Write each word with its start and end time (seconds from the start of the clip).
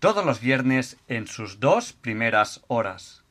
todos 0.00 0.24
los 0.24 0.40
viernes 0.40 0.96
en 1.08 1.26
sus 1.26 1.60
dos 1.60 1.92
primeras 1.92 2.62
horas. 2.68 3.22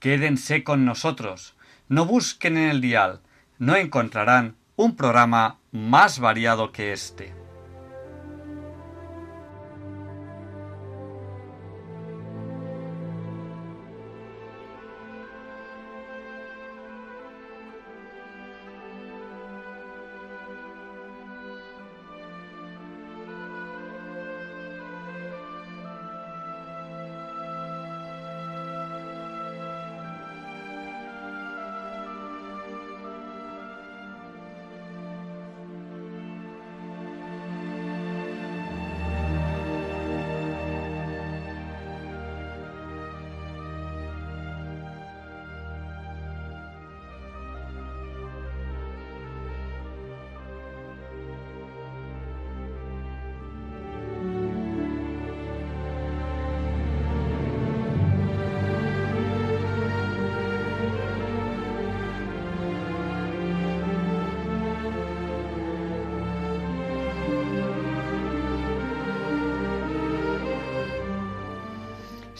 Quédense 0.00 0.64
con 0.64 0.84
nosotros, 0.84 1.54
no 1.88 2.04
busquen 2.06 2.58
en 2.58 2.68
el 2.70 2.80
dial, 2.80 3.20
no 3.58 3.76
encontrarán 3.76 4.56
un 4.74 4.96
programa 4.96 5.60
más 5.70 6.18
variado 6.18 6.72
que 6.72 6.92
este. 6.92 7.41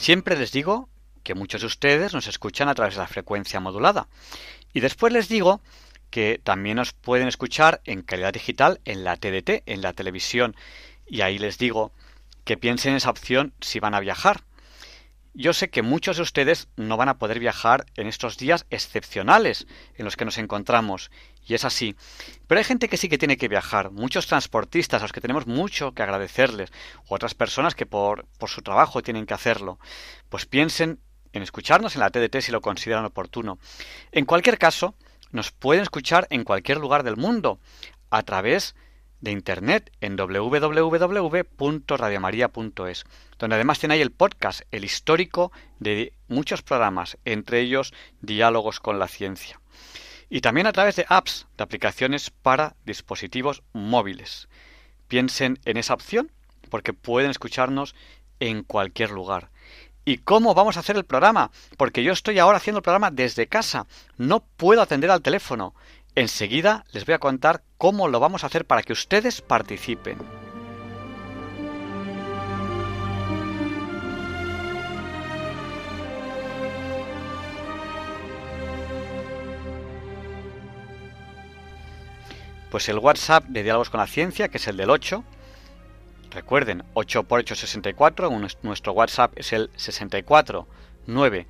Siempre 0.03 0.37
les 0.37 0.51
digo 0.51 0.89
que 1.23 1.37
muchos 1.37 1.61
de 1.61 1.69
ustedes 1.69 2.13
nos 2.13 2.27
escuchan 2.27 2.69
a 2.69 2.75
través 2.75 2.95
de 2.97 3.03
la 3.03 3.07
frecuencia 3.07 3.61
modulada. 3.61 4.09
Y 4.73 4.81
después 4.81 5.13
les 5.13 5.29
digo 5.29 5.61
que 6.11 6.41
también 6.43 6.79
nos 6.79 6.93
pueden 6.93 7.29
escuchar 7.29 7.81
en 7.85 8.03
calidad 8.03 8.33
digital 8.33 8.81
en 8.85 9.05
la 9.05 9.17
TDT, 9.17 9.63
en 9.65 9.81
la 9.81 9.93
televisión. 9.93 10.57
Y 11.07 11.21
ahí 11.21 11.39
les 11.39 11.57
digo 11.57 11.93
que 12.45 12.57
piensen 12.57 12.91
en 12.91 12.97
esa 12.97 13.11
opción 13.11 13.53
si 13.61 13.79
van 13.79 13.95
a 13.95 14.01
viajar. 14.01 14.43
Yo 15.35 15.55
sé 15.55 15.71
que 15.71 15.81
muchos 15.81 16.17
de 16.17 16.23
ustedes 16.23 16.69
no 16.77 16.99
van 16.99 17.09
a 17.09 17.17
poder 17.17 17.39
viajar 17.39 17.87
en 17.97 18.07
estos 18.07 18.37
días 18.37 18.67
excepcionales 18.69 19.67
en 19.95 20.05
los 20.05 20.15
que 20.15 20.27
nos 20.27 20.37
encontramos, 20.37 21.11
y 21.47 21.55
es 21.55 21.65
así. 21.65 21.97
Pero 22.47 22.59
hay 22.59 22.65
gente 22.65 22.89
que 22.89 22.99
sí 22.99 23.09
que 23.09 23.17
tiene 23.17 23.39
que 23.39 23.49
viajar, 23.49 23.91
muchos 23.91 24.27
transportistas 24.27 25.01
a 25.01 25.05
los 25.05 25.13
que 25.13 25.23
tenemos 25.23 25.47
mucho 25.47 25.93
que 25.93 26.03
agradecerles, 26.03 26.71
u 27.09 27.15
otras 27.15 27.35
personas 27.35 27.75
que 27.75 27.87
por, 27.87 28.27
por 28.39 28.51
su 28.51 28.61
trabajo 28.61 29.03
tienen 29.03 29.25
que 29.25 29.33
hacerlo. 29.33 29.79
Pues 30.29 30.45
piensen 30.45 31.01
en 31.33 31.43
escucharnos 31.43 31.95
en 31.95 32.01
la 32.01 32.11
TDT 32.11 32.41
si 32.43 32.53
lo 32.53 32.61
consideran 32.61 33.07
oportuno. 33.07 33.59
En 34.11 34.27
cualquier 34.27 34.59
caso, 34.59 34.95
nos 35.31 35.51
pueden 35.51 35.83
escuchar 35.83 36.27
en 36.29 36.45
cualquier 36.45 36.77
lugar 36.77 37.05
del 37.05 37.17
mundo, 37.17 37.59
a 38.11 38.23
través 38.23 38.75
de 38.75 38.83
internet 39.31 39.93
en 40.01 40.17
www.radiomaria.es, 40.17 43.05
donde 43.39 43.55
además 43.55 43.79
tiene 43.79 43.95
ahí 43.95 44.01
el 44.01 44.11
podcast, 44.11 44.63
el 44.73 44.85
histórico 44.85 45.53
de 45.79 46.13
muchos 46.29 46.63
programas, 46.63 47.17
entre 47.25 47.61
ellos 47.61 47.95
Diálogos 48.21 48.81
con 48.81 48.99
la 48.99 49.09
Ciencia. 49.09 49.61
Y 50.29 50.41
también 50.41 50.67
a 50.67 50.73
través 50.73 50.97
de 50.97 51.07
apps, 51.09 51.47
de 51.57 51.65
aplicaciones 51.65 52.31
para 52.31 52.75
dispositivos 52.85 53.63
móviles. 53.73 54.49
Piensen 55.07 55.61
en 55.65 55.77
esa 55.77 55.95
opción 55.95 56.33
porque 56.71 56.93
pueden 56.93 57.31
escucharnos 57.31 57.95
en 58.41 58.65
cualquier 58.65 59.11
lugar. 59.11 59.51
¿Y 60.05 60.19
cómo 60.19 60.55
vamos 60.55 60.77
a 60.77 60.81
hacer 60.81 60.97
el 60.97 61.05
programa? 61.05 61.51
Porque 61.77 62.03
yo 62.03 62.13
estoy 62.13 62.39
ahora 62.39 62.57
haciendo 62.57 62.79
el 62.79 62.83
programa 62.83 63.11
desde 63.11 63.47
casa. 63.47 63.87
No 64.17 64.41
puedo 64.41 64.83
atender 64.83 65.11
al 65.11 65.23
teléfono. 65.23 65.75
Enseguida 66.15 66.85
les 66.93 67.07
voy 67.07 67.15
a 67.15 67.21
contar 67.21 67.63
cómo 67.83 68.07
lo 68.07 68.21
vamos 68.21 68.45
a 68.45 68.47
hacer 68.47 68.65
para 68.65 68.85
que 68.85 68.93
ustedes 68.93 69.43
participen. 69.43 70.17
Pues 82.71 82.89
el 82.89 82.99
WhatsApp 82.99 83.47
de 83.47 83.65
Diálogos 83.65 83.91
con 83.91 83.99
la 83.99 84.07
Ciencia, 84.07 84.47
que 84.47 84.59
es 84.59 84.69
el 84.69 84.77
del 84.77 84.89
8, 84.89 85.25
recuerden, 86.31 86.85
8 86.95 87.25
por 87.25 87.41
8 87.41 87.57
64, 87.57 88.31
nuestro 88.63 88.93
WhatsApp 88.93 89.33
es 89.35 89.53
el 89.53 89.71
64 89.75 90.69
9 91.09 91.49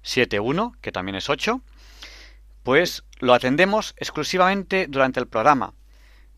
71, 0.00 0.76
que 0.80 0.92
también 0.92 1.16
es 1.16 1.28
8, 1.28 1.60
pues 2.68 3.02
lo 3.20 3.32
atendemos 3.32 3.94
exclusivamente 3.96 4.88
durante 4.90 5.18
el 5.18 5.26
programa. 5.26 5.72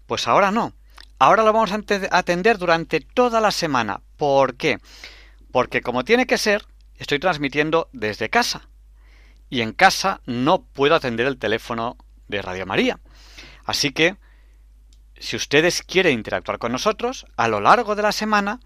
Pues 0.07 0.29
ahora 0.29 0.53
no. 0.53 0.75
Ahora 1.19 1.43
lo 1.43 1.53
vamos 1.53 1.73
a 1.73 1.81
atender 2.17 2.57
durante 2.57 3.01
toda 3.01 3.41
la 3.41 3.51
semana. 3.51 4.01
¿Por 4.17 4.55
qué? 4.55 4.79
Porque 5.51 5.81
como 5.81 6.05
tiene 6.05 6.29
que 6.29 6.39
ser, 6.39 6.65
estoy 6.95 7.19
transmitiendo 7.19 7.89
desde 7.93 8.31
casa. 8.31 8.69
Y 9.49 9.61
en 9.61 9.73
casa 9.73 10.21
no 10.25 10.63
puedo 10.63 10.95
atender 10.95 11.27
el 11.27 11.37
teléfono 11.37 11.97
de 12.29 12.43
Radio 12.43 12.65
María. 12.65 13.01
Así 13.65 13.91
que, 13.91 14.15
si 15.19 15.35
ustedes 15.35 15.83
quieren 15.83 16.15
interactuar 16.15 16.59
con 16.59 16.71
nosotros, 16.71 17.27
a 17.37 17.49
lo 17.49 17.61
largo 17.61 17.97
de 17.97 18.03
la 18.03 18.13
semana 18.13 18.61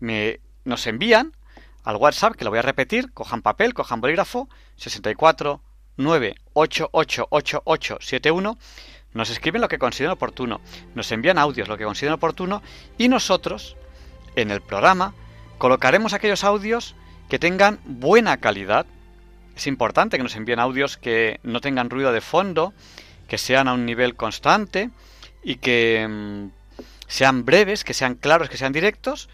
me, 0.00 0.40
nos 0.64 0.86
envían 0.86 1.36
al 1.82 1.96
WhatsApp, 1.96 2.34
que 2.34 2.44
lo 2.44 2.50
voy 2.50 2.60
a 2.60 2.62
repetir, 2.62 3.12
cojan 3.12 3.42
papel, 3.42 3.74
cojan 3.74 4.00
bolígrafo, 4.00 4.48
64 4.76 5.60
9888871 5.98 8.56
nos 9.14 9.30
escriben 9.30 9.60
lo 9.60 9.68
que 9.68 9.78
consideren 9.78 10.12
oportuno, 10.12 10.60
nos 10.94 11.10
envían 11.12 11.38
audios 11.38 11.68
lo 11.68 11.78
que 11.78 11.84
consideren 11.84 12.14
oportuno 12.14 12.62
y 12.98 13.08
nosotros 13.08 13.76
en 14.34 14.50
el 14.50 14.60
programa 14.60 15.14
colocaremos 15.58 16.12
aquellos 16.12 16.44
audios 16.44 16.96
que 17.28 17.38
tengan 17.38 17.78
buena 17.84 18.38
calidad. 18.38 18.86
Es 19.56 19.68
importante 19.68 20.16
que 20.16 20.24
nos 20.24 20.36
envíen 20.36 20.58
audios 20.58 20.96
que 20.96 21.38
no 21.42 21.60
tengan 21.60 21.90
ruido 21.90 22.12
de 22.12 22.20
fondo, 22.20 22.74
que 23.28 23.38
sean 23.38 23.68
a 23.68 23.72
un 23.72 23.86
nivel 23.86 24.16
constante 24.16 24.90
y 25.42 25.56
que 25.56 26.06
mm, 26.08 26.48
sean 27.06 27.44
breves, 27.44 27.84
que 27.84 27.94
sean 27.94 28.16
claros, 28.16 28.48
que 28.48 28.56
sean 28.56 28.72
directos, 28.72 29.28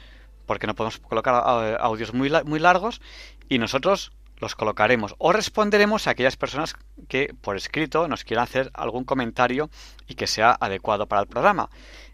porque 0.47 0.67
no 0.67 0.75
podemos 0.75 0.99
colocar 0.99 1.35
audios 1.81 2.13
muy, 2.13 2.31
muy 2.45 2.59
largos 2.59 3.01
y 3.49 3.59
nosotros 3.59 4.13
los 4.41 4.55
colocaremos 4.55 5.15
o 5.19 5.33
responderemos 5.33 6.07
a 6.07 6.11
aquellas 6.11 6.37
personas 6.37 6.75
que 7.09 7.35
por 7.41 7.57
escrito 7.57 8.09
nos 8.09 8.25
quieran 8.25 8.45
hacer 8.45 8.71
algún 8.75 9.05
comentario 9.05 9.71
y 10.09 10.15
que 10.15 10.27
sea 10.27 10.57
adecuado 10.59 11.07
para 11.07 11.23
el 11.23 11.29
programa. 11.29 11.71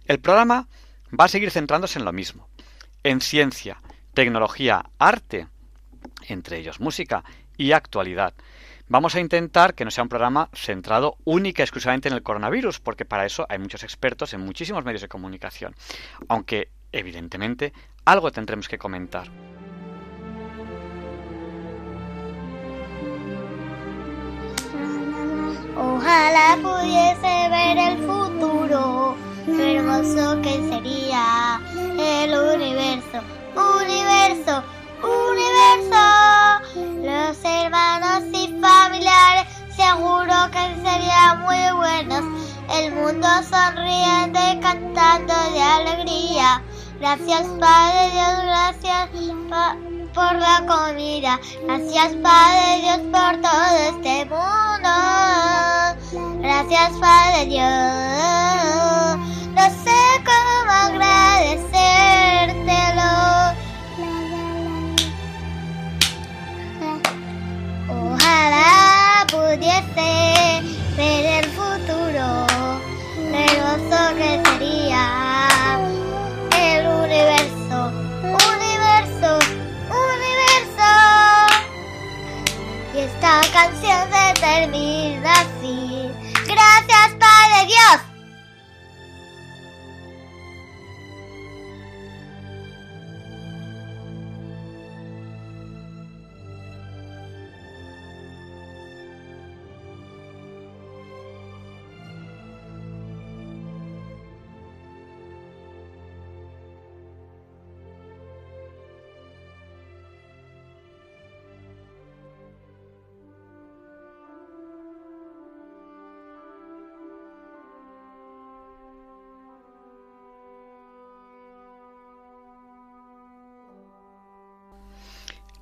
El 0.06 0.20
programa 0.20 0.68
va 1.18 1.24
a 1.24 1.28
seguir 1.28 1.50
centrándose 1.50 1.98
en 1.98 2.04
lo 2.04 2.12
mismo, 2.12 2.48
en 3.02 3.20
ciencia, 3.20 3.80
tecnología, 4.14 4.84
arte 4.98 5.48
entre 6.28 6.58
ellos 6.58 6.80
música 6.80 7.24
y 7.56 7.72
actualidad. 7.72 8.34
Vamos 8.88 9.16
a 9.16 9.20
intentar 9.20 9.74
que 9.74 9.84
no 9.84 9.90
sea 9.90 10.04
un 10.04 10.08
programa 10.08 10.48
centrado 10.52 11.16
única 11.24 11.62
y 11.62 11.64
exclusivamente 11.64 12.08
en 12.08 12.14
el 12.14 12.22
coronavirus, 12.22 12.78
porque 12.78 13.04
para 13.04 13.26
eso 13.26 13.44
hay 13.48 13.58
muchos 13.58 13.82
expertos 13.82 14.32
en 14.32 14.40
muchísimos 14.40 14.84
medios 14.84 15.02
de 15.02 15.08
comunicación. 15.08 15.74
Aunque, 16.28 16.68
evidentemente, 16.92 17.72
algo 18.04 18.30
tendremos 18.30 18.68
que 18.68 18.78
comentar. 18.78 19.28
Ojalá 25.78 26.56
pudiese 26.62 27.48
ver 27.50 27.76
el 27.76 27.98
futuro, 27.98 29.14
lo 29.46 29.62
hermoso 29.62 30.40
que 30.40 30.54
sería 30.70 31.60
el 31.98 32.32
universo, 32.32 33.20
universo, 33.54 34.62
universo. 35.02 36.02
Los 37.02 37.44
hermanos 37.44 38.22
y 38.32 38.58
familiares 38.58 39.46
seguro 39.76 40.34
que 40.50 40.88
serían 40.88 41.42
muy 41.42 41.70
buenos. 41.76 42.24
El 42.72 42.94
mundo 42.94 43.28
sonriente 43.48 44.58
cantando 44.62 45.34
de 45.52 45.62
alegría. 45.62 46.62
Gracias 46.98 47.46
Padre 47.60 48.10
Dios, 48.10 48.42
gracias 48.44 49.10
por 50.14 50.34
la 50.34 50.64
comida. 50.66 51.38
Gracias 51.64 52.14
Padre 52.22 52.80
Dios 52.80 53.00
por 53.12 53.36
todo 53.42 53.76
este 53.90 54.24
mundo. 54.24 54.88
Gracias 56.40 56.92
Padre 56.98 57.44
Dios. 57.46 59.18
No 59.54 59.64
sé 59.84 60.00
cómo 60.24 60.70
agradecértelo. 60.70 63.12
Ojalá 67.90 69.26
pudiese 69.30 70.62
ver 70.96 71.26
el 71.26 71.44
futuro, 71.50 72.46
hermoso 73.32 73.98
que 74.16 74.40
sería 74.44 75.55
esta 83.16 83.40
canción 83.52 83.98
se 84.12 84.40
termina 84.40 85.32
así. 85.32 86.10
Gracias, 86.46 87.14
Padre 87.18 87.66
Dios. 87.66 88.15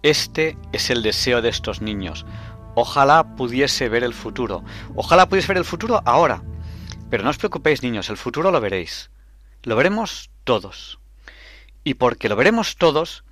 Este 0.04 0.56
es 0.74 0.90
el 0.90 1.02
deseo 1.02 1.40
de 1.40 1.48
estos 1.48 1.80
niños. 1.80 2.26
Ojalá 2.74 3.36
pudiese 3.36 3.88
ver 3.88 4.04
el 4.04 4.12
futuro. 4.12 4.62
Ojalá 4.94 5.30
pudiese 5.30 5.48
ver 5.48 5.56
el 5.56 5.64
futuro 5.64 6.02
ahora. 6.04 6.42
Pero 7.08 7.24
no 7.24 7.30
os 7.30 7.38
preocupéis, 7.38 7.82
niños, 7.82 8.10
el 8.10 8.18
futuro 8.18 8.50
lo 8.50 8.60
veréis. 8.60 9.10
Lo 9.62 9.76
veremos 9.76 10.28
todos. 10.44 10.98
Y 11.84 11.94
porque 11.94 12.28
lo 12.28 12.36
veremos 12.36 12.76
todos, 12.76 13.24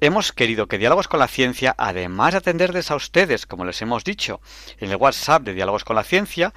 hemos 0.00 0.32
querido 0.32 0.66
que 0.66 0.78
Diálogos 0.78 1.06
con 1.06 1.20
la 1.20 1.28
Ciencia, 1.28 1.76
además 1.78 2.32
de 2.32 2.38
atenderles 2.38 2.90
a 2.90 2.96
ustedes, 2.96 3.46
como 3.46 3.64
les 3.64 3.80
hemos 3.80 4.02
dicho, 4.02 4.40
en 4.78 4.90
el 4.90 4.96
WhatsApp 4.96 5.44
de 5.44 5.54
Diálogos 5.54 5.84
con 5.84 5.94
la 5.94 6.02
Ciencia, 6.02 6.52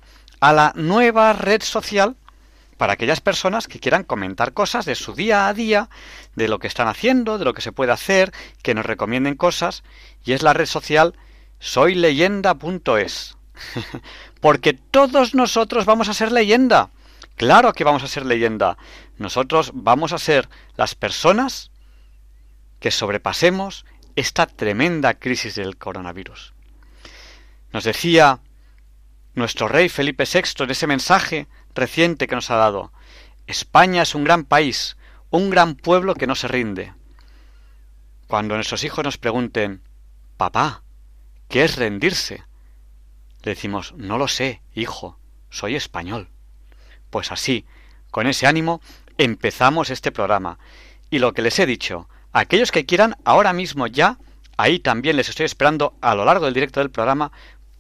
a 0.44 0.51
la 0.51 0.74
nueva 0.75 1.31
red 1.31 1.63
social 1.63 2.18
para 2.75 2.92
aquellas 2.92 3.22
personas 3.22 3.69
que 3.69 3.80
quieran 3.80 4.04
comentar 4.04 4.51
cosas 4.51 4.84
de 4.84 4.95
su 4.95 5.13
día 5.13 5.48
a 5.48 5.54
día, 5.54 5.90
de 6.36 6.50
lo 6.50 6.60
que 6.60 6.68
están 6.68 6.90
haciendo, 6.90 7.38
de 7.38 7.45
lo 7.45 7.54
que 7.54 7.62
se 7.62 7.72
puede 7.72 7.94
hacer, 7.94 8.34
que 8.62 8.74
nos 8.74 8.86
recomienden 8.86 9.36
cosas, 9.36 9.84
y 10.25 10.34
es 10.34 10.44
la 10.44 10.51
red 10.51 10.66
social 10.66 11.13
soyleyenda.es. 11.60 13.38
Porque 14.42 14.74
todos 14.74 15.34
nosotros 15.34 15.86
vamos 15.86 16.10
a 16.10 16.13
ser 16.13 16.34
leyenda. 16.34 16.90
Claro 17.38 17.72
que 17.72 17.86
vamos 17.86 18.04
a 18.04 18.10
ser 18.10 18.25
leyenda. 18.25 18.78
Nosotros 19.18 19.72
vamos 19.74 20.12
a 20.12 20.18
ser 20.18 20.50
las 20.75 20.94
personas 20.94 21.72
que 22.81 22.92
sobrepasemos 22.92 23.86
esta 24.18 24.45
tremenda 24.45 25.13
crisis 25.13 25.56
del 25.56 25.78
coronavirus. 25.78 26.54
Nos 27.72 27.86
decía 27.86 28.42
nuestro 29.35 29.68
rey 29.68 29.89
Felipe 29.89 30.25
VI 30.25 30.63
en 30.63 30.69
ese 30.71 30.88
mensaje 30.88 31.47
reciente 31.75 32.27
que 32.27 32.35
nos 32.35 32.51
ha 32.51 32.56
dado. 32.56 32.91
España 33.47 34.03
es 34.03 34.15
un 34.15 34.24
gran 34.24 34.45
país, 34.45 34.97
un 35.30 35.50
gran 35.50 35.75
pueblo 35.75 36.15
que 36.15 36.27
no 36.27 36.35
se 36.35 36.47
rinde. 36.47 36.94
Cuando 38.27 38.56
nuestros 38.56 38.83
hijos 38.83 39.03
nos 39.03 39.18
pregunten, 39.18 39.81
papá, 40.38 40.83
¿qué 41.50 41.63
es 41.63 41.75
rendirse? 41.75 42.44
Le 43.44 43.53
decimos, 43.53 43.94
no 43.97 44.18
lo 44.18 44.27
sé, 44.27 44.62
hijo, 44.74 45.19
soy 45.50 45.75
español. 45.75 46.30
Pues 47.09 47.31
así, 47.31 47.65
con 48.12 48.27
ese 48.27 48.47
ánimo, 48.47 48.81
empezamos 49.18 49.89
este 49.89 50.12
programa. 50.12 50.57
Y 51.09 51.19
lo 51.19 51.33
que 51.33 51.41
les 51.41 51.59
he 51.59 51.65
dicho, 51.65 52.07
aquellos 52.31 52.71
que 52.71 52.85
quieran 52.85 53.18
ahora 53.25 53.53
mismo 53.53 53.88
ya, 53.88 54.18
ahí 54.57 54.80
también 54.80 55.18
les 55.18 55.30
estoy 55.30 55.45
esperando 55.45 55.95
a 56.01 56.15
lo 56.15 56.25
largo 56.25 56.45
del 56.45 56.53
directo 56.53 56.80
del 56.80 56.91
programa, 56.91 57.31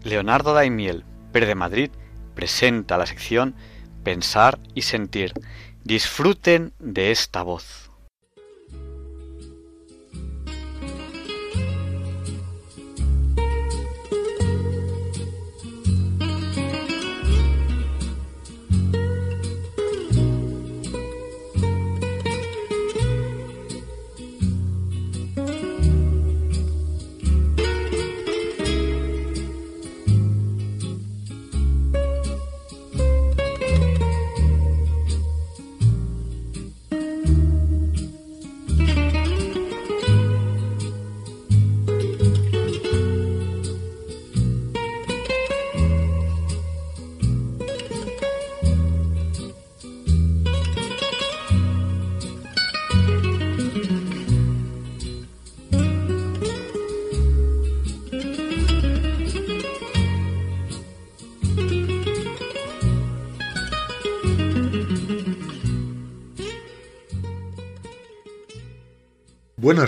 Leonardo 0.03 0.53
Daimiel, 0.53 1.05
PER 1.31 1.45
de 1.45 1.55
Madrid, 1.55 1.89
presenta 2.36 2.98
la 2.98 3.05
sección 3.05 3.55
Pensar 4.03 4.60
y 4.75 4.81
Sentir. 4.81 5.33
Disfruten 5.86 6.74
de 6.79 7.12
esta 7.12 7.41
voz. 7.41 7.82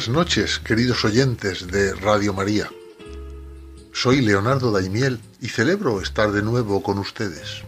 Buenas 0.05 0.27
noches, 0.27 0.59
queridos 0.59 1.03
oyentes 1.03 1.65
de 1.65 1.95
Radio 1.95 2.31
María. 2.31 2.69
Soy 3.91 4.21
Leonardo 4.21 4.71
Daimiel 4.71 5.19
y 5.41 5.47
celebro 5.47 5.99
estar 5.99 6.31
de 6.31 6.43
nuevo 6.43 6.83
con 6.83 6.99
ustedes. 6.99 7.63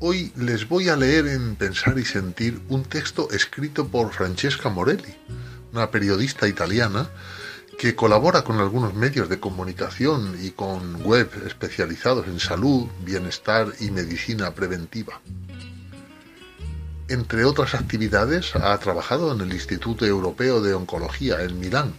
Hoy 0.00 0.32
les 0.36 0.68
voy 0.68 0.90
a 0.90 0.96
leer 0.96 1.28
en 1.28 1.56
Pensar 1.56 1.98
y 1.98 2.04
Sentir 2.04 2.60
un 2.68 2.84
texto 2.84 3.30
escrito 3.30 3.88
por 3.88 4.12
Francesca 4.12 4.68
Morelli, 4.68 5.14
una 5.72 5.90
periodista 5.90 6.46
italiana 6.46 7.08
que 7.78 7.94
colabora 7.94 8.44
con 8.44 8.58
algunos 8.58 8.92
medios 8.92 9.30
de 9.30 9.40
comunicación 9.40 10.36
y 10.42 10.50
con 10.50 11.02
web 11.04 11.30
especializados 11.46 12.26
en 12.26 12.38
salud, 12.38 12.86
bienestar 13.02 13.72
y 13.80 13.90
medicina 13.90 14.54
preventiva. 14.54 15.22
Entre 17.08 17.44
otras 17.44 17.74
actividades, 17.74 18.56
ha 18.56 18.76
trabajado 18.78 19.32
en 19.32 19.40
el 19.40 19.52
Instituto 19.52 20.04
Europeo 20.04 20.60
de 20.60 20.74
Oncología 20.74 21.40
en 21.42 21.60
Milán, 21.60 21.94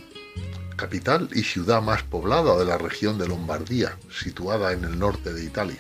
capital 0.76 1.30
y 1.32 1.44
ciudad 1.44 1.82
más 1.82 2.04
poblada 2.04 2.58
de 2.58 2.66
la 2.66 2.78
región 2.78 3.18
de 3.18 3.26
Lombardía, 3.26 3.98
situada 4.12 4.74
en 4.74 4.84
el 4.84 5.00
norte 5.00 5.34
de 5.34 5.46
Italia. 5.46 5.80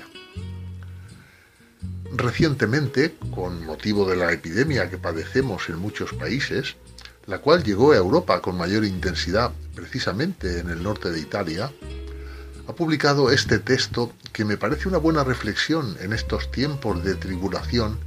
Recientemente, 2.13 3.17
con 3.29 3.65
motivo 3.65 4.09
de 4.09 4.15
la 4.15 4.31
epidemia 4.31 4.89
que 4.89 4.97
padecemos 4.97 5.67
en 5.67 5.77
muchos 5.77 6.13
países, 6.13 6.77
la 7.25 7.39
cual 7.39 7.65
llegó 7.65 7.91
a 7.91 7.97
Europa 7.97 8.41
con 8.41 8.57
mayor 8.57 8.85
intensidad 8.85 9.51
precisamente 9.75 10.59
en 10.59 10.69
el 10.69 10.81
norte 10.81 11.11
de 11.11 11.19
Italia, 11.19 11.69
ha 12.65 12.73
publicado 12.73 13.29
este 13.29 13.59
texto 13.59 14.13
que 14.31 14.45
me 14.45 14.55
parece 14.55 14.87
una 14.87 14.99
buena 14.99 15.25
reflexión 15.25 15.97
en 15.99 16.13
estos 16.13 16.49
tiempos 16.49 17.03
de 17.03 17.15
tribulación 17.15 17.99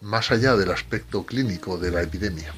más 0.00 0.30
allá 0.30 0.56
del 0.56 0.70
aspecto 0.70 1.24
clínico 1.24 1.78
de 1.78 1.90
la 1.90 2.02
epidemia. 2.02 2.54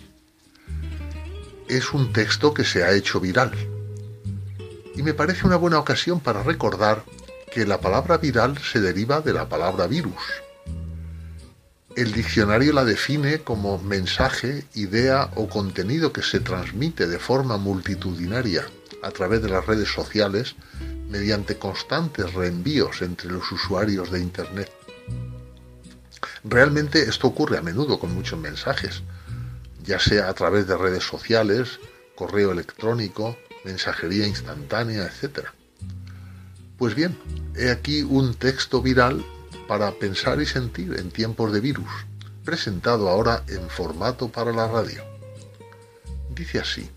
Es 1.68 1.92
un 1.92 2.12
texto 2.12 2.52
que 2.52 2.64
se 2.64 2.84
ha 2.84 2.92
hecho 2.92 3.20
viral 3.20 3.52
y 4.94 5.02
me 5.02 5.14
parece 5.14 5.46
una 5.46 5.56
buena 5.56 5.78
ocasión 5.78 6.20
para 6.20 6.42
recordar 6.42 7.04
que 7.52 7.66
la 7.66 7.80
palabra 7.80 8.18
viral 8.18 8.58
se 8.58 8.80
deriva 8.80 9.20
de 9.20 9.32
la 9.32 9.48
palabra 9.48 9.86
virus. 9.86 10.22
El 11.96 12.12
diccionario 12.12 12.72
la 12.72 12.84
define 12.84 13.40
como 13.40 13.78
mensaje, 13.78 14.64
idea 14.74 15.30
o 15.34 15.48
contenido 15.48 16.12
que 16.12 16.22
se 16.22 16.38
transmite 16.40 17.08
de 17.08 17.18
forma 17.18 17.56
multitudinaria 17.56 18.64
a 19.02 19.10
través 19.10 19.42
de 19.42 19.48
las 19.48 19.66
redes 19.66 19.88
sociales 19.88 20.54
mediante 21.08 21.56
constantes 21.56 22.32
reenvíos 22.32 23.02
entre 23.02 23.30
los 23.30 23.50
usuarios 23.50 24.10
de 24.12 24.20
Internet. 24.20 24.70
Realmente 26.44 27.02
esto 27.02 27.26
ocurre 27.26 27.58
a 27.58 27.62
menudo 27.62 27.98
con 27.98 28.14
muchos 28.14 28.38
mensajes, 28.38 29.02
ya 29.84 29.98
sea 29.98 30.28
a 30.28 30.34
través 30.34 30.66
de 30.66 30.76
redes 30.76 31.04
sociales, 31.04 31.80
correo 32.14 32.52
electrónico, 32.52 33.36
mensajería 33.64 34.26
instantánea, 34.26 35.04
etc. 35.04 35.48
Pues 36.78 36.94
bien, 36.94 37.18
he 37.56 37.70
aquí 37.70 38.02
un 38.02 38.34
texto 38.34 38.80
viral 38.80 39.24
para 39.68 39.92
pensar 39.92 40.40
y 40.40 40.46
sentir 40.46 40.98
en 40.98 41.10
tiempos 41.10 41.52
de 41.52 41.60
virus, 41.60 41.90
presentado 42.44 43.08
ahora 43.08 43.44
en 43.48 43.68
formato 43.68 44.28
para 44.28 44.52
la 44.52 44.66
radio. 44.66 45.04
Dice 46.34 46.58
así. 46.58 46.90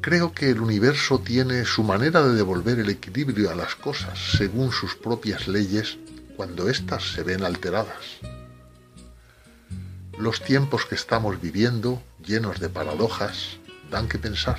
Creo 0.00 0.32
que 0.32 0.48
el 0.50 0.60
universo 0.60 1.18
tiene 1.18 1.66
su 1.66 1.82
manera 1.82 2.26
de 2.26 2.34
devolver 2.34 2.78
el 2.78 2.88
equilibrio 2.88 3.50
a 3.50 3.54
las 3.54 3.74
cosas 3.74 4.18
según 4.38 4.72
sus 4.72 4.94
propias 4.94 5.46
leyes 5.46 5.98
cuando 6.40 6.70
éstas 6.70 7.12
se 7.12 7.22
ven 7.22 7.44
alteradas. 7.44 8.18
Los 10.18 10.42
tiempos 10.42 10.86
que 10.86 10.94
estamos 10.94 11.38
viviendo, 11.38 12.02
llenos 12.24 12.60
de 12.60 12.70
paradojas, 12.70 13.58
dan 13.90 14.08
que 14.08 14.18
pensar. 14.18 14.58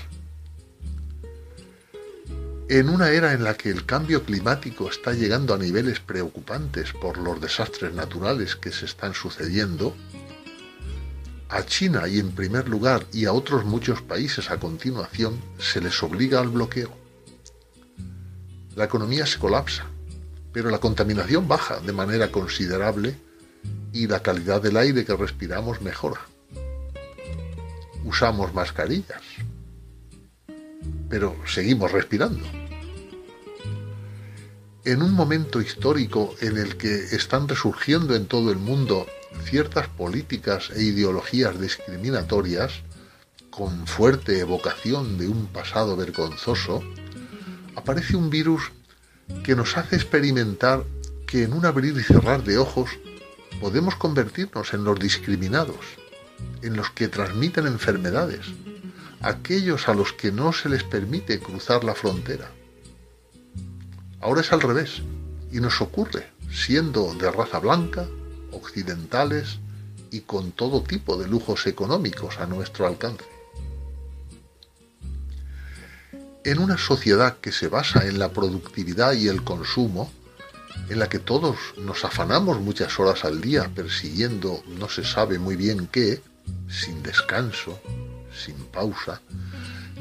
En 2.70 2.88
una 2.88 3.10
era 3.10 3.34
en 3.34 3.44
la 3.44 3.56
que 3.56 3.72
el 3.72 3.88
cambio 3.88 4.24
climático 4.26 4.90
está 4.90 5.14
llegando 5.14 5.56
a 5.56 5.58
niveles 5.58 6.00
preocupantes 6.00 6.94
por 6.94 7.18
los 7.18 7.42
desastres 7.42 7.96
naturales 7.96 8.56
que 8.56 8.72
se 8.72 8.86
están 8.86 9.16
sucediendo, 9.16 9.96
a 11.50 11.66
China 11.66 12.08
y 12.08 12.20
en 12.20 12.32
primer 12.34 12.70
lugar 12.70 13.08
y 13.12 13.26
a 13.26 13.34
otros 13.34 13.66
muchos 13.66 14.04
países 14.04 14.52
a 14.52 14.60
continuación 14.60 15.42
se 15.58 15.82
les 15.82 16.04
obliga 16.04 16.42
al 16.42 16.50
bloqueo. 16.50 16.96
La 18.76 18.84
economía 18.84 19.26
se 19.26 19.40
colapsa, 19.40 19.91
pero 20.54 20.70
la 20.70 20.80
contaminación 20.80 21.48
baja 21.48 21.80
de 21.80 21.94
manera 21.94 22.32
considerable 22.32 23.16
y 23.94 24.08
la 24.08 24.22
calidad 24.22 24.62
del 24.62 24.78
aire 24.78 25.06
que 25.06 25.16
respiramos 25.16 25.82
mejora. 25.82 26.22
Usamos 28.04 28.54
mascarillas, 28.54 29.22
pero 31.10 31.36
seguimos 31.46 31.92
respirando. 31.92 32.44
En 34.84 35.04
un 35.04 35.14
momento 35.14 35.62
histórico 35.62 36.36
en 36.42 36.58
el 36.58 36.76
que 36.76 36.96
están 37.16 37.48
resurgiendo 37.48 38.16
en 38.16 38.26
todo 38.26 38.52
el 38.52 38.58
mundo 38.58 39.06
ciertas 39.44 39.88
políticas 39.88 40.72
e 40.72 40.82
ideologías 40.84 41.60
discriminatorias, 41.62 42.82
con 43.52 43.86
fuerte 43.86 44.40
evocación 44.40 45.18
de 45.20 45.28
un 45.28 45.46
pasado 45.48 45.96
vergonzoso, 45.96 46.82
aparece 47.76 48.16
un 48.16 48.30
virus 48.30 48.72
que 49.44 49.56
nos 49.56 49.78
hace 49.78 49.96
experimentar 49.96 50.84
que 51.28 51.44
en 51.44 51.54
un 51.54 51.66
abrir 51.66 51.98
y 51.98 52.04
cerrar 52.04 52.44
de 52.44 52.58
ojos 52.58 52.90
podemos 53.60 53.96
convertirnos 53.96 54.74
en 54.74 54.84
los 54.84 55.00
discriminados, 55.00 55.86
en 56.62 56.76
los 56.76 56.90
que 56.92 57.08
transmiten 57.08 57.68
enfermedades, 57.68 58.48
aquellos 59.22 59.88
a 59.88 59.94
los 59.94 60.14
que 60.14 60.32
no 60.32 60.52
se 60.52 60.70
les 60.70 60.84
permite 60.84 61.40
cruzar 61.40 61.84
la 61.84 61.96
frontera. 61.96 62.52
Ahora 64.20 64.42
es 64.42 64.52
al 64.52 64.62
revés, 64.62 65.02
y 65.52 65.60
nos 65.60 65.82
ocurre, 65.82 66.28
siendo 66.52 67.14
de 67.14 67.32
raza 67.32 67.60
blanca, 67.60 68.08
occidentales 68.52 69.60
y 70.12 70.22
con 70.22 70.52
todo 70.52 70.84
tipo 70.84 71.18
de 71.18 71.28
lujos 71.28 71.68
económicos 71.68 72.40
a 72.40 72.46
nuestro 72.46 72.88
alcance. 72.88 73.31
En 76.44 76.58
una 76.58 76.80
sociedad 76.80 77.38
que 77.38 77.52
se 77.52 77.68
basa 77.68 78.08
en 78.08 78.18
la 78.18 78.32
productividad 78.32 79.14
y 79.14 79.28
el 79.28 79.44
consumo, 79.44 80.12
en 80.90 80.98
la 80.98 81.08
que 81.08 81.20
todos 81.20 81.58
nos 81.78 82.04
afanamos 82.04 82.60
muchas 82.60 83.00
horas 83.00 83.24
al 83.26 83.42
día 83.42 83.70
persiguiendo 83.76 84.64
no 84.80 84.90
se 84.90 85.04
sabe 85.04 85.38
muy 85.38 85.56
bien 85.56 85.86
qué, 85.86 86.20
sin 86.68 87.04
descanso, 87.04 87.80
sin 88.34 88.56
pausa, 88.56 89.22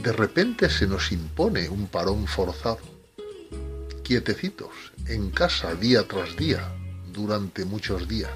de 0.02 0.12
repente 0.12 0.70
se 0.70 0.87
nos 0.87 1.12
impone 1.12 1.68
un 1.68 1.88
parón 1.88 2.26
forzado. 2.26 2.80
Quietecitos, 4.02 4.70
en 5.09 5.30
casa 5.30 5.75
día 5.75 6.09
tras 6.09 6.37
día, 6.37 6.73
durante 7.12 7.66
muchos 7.66 8.09
días. 8.09 8.32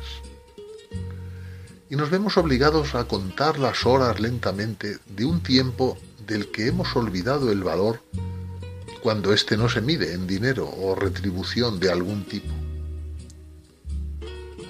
Y 1.89 1.97
nos 1.97 2.11
vemos 2.11 2.37
obligados 2.37 2.95
a 2.95 3.05
contar 3.05 3.59
las 3.59 3.87
horas 3.87 4.21
lentamente 4.21 4.99
de 5.07 5.25
un 5.25 5.43
tiempo 5.43 5.97
del 6.27 6.51
que 6.51 6.69
hemos 6.69 6.95
olvidado 6.97 7.51
el 7.51 7.63
valor 7.63 8.01
cuando 9.03 9.33
éste 9.33 9.57
no 9.57 9.69
se 9.69 9.81
mide 9.81 10.15
en 10.15 10.27
dinero 10.27 10.69
o 10.69 10.95
retribución 10.95 11.79
de 11.79 11.91
algún 11.91 12.25
tipo. 12.25 12.53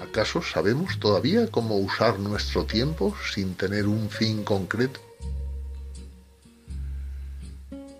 ¿Acaso 0.01 0.41
sabemos 0.41 0.99
todavía 0.99 1.47
cómo 1.47 1.77
usar 1.77 2.19
nuestro 2.19 2.65
tiempo 2.65 3.15
sin 3.33 3.55
tener 3.55 3.87
un 3.87 4.09
fin 4.09 4.43
concreto? 4.43 4.99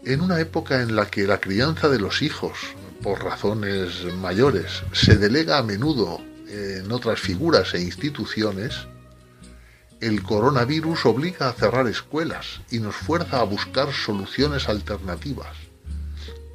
En 0.04 0.22
una 0.22 0.40
época 0.40 0.82
en 0.82 0.96
la 0.96 1.08
que 1.08 1.26
la 1.26 1.40
crianza 1.40 1.90
de 1.90 2.00
los 2.00 2.22
hijos, 2.22 2.58
por 3.02 3.24
razones 3.24 4.06
mayores, 4.22 4.84
se 4.94 5.16
delega 5.16 5.58
a 5.58 5.64
menudo 5.64 6.22
en 6.48 6.92
otras 6.92 7.20
figuras 7.20 7.74
e 7.74 7.82
instituciones, 7.82 8.88
el 10.02 10.24
coronavirus 10.24 11.06
obliga 11.06 11.50
a 11.50 11.54
cerrar 11.54 11.88
escuelas 11.88 12.62
y 12.70 12.80
nos 12.80 12.96
fuerza 12.96 13.40
a 13.40 13.44
buscar 13.44 13.92
soluciones 13.94 14.68
alternativas, 14.68 15.56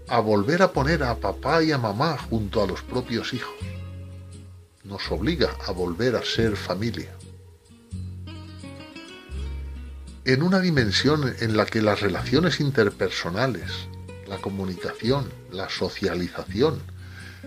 a 0.09 0.21
volver 0.21 0.63
a 0.63 0.73
poner 0.73 1.03
a 1.03 1.17
papá 1.17 1.63
y 1.63 1.73
a 1.73 1.79
mamá 1.79 2.19
junto 2.19 2.63
a 2.63 2.67
los 2.67 2.83
propios 2.83 3.33
hijos. 3.33 3.55
Nos 4.85 5.11
obliga 5.11 5.51
a 5.67 5.73
volver 5.73 6.17
a 6.17 6.25
ser 6.25 6.57
familia. 6.57 7.11
En 10.25 10.43
una 10.43 10.61
dimensión 10.61 11.35
en 11.41 11.57
la 11.57 11.65
que 11.65 11.81
las 11.81 12.01
relaciones 12.01 12.61
interpersonales, 12.61 13.89
la 14.29 14.39
comunicación, 14.39 15.31
la 15.51 15.69
socialización, 15.71 16.81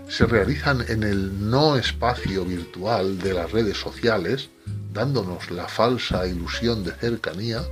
se 0.09 0.25
realizan 0.25 0.83
en 0.89 1.03
el 1.03 1.49
no 1.49 1.77
espacio 1.77 2.43
virtual 2.43 3.19
de 3.19 3.33
las 3.33 3.51
redes 3.51 3.77
sociales, 3.77 4.49
dándonos 4.93 5.49
la 5.49 5.67
falsa 5.67 6.27
ilusión 6.27 6.83
de 6.83 6.91
cercanía, 6.91 7.63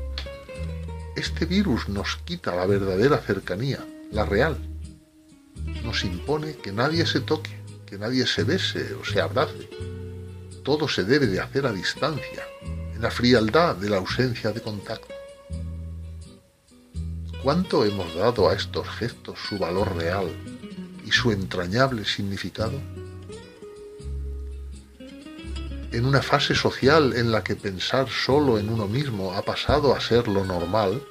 este 1.16 1.46
virus 1.46 1.88
nos 1.88 2.18
quita 2.18 2.56
la 2.56 2.66
verdadera 2.66 3.20
cercanía, 3.20 3.86
la 4.12 4.26
real. 4.26 4.58
Nos 5.84 6.04
impone 6.04 6.56
que 6.56 6.72
nadie 6.72 7.06
se 7.06 7.22
toque, 7.22 7.52
que 7.86 7.98
nadie 7.98 8.26
se 8.26 8.44
bese 8.44 8.96
o 8.96 9.06
se 9.06 9.22
abrace. 9.22 9.70
Todo 10.64 10.88
se 10.88 11.04
debe 11.04 11.28
de 11.28 11.40
hacer 11.40 11.66
a 11.66 11.72
distancia, 11.72 12.44
en 12.62 13.02
la 13.02 13.12
frialdad 13.12 13.76
de 13.76 13.90
la 13.90 13.98
ausencia 13.98 14.52
de 14.52 14.62
contacto. 14.62 15.14
¿Cuánto 17.44 17.86
hemos 17.86 18.16
dado 18.16 18.50
a 18.50 18.54
estos 18.54 18.88
gestos 18.88 19.40
su 19.50 19.58
valor 19.58 19.96
real 19.96 20.28
y 21.06 21.12
su 21.12 21.32
entrañable 21.32 22.06
significado? 22.06 22.80
En 25.92 26.06
una 26.06 26.22
fase 26.22 26.56
social 26.56 27.14
en 27.16 27.32
la 27.32 27.44
que 27.44 27.56
pensar 27.56 28.08
solo 28.10 28.58
en 28.58 28.70
uno 28.70 28.88
mismo 28.88 29.34
ha 29.34 29.42
pasado 29.42 29.94
a 29.94 30.00
ser 30.00 30.28
lo 30.28 30.46
normal, 30.46 31.02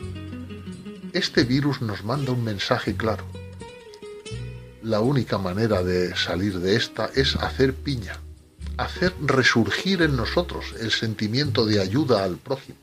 este 1.13 1.45
virus 1.45 1.83
nos 1.83 2.05
manda 2.05 2.33
un 2.33 2.45
mensaje 2.45 2.97
claro. 2.97 3.25
La 4.83 5.01
única 5.01 5.37
manera 5.37 5.83
de 5.83 6.17
salir 6.17 6.61
de 6.61 6.77
esta 6.77 7.11
es 7.15 7.37
hacer 7.37 7.75
piña, 7.75 8.19
hacer 8.79 9.13
resurgir 9.21 10.01
en 10.01 10.17
nosotros 10.17 10.75
el 10.81 10.91
sentimiento 10.91 11.67
de 11.67 11.81
ayuda 11.81 12.25
al 12.25 12.37
prójimo, 12.37 12.79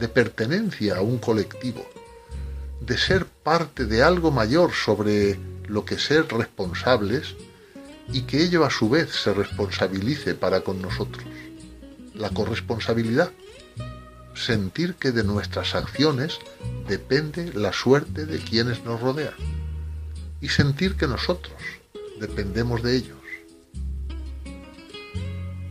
de 0.00 0.08
pertenencia 0.08 0.96
a 0.96 1.02
un 1.02 1.18
colectivo, 1.18 1.86
de 2.80 2.96
ser 2.96 3.26
parte 3.26 3.84
de 3.84 4.02
algo 4.02 4.30
mayor 4.30 4.72
sobre 4.72 5.38
lo 5.66 5.84
que 5.84 5.98
ser 5.98 6.28
responsables 6.28 7.34
y 8.12 8.22
que 8.22 8.42
ello 8.42 8.64
a 8.64 8.70
su 8.70 8.88
vez 8.88 9.10
se 9.10 9.32
responsabilice 9.34 10.34
para 10.34 10.60
con 10.60 10.80
nosotros. 10.80 11.24
La 12.14 12.30
corresponsabilidad. 12.30 13.32
Sentir 14.34 14.94
que 14.94 15.12
de 15.12 15.24
nuestras 15.24 15.74
acciones 15.74 16.38
depende 16.86 17.52
la 17.54 17.72
suerte 17.72 18.26
de 18.26 18.38
quienes 18.38 18.84
nos 18.84 19.00
rodean. 19.00 19.34
Y 20.40 20.48
sentir 20.48 20.96
que 20.96 21.06
nosotros 21.06 21.56
dependemos 22.20 22.82
de 22.82 22.96
ellos. 22.96 23.16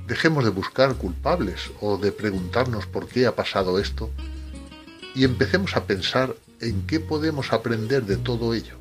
Dejemos 0.07 0.43
de 0.43 0.51
buscar 0.51 0.95
culpables 0.95 1.71
o 1.81 1.97
de 1.97 2.11
preguntarnos 2.11 2.85
por 2.85 3.07
qué 3.07 3.25
ha 3.25 3.35
pasado 3.35 3.79
esto 3.79 4.11
y 5.15 5.23
empecemos 5.23 5.75
a 5.75 5.85
pensar 5.85 6.35
en 6.59 6.85
qué 6.85 6.99
podemos 6.99 7.53
aprender 7.53 8.05
de 8.05 8.17
todo 8.17 8.53
ello. 8.53 8.77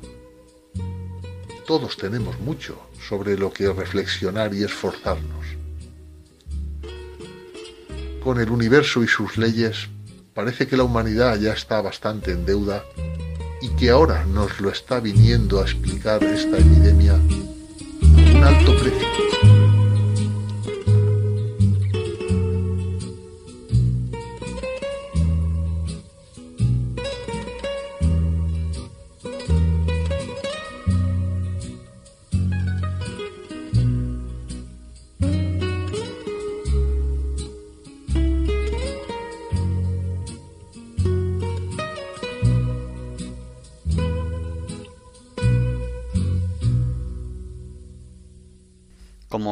Todos 1.65 1.97
tenemos 1.97 2.39
mucho 2.39 2.79
sobre 3.09 3.37
lo 3.37 3.51
que 3.51 3.73
reflexionar 3.73 4.53
y 4.53 4.63
esforzarnos. 4.63 5.45
Con 8.23 8.39
el 8.39 8.51
universo 8.51 9.03
y 9.03 9.07
sus 9.07 9.37
leyes, 9.37 9.87
parece 10.35 10.67
que 10.67 10.77
la 10.77 10.83
humanidad 10.83 11.39
ya 11.39 11.53
está 11.53 11.81
bastante 11.81 12.31
en 12.31 12.45
deuda 12.45 12.83
y 13.61 13.69
que 13.69 13.89
ahora 13.89 14.25
nos 14.25 14.59
lo 14.59 14.69
está 14.69 14.99
viniendo 14.99 15.59
a 15.59 15.63
explicar 15.63 16.23
esta 16.23 16.57
epidemia 16.57 17.13
un 17.13 18.43
alto 18.43 18.77
precio. 18.77 19.34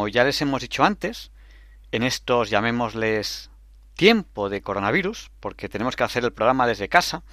Como 0.03 0.09
ya 0.09 0.25
les 0.25 0.41
hemos 0.41 0.61
dicho 0.61 0.83
antes, 0.83 1.31
en 1.93 2.03
estos 2.03 2.49
llamémosles 2.49 3.49
tiempo 3.95 4.49
de 4.49 4.61
coronavirus, 4.61 5.31
porque 5.39 5.69
tenemos 5.69 5.95
que 5.95 6.03
hacer 6.03 6.25
el 6.25 6.33
programa 6.33 6.67
desde 6.67 6.89
casa, 6.89 7.23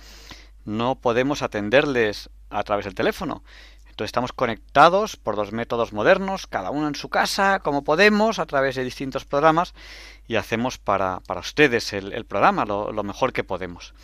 no 0.64 0.94
podemos 0.94 1.42
atenderles 1.42 2.30
a 2.48 2.62
través 2.62 2.84
del 2.84 2.94
teléfono. 2.94 3.42
Entonces 3.88 4.10
estamos 4.10 4.32
conectados 4.32 5.16
por 5.16 5.34
dos 5.34 5.50
métodos 5.50 5.92
modernos, 5.92 6.46
cada 6.46 6.70
uno 6.70 6.86
en 6.86 6.94
su 6.94 7.08
casa, 7.08 7.58
como 7.58 7.82
podemos, 7.82 8.38
a 8.38 8.46
través 8.46 8.76
de 8.76 8.84
distintos 8.84 9.24
programas, 9.24 9.74
y 10.28 10.36
hacemos 10.36 10.78
para, 10.78 11.18
para 11.26 11.40
ustedes 11.40 11.92
el, 11.92 12.24
programa 12.24 12.66
lo, 12.66 12.92
lo 12.92 13.02
mejor 13.02 13.32
que 13.32 13.42
podemos. 13.42 13.94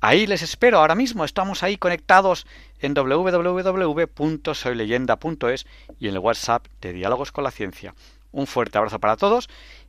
Ahí 0.00 0.26
les 0.26 0.42
espero 0.42 0.78
ahora 0.78 0.94
mismo, 0.94 1.24
estamos 1.24 1.62
ahí 1.62 1.78
conectados 1.78 2.46
en 2.82 2.92
www.soyleyenda.es 2.94 5.66
y 5.98 6.08
en 6.08 6.14
el 6.14 6.18
WhatsApp 6.18 6.66
de 6.80 6.92
Diálogos 6.92 7.32
con 7.32 7.44
la 7.44 7.50
Ciencia. 7.50 7.94
Un 8.30 8.46
fuerte 8.46 8.76
abrazo 8.76 9.00
para 9.00 9.16
todos 9.16 9.48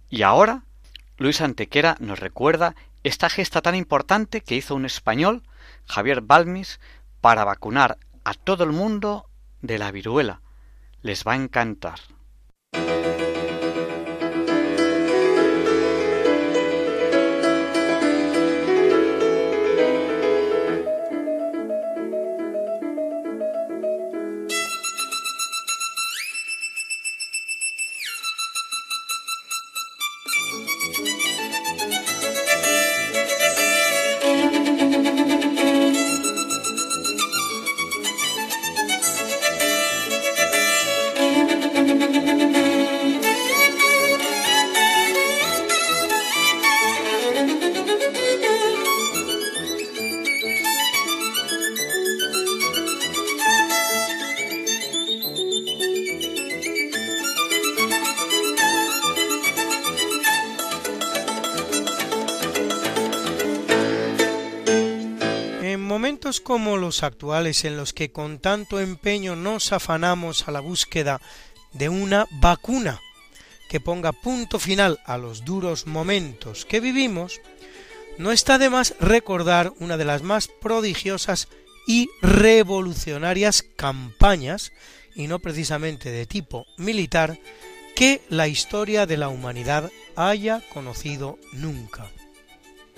y 0.09 0.21
ahora 0.21 0.63
Luis 1.17 1.41
Antequera 1.41 1.97
nos 1.99 2.19
recuerda 2.19 2.75
esta 3.03 3.29
gesta 3.29 3.61
tan 3.61 3.75
importante 3.75 4.41
que 4.41 4.55
hizo 4.55 4.75
un 4.75 4.85
español, 4.85 5.43
Javier 5.85 6.21
Balmis, 6.21 6.79
para 7.19 7.43
vacunar 7.43 7.97
a 8.23 8.33
todo 8.33 8.63
el 8.63 8.71
mundo 8.71 9.27
de 9.61 9.77
la 9.77 9.91
viruela. 9.91 10.41
Les 11.01 11.25
va 11.25 11.33
a 11.33 11.35
encantar. 11.35 11.99
Actuales 67.01 67.65
en 67.65 67.77
los 67.77 67.93
que 67.93 68.11
con 68.11 68.37
tanto 68.37 68.79
empeño 68.79 69.35
nos 69.35 69.71
afanamos 69.71 70.47
a 70.47 70.51
la 70.51 70.59
búsqueda 70.59 71.19
de 71.71 71.89
una 71.89 72.27
vacuna 72.29 73.01
que 73.69 73.79
ponga 73.79 74.11
punto 74.11 74.59
final 74.59 74.99
a 75.05 75.17
los 75.17 75.45
duros 75.45 75.87
momentos 75.87 76.65
que 76.65 76.79
vivimos, 76.79 77.41
no 78.19 78.31
está 78.31 78.59
de 78.59 78.69
más 78.69 78.93
recordar 78.99 79.73
una 79.79 79.97
de 79.97 80.05
las 80.05 80.21
más 80.21 80.47
prodigiosas 80.47 81.47
y 81.87 82.07
revolucionarias 82.21 83.63
campañas, 83.75 84.71
y 85.15 85.25
no 85.25 85.39
precisamente 85.39 86.11
de 86.11 86.27
tipo 86.27 86.67
militar, 86.77 87.39
que 87.95 88.21
la 88.29 88.47
historia 88.47 89.07
de 89.07 89.17
la 89.17 89.29
humanidad 89.29 89.91
haya 90.15 90.61
conocido 90.71 91.39
nunca. 91.53 92.11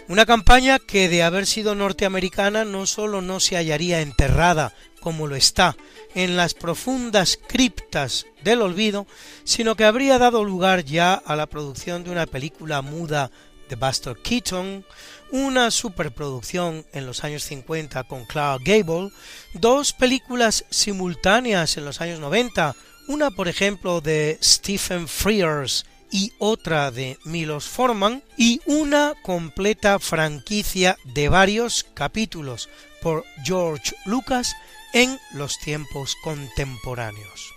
Una 0.07 0.27
campaña 0.27 0.77
que 0.77 1.09
de 1.09 1.23
haber 1.23 1.47
sido 1.47 1.73
norteamericana 1.73 2.63
no 2.63 2.85
sólo 2.85 3.23
no 3.23 3.39
se 3.39 3.55
hallaría 3.55 4.01
enterrada, 4.01 4.71
como 4.99 5.25
lo 5.25 5.35
está, 5.35 5.75
en 6.13 6.37
las 6.37 6.53
profundas 6.53 7.39
criptas 7.47 8.27
del 8.43 8.61
olvido, 8.61 9.07
sino 9.45 9.75
que 9.75 9.83
habría 9.83 10.19
dado 10.19 10.43
lugar 10.43 10.85
ya 10.85 11.15
a 11.15 11.35
la 11.35 11.47
producción 11.47 12.03
de 12.03 12.11
una 12.11 12.27
película 12.27 12.83
muda 12.83 13.31
de 13.67 13.75
Buster 13.75 14.15
Keaton, 14.17 14.85
una 15.31 15.71
superproducción 15.71 16.85
en 16.93 17.07
los 17.07 17.23
años 17.23 17.43
50 17.43 18.03
con 18.03 18.25
Clark 18.25 18.61
Gable, 18.63 19.09
dos 19.55 19.91
películas 19.91 20.65
simultáneas 20.69 21.77
en 21.77 21.85
los 21.85 21.99
años 21.99 22.19
90, 22.19 22.75
una 23.07 23.31
por 23.31 23.47
ejemplo 23.47 24.01
de 24.01 24.37
Stephen 24.39 25.07
Frears 25.07 25.83
y 26.11 26.33
otra 26.39 26.91
de 26.91 27.17
Milos 27.23 27.65
Forman, 27.67 28.23
y 28.37 28.61
una 28.65 29.13
completa 29.23 29.99
franquicia 29.99 30.97
de 31.03 31.29
varios 31.29 31.85
capítulos 31.93 32.69
por 33.01 33.23
George 33.43 33.95
Lucas 34.05 34.55
en 34.93 35.19
los 35.33 35.59
tiempos 35.59 36.15
contemporáneos. 36.23 37.53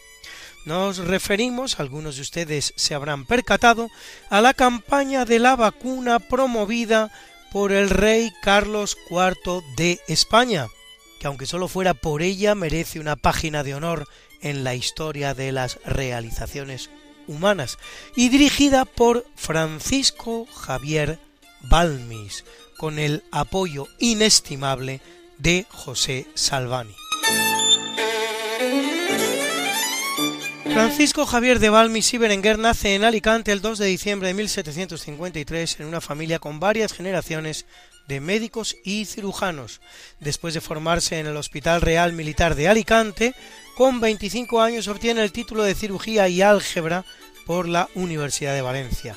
Nos 0.64 0.98
referimos, 0.98 1.80
algunos 1.80 2.16
de 2.16 2.22
ustedes 2.22 2.74
se 2.76 2.94
habrán 2.94 3.24
percatado, 3.24 3.88
a 4.28 4.40
la 4.40 4.52
campaña 4.52 5.24
de 5.24 5.38
la 5.38 5.56
vacuna 5.56 6.18
promovida 6.18 7.10
por 7.52 7.72
el 7.72 7.88
rey 7.88 8.32
Carlos 8.42 8.98
IV 9.08 9.62
de 9.76 10.00
España, 10.08 10.66
que 11.18 11.26
aunque 11.26 11.46
solo 11.46 11.68
fuera 11.68 11.94
por 11.94 12.22
ella 12.22 12.54
merece 12.54 13.00
una 13.00 13.16
página 13.16 13.62
de 13.62 13.74
honor 13.74 14.06
en 14.42 14.64
la 14.64 14.74
historia 14.74 15.32
de 15.32 15.52
las 15.52 15.78
realizaciones 15.84 16.90
humanas, 17.28 17.78
y 18.16 18.28
dirigida 18.28 18.84
por 18.84 19.24
Francisco 19.36 20.46
Javier 20.46 21.20
Balmis, 21.62 22.44
con 22.76 22.98
el 22.98 23.22
apoyo 23.30 23.86
inestimable 23.98 25.00
de 25.38 25.66
José 25.70 26.26
Salvani. 26.34 26.94
Francisco 30.64 31.26
Javier 31.26 31.58
de 31.58 31.70
Balmis 31.70 32.14
y 32.14 32.18
Berenguer 32.18 32.58
nace 32.58 32.94
en 32.94 33.02
Alicante 33.02 33.50
el 33.50 33.60
2 33.60 33.78
de 33.78 33.86
diciembre 33.86 34.28
de 34.28 34.34
1753 34.34 35.80
en 35.80 35.86
una 35.86 36.00
familia 36.00 36.38
con 36.38 36.60
varias 36.60 36.92
generaciones 36.92 37.66
de 38.06 38.20
médicos 38.20 38.76
y 38.84 39.04
cirujanos. 39.04 39.80
Después 40.20 40.54
de 40.54 40.60
formarse 40.60 41.18
en 41.18 41.26
el 41.26 41.36
Hospital 41.36 41.80
Real 41.80 42.12
Militar 42.12 42.54
de 42.54 42.68
Alicante, 42.68 43.34
con 43.78 44.00
25 44.00 44.60
años 44.60 44.88
obtiene 44.88 45.22
el 45.22 45.30
título 45.30 45.62
de 45.62 45.72
cirugía 45.72 46.26
y 46.26 46.42
álgebra 46.42 47.04
por 47.46 47.68
la 47.68 47.88
Universidad 47.94 48.52
de 48.52 48.60
Valencia. 48.60 49.16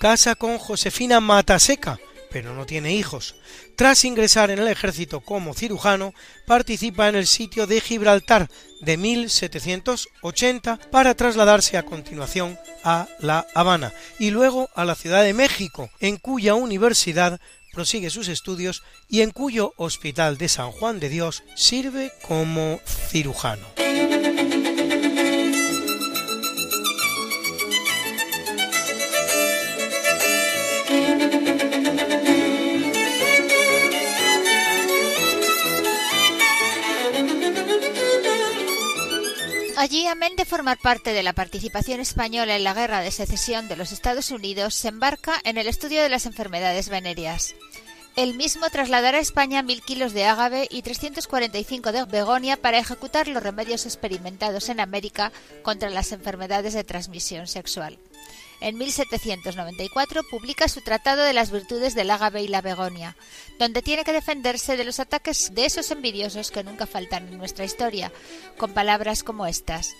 Casa 0.00 0.34
con 0.34 0.56
Josefina 0.56 1.20
Mataseca, 1.20 2.00
pero 2.30 2.54
no 2.54 2.64
tiene 2.64 2.94
hijos. 2.94 3.34
Tras 3.76 4.06
ingresar 4.06 4.50
en 4.50 4.60
el 4.60 4.68
ejército 4.68 5.20
como 5.20 5.52
cirujano, 5.52 6.14
participa 6.46 7.10
en 7.10 7.16
el 7.16 7.26
sitio 7.26 7.66
de 7.66 7.82
Gibraltar 7.82 8.48
de 8.80 8.96
1780 8.96 10.78
para 10.90 11.14
trasladarse 11.14 11.76
a 11.76 11.82
continuación 11.82 12.58
a 12.84 13.08
La 13.20 13.46
Habana 13.54 13.92
y 14.18 14.30
luego 14.30 14.70
a 14.74 14.86
la 14.86 14.94
Ciudad 14.94 15.22
de 15.22 15.34
México, 15.34 15.90
en 16.00 16.16
cuya 16.16 16.54
universidad 16.54 17.42
prosigue 17.78 18.10
sus 18.10 18.26
estudios 18.26 18.82
y 19.08 19.20
en 19.20 19.30
cuyo 19.30 19.72
Hospital 19.76 20.36
de 20.36 20.48
San 20.48 20.72
Juan 20.72 20.98
de 20.98 21.08
Dios 21.08 21.44
sirve 21.54 22.10
como 22.26 22.80
cirujano. 22.84 23.64
Allí, 39.78 40.08
amén 40.08 40.34
de 40.34 40.44
formar 40.44 40.76
parte 40.82 41.12
de 41.12 41.22
la 41.22 41.34
participación 41.34 42.00
española 42.00 42.56
en 42.56 42.64
la 42.64 42.74
Guerra 42.74 43.00
de 43.00 43.12
Secesión 43.12 43.68
de 43.68 43.76
los 43.76 43.92
Estados 43.92 44.32
Unidos, 44.32 44.74
se 44.74 44.88
embarca 44.88 45.34
en 45.44 45.56
el 45.56 45.68
estudio 45.68 46.02
de 46.02 46.08
las 46.08 46.26
enfermedades 46.26 46.88
venéreas. 46.88 47.54
El 48.16 48.34
mismo 48.34 48.68
trasladará 48.70 49.18
a 49.18 49.20
España 49.20 49.62
mil 49.62 49.80
kilos 49.82 50.14
de 50.14 50.24
ágave 50.24 50.66
y 50.68 50.82
345 50.82 51.92
de 51.92 52.04
begonia 52.06 52.56
para 52.56 52.80
ejecutar 52.80 53.28
los 53.28 53.40
remedios 53.40 53.86
experimentados 53.86 54.68
en 54.68 54.80
América 54.80 55.30
contra 55.62 55.90
las 55.90 56.10
enfermedades 56.10 56.74
de 56.74 56.82
transmisión 56.82 57.46
sexual. 57.46 58.00
En 58.60 58.76
1794 58.76 60.22
publica 60.24 60.68
su 60.68 60.80
Tratado 60.80 61.22
de 61.22 61.32
las 61.32 61.50
Virtudes 61.52 61.94
del 61.94 62.10
Ágave 62.10 62.42
y 62.42 62.48
la 62.48 62.60
Begonia, 62.60 63.16
donde 63.58 63.82
tiene 63.82 64.04
que 64.04 64.12
defenderse 64.12 64.76
de 64.76 64.84
los 64.84 64.98
ataques 64.98 65.54
de 65.54 65.64
esos 65.64 65.90
envidiosos 65.90 66.50
que 66.50 66.64
nunca 66.64 66.86
faltan 66.86 67.28
en 67.28 67.38
nuestra 67.38 67.64
historia, 67.64 68.12
con 68.56 68.72
palabras 68.72 69.22
como 69.22 69.46
estas. 69.46 69.94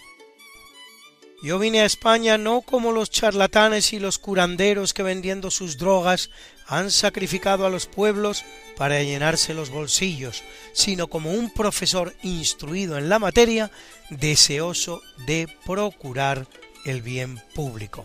Yo 1.40 1.60
vine 1.60 1.82
a 1.82 1.84
España 1.84 2.36
no 2.36 2.62
como 2.62 2.90
los 2.90 3.10
charlatanes 3.10 3.92
y 3.92 4.00
los 4.00 4.18
curanderos 4.18 4.92
que 4.92 5.04
vendiendo 5.04 5.52
sus 5.52 5.78
drogas 5.78 6.30
han 6.66 6.90
sacrificado 6.90 7.64
a 7.64 7.70
los 7.70 7.86
pueblos 7.86 8.44
para 8.76 9.00
llenarse 9.02 9.54
los 9.54 9.70
bolsillos, 9.70 10.42
sino 10.72 11.06
como 11.06 11.30
un 11.30 11.50
profesor 11.50 12.12
instruido 12.22 12.98
en 12.98 13.08
la 13.08 13.20
materia, 13.20 13.70
deseoso 14.10 15.00
de 15.26 15.48
procurar 15.64 16.48
el 16.84 17.02
bien 17.02 17.40
público. 17.54 18.04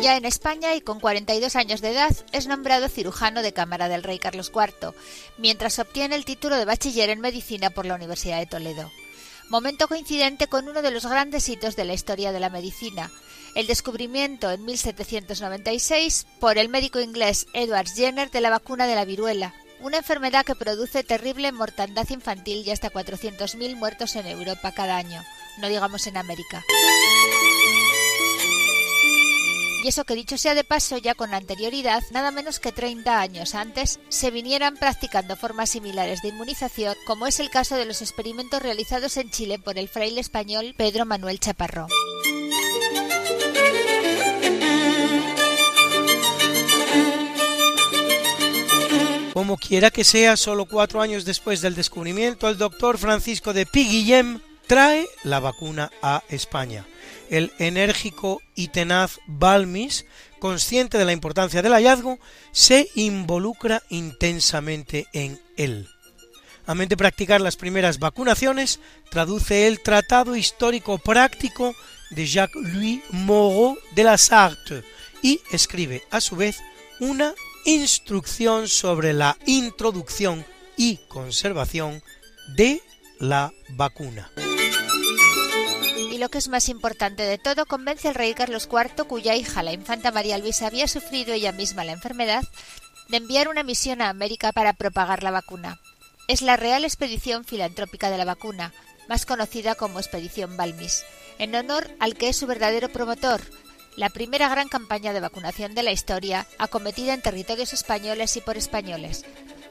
Ya 0.00 0.16
en 0.16 0.24
España 0.24 0.74
y 0.74 0.80
con 0.80 1.00
42 1.00 1.56
años 1.56 1.80
de 1.80 1.90
edad 1.90 2.14
es 2.32 2.46
nombrado 2.46 2.88
cirujano 2.88 3.42
de 3.42 3.52
Cámara 3.52 3.88
del 3.88 4.04
Rey 4.04 4.18
Carlos 4.18 4.52
IV, 4.54 4.94
mientras 5.36 5.78
obtiene 5.80 6.14
el 6.14 6.24
título 6.24 6.56
de 6.56 6.64
bachiller 6.64 7.10
en 7.10 7.20
medicina 7.20 7.70
por 7.70 7.86
la 7.86 7.96
Universidad 7.96 8.38
de 8.38 8.46
Toledo. 8.46 8.90
Momento 9.48 9.88
coincidente 9.88 10.46
con 10.46 10.68
uno 10.68 10.82
de 10.82 10.90
los 10.90 11.06
grandes 11.06 11.48
hitos 11.48 11.76
de 11.76 11.84
la 11.84 11.94
historia 11.94 12.32
de 12.32 12.40
la 12.40 12.50
medicina, 12.50 13.10
el 13.56 13.66
descubrimiento 13.66 14.50
en 14.50 14.64
1796 14.64 16.26
por 16.40 16.58
el 16.58 16.68
médico 16.68 17.00
inglés 17.00 17.46
Edward 17.52 17.88
Jenner 17.88 18.30
de 18.30 18.40
la 18.40 18.50
vacuna 18.50 18.86
de 18.86 18.94
la 18.94 19.04
viruela, 19.04 19.54
una 19.80 19.98
enfermedad 19.98 20.44
que 20.44 20.54
produce 20.54 21.04
terrible 21.04 21.52
mortandad 21.52 22.08
infantil 22.10 22.62
y 22.66 22.70
hasta 22.70 22.90
400.000 22.90 23.76
muertos 23.76 24.16
en 24.16 24.26
Europa 24.26 24.72
cada 24.72 24.96
año, 24.96 25.22
no 25.58 25.68
digamos 25.68 26.06
en 26.06 26.16
América. 26.16 26.62
Y 29.86 29.88
eso 29.88 30.04
que 30.04 30.16
dicho 30.16 30.36
sea 30.36 30.56
de 30.56 30.64
paso, 30.64 30.98
ya 30.98 31.14
con 31.14 31.32
anterioridad, 31.32 32.02
nada 32.10 32.32
menos 32.32 32.58
que 32.58 32.72
30 32.72 33.20
años 33.20 33.54
antes, 33.54 34.00
se 34.08 34.32
vinieran 34.32 34.76
practicando 34.76 35.36
formas 35.36 35.70
similares 35.70 36.22
de 36.22 36.30
inmunización, 36.30 36.96
como 37.06 37.28
es 37.28 37.38
el 37.38 37.50
caso 37.50 37.76
de 37.76 37.84
los 37.84 38.02
experimentos 38.02 38.60
realizados 38.60 39.16
en 39.16 39.30
Chile 39.30 39.60
por 39.60 39.78
el 39.78 39.88
fraile 39.88 40.20
español 40.20 40.74
Pedro 40.76 41.06
Manuel 41.06 41.38
Chaparro. 41.38 41.86
Como 49.46 49.58
quiera 49.58 49.92
que 49.92 50.02
sea, 50.02 50.36
solo 50.36 50.64
cuatro 50.64 51.00
años 51.00 51.24
después 51.24 51.60
del 51.60 51.76
descubrimiento, 51.76 52.48
el 52.48 52.58
doctor 52.58 52.98
Francisco 52.98 53.52
de 53.52 53.64
Piguillem 53.64 54.40
trae 54.66 55.06
la 55.22 55.38
vacuna 55.38 55.92
a 56.02 56.24
España. 56.28 56.84
El 57.30 57.52
enérgico 57.60 58.42
y 58.56 58.66
tenaz 58.66 59.20
Balmis, 59.28 60.04
consciente 60.40 60.98
de 60.98 61.04
la 61.04 61.12
importancia 61.12 61.62
del 61.62 61.74
hallazgo, 61.74 62.18
se 62.50 62.88
involucra 62.96 63.84
intensamente 63.88 65.06
en 65.12 65.40
él. 65.56 65.88
Amén 66.66 66.88
de 66.88 66.96
practicar 66.96 67.40
las 67.40 67.54
primeras 67.54 68.00
vacunaciones, 68.00 68.80
traduce 69.12 69.68
el 69.68 69.80
Tratado 69.80 70.34
Histórico 70.34 70.98
Práctico 70.98 71.72
de 72.10 72.26
Jacques-Louis 72.26 73.00
Moreau 73.12 73.78
de 73.94 74.02
la 74.02 74.18
Sarthe 74.18 74.82
y 75.22 75.40
escribe 75.52 76.02
a 76.10 76.20
su 76.20 76.34
vez 76.34 76.58
una 76.98 77.32
instrucción 77.66 78.68
sobre 78.68 79.12
la 79.12 79.36
introducción 79.44 80.46
y 80.76 80.98
conservación 81.08 82.00
de 82.54 82.80
la 83.18 83.52
vacuna. 83.70 84.30
Y 86.12 86.18
lo 86.18 86.28
que 86.28 86.38
es 86.38 86.48
más 86.48 86.68
importante 86.68 87.24
de 87.24 87.38
todo, 87.38 87.66
convence 87.66 88.06
al 88.06 88.14
rey 88.14 88.34
Carlos 88.34 88.68
IV, 88.70 89.04
cuya 89.08 89.34
hija, 89.34 89.64
la 89.64 89.72
infanta 89.72 90.12
María 90.12 90.38
Luisa, 90.38 90.68
había 90.68 90.86
sufrido 90.86 91.34
ella 91.34 91.50
misma 91.50 91.84
la 91.84 91.92
enfermedad, 91.92 92.44
de 93.08 93.16
enviar 93.16 93.48
una 93.48 93.64
misión 93.64 94.00
a 94.00 94.10
América 94.10 94.52
para 94.52 94.72
propagar 94.72 95.24
la 95.24 95.32
vacuna. 95.32 95.80
Es 96.28 96.42
la 96.42 96.56
Real 96.56 96.84
Expedición 96.84 97.44
Filantrópica 97.44 98.10
de 98.10 98.18
la 98.18 98.24
Vacuna, 98.24 98.72
más 99.08 99.26
conocida 99.26 99.74
como 99.74 99.98
Expedición 99.98 100.56
Balmis, 100.56 101.04
en 101.38 101.54
honor 101.54 101.90
al 101.98 102.14
que 102.14 102.28
es 102.28 102.36
su 102.36 102.46
verdadero 102.46 102.88
promotor, 102.90 103.40
la 103.96 104.10
primera 104.10 104.48
gran 104.48 104.68
campaña 104.68 105.12
de 105.12 105.20
vacunación 105.20 105.74
de 105.74 105.82
la 105.82 105.92
historia 105.92 106.46
acometida 106.58 107.14
en 107.14 107.22
territorios 107.22 107.72
españoles 107.72 108.36
y 108.36 108.40
por 108.40 108.56
españoles, 108.56 109.24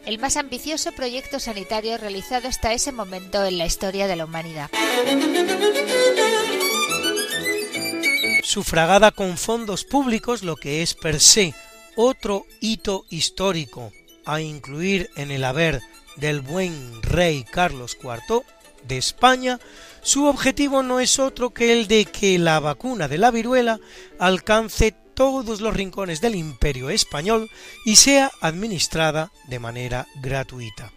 el 0.06 0.20
más 0.20 0.38
ambicioso 0.38 0.92
proyecto 0.92 1.40
sanitario 1.40 1.98
realizado 1.98 2.48
hasta 2.48 2.74
ese 2.74 2.92
momento 2.92 3.44
en 3.46 3.58
la 3.58 3.66
historia 3.66 4.08
de 4.08 4.16
la 4.16 4.26
humanidad. 4.26 4.70
Sufragada 8.44 9.12
con 9.12 9.38
fondos 9.38 9.84
públicos, 9.84 10.44
lo 10.44 10.56
que 10.56 10.82
es 10.82 10.94
per 10.94 11.20
se 11.20 11.54
otro 11.96 12.46
hito 12.60 13.06
histórico 13.10 13.92
a 14.26 14.42
incluir 14.42 15.10
en 15.16 15.32
el 15.32 15.44
haber 15.44 15.82
del 16.18 16.42
buen 16.42 17.02
rey 17.02 17.44
Carlos 17.44 17.98
IV 18.02 18.44
de 18.88 18.98
España, 18.98 19.60
su 20.06 20.26
objetivo 20.26 20.84
no 20.84 21.00
es 21.00 21.18
otro 21.18 21.50
que 21.50 21.74
el 21.74 21.88
de 21.88 22.06
que 22.06 22.38
la 22.38 22.60
vacuna 22.60 23.08
de 23.08 23.18
la 23.18 23.32
viruela 23.32 23.80
alcance 24.20 24.92
todos 25.16 25.62
los 25.62 25.74
rincones 25.74 26.22
del 26.22 26.36
imperio 26.36 26.92
español 26.92 27.50
y 27.86 27.96
sea 27.96 28.32
administrada 28.40 29.32
de 29.48 29.58
manera 29.58 30.06
gratuita. 30.22 30.94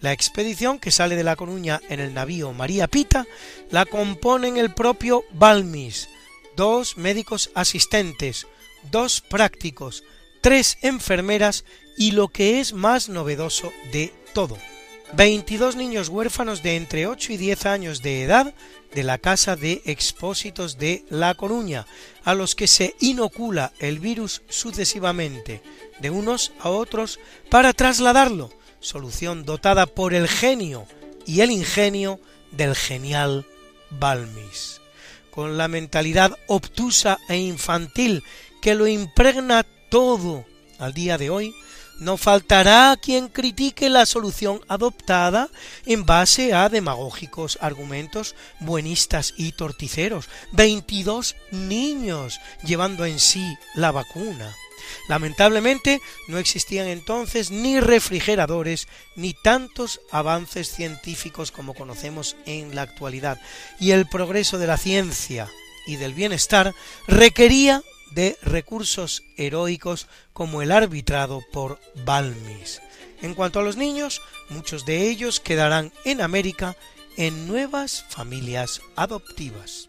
La 0.00 0.12
expedición 0.12 0.78
que 0.78 0.92
sale 0.92 1.16
de 1.16 1.24
La 1.24 1.34
Coruña 1.34 1.80
en 1.88 1.98
el 1.98 2.14
navío 2.14 2.52
María 2.52 2.86
Pita 2.86 3.26
la 3.72 3.84
componen 3.86 4.56
el 4.56 4.72
propio 4.72 5.24
Balmis, 5.32 6.08
dos 6.56 6.96
médicos 6.96 7.50
asistentes, 7.56 8.46
dos 8.92 9.20
prácticos, 9.20 10.04
tres 10.40 10.78
enfermeras 10.82 11.64
y 11.96 12.12
lo 12.12 12.28
que 12.28 12.60
es 12.60 12.72
más 12.72 13.08
novedoso 13.08 13.72
de 13.92 14.14
todo, 14.32 14.56
22 15.14 15.76
niños 15.76 16.08
huérfanos 16.08 16.62
de 16.62 16.76
entre 16.76 17.06
8 17.06 17.32
y 17.32 17.36
10 17.38 17.66
años 17.66 18.02
de 18.02 18.22
edad 18.22 18.54
de 18.94 19.02
la 19.02 19.18
Casa 19.18 19.56
de 19.56 19.82
Expósitos 19.86 20.78
de 20.78 21.04
La 21.08 21.34
Coruña, 21.34 21.86
a 22.24 22.34
los 22.34 22.54
que 22.54 22.66
se 22.66 22.94
inocula 23.00 23.72
el 23.78 23.98
virus 23.98 24.42
sucesivamente, 24.48 25.62
de 26.00 26.10
unos 26.10 26.52
a 26.60 26.68
otros, 26.68 27.18
para 27.50 27.72
trasladarlo, 27.72 28.50
solución 28.80 29.44
dotada 29.44 29.86
por 29.86 30.14
el 30.14 30.28
genio 30.28 30.86
y 31.26 31.40
el 31.40 31.50
ingenio 31.50 32.20
del 32.50 32.74
genial 32.74 33.46
Balmis. 33.90 34.80
Con 35.30 35.56
la 35.56 35.68
mentalidad 35.68 36.36
obtusa 36.48 37.18
e 37.28 37.36
infantil 37.36 38.22
que 38.60 38.74
lo 38.74 38.86
impregna 38.86 39.64
todo 39.88 40.44
al 40.78 40.92
día 40.92 41.16
de 41.16 41.30
hoy, 41.30 41.54
no 41.98 42.16
faltará 42.16 42.96
quien 43.00 43.28
critique 43.28 43.88
la 43.88 44.06
solución 44.06 44.60
adoptada 44.68 45.48
en 45.86 46.06
base 46.06 46.54
a 46.54 46.68
demagógicos 46.68 47.58
argumentos 47.60 48.34
buenistas 48.60 49.34
y 49.36 49.52
torticeros. 49.52 50.28
22 50.52 51.36
niños 51.50 52.40
llevando 52.64 53.04
en 53.04 53.18
sí 53.18 53.56
la 53.74 53.90
vacuna. 53.92 54.54
Lamentablemente 55.08 56.00
no 56.28 56.38
existían 56.38 56.86
entonces 56.86 57.50
ni 57.50 57.80
refrigeradores 57.80 58.88
ni 59.16 59.34
tantos 59.34 60.00
avances 60.10 60.70
científicos 60.70 61.50
como 61.50 61.74
conocemos 61.74 62.36
en 62.46 62.74
la 62.74 62.82
actualidad 62.82 63.40
y 63.80 63.90
el 63.90 64.06
progreso 64.06 64.58
de 64.58 64.66
la 64.66 64.76
ciencia 64.76 65.48
y 65.86 65.96
del 65.96 66.14
bienestar 66.14 66.74
requería 67.06 67.82
de 68.12 68.36
recursos 68.42 69.22
heroicos 69.36 70.06
como 70.32 70.62
el 70.62 70.72
arbitrado 70.72 71.42
por 71.52 71.80
Balmis. 72.04 72.80
En 73.22 73.34
cuanto 73.34 73.60
a 73.60 73.62
los 73.62 73.76
niños, 73.76 74.22
muchos 74.48 74.86
de 74.86 75.08
ellos 75.08 75.40
quedarán 75.40 75.92
en 76.04 76.20
América 76.20 76.76
en 77.16 77.48
nuevas 77.48 78.04
familias 78.08 78.80
adoptivas. 78.94 79.88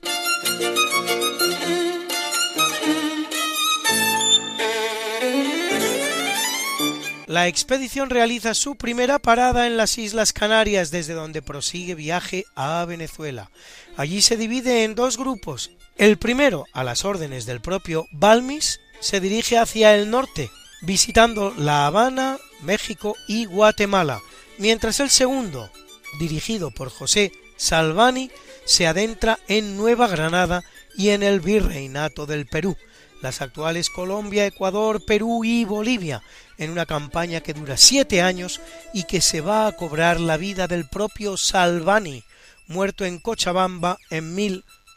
La 7.29 7.47
expedición 7.47 8.09
realiza 8.09 8.55
su 8.55 8.75
primera 8.75 9.19
parada 9.19 9.67
en 9.67 9.77
las 9.77 9.99
Islas 9.99 10.33
Canarias, 10.33 10.89
desde 10.89 11.13
donde 11.13 11.43
prosigue 11.43 11.93
viaje 11.93 12.45
a 12.55 12.83
Venezuela. 12.85 13.51
Allí 13.97 14.23
se 14.23 14.35
divide 14.35 14.83
en 14.83 14.95
dos 14.95 15.15
grupos, 15.15 15.69
el 15.99 16.17
primero, 16.17 16.65
a 16.71 16.85
las 16.85 17.03
órdenes 17.03 17.45
del 17.45 17.59
propio 17.59 18.07
Balmis, 18.11 18.79
se 19.01 19.19
dirige 19.19 19.57
hacia 19.57 19.93
el 19.95 20.09
norte, 20.09 20.49
visitando 20.81 21.53
La 21.57 21.85
Habana, 21.85 22.37
México 22.61 23.15
y 23.27 23.45
Guatemala, 23.45 24.21
mientras 24.57 25.01
el 25.01 25.09
segundo, 25.09 25.69
dirigido 26.17 26.71
por 26.71 26.89
José 26.89 27.33
Salvani, 27.57 28.31
se 28.65 28.87
adentra 28.87 29.39
en 29.49 29.75
Nueva 29.75 30.07
Granada 30.07 30.63
y 30.95 31.09
en 31.09 31.21
el 31.21 31.41
Virreinato 31.41 32.25
del 32.25 32.45
Perú, 32.45 32.77
las 33.21 33.41
actuales 33.41 33.89
Colombia, 33.89 34.45
Ecuador, 34.45 35.03
Perú 35.03 35.43
y 35.43 35.65
Bolivia, 35.65 36.23
en 36.57 36.71
una 36.71 36.85
campaña 36.85 37.41
que 37.41 37.53
dura 37.53 37.75
siete 37.75 38.21
años 38.21 38.61
y 38.93 39.03
que 39.03 39.19
se 39.19 39.41
va 39.41 39.67
a 39.67 39.71
cobrar 39.73 40.21
la 40.21 40.37
vida 40.37 40.67
del 40.67 40.87
propio 40.87 41.35
Salvani, 41.35 42.23
muerto 42.67 43.03
en 43.03 43.19
Cochabamba 43.19 43.97
en 44.09 44.33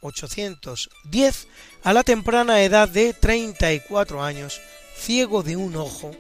1810 0.03 1.49
a 1.85 1.93
la 1.93 2.03
temprana 2.03 2.63
edad 2.63 2.89
de 2.89 3.15
34 3.15 4.23
años, 4.23 4.61
ciego 4.97 5.43
de 5.43 5.57
un 5.57 5.77
ojo, 5.77 6.11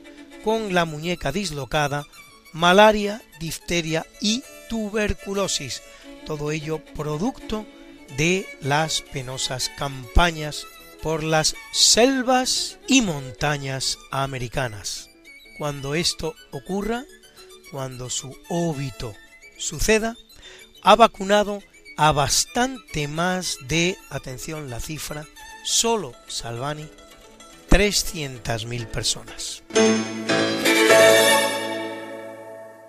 con 0.44 0.74
la 0.74 0.84
muñeca 0.84 1.32
dislocada, 1.32 2.06
malaria, 2.52 3.22
difteria 3.40 4.06
y 4.20 4.42
tuberculosis, 4.68 5.82
todo 6.26 6.50
ello 6.50 6.80
producto 6.94 7.66
de 8.16 8.46
las 8.60 9.02
penosas 9.02 9.70
campañas 9.76 10.66
por 11.02 11.24
las 11.24 11.56
selvas 11.72 12.78
y 12.86 13.02
montañas 13.02 13.98
americanas. 14.10 15.10
Cuando 15.58 15.94
esto 15.94 16.34
ocurra, 16.52 17.04
cuando 17.70 18.10
su 18.10 18.36
óbito 18.48 19.14
suceda, 19.58 20.16
ha 20.82 20.94
vacunado 20.94 21.62
a 22.04 22.10
bastante 22.10 23.06
más 23.06 23.58
de, 23.68 23.96
atención 24.10 24.68
la 24.68 24.80
cifra, 24.80 25.24
solo 25.64 26.14
Salvani, 26.26 26.88
300.000 27.70 28.86
personas. 28.88 29.62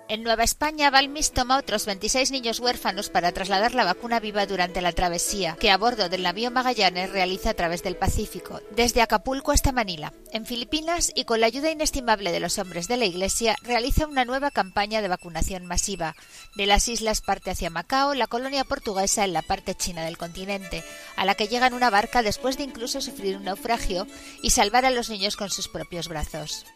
En 0.06 0.22
Nueva 0.22 0.44
España, 0.44 0.90
Balmis 0.90 1.32
toma 1.32 1.56
otros 1.56 1.86
26 1.86 2.30
niños 2.30 2.60
huérfanos 2.60 3.08
para 3.08 3.32
trasladar 3.32 3.72
la 3.72 3.84
vacuna 3.84 4.20
viva 4.20 4.44
durante 4.44 4.82
la 4.82 4.92
travesía 4.92 5.56
que 5.58 5.70
a 5.70 5.78
bordo 5.78 6.10
del 6.10 6.22
navío 6.22 6.50
Magallanes 6.50 7.10
realiza 7.10 7.50
a 7.50 7.54
través 7.54 7.82
del 7.82 7.96
Pacífico, 7.96 8.60
desde 8.76 9.00
Acapulco 9.00 9.50
hasta 9.50 9.72
Manila. 9.72 10.12
En 10.30 10.44
Filipinas, 10.44 11.10
y 11.14 11.24
con 11.24 11.40
la 11.40 11.46
ayuda 11.46 11.70
inestimable 11.70 12.32
de 12.32 12.40
los 12.40 12.58
hombres 12.58 12.86
de 12.86 12.98
la 12.98 13.06
Iglesia, 13.06 13.56
realiza 13.62 14.06
una 14.06 14.26
nueva 14.26 14.50
campaña 14.50 15.00
de 15.00 15.08
vacunación 15.08 15.64
masiva. 15.64 16.14
De 16.54 16.66
las 16.66 16.86
islas 16.88 17.22
parte 17.22 17.50
hacia 17.50 17.70
Macao, 17.70 18.12
la 18.12 18.26
colonia 18.26 18.64
portuguesa 18.64 19.24
en 19.24 19.32
la 19.32 19.40
parte 19.40 19.74
china 19.74 20.04
del 20.04 20.18
continente, 20.18 20.84
a 21.16 21.24
la 21.24 21.34
que 21.34 21.48
llega 21.48 21.66
en 21.66 21.74
una 21.74 21.88
barca 21.88 22.22
después 22.22 22.58
de 22.58 22.64
incluso 22.64 23.00
sufrir 23.00 23.38
un 23.38 23.44
naufragio 23.44 24.06
y 24.42 24.50
salvar 24.50 24.84
a 24.84 24.90
los 24.90 25.08
niños 25.08 25.36
con 25.36 25.48
sus 25.48 25.68
propios 25.68 26.08
brazos 26.08 26.66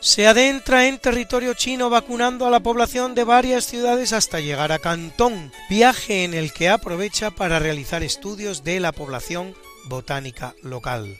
se 0.00 0.26
adentra 0.26 0.86
en 0.86 0.98
territorio 0.98 1.54
chino 1.54 1.90
vacunando 1.90 2.46
a 2.46 2.50
la 2.50 2.60
población 2.60 3.14
de 3.14 3.24
varias 3.24 3.66
ciudades 3.66 4.12
hasta 4.12 4.40
llegar 4.40 4.70
a 4.70 4.78
Cantón, 4.78 5.52
viaje 5.68 6.24
en 6.24 6.34
el 6.34 6.52
que 6.52 6.68
aprovecha 6.68 7.30
para 7.30 7.58
realizar 7.58 8.02
estudios 8.02 8.62
de 8.62 8.78
la 8.80 8.92
población 8.92 9.54
botánica 9.86 10.54
local. 10.62 11.18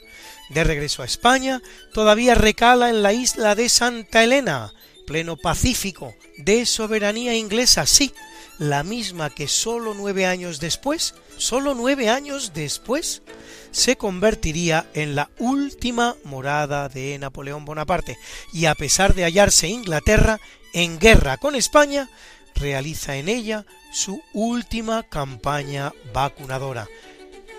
De 0.51 0.65
regreso 0.65 1.03
a 1.03 1.07
España, 1.07 1.61
todavía 1.93 2.35
recala 2.35 2.89
en 2.89 3.03
la 3.03 3.13
isla 3.13 3.55
de 3.55 3.69
Santa 3.69 4.23
Elena, 4.23 4.73
pleno 5.07 5.37
Pacífico, 5.37 6.15
de 6.37 6.65
soberanía 6.65 7.35
inglesa, 7.35 7.85
sí, 7.85 8.13
la 8.59 8.83
misma 8.83 9.31
que 9.31 9.49
solo 9.49 9.95
nueve 9.95 10.27
años 10.27 10.61
después, 10.61 11.15
solo 11.37 11.75
nueve 11.75 12.09
años 12.09 12.53
después, 12.55 13.23
se 13.71 13.97
convertiría 13.97 14.89
en 14.95 15.15
la 15.15 15.31
última 15.39 16.17
morada 16.25 16.89
de 16.89 17.19
Napoleón 17.19 17.65
Bonaparte 17.65 18.19
y 18.53 18.67
a 18.67 18.75
pesar 18.75 19.15
de 19.15 19.25
hallarse 19.25 19.69
Inglaterra 19.69 20.41
en 20.73 20.99
guerra 20.99 21.37
con 21.37 21.55
España, 21.55 22.09
realiza 22.55 23.17
en 23.17 23.29
ella 23.29 23.65
su 23.93 24.21
última 24.33 25.05
campaña 25.05 25.93
vacunadora. 26.13 26.89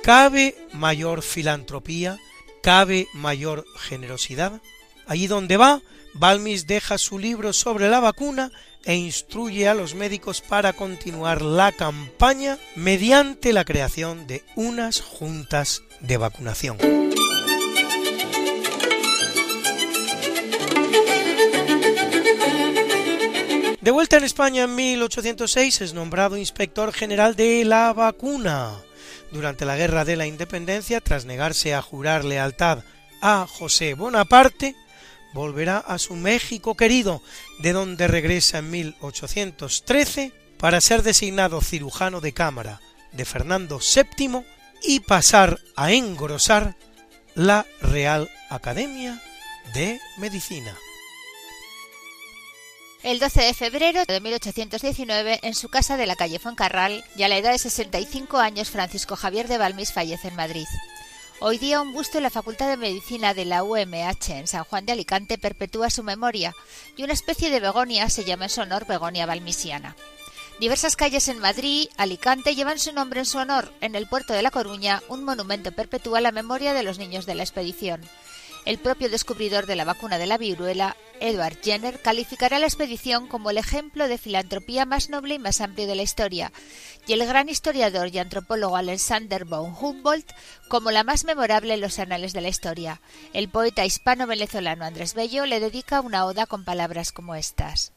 ¿Cabe 0.03 0.55
mayor 0.73 1.21
filantropía? 1.21 2.19
¿Cabe 2.61 3.07
mayor 3.13 3.65
generosidad? 3.77 4.61
Allí 5.07 5.27
donde 5.27 5.57
va, 5.57 5.81
Balmis 6.13 6.67
deja 6.67 6.97
su 6.97 7.19
libro 7.19 7.53
sobre 7.53 7.89
la 7.89 7.99
vacuna 7.99 8.51
e 8.85 8.95
instruye 8.95 9.67
a 9.67 9.73
los 9.73 9.95
médicos 9.95 10.41
para 10.41 10.73
continuar 10.73 11.41
la 11.41 11.71
campaña 11.71 12.57
mediante 12.75 13.53
la 13.53 13.65
creación 13.65 14.27
de 14.27 14.43
unas 14.55 15.01
juntas 15.01 15.83
de 15.99 16.17
vacunación. 16.17 16.77
De 23.81 23.91
vuelta 23.91 24.17
en 24.17 24.23
España 24.23 24.63
en 24.65 24.75
1806 24.75 25.81
es 25.81 25.93
nombrado 25.93 26.37
inspector 26.37 26.93
general 26.93 27.35
de 27.35 27.65
la 27.65 27.91
vacuna. 27.93 28.75
Durante 29.31 29.65
la 29.65 29.77
Guerra 29.77 30.05
de 30.05 30.15
la 30.15 30.27
Independencia, 30.27 31.01
tras 31.01 31.25
negarse 31.25 31.73
a 31.73 31.81
jurar 31.81 32.25
lealtad 32.25 32.83
a 33.21 33.47
José 33.47 33.93
Bonaparte, 33.93 34.75
volverá 35.33 35.77
a 35.77 35.97
su 35.97 36.15
México 36.15 36.75
querido, 36.75 37.21
de 37.59 37.73
donde 37.73 38.07
regresa 38.07 38.59
en 38.59 38.69
1813 38.71 40.31
para 40.57 40.81
ser 40.81 41.03
designado 41.03 41.61
cirujano 41.61 42.21
de 42.21 42.33
cámara 42.33 42.81
de 43.11 43.25
Fernando 43.25 43.79
VII 43.79 44.43
y 44.83 44.99
pasar 45.01 45.59
a 45.75 45.91
engrosar 45.91 46.75
la 47.35 47.65
Real 47.81 48.29
Academia 48.49 49.21
de 49.73 49.99
Medicina. 50.17 50.77
El 53.01 53.19
12 53.19 53.41
de 53.41 53.53
febrero 53.53 54.03
de 54.05 54.19
1819, 54.19 55.39
en 55.43 55.55
su 55.55 55.69
casa 55.69 55.95
de 55.95 56.05
la 56.05 56.17
calle 56.17 56.37
Foncarral, 56.37 57.05
y 57.15 57.23
a 57.23 57.29
la 57.29 57.37
edad 57.37 57.53
de 57.53 57.57
65 57.57 58.37
años, 58.39 58.69
Francisco 58.69 59.15
Javier 59.15 59.47
de 59.47 59.57
Balmis 59.57 59.93
fallece 59.93 60.27
en 60.27 60.35
Madrid. 60.35 60.65
Hoy 61.41 61.57
día 61.57 61.79
un 61.79 61.93
busto 61.93 62.17
en 62.17 62.23
la 62.23 62.29
Facultad 62.29 62.67
de 62.67 62.75
Medicina 62.75 63.33
de 63.33 63.45
la 63.45 63.63
UMH 63.63 64.29
en 64.31 64.45
San 64.45 64.65
Juan 64.65 64.85
de 64.85 64.91
Alicante 64.91 65.37
perpetúa 65.37 65.89
su 65.89 66.03
memoria 66.03 66.53
y 66.97 67.03
una 67.03 67.13
especie 67.13 67.49
de 67.49 67.61
begonia 67.61 68.09
se 68.09 68.25
llama 68.25 68.45
en 68.45 68.49
su 68.49 68.59
honor 68.59 68.85
begonia 68.85 69.25
balmisiana. 69.25 69.95
Diversas 70.59 70.97
calles 70.97 71.29
en 71.29 71.39
Madrid, 71.39 71.87
Alicante 71.95 72.55
llevan 72.55 72.77
su 72.77 72.91
nombre 72.91 73.21
en 73.21 73.25
su 73.25 73.37
honor. 73.37 73.71
En 73.79 73.95
el 73.95 74.05
puerto 74.05 74.33
de 74.33 74.41
La 74.41 74.51
Coruña, 74.51 75.01
un 75.07 75.23
monumento 75.23 75.71
perpetúa 75.71 76.19
la 76.19 76.33
memoria 76.33 76.73
de 76.73 76.83
los 76.83 76.99
niños 76.99 77.25
de 77.25 77.35
la 77.35 77.43
expedición. 77.43 78.01
El 78.65 78.77
propio 78.77 79.09
descubridor 79.09 79.65
de 79.65 79.75
la 79.75 79.85
vacuna 79.85 80.17
de 80.17 80.27
la 80.27 80.37
viruela, 80.37 80.95
Edward 81.19 81.57
Jenner, 81.63 82.01
calificará 82.01 82.59
la 82.59 82.67
expedición 82.67 83.27
como 83.27 83.49
el 83.49 83.57
ejemplo 83.57 84.07
de 84.07 84.17
filantropía 84.17 84.85
más 84.85 85.09
noble 85.09 85.35
y 85.35 85.39
más 85.39 85.61
amplio 85.61 85.87
de 85.87 85.95
la 85.95 86.03
historia, 86.03 86.51
y 87.07 87.13
el 87.13 87.25
gran 87.25 87.49
historiador 87.49 88.09
y 88.09 88.19
antropólogo 88.19 88.75
Alexander 88.75 89.45
von 89.45 89.75
Humboldt 89.79 90.31
como 90.67 90.91
la 90.91 91.03
más 91.03 91.25
memorable 91.25 91.73
en 91.73 91.81
los 91.81 91.99
anales 91.99 92.33
de 92.33 92.41
la 92.41 92.49
historia. 92.49 93.01
El 93.33 93.49
poeta 93.49 93.85
hispano-venezolano 93.85 94.85
Andrés 94.85 95.13
Bello 95.13 95.45
le 95.45 95.59
dedica 95.59 96.01
una 96.01 96.25
oda 96.25 96.45
con 96.45 96.63
palabras 96.63 97.11
como 97.11 97.35
estas. 97.35 97.93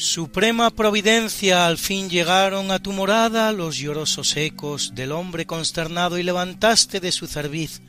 Suprema 0.00 0.70
Providencia, 0.70 1.66
al 1.66 1.76
fin 1.76 2.08
llegaron 2.08 2.70
a 2.70 2.78
tu 2.78 2.92
morada 2.92 3.50
los 3.50 3.78
llorosos 3.78 4.36
ecos 4.36 4.92
del 4.94 5.10
hombre 5.10 5.44
consternado 5.44 6.18
y 6.18 6.22
levantaste 6.22 7.00
de 7.00 7.10
su 7.10 7.26
cerviz 7.26 7.82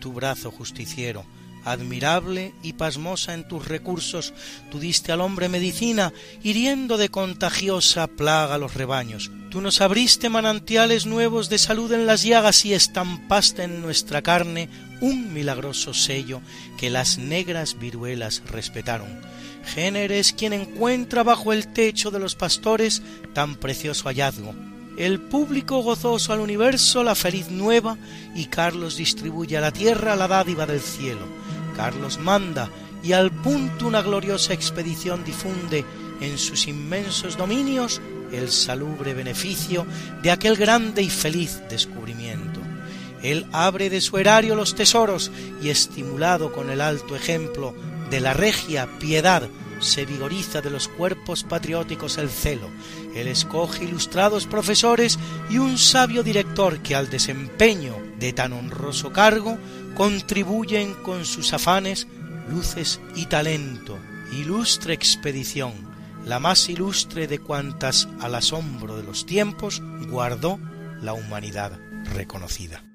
tu 0.00 0.14
brazo 0.14 0.50
justiciero. 0.50 1.26
Admirable 1.66 2.54
y 2.62 2.72
pasmosa 2.72 3.34
en 3.34 3.46
tus 3.46 3.68
recursos, 3.68 4.32
tú 4.70 4.78
diste 4.78 5.12
al 5.12 5.20
hombre 5.20 5.50
medicina, 5.50 6.14
hiriendo 6.42 6.96
de 6.96 7.10
contagiosa 7.10 8.06
plaga 8.06 8.56
los 8.56 8.72
rebaños. 8.72 9.30
Tú 9.50 9.60
nos 9.60 9.82
abriste 9.82 10.30
manantiales 10.30 11.04
nuevos 11.04 11.50
de 11.50 11.58
salud 11.58 11.92
en 11.92 12.06
las 12.06 12.22
llagas 12.22 12.64
y 12.64 12.72
estampaste 12.72 13.64
en 13.64 13.82
nuestra 13.82 14.22
carne 14.22 14.70
un 15.02 15.34
milagroso 15.34 15.92
sello 15.92 16.40
que 16.78 16.88
las 16.88 17.18
negras 17.18 17.78
viruelas 17.78 18.42
respetaron 18.46 19.20
Géner 19.64 20.12
es 20.12 20.32
quien 20.32 20.52
encuentra 20.52 21.22
bajo 21.22 21.52
el 21.52 21.68
techo 21.68 22.10
de 22.10 22.18
los 22.18 22.34
pastores 22.34 23.02
tan 23.32 23.56
precioso 23.56 24.08
hallazgo. 24.08 24.54
El 24.96 25.20
público 25.20 25.82
gozoso 25.82 26.32
al 26.32 26.40
universo 26.40 27.02
la 27.04 27.14
feliz 27.14 27.50
nueva 27.50 27.96
y 28.34 28.46
Carlos 28.46 28.96
distribuye 28.96 29.56
a 29.56 29.60
la 29.60 29.70
tierra 29.70 30.16
la 30.16 30.28
dádiva 30.28 30.66
del 30.66 30.80
cielo. 30.80 31.26
Carlos 31.76 32.18
manda 32.18 32.68
y 33.02 33.12
al 33.12 33.30
punto 33.30 33.86
una 33.86 34.02
gloriosa 34.02 34.52
expedición 34.52 35.24
difunde 35.24 35.84
en 36.20 36.36
sus 36.36 36.66
inmensos 36.66 37.36
dominios 37.36 38.00
el 38.32 38.50
salubre 38.50 39.14
beneficio 39.14 39.86
de 40.22 40.30
aquel 40.30 40.56
grande 40.56 41.02
y 41.02 41.10
feliz 41.10 41.62
descubrimiento. 41.68 42.60
Él 43.22 43.46
abre 43.52 43.90
de 43.90 44.00
su 44.00 44.18
erario 44.18 44.54
los 44.54 44.74
tesoros 44.74 45.30
y 45.62 45.68
estimulado 45.68 46.52
con 46.52 46.70
el 46.70 46.80
alto 46.80 47.16
ejemplo 47.16 47.74
de 48.10 48.20
la 48.20 48.34
regia 48.34 48.88
piedad 48.98 49.48
se 49.80 50.04
vigoriza 50.04 50.60
de 50.60 50.70
los 50.70 50.88
cuerpos 50.88 51.42
patrióticos 51.42 52.18
el 52.18 52.28
celo. 52.28 52.68
Él 53.14 53.28
escoge 53.28 53.84
ilustrados 53.84 54.46
profesores 54.46 55.18
y 55.48 55.58
un 55.58 55.78
sabio 55.78 56.22
director 56.22 56.80
que 56.80 56.94
al 56.94 57.10
desempeño 57.10 57.96
de 58.18 58.32
tan 58.32 58.52
honroso 58.52 59.12
cargo 59.12 59.58
contribuyen 59.94 60.94
con 60.94 61.24
sus 61.24 61.52
afanes, 61.52 62.06
luces 62.48 63.00
y 63.14 63.26
talento. 63.26 63.98
Ilustre 64.32 64.94
expedición, 64.94 65.72
la 66.24 66.38
más 66.38 66.68
ilustre 66.68 67.26
de 67.26 67.38
cuantas 67.38 68.08
al 68.20 68.34
asombro 68.34 68.96
de 68.96 69.02
los 69.02 69.26
tiempos 69.26 69.82
guardó 70.08 70.60
la 71.00 71.14
humanidad 71.14 71.78
reconocida. 72.14 72.89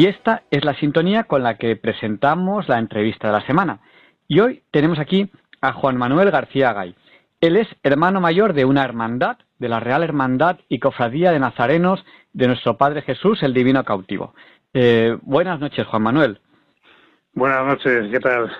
Y 0.00 0.06
esta 0.06 0.44
es 0.50 0.64
la 0.64 0.72
sintonía 0.76 1.24
con 1.24 1.42
la 1.42 1.58
que 1.58 1.76
presentamos 1.76 2.66
la 2.70 2.78
entrevista 2.78 3.26
de 3.26 3.34
la 3.34 3.46
semana. 3.46 3.80
Y 4.28 4.40
hoy 4.40 4.62
tenemos 4.70 4.98
aquí 4.98 5.30
a 5.60 5.74
Juan 5.74 5.98
Manuel 5.98 6.30
García 6.30 6.72
Gay. 6.72 6.94
Él 7.38 7.58
es 7.58 7.68
hermano 7.82 8.18
mayor 8.18 8.54
de 8.54 8.64
una 8.64 8.82
hermandad, 8.82 9.36
de 9.58 9.68
la 9.68 9.78
Real 9.78 10.02
Hermandad 10.02 10.56
y 10.70 10.78
Cofradía 10.78 11.32
de 11.32 11.38
Nazarenos 11.38 12.02
de 12.32 12.46
nuestro 12.46 12.78
Padre 12.78 13.02
Jesús, 13.02 13.42
el 13.42 13.52
Divino 13.52 13.84
Cautivo. 13.84 14.32
Eh, 14.72 15.18
buenas 15.20 15.60
noches, 15.60 15.86
Juan 15.86 16.02
Manuel. 16.02 16.40
Buenas 17.34 17.66
noches, 17.66 18.10
¿qué 18.10 18.20
tal? 18.20 18.50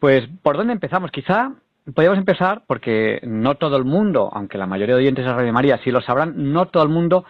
Pues, 0.00 0.28
¿por 0.42 0.56
dónde 0.56 0.72
empezamos? 0.72 1.12
Quizá 1.12 1.52
podríamos 1.94 2.18
empezar 2.18 2.64
porque 2.66 3.20
no 3.22 3.54
todo 3.58 3.76
el 3.76 3.84
mundo, 3.84 4.28
aunque 4.32 4.58
la 4.58 4.66
mayoría 4.66 4.96
de 4.96 5.02
oyentes 5.02 5.24
de 5.24 5.32
Radio 5.32 5.52
María 5.52 5.78
sí 5.84 5.92
lo 5.92 6.00
sabrán, 6.00 6.52
no 6.52 6.66
todo 6.66 6.82
el 6.82 6.88
mundo 6.88 7.24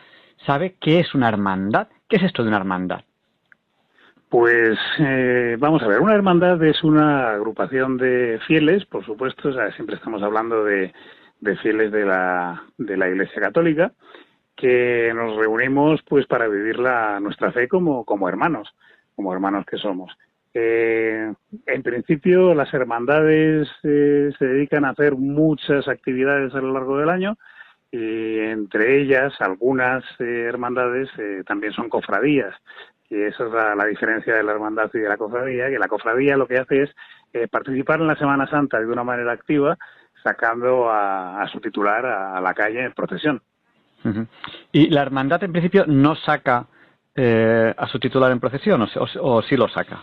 sabe 0.47 0.77
qué 0.81 1.01
es 1.01 1.15
una 1.15 1.29
hermandad. 1.29 1.89
¿Qué 2.09 2.17
es 2.17 2.23
esto 2.23 2.43
de 2.43 2.49
una 2.49 2.57
hermandad? 2.57 3.05
Pues 4.35 4.77
eh, 4.99 5.57
vamos 5.61 5.81
a 5.85 5.87
ver, 5.87 6.01
una 6.01 6.17
hermandad 6.17 6.61
es 6.65 6.83
una 6.83 7.35
agrupación 7.35 7.97
de 7.97 8.41
fieles, 8.49 8.85
por 8.85 9.07
supuesto, 9.07 9.53
siempre 9.77 9.95
estamos 9.95 10.25
hablando 10.25 10.65
de, 10.65 10.93
fieles 11.63 11.93
de 11.93 12.05
la, 12.05 12.65
de 12.77 12.97
la 12.97 13.09
Iglesia 13.09 13.41
Católica, 13.41 13.93
que 14.57 15.13
nos 15.15 15.37
reunimos 15.37 16.03
pues 16.03 16.27
para 16.27 16.49
vivir 16.49 16.81
la, 16.81 17.21
nuestra 17.21 17.53
fe 17.53 17.69
como, 17.69 18.05
hermanos, 18.29 18.75
como 19.15 19.33
hermanos 19.33 19.67
que 19.67 19.77
somos. 19.77 20.11
Eh, 20.53 21.33
en 21.67 21.83
principio, 21.85 22.55
las 22.55 22.75
hermandades 22.75 23.69
eh, 23.85 24.33
se 24.37 24.47
dedican 24.47 24.85
a 24.85 24.91
hacer 24.91 25.15
muchas 25.15 25.87
actividades 25.87 26.53
a 26.57 26.61
lo 26.61 26.73
largo 26.73 26.99
del 26.99 27.11
año 27.11 27.37
y 27.93 28.41
entre 28.41 29.01
ellas 29.01 29.33
algunas 29.39 30.03
hermandades 30.19 31.09
también 31.47 31.73
son 31.73 31.89
cofradías. 31.89 32.53
Y 33.15 33.23
esa 33.23 33.47
es 33.47 33.53
la, 33.53 33.85
diferencia 33.87 34.35
de 34.35 34.43
la 34.43 34.53
hermandad 34.53 34.91
y 34.93 34.99
de 34.99 35.09
la 35.09 35.17
cofradía, 35.17 35.69
que 35.69 35.79
la 35.79 35.87
cofradía 35.87 36.37
lo 36.37 36.49
que 36.49 36.59
hace 36.59 36.83
es 36.83 36.91
participar 37.49 38.01
en 38.01 38.09
la 38.09 38.17
Semana 38.17 38.49
Santa 38.49 38.81
de 38.81 38.87
una 38.87 39.05
manera 39.05 39.33
activa, 39.33 39.77
sacando 40.23 40.91
a, 40.91 41.47
su 41.53 41.61
titular 41.61 42.05
a, 42.05 42.41
la 42.41 42.55
calle 42.55 42.85
en 42.85 42.93
procesión. 42.93 43.41
Y 44.73 44.91
la 44.91 45.03
hermandad 45.03 45.45
en 45.45 45.53
principio 45.53 45.85
no 45.87 46.17
saca 46.17 46.67
a 47.17 47.87
su 47.87 48.01
titular 48.01 48.33
en 48.33 48.41
procesión 48.41 48.83
o, 48.83 48.89
o 49.21 49.43
sí 49.43 49.57
lo 49.57 49.69
saca. 49.69 50.03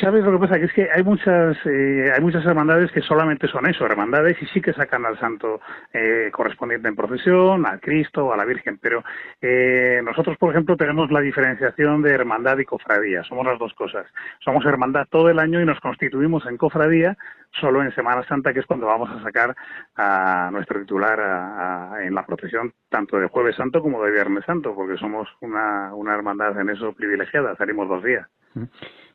¿Sabes 0.00 0.22
lo 0.24 0.32
que 0.32 0.38
pasa? 0.38 0.58
Que 0.58 0.66
es 0.66 0.72
que 0.72 0.88
hay 0.92 1.02
muchas 1.02 1.56
eh, 1.64 2.12
hay 2.14 2.20
muchas 2.20 2.44
hermandades 2.44 2.92
que 2.92 3.00
solamente 3.00 3.48
son 3.48 3.66
eso, 3.66 3.86
hermandades, 3.86 4.36
y 4.42 4.46
sí 4.46 4.60
que 4.60 4.74
sacan 4.74 5.06
al 5.06 5.18
santo 5.18 5.60
eh, 5.94 6.30
correspondiente 6.30 6.88
en 6.88 6.96
procesión, 6.96 7.64
al 7.64 7.80
Cristo 7.80 8.26
o 8.26 8.32
a 8.34 8.36
la 8.36 8.44
Virgen. 8.44 8.78
Pero 8.78 9.02
eh, 9.40 10.02
nosotros, 10.04 10.36
por 10.36 10.50
ejemplo, 10.50 10.76
tenemos 10.76 11.10
la 11.10 11.20
diferenciación 11.20 12.02
de 12.02 12.10
hermandad 12.10 12.58
y 12.58 12.66
cofradía. 12.66 13.24
Somos 13.24 13.46
las 13.46 13.58
dos 13.58 13.72
cosas. 13.72 14.06
Somos 14.40 14.64
hermandad 14.66 15.06
todo 15.10 15.30
el 15.30 15.38
año 15.38 15.60
y 15.60 15.64
nos 15.64 15.80
constituimos 15.80 16.44
en 16.46 16.58
cofradía 16.58 17.16
solo 17.58 17.82
en 17.82 17.94
Semana 17.94 18.26
Santa, 18.26 18.52
que 18.52 18.60
es 18.60 18.66
cuando 18.66 18.86
vamos 18.86 19.10
a 19.10 19.22
sacar 19.22 19.54
a 19.96 20.50
nuestro 20.52 20.80
titular 20.80 22.00
en 22.00 22.14
la 22.14 22.24
procesión, 22.24 22.72
tanto 22.88 23.18
de 23.18 23.28
Jueves 23.28 23.56
Santo 23.56 23.82
como 23.82 24.02
de 24.02 24.10
Viernes 24.10 24.44
Santo, 24.46 24.74
porque 24.74 24.96
somos 24.96 25.28
una, 25.40 25.94
una 25.94 26.14
hermandad 26.14 26.58
en 26.58 26.70
eso 26.70 26.92
privilegiada. 26.92 27.54
Salimos 27.56 27.88
dos 27.88 28.02
días. 28.02 28.26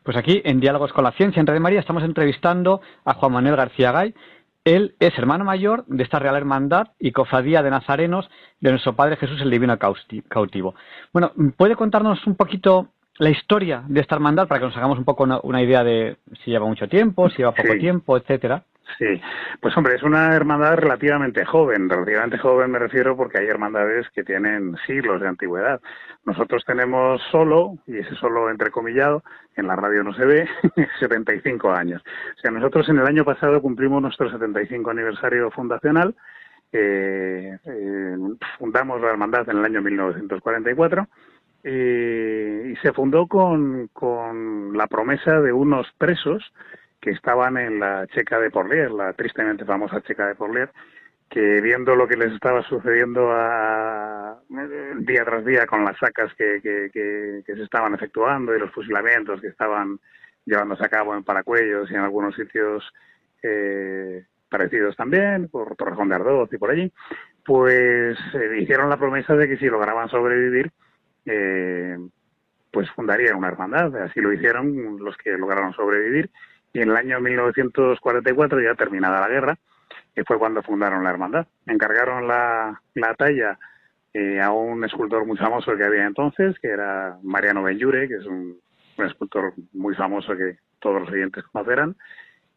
Pues 0.07 0.15
aquí, 0.15 0.41
en 0.45 0.61
Diálogos 0.61 0.93
con 0.93 1.03
la 1.03 1.11
Ciencia, 1.11 1.41
en 1.41 1.47
Red 1.47 1.59
María, 1.59 1.81
estamos 1.81 2.01
entrevistando 2.01 2.79
a 3.03 3.15
Juan 3.15 3.33
Manuel 3.33 3.57
García 3.57 3.91
Gay. 3.91 4.15
Él 4.63 4.95
es 5.01 5.17
hermano 5.17 5.43
mayor 5.43 5.83
de 5.87 6.01
esta 6.01 6.17
Real 6.17 6.37
Hermandad 6.37 6.93
y 6.97 7.11
Cofradía 7.11 7.61
de 7.61 7.69
Nazarenos 7.69 8.29
de 8.61 8.69
nuestro 8.69 8.95
Padre 8.95 9.17
Jesús 9.17 9.41
el 9.41 9.51
Divino 9.51 9.77
Cautivo. 9.77 10.75
Bueno, 11.11 11.33
¿puede 11.57 11.75
contarnos 11.75 12.25
un 12.25 12.35
poquito 12.35 12.87
la 13.17 13.31
historia 13.31 13.83
de 13.85 13.99
esta 13.99 14.15
hermandad 14.15 14.47
para 14.47 14.61
que 14.61 14.67
nos 14.67 14.77
hagamos 14.77 14.97
un 14.97 15.03
poco 15.03 15.25
una, 15.43 15.61
idea 15.61 15.83
de 15.83 16.15
si 16.41 16.51
lleva 16.51 16.65
mucho 16.65 16.87
tiempo, 16.87 17.29
si 17.29 17.39
lleva 17.39 17.51
poco 17.51 17.77
tiempo, 17.77 18.15
etcétera? 18.15 18.63
Sí, 18.97 19.21
pues 19.61 19.75
hombre, 19.77 19.95
es 19.95 20.03
una 20.03 20.33
hermandad 20.35 20.77
relativamente 20.77 21.45
joven. 21.45 21.89
Relativamente 21.89 22.37
joven 22.37 22.71
me 22.71 22.79
refiero 22.79 23.15
porque 23.15 23.39
hay 23.39 23.47
hermandades 23.47 24.09
que 24.11 24.23
tienen 24.23 24.75
siglos 24.87 25.21
de 25.21 25.27
antigüedad. 25.27 25.81
Nosotros 26.25 26.63
tenemos 26.65 27.21
solo, 27.31 27.77
y 27.85 27.97
ese 27.97 28.15
solo 28.15 28.49
entrecomillado, 28.49 29.23
en 29.55 29.67
la 29.67 29.75
radio 29.75 30.03
no 30.03 30.13
se 30.13 30.25
ve, 30.25 30.49
75 30.99 31.71
años. 31.71 32.01
O 32.37 32.39
sea, 32.39 32.49
nosotros 32.49 32.87
en 32.89 32.97
el 32.97 33.05
año 33.05 33.23
pasado 33.23 33.61
cumplimos 33.61 34.01
nuestro 34.01 34.31
75 34.31 34.89
aniversario 34.89 35.51
fundacional. 35.51 36.15
Eh, 36.71 37.57
eh, 37.63 38.17
fundamos 38.57 38.99
la 39.01 39.09
hermandad 39.09 39.47
en 39.49 39.57
el 39.57 39.65
año 39.65 39.81
1944 39.81 41.07
y 41.63 42.75
se 42.77 42.93
fundó 42.93 43.27
con, 43.27 43.89
con 43.91 44.77
la 44.77 44.87
promesa 44.87 45.41
de 45.41 45.51
unos 45.51 45.87
presos 45.97 46.53
que 46.99 47.11
estaban 47.11 47.57
en 47.57 47.79
la 47.79 48.07
Checa 48.07 48.39
de 48.39 48.49
Porlier, 48.49 48.91
la 48.91 49.13
tristemente 49.13 49.65
famosa 49.65 50.01
Checa 50.01 50.27
de 50.27 50.35
Porlier, 50.35 50.71
que 51.29 51.61
viendo 51.61 51.95
lo 51.95 52.07
que 52.07 52.15
les 52.15 52.33
estaba 52.33 52.63
sucediendo 52.63 53.31
a, 53.31 54.39
día 54.99 55.25
tras 55.25 55.45
día 55.45 55.65
con 55.67 55.83
las 55.83 55.97
sacas 55.97 56.33
que, 56.35 56.59
que, 56.61 57.43
se 57.45 57.63
estaban 57.63 57.93
efectuando 57.93 58.55
y 58.55 58.59
los 58.59 58.71
fusilamientos 58.71 59.41
que 59.41 59.47
estaban 59.47 59.99
llevándose 60.45 60.85
a 60.85 60.89
cabo 60.89 61.13
en 61.13 61.23
Paracuellos 61.23 61.91
y 61.91 61.95
en 61.95 62.01
algunos 62.01 62.35
sitios 62.35 62.83
eh, 63.43 64.25
parecidos 64.49 64.95
también, 64.95 65.49
por 65.49 65.75
Torrejón 65.75 66.09
de 66.09 66.15
Ardoz 66.15 66.51
y 66.53 66.57
por 66.57 66.71
allí, 66.71 66.91
pues 67.45 68.17
eh, 68.33 68.57
hicieron 68.59 68.89
la 68.89 68.97
promesa 68.97 69.35
de 69.35 69.49
que 69.49 69.57
si 69.57 69.65
lograban 69.65 70.09
sobrevivir, 70.09 70.71
eh, 71.25 71.97
pues 72.71 72.89
fundarían 72.91 73.35
una 73.35 73.49
hermandad. 73.49 73.95
Así 73.97 74.21
lo 74.21 74.31
hicieron 74.31 74.97
los 75.03 75.17
que 75.17 75.31
lograron 75.37 75.73
sobrevivir 75.73 76.29
y 76.77 76.81
en 76.81 76.91
el 76.91 76.95
año 76.95 77.19
1944, 77.19 78.61
ya 78.61 78.75
terminada 78.75 79.19
la 79.19 79.27
guerra, 79.27 79.57
que 80.13 80.23
fue 80.23 80.37
cuando 80.37 80.61
fundaron 80.61 81.03
la 81.03 81.09
hermandad. 81.09 81.47
Encargaron 81.65 82.27
la, 82.27 82.79
la 82.93 83.15
talla 83.15 83.57
eh, 84.13 84.39
a 84.39 84.51
un 84.51 84.83
escultor 84.85 85.25
muy 85.25 85.37
famoso 85.37 85.75
que 85.75 85.83
había 85.83 86.05
entonces, 86.05 86.55
que 86.59 86.67
era 86.67 87.17
Mariano 87.23 87.63
Benjure, 87.63 88.07
que 88.07 88.17
es 88.17 88.25
un, 88.27 88.59
escultor 88.99 89.53
muy 89.73 89.95
famoso 89.95 90.37
que 90.37 90.57
todos 90.79 91.01
los 91.01 91.09
oyentes 91.09 91.43
conocerán. 91.51 91.95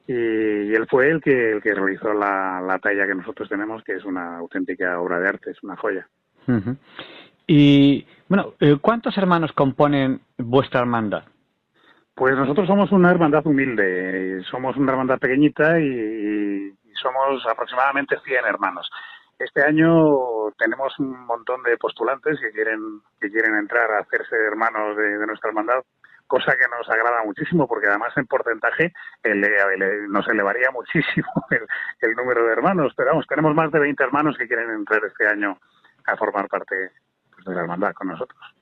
Y, 0.07 0.13
él 0.13 0.87
fue 0.91 1.09
el 1.09 1.23
que, 1.23 1.53
el 1.53 1.63
que 1.63 1.75
realizó 1.75 2.13
la, 2.13 2.61
la, 2.61 2.79
talla 2.79 3.07
que 3.07 3.15
nosotros 3.15 3.49
tenemos, 3.49 3.83
que 3.85 3.95
es 3.95 4.05
una 4.05 4.37
auténtica 4.37 5.01
obra 5.01 5.19
de 5.19 5.29
arte, 5.29 5.51
es 5.53 5.63
una 5.63 5.77
joya. 5.77 6.07
Y 7.47 8.07
bueno, 8.29 8.53
eh, 8.61 8.77
¿cuántos 8.83 9.17
hermanos 9.17 9.53
componen 9.53 10.21
vuestra 10.37 10.81
hermandad? 10.81 11.25
Pues 12.21 12.37
nosotros 12.37 12.67
somos 12.67 12.93
una 12.93 13.11
hermandad 13.11 13.47
humilde, 13.47 14.43
somos 14.51 14.77
una 14.77 14.93
hermandad 14.93 15.19
pequeñita 15.19 15.81
y, 15.81 16.71
somos 17.01 17.43
aproximadamente 17.51 18.15
100 18.23 18.45
hermanos. 18.45 18.91
Este 19.39 19.65
año 19.65 20.53
tenemos 20.59 20.93
un 20.99 21.19
montón 21.25 21.63
de 21.63 21.79
postulantes 21.79 22.39
que 22.39 22.51
quieren 22.51 23.01
que 23.19 23.31
quieren 23.31 23.57
entrar 23.57 23.91
a 23.93 24.01
hacerse 24.01 24.37
hermanos 24.37 24.99
de, 24.99 25.27
nuestra 25.27 25.49
hermandad, 25.49 25.83
cosa 26.27 26.53
que 26.59 26.69
nos 26.69 26.87
agrada 26.91 27.25
muchísimo 27.25 27.67
porque 27.67 27.89
además 27.89 28.13
en 28.19 28.27
porcentaje 28.27 28.93
nos 30.11 30.29
elevaría 30.29 30.71
muchísimo 30.75 31.47
el, 32.03 32.15
número 32.17 32.45
de 32.45 32.53
hermanos. 32.53 32.93
Pero 32.99 33.13
vamos, 33.13 33.27
tenemos 33.29 33.55
más 33.55 33.73
de 33.73 33.79
20 33.79 34.05
hermanos 34.05 34.37
que 34.37 34.47
quieren 34.47 34.69
entrar 34.69 35.01
este 35.07 35.27
año 35.27 35.57
a 36.05 36.19
formar 36.19 36.49
parte 36.49 36.91
pues, 37.33 37.47
de 37.47 37.55
la 37.55 37.63
hermandad 37.63 37.95
con 37.95 38.09
nosotros. 38.09 38.60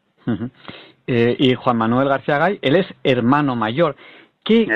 Eh, 1.07 1.37
y 1.39 1.55
Juan 1.55 1.79
Manuel 1.79 2.09
García 2.09 2.39
Gay, 2.39 2.59
él 2.61 2.77
es 2.77 2.87
hermano 3.03 3.57
mayor. 3.57 3.97
¿Qué, 4.45 4.67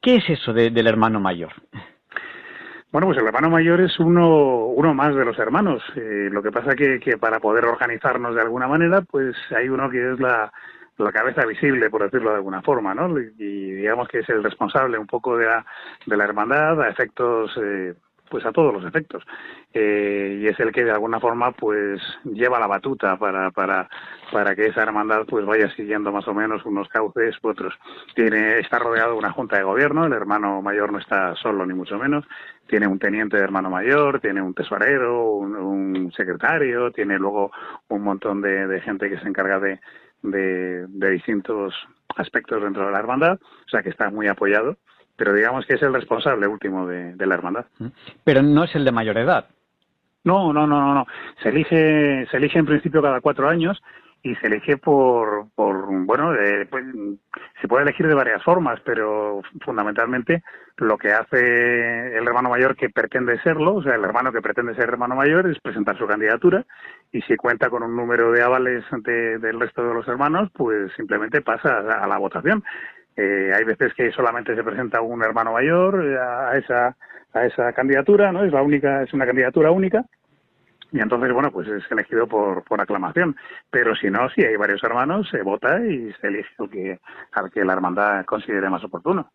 qué, 0.00 0.16
es 0.16 0.30
eso 0.30 0.52
del 0.52 0.86
hermano 0.86 1.20
mayor? 1.20 1.52
Bueno, 2.92 3.06
pues 3.06 3.18
el 3.18 3.26
hermano 3.26 3.50
mayor 3.50 3.80
es 3.80 3.98
uno, 4.00 4.66
uno 4.66 4.94
más 4.94 5.14
de 5.14 5.24
los 5.24 5.38
hermanos. 5.38 5.82
Eh, 5.94 6.28
lo 6.30 6.42
que 6.42 6.50
pasa 6.50 6.74
que, 6.74 6.98
que 6.98 7.18
para 7.18 7.38
poder 7.38 7.64
organizarnos 7.64 8.34
de 8.34 8.40
alguna 8.40 8.66
manera, 8.66 9.02
pues 9.02 9.36
hay 9.56 9.68
uno 9.68 9.88
que 9.90 10.12
es 10.12 10.20
la, 10.20 10.50
la 11.04 11.12
cabeza 11.12 11.44
visible, 11.46 11.90
por 11.90 12.02
decirlo 12.02 12.30
de 12.30 12.36
alguna 12.36 12.62
forma, 12.62 12.94
¿no? 12.94 13.18
Y, 13.18 13.30
digamos 13.36 14.08
que 14.08 14.20
es 14.20 14.28
el 14.28 14.42
responsable 14.42 14.98
un 14.98 15.06
poco 15.06 15.36
de 15.36 15.46
la, 15.46 15.64
de 16.06 16.16
la 16.16 16.24
hermandad 16.24 16.80
a 16.82 16.88
efectos 16.88 17.50
eh, 17.62 17.94
pues 18.30 18.46
a 18.46 18.52
todos 18.52 18.72
los 18.72 18.84
efectos. 18.84 19.24
Eh, 19.74 20.38
y 20.40 20.46
es 20.46 20.58
el 20.60 20.72
que 20.72 20.84
de 20.84 20.92
alguna 20.92 21.20
forma 21.20 21.52
pues 21.52 22.00
lleva 22.24 22.58
la 22.58 22.66
batuta 22.66 23.16
para 23.18 23.50
para 23.50 23.88
para 24.32 24.54
que 24.54 24.66
esa 24.66 24.82
hermandad 24.82 25.26
pues 25.28 25.44
vaya 25.44 25.68
siguiendo 25.74 26.12
más 26.12 26.26
o 26.28 26.34
menos 26.34 26.64
unos 26.64 26.88
cauces 26.88 27.36
u 27.42 27.48
otros. 27.48 27.74
Tiene 28.14 28.60
está 28.60 28.78
rodeado 28.78 29.12
de 29.12 29.18
una 29.18 29.32
junta 29.32 29.58
de 29.58 29.64
gobierno 29.64 30.06
el 30.06 30.12
hermano 30.12 30.62
mayor 30.62 30.92
no 30.92 30.98
está 30.98 31.34
solo 31.36 31.66
ni 31.66 31.74
mucho 31.74 31.98
menos. 31.98 32.24
Tiene 32.66 32.86
un 32.86 32.98
teniente 32.98 33.36
de 33.36 33.42
hermano 33.42 33.68
mayor 33.68 34.20
tiene 34.20 34.40
un 34.40 34.54
tesorero 34.54 35.24
un, 35.32 36.12
secretario 36.16 36.90
tiene 36.92 37.18
luego 37.18 37.50
un 37.88 38.02
montón 38.02 38.40
de, 38.40 38.80
gente 38.80 39.10
que 39.10 39.18
se 39.18 39.28
encarga 39.28 39.58
de, 39.58 39.80
de 40.22 41.10
distintos 41.10 41.74
aspectos 42.16 42.62
dentro 42.62 42.86
de 42.86 42.92
la 42.92 42.98
hermandad. 43.00 43.38
O 43.66 43.68
sea 43.68 43.82
que 43.82 43.90
está 43.90 44.10
muy 44.10 44.28
apoyado 44.28 44.76
pero 45.20 45.34
digamos 45.34 45.66
que 45.66 45.74
es 45.74 45.82
el 45.82 45.92
responsable 45.92 46.46
último 46.46 46.86
de, 46.86 47.14
la 47.26 47.34
hermandad. 47.34 47.66
Pero 48.24 48.40
no 48.40 48.64
es 48.64 48.74
el 48.74 48.86
de 48.86 48.90
mayor 48.90 49.18
edad. 49.18 49.50
No, 50.24 50.50
no, 50.50 50.66
no, 50.66 50.80
no, 50.80 50.94
no. 50.94 51.06
Se 51.42 51.50
elige, 51.50 52.26
se 52.30 52.38
elige 52.38 52.58
en 52.58 52.64
principio 52.64 53.02
cada 53.02 53.20
cuatro 53.20 53.46
años 53.46 53.82
y 54.22 54.34
se 54.36 54.46
elige 54.46 54.78
por, 54.78 55.48
por 55.54 55.86
bueno, 56.06 56.32
pues, 56.70 56.84
se 57.60 57.68
puede 57.68 57.82
elegir 57.82 58.06
de 58.08 58.14
varias 58.14 58.42
formas, 58.42 58.80
pero 58.82 59.42
fundamentalmente 59.62 60.42
lo 60.78 60.96
que 60.96 61.12
hace 61.12 62.16
el 62.16 62.26
hermano 62.26 62.48
mayor 62.48 62.74
que 62.74 62.88
pretende 62.88 63.38
serlo, 63.42 63.74
o 63.74 63.82
sea, 63.82 63.96
el 63.96 64.04
hermano 64.04 64.32
que 64.32 64.40
pretende 64.40 64.74
ser 64.74 64.84
hermano 64.84 65.16
mayor 65.16 65.46
es 65.50 65.58
presentar 65.60 65.98
su 65.98 66.06
candidatura 66.06 66.64
y 67.12 67.20
si 67.22 67.36
cuenta 67.36 67.68
con 67.68 67.82
un 67.82 67.94
número 67.94 68.32
de 68.32 68.42
avales 68.42 68.84
del 69.04 69.60
resto 69.60 69.86
de 69.86 69.94
los 69.94 70.08
hermanos, 70.08 70.50
pues 70.54 70.90
simplemente 70.96 71.42
pasa 71.42 71.80
a, 71.80 72.06
la 72.06 72.16
votación. 72.16 72.64
Eh, 73.20 73.52
hay 73.54 73.64
veces 73.64 73.92
que 73.94 74.10
solamente 74.12 74.54
se 74.54 74.64
presenta 74.64 75.00
un 75.00 75.22
hermano 75.22 75.52
mayor 75.52 76.04
eh, 76.04 76.18
a 76.18 76.56
esa 76.56 76.96
a 77.32 77.46
esa 77.46 77.72
candidatura, 77.72 78.32
¿no? 78.32 78.44
Es 78.44 78.52
la 78.52 78.62
única, 78.62 79.02
es 79.02 79.12
una 79.12 79.26
candidatura 79.26 79.70
única 79.70 80.04
y 80.92 81.00
entonces, 81.00 81.32
bueno, 81.32 81.50
pues 81.52 81.68
es 81.68 81.84
elegido 81.90 82.26
por, 82.26 82.64
por 82.64 82.80
aclamación. 82.80 83.36
Pero 83.70 83.94
si 83.94 84.10
no, 84.10 84.28
si 84.30 84.42
hay 84.42 84.56
varios 84.56 84.82
hermanos, 84.82 85.28
se 85.30 85.42
vota 85.42 85.80
y 85.84 86.12
se 86.20 86.26
elige 86.26 86.48
al 86.58 86.70
que, 86.70 86.98
al 87.32 87.50
que 87.50 87.64
la 87.64 87.72
hermandad 87.74 88.24
considere 88.24 88.68
más 88.68 88.82
oportuno. 88.82 89.30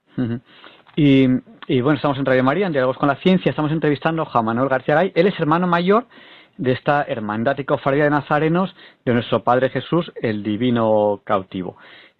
y, 0.96 1.28
bueno, 1.82 1.96
estamos 1.96 2.18
en 2.18 2.26
Radio 2.26 2.44
María, 2.44 2.68
en 2.68 2.74
Diálogos 2.74 2.98
con 2.98 3.08
la 3.08 3.16
Ciencia, 3.18 3.50
estamos 3.50 3.72
entrevistando 3.72 4.28
a 4.32 4.42
Manuel 4.42 4.70
García 4.70 4.96
Gay. 4.96 5.12
Él 5.16 5.28
es 5.28 5.40
hermano 5.40 5.68
mayor 5.68 6.06
de 6.58 6.72
esta 6.72 7.04
hermandad 7.04 7.58
y 7.58 7.66
cofradía 7.66 8.06
de 8.06 8.10
nazarenos 8.10 8.76
de 9.06 9.14
nuestro 9.14 9.44
Padre 9.44 9.70
Jesús, 9.70 10.12
el 10.22 10.44
Divino 10.44 11.22
Cautivo. 11.24 11.78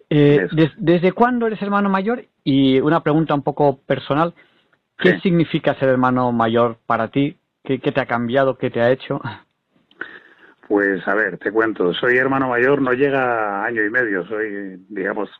Eh, 0.08 0.46
¿Desde 0.76 1.12
cuándo 1.12 1.46
eres 1.46 1.60
hermano 1.62 1.88
mayor? 1.88 2.24
Y 2.44 2.80
una 2.80 3.02
pregunta 3.02 3.34
un 3.34 3.42
poco 3.42 3.78
personal. 3.78 4.34
¿Qué 4.98 5.18
significa 5.20 5.74
ser 5.74 5.90
hermano 5.90 6.32
mayor 6.32 6.78
para 6.86 7.08
ti? 7.08 7.36
¿Qué, 7.62 7.78
te 7.78 8.00
ha 8.00 8.06
cambiado? 8.06 8.56
¿Qué 8.56 8.70
te 8.70 8.80
ha 8.80 8.90
hecho? 8.90 9.20
Pues 10.68 11.06
a 11.06 11.14
ver, 11.14 11.38
te 11.38 11.52
cuento, 11.52 11.92
soy 11.94 12.16
hermano 12.16 12.48
mayor, 12.48 12.80
no 12.80 12.92
llega 12.92 13.64
año 13.64 13.84
y 13.84 13.90
medio, 13.90 14.26
soy, 14.26 14.84
digamos, 14.88 15.30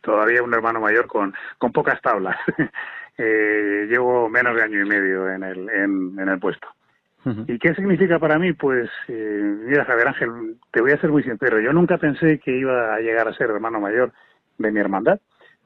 todavía 0.00 0.42
un 0.42 0.54
hermano 0.54 0.80
mayor 0.80 1.06
con, 1.06 1.34
con 1.58 1.72
pocas 1.72 2.00
tablas. 2.00 2.36
eh, 3.18 3.86
llevo 3.88 4.28
menos 4.28 4.54
de 4.54 4.62
año 4.62 4.80
y 4.80 4.88
medio 4.88 5.28
en 5.28 5.42
el, 5.42 5.68
en, 5.70 6.28
el 6.28 6.38
puesto. 6.38 6.68
¿Y 7.46 7.58
qué 7.58 7.74
significa 7.74 8.18
para 8.18 8.38
mí? 8.38 8.54
Pues, 8.54 8.88
eh, 9.08 9.56
mira, 9.66 9.84
Javier 9.84 10.08
Ángel, 10.08 10.56
te 10.70 10.80
voy 10.80 10.92
a 10.92 11.00
ser 11.00 11.10
muy 11.10 11.22
sincero, 11.22 11.60
yo 11.60 11.72
nunca 11.72 11.98
pensé 11.98 12.38
que 12.38 12.56
iba 12.56 12.94
a 12.94 13.00
llegar 13.00 13.28
a 13.28 13.34
ser 13.34 13.50
hermano 13.50 13.78
mayor 13.78 14.12
de 14.58 14.72
mi 14.72 14.80
hermandad 14.80 15.20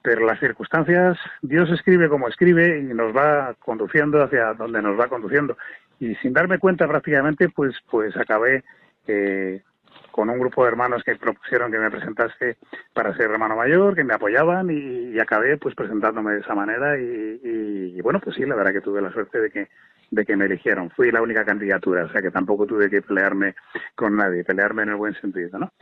pero 0.05 0.27
las 0.27 0.39
circunstancias, 0.39 1.17
Dios 1.41 1.71
escribe 1.71 2.11
como 2.11 2.29
escribe 2.29 2.79
y 2.79 2.93
nos 2.93 3.17
va 3.17 3.55
conduciendo 3.59 4.23
hacia 4.23 4.53
donde 4.53 4.83
nos 4.83 5.01
va 5.01 5.09
conduciendo. 5.09 5.57
Y 5.99 6.15
sin 6.17 6.35
darme 6.35 6.59
cuenta 6.59 6.87
prácticamente, 6.87 7.49
pues, 7.49 7.75
pues 7.91 8.15
acabé 8.15 8.65
eh, 9.07 9.63
con 10.11 10.29
un 10.29 10.39
grupo 10.39 10.63
de 10.63 10.69
hermanos 10.69 11.03
que 11.05 11.17
propusieron 11.17 11.73
que 11.73 11.79
me 11.79 11.91
presentase 11.91 12.59
para 12.93 13.17
ser 13.17 13.31
hermano 13.31 13.57
mayor, 13.57 13.95
que 13.95 14.05
me 14.05 14.13
apoyaban 14.13 14.69
y, 14.71 15.19
acabé 15.19 15.57
pues 15.57 15.75
presentándome 15.75 16.35
de 16.35 16.41
esa 16.41 16.55
manera 16.55 16.99
y, 16.99 17.41
y, 17.97 18.01
bueno, 18.03 18.21
pues 18.21 18.37
sí, 18.37 18.45
la 18.45 18.57
verdad 18.57 18.75
que 18.75 18.83
tuve 18.83 19.01
la 19.01 19.11
suerte 19.11 19.41
de 19.41 19.51
que 19.51 19.69
de 20.11 20.25
que 20.25 20.37
me 20.37 20.47
eligieron. 20.47 20.91
Fui 20.91 21.11
la 21.11 21.23
única 21.23 21.45
candidatura, 21.45 22.05
o 22.05 22.09
sea 22.11 22.23
que 22.23 22.31
tampoco 22.31 22.67
tuve 22.67 22.89
que 22.91 23.03
pelearme 23.03 23.55
con 23.95 24.17
nadie, 24.17 24.45
pelearme 24.45 24.83
en 24.83 24.91
el 24.91 24.97
buen 24.97 25.15
sentido, 25.15 25.59
¿no? 25.59 25.73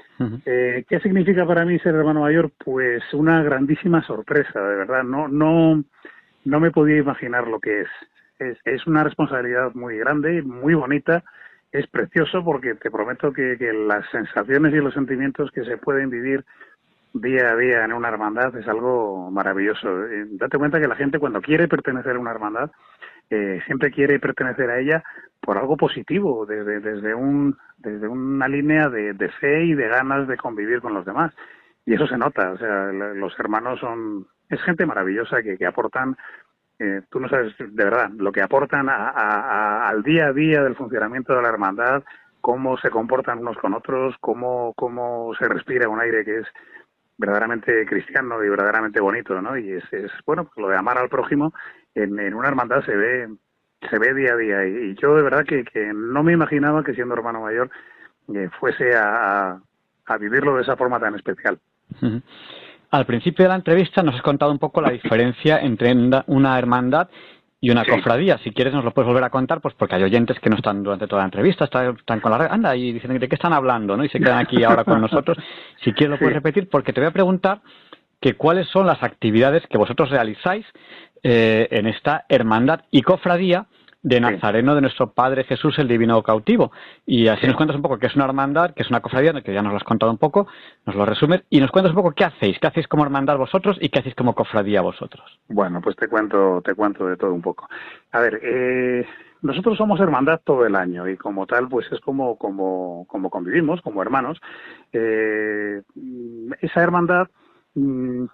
eh, 0.46 0.84
¿Qué 0.88 1.00
significa 1.00 1.46
para 1.46 1.64
mí 1.64 1.78
ser 1.78 1.94
hermano 1.94 2.20
mayor? 2.20 2.50
Pues 2.64 3.02
una 3.12 3.42
grandísima 3.42 4.02
sorpresa, 4.02 4.60
de 4.60 4.76
verdad. 4.76 5.02
No, 5.02 5.28
no, 5.28 5.82
no 6.44 6.60
me 6.60 6.70
podía 6.70 6.98
imaginar 6.98 7.46
lo 7.46 7.60
que 7.60 7.82
es. 7.82 7.88
Es, 8.38 8.58
es 8.64 8.86
una 8.86 9.04
responsabilidad 9.04 9.74
muy 9.74 9.98
grande, 9.98 10.42
muy 10.42 10.74
bonita. 10.74 11.22
Es 11.70 11.86
precioso 11.86 12.44
porque 12.44 12.74
te 12.74 12.90
prometo 12.90 13.32
que, 13.32 13.56
que 13.58 13.72
las 13.72 14.04
sensaciones 14.10 14.74
y 14.74 14.78
los 14.78 14.94
sentimientos 14.94 15.50
que 15.52 15.64
se 15.64 15.76
pueden 15.76 16.10
vivir 16.10 16.44
día 17.14 17.50
a 17.50 17.56
día 17.56 17.84
en 17.84 17.92
una 17.92 18.08
hermandad 18.08 18.56
es 18.56 18.66
algo 18.66 19.30
maravilloso. 19.30 20.06
Eh, 20.06 20.26
date 20.30 20.58
cuenta 20.58 20.80
que 20.80 20.88
la 20.88 20.96
gente 20.96 21.18
cuando 21.18 21.40
quiere 21.40 21.68
pertenecer 21.68 22.16
a 22.16 22.18
una 22.18 22.30
hermandad 22.30 22.70
siempre 23.66 23.90
quiere 23.90 24.18
pertenecer 24.18 24.70
a 24.70 24.78
ella 24.78 25.02
por 25.40 25.58
algo 25.58 25.76
positivo, 25.76 26.46
desde, 26.46 26.80
desde, 26.80 27.14
un, 27.14 27.56
desde 27.78 28.06
una 28.06 28.46
línea 28.46 28.88
de, 28.88 29.28
fe 29.40 29.64
y 29.64 29.74
de 29.74 29.88
ganas 29.88 30.28
de 30.28 30.36
convivir 30.36 30.80
con 30.80 30.94
los 30.94 31.04
demás. 31.04 31.34
Y 31.84 31.94
eso 31.94 32.06
se 32.06 32.16
nota, 32.16 32.52
o 32.52 32.58
sea, 32.58 32.92
los 32.92 33.38
hermanos 33.40 33.80
son, 33.80 34.26
es 34.48 34.62
gente 34.62 34.86
maravillosa 34.86 35.42
que, 35.42 35.58
que 35.58 35.66
aportan, 35.66 36.16
eh, 36.78 37.02
tú 37.10 37.18
no 37.18 37.28
sabes 37.28 37.54
de 37.58 37.84
verdad, 37.84 38.10
lo 38.10 38.30
que 38.30 38.40
aportan 38.40 38.88
al 38.88 40.02
día 40.04 40.26
a 40.26 40.32
día 40.32 40.62
del 40.62 40.76
funcionamiento 40.76 41.34
de 41.34 41.42
la 41.42 41.48
hermandad, 41.48 42.04
cómo 42.40 42.76
se 42.78 42.90
comportan 42.90 43.40
unos 43.40 43.56
con 43.58 43.74
otros, 43.74 44.14
cómo, 44.20 44.74
cómo 44.76 45.32
se 45.38 45.48
respira 45.48 45.88
un 45.88 46.00
aire 46.00 46.24
que 46.24 46.38
es 46.38 46.46
verdaderamente 47.18 47.84
cristiano 47.86 48.42
y 48.44 48.48
verdaderamente 48.48 49.00
bonito, 49.00 49.40
¿no? 49.42 49.56
Y 49.56 49.72
es, 49.72 49.92
es 49.92 50.10
bueno, 50.24 50.50
lo 50.56 50.68
de 50.68 50.76
amar 50.76 50.98
al 50.98 51.08
prójimo 51.08 51.52
en, 51.94 52.34
una 52.34 52.48
hermandad 52.48 52.84
se 52.84 52.94
ve 52.94 53.28
se 53.90 53.98
ve 53.98 54.14
día 54.14 54.34
a 54.34 54.36
día 54.36 54.66
y, 54.66 54.94
yo 54.94 55.16
de 55.16 55.22
verdad 55.22 55.44
que, 55.44 55.64
que, 55.64 55.92
no 55.92 56.22
me 56.22 56.32
imaginaba 56.32 56.84
que 56.84 56.94
siendo 56.94 57.14
hermano 57.14 57.40
mayor 57.40 57.68
eh, 58.34 58.48
fuese 58.60 58.94
a, 58.94 59.58
a, 60.06 60.18
vivirlo 60.18 60.54
de 60.54 60.62
esa 60.62 60.76
forma 60.76 61.00
tan 61.00 61.16
especial. 61.16 61.58
Al 62.90 63.06
principio 63.06 63.44
de 63.44 63.48
la 63.48 63.56
entrevista 63.56 64.02
nos 64.02 64.14
has 64.14 64.22
contado 64.22 64.52
un 64.52 64.58
poco 64.58 64.80
la 64.80 64.90
diferencia 64.90 65.58
entre 65.58 65.92
una 66.26 66.58
hermandad 66.58 67.08
y 67.62 67.70
una 67.70 67.84
cofradía. 67.84 68.38
Si 68.38 68.50
quieres 68.50 68.74
nos 68.74 68.84
lo 68.84 68.90
puedes 68.90 69.06
volver 69.06 69.22
a 69.22 69.30
contar, 69.30 69.60
pues 69.60 69.72
porque 69.74 69.94
hay 69.94 70.02
oyentes 70.02 70.38
que 70.40 70.50
no 70.50 70.56
están 70.56 70.82
durante 70.82 71.06
toda 71.06 71.22
la 71.22 71.26
entrevista, 71.26 71.64
están, 71.64 72.20
con 72.20 72.32
la 72.32 72.46
anda 72.46 72.74
y 72.74 72.92
dicen 72.92 73.16
de 73.16 73.28
qué 73.28 73.36
están 73.36 73.52
hablando, 73.52 73.96
¿no? 73.96 74.04
Y 74.04 74.08
se 74.08 74.18
quedan 74.18 74.40
aquí 74.40 74.64
ahora 74.64 74.82
con 74.82 75.00
nosotros. 75.00 75.38
Si 75.80 75.92
quieres 75.92 76.10
lo 76.10 76.18
puedes 76.18 76.34
repetir, 76.34 76.68
porque 76.68 76.92
te 76.92 77.00
voy 77.00 77.08
a 77.08 77.12
preguntar 77.12 77.60
que 78.20 78.34
cuáles 78.34 78.66
son 78.68 78.88
las 78.88 79.00
actividades 79.04 79.64
que 79.68 79.78
vosotros 79.78 80.10
realizáis 80.10 80.66
eh, 81.22 81.68
en 81.70 81.86
esta 81.86 82.24
hermandad 82.28 82.82
y 82.90 83.02
cofradía 83.02 83.66
de 84.02 84.20
Nazareno 84.20 84.74
de 84.74 84.80
nuestro 84.80 85.12
Padre 85.12 85.44
Jesús 85.44 85.78
el 85.78 85.88
Divino 85.88 86.22
Cautivo. 86.22 86.72
Y 87.06 87.28
así 87.28 87.46
nos 87.46 87.56
cuentas 87.56 87.76
un 87.76 87.82
poco 87.82 87.98
qué 87.98 88.08
es 88.08 88.16
una 88.16 88.24
hermandad, 88.24 88.74
qué 88.74 88.82
es 88.82 88.90
una 88.90 89.00
cofradía, 89.00 89.32
que 89.42 89.54
ya 89.54 89.62
nos 89.62 89.72
lo 89.72 89.78
has 89.78 89.84
contado 89.84 90.10
un 90.10 90.18
poco, 90.18 90.48
nos 90.86 90.96
lo 90.96 91.06
resumes, 91.06 91.42
y 91.50 91.60
nos 91.60 91.70
cuentas 91.70 91.90
un 91.92 91.96
poco 91.96 92.12
qué 92.12 92.24
hacéis, 92.24 92.58
qué 92.58 92.66
hacéis 92.66 92.88
como 92.88 93.04
hermandad 93.04 93.38
vosotros 93.38 93.78
y 93.80 93.88
qué 93.88 94.00
hacéis 94.00 94.14
como 94.14 94.34
cofradía 94.34 94.82
vosotros. 94.82 95.40
Bueno, 95.48 95.80
pues 95.80 95.96
te 95.96 96.08
cuento, 96.08 96.60
te 96.62 96.74
cuento 96.74 97.06
de 97.06 97.16
todo 97.16 97.32
un 97.32 97.42
poco. 97.42 97.68
A 98.10 98.20
ver, 98.20 98.40
eh, 98.42 99.06
nosotros 99.42 99.78
somos 99.78 100.00
hermandad 100.00 100.40
todo 100.44 100.66
el 100.66 100.74
año 100.74 101.08
y 101.08 101.16
como 101.16 101.46
tal, 101.46 101.68
pues 101.68 101.86
es 101.92 102.00
como, 102.00 102.36
como, 102.36 103.06
como 103.08 103.30
convivimos, 103.30 103.80
como 103.82 104.02
hermanos. 104.02 104.40
Eh, 104.92 105.82
esa 106.60 106.82
hermandad 106.82 107.28
mm, 107.74 108.24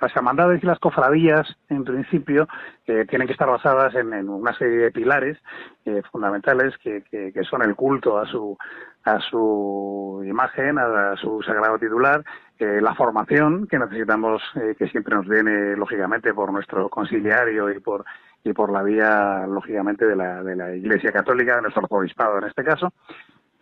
las 0.00 0.14
hermandades 0.16 0.62
y 0.62 0.66
las 0.66 0.78
cofradías, 0.78 1.46
en 1.68 1.84
principio, 1.84 2.48
eh, 2.86 3.04
tienen 3.08 3.26
que 3.26 3.32
estar 3.32 3.48
basadas 3.48 3.94
en, 3.94 4.28
una 4.28 4.52
serie 4.56 4.78
de 4.78 4.90
pilares 4.90 5.38
eh, 5.84 6.02
fundamentales 6.10 6.76
que, 6.78 7.02
que, 7.10 7.44
son 7.44 7.62
el 7.62 7.74
culto 7.74 8.18
a 8.18 8.26
su, 8.26 8.56
a 9.04 9.20
su 9.20 10.22
imagen, 10.26 10.78
a, 10.78 11.16
su 11.16 11.42
sagrado 11.42 11.78
titular, 11.78 12.24
eh, 12.58 12.80
la 12.80 12.94
formación 12.94 13.66
que 13.66 13.78
necesitamos, 13.78 14.42
que 14.78 14.88
siempre 14.88 15.14
nos 15.14 15.28
viene, 15.28 15.76
lógicamente, 15.76 16.32
por 16.34 16.52
nuestro 16.52 16.88
conciliario 16.88 17.70
y 17.70 17.80
por, 17.80 18.04
y 18.44 18.52
por 18.52 18.72
la 18.72 18.82
vía, 18.82 19.46
lógicamente, 19.46 20.06
de 20.06 20.16
la, 20.16 20.42
de 20.42 20.56
la 20.56 20.74
Iglesia 20.74 21.12
Católica, 21.12 21.56
de 21.56 21.62
nuestro 21.62 21.82
arzobispado 21.82 22.38
en 22.38 22.44
este 22.44 22.64
caso, 22.64 22.92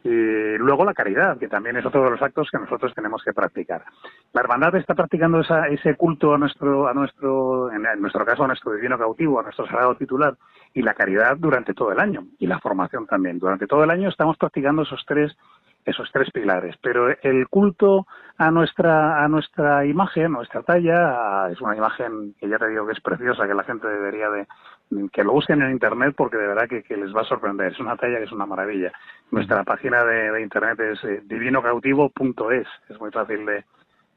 y 0.05 0.59
luego 0.59 0.85
la 0.85 0.93
caridad, 0.93 1.39
que 1.39 1.49
también 1.49 1.79
es 1.79 1.87
otro 1.87 2.05
de 2.05 2.11
los 2.11 2.21
actos 2.21 2.51
que 2.51 2.59
nosotros 2.59 2.93
tenemos 2.95 3.23
que 3.25 3.33
practicar. 3.33 3.85
La 4.35 4.43
hermandad 4.43 4.77
está 4.77 4.95
practicando 4.95 5.41
ese 5.41 5.97
culto 5.97 6.35
a 6.35 6.39
nuestro, 6.39 6.87
a 6.87 6.93
nuestro, 6.93 7.73
en 7.73 7.83
nuestro 8.01 8.25
caso 8.27 8.45
a 8.45 8.49
nuestro 8.49 8.75
divino 8.75 8.99
cautivo, 8.99 9.41
a 9.41 9.45
nuestro 9.45 9.67
sagrado 9.67 9.97
titular, 9.97 10.37
y 10.75 10.83
la 10.83 10.93
caridad 10.93 11.39
durante 11.39 11.73
todo 11.73 11.91
el 11.91 12.01
año, 12.01 12.27
y 12.39 12.47
la 12.47 12.59
formación 12.61 13.07
también. 13.07 13.39
Durante 13.39 13.67
todo 13.67 13.83
el 13.83 13.91
año 13.91 14.11
estamos 14.11 14.37
practicando 14.37 14.83
esos 14.83 15.03
tres 15.07 15.35
esos 15.85 16.11
tres 16.13 16.31
pilares. 16.31 16.77
Pero 16.83 17.09
el 17.23 17.49
culto 17.49 18.07
a 18.39 18.51
nuestra, 18.51 19.23
a 19.23 19.29
nuestra 19.29 19.85
imagen, 19.85 20.33
nuestra 20.33 20.63
talla, 20.63 21.49
es 21.51 21.61
una 21.61 21.77
imagen 21.77 22.35
que 22.41 22.49
ya 22.49 22.59
te 22.59 22.69
digo 22.69 22.87
que 22.87 22.93
es 22.93 23.01
preciosa, 23.01 23.47
que 23.47 23.55
la 23.55 23.65
gente 23.65 23.87
debería 23.87 24.31
de, 24.31 24.47
que 25.13 25.25
lo 25.25 25.33
busquen 25.33 25.63
en 25.63 25.71
internet 25.71 26.15
porque 26.17 26.37
de 26.37 26.47
verdad 26.47 26.69
que, 26.69 26.97
les 26.97 27.15
va 27.15 27.23
a 27.23 27.25
sorprender. 27.25 27.73
Es 27.73 27.81
una 27.81 27.97
talla 27.97 28.19
que 28.19 28.25
es 28.25 28.33
una 28.33 28.47
maravilla. 28.47 28.93
Nuestra 29.31 29.65
página 29.65 30.05
de, 30.05 30.41
internet 30.41 30.79
es 30.81 31.05
eh, 31.05 31.23
divinocautivo.es. 31.25 32.67
Es 32.89 33.01
muy 33.01 33.11
fácil 33.11 33.45
de, 33.47 33.65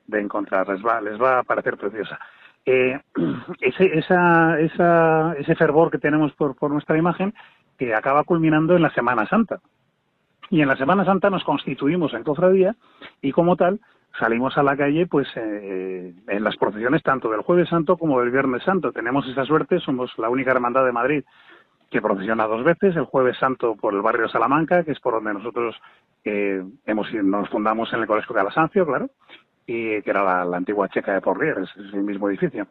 de 0.07 0.22
encontrar. 0.22 0.68
Les 0.70 0.86
va, 0.86 1.01
les 1.01 1.20
va 1.22 1.39
a 1.39 1.43
parecer 1.43 1.78
preciosa. 1.78 2.20
Eh, 2.65 2.99
ese, 3.61 3.97
esa, 3.97 4.59
esa, 4.59 5.34
ese 5.34 5.55
fervor 5.55 5.89
que 5.89 5.99
tenemos 5.99 6.34
por, 6.34 6.55
por 6.55 6.72
nuestra 6.72 6.97
imagen 6.97 7.34
que 7.78 7.93
acaba 7.93 8.24
culminando 8.24 8.76
en 8.76 8.82
la 8.82 8.93
Semana 8.93 9.28
Santa. 9.28 9.59
Y 10.49 10.61
en 10.61 10.68
la 10.68 10.78
Semana 10.78 11.05
Santa 11.05 11.30
nos 11.30 11.43
constituimos 11.43 12.13
en 12.13 12.24
cofradía 12.24 12.76
y 13.22 13.32
como 13.32 13.55
tal 13.55 13.80
salimos 14.20 14.58
a 14.58 14.64
la 14.64 14.76
calle 14.76 15.08
pues 15.08 15.28
eh, 15.36 16.14
en 16.28 16.43
las 16.43 16.58
procesiones 16.58 17.03
tanto 17.03 17.30
del 17.30 17.41
Jueves 17.41 17.70
Santo 17.70 17.97
como 17.97 18.20
del 18.20 18.32
Viernes 18.32 18.64
Santo. 18.64 18.91
Tenemos 18.91 19.28
esa 19.28 19.45
suerte, 19.45 19.80
somos 19.80 20.12
la 20.18 20.30
única 20.30 20.51
hermandad 20.51 20.86
de 20.86 20.91
Madrid 20.91 21.24
que 21.89 22.01
procesiona 22.01 22.47
dos 22.47 22.64
veces, 22.64 22.95
el 22.95 23.05
jueves 23.05 23.38
santo 23.38 23.76
por 23.76 23.93
el 23.93 24.01
barrio 24.01 24.24
de 24.24 24.32
Salamanca, 24.32 24.84
que 24.84 24.91
es 24.91 24.99
por 24.99 25.14
donde 25.14 25.34
nosotros 25.34 25.76
eh, 26.26 26.62
hemos, 26.86 27.14
nos 27.14 27.49
fundamos 27.49 27.91
en 27.93 28.01
el 28.01 28.08
Colegio 28.08 28.36
Calasancio, 28.36 28.86
claro, 28.86 29.10
y 29.66 30.01
que 30.01 30.10
era 30.10 30.45
la, 30.45 30.58
antigua 30.58 30.89
checa 30.89 31.14
de 31.14 31.22
Porlier, 31.22 31.60
es, 31.60 31.93
el 31.93 32.03
mismo 32.03 32.30
edificio. 32.30 32.68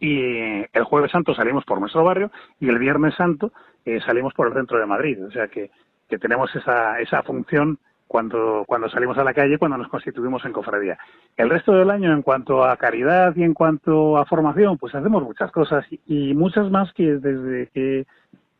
Y 0.00 0.64
el 0.72 0.84
jueves 0.84 1.10
santo 1.10 1.34
salimos 1.34 1.64
por 1.64 1.80
nuestro 1.80 2.04
barrio 2.04 2.30
y 2.60 2.68
el 2.68 2.78
viernes 2.78 3.14
santo 3.14 3.52
eh, 3.84 4.00
salimos 4.04 4.34
por 4.34 4.48
el 4.48 4.54
centro 4.54 4.78
de 4.78 4.86
Madrid. 4.86 5.24
O 5.24 5.30
sea 5.30 5.48
que, 5.48 5.70
que 6.08 6.18
tenemos 6.18 6.54
esa, 6.54 7.00
esa 7.00 7.22
función 7.22 7.78
cuando, 8.08 8.64
cuando 8.66 8.88
salimos 8.88 9.18
a 9.18 9.24
la 9.24 9.34
calle, 9.34 9.58
cuando 9.58 9.76
nos 9.76 9.88
constituimos 9.88 10.44
en 10.44 10.52
cofradía. 10.52 10.98
El 11.36 11.50
resto 11.50 11.72
del 11.72 11.90
año, 11.90 12.12
en 12.12 12.22
cuanto 12.22 12.64
a 12.64 12.76
caridad 12.76 13.34
y 13.36 13.42
en 13.42 13.54
cuanto 13.54 14.16
a 14.16 14.24
formación, 14.26 14.78
pues 14.78 14.94
hacemos 14.94 15.22
muchas 15.22 15.50
cosas 15.50 15.84
y, 16.06 16.34
muchas 16.34 16.70
más 16.70 16.92
que 16.92 17.16
desde 17.18 17.68
que 17.68 18.06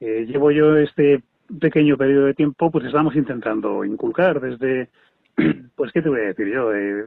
eh, 0.00 0.26
llevo 0.26 0.50
yo 0.50 0.76
este 0.76 1.22
pequeño 1.60 1.96
periodo 1.96 2.26
de 2.26 2.34
tiempo, 2.34 2.70
pues 2.70 2.84
estamos 2.86 3.14
intentando 3.14 3.84
inculcar 3.84 4.40
desde, 4.40 4.88
pues, 5.76 5.92
¿qué 5.92 6.02
te 6.02 6.08
voy 6.08 6.20
a 6.20 6.24
decir 6.24 6.48
yo? 6.48 6.74
Eh, 6.74 7.06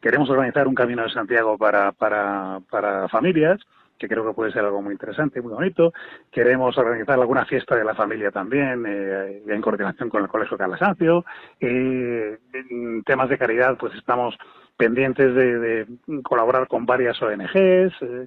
queremos 0.00 0.28
organizar 0.30 0.66
un 0.66 0.74
camino 0.74 1.02
de 1.02 1.10
Santiago 1.10 1.56
para, 1.56 1.92
para, 1.92 2.60
para 2.68 3.08
familias, 3.08 3.60
que 4.00 4.08
creo 4.08 4.26
que 4.26 4.32
puede 4.32 4.50
ser 4.50 4.64
algo 4.64 4.80
muy 4.80 4.92
interesante, 4.92 5.42
muy 5.42 5.52
bonito. 5.52 5.92
Queremos 6.32 6.76
organizar 6.78 7.20
alguna 7.20 7.44
fiesta 7.44 7.76
de 7.76 7.84
la 7.84 7.94
familia 7.94 8.30
también, 8.30 8.84
eh, 8.88 9.42
en 9.46 9.60
coordinación 9.60 10.08
con 10.08 10.22
el 10.22 10.28
Colegio 10.28 10.56
Carlos 10.56 10.78
Sancio. 10.78 11.24
Eh, 11.60 12.38
en 12.54 13.02
temas 13.04 13.28
de 13.28 13.36
caridad, 13.36 13.76
pues 13.78 13.94
estamos 13.94 14.34
pendientes 14.78 15.34
de, 15.34 15.86
colaborar 16.22 16.66
con 16.66 16.86
varias 16.86 17.20
ONGs. 17.20 17.52
Eh, 18.00 18.26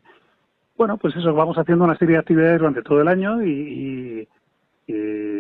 bueno, 0.77 0.97
pues 0.97 1.15
eso, 1.15 1.33
vamos 1.33 1.57
haciendo 1.57 1.85
una 1.85 1.97
serie 1.97 2.13
de 2.13 2.19
actividades 2.19 2.59
durante 2.59 2.83
todo 2.83 3.01
el 3.01 3.07
año 3.07 3.41
y, 3.41 3.49
y 3.49 4.27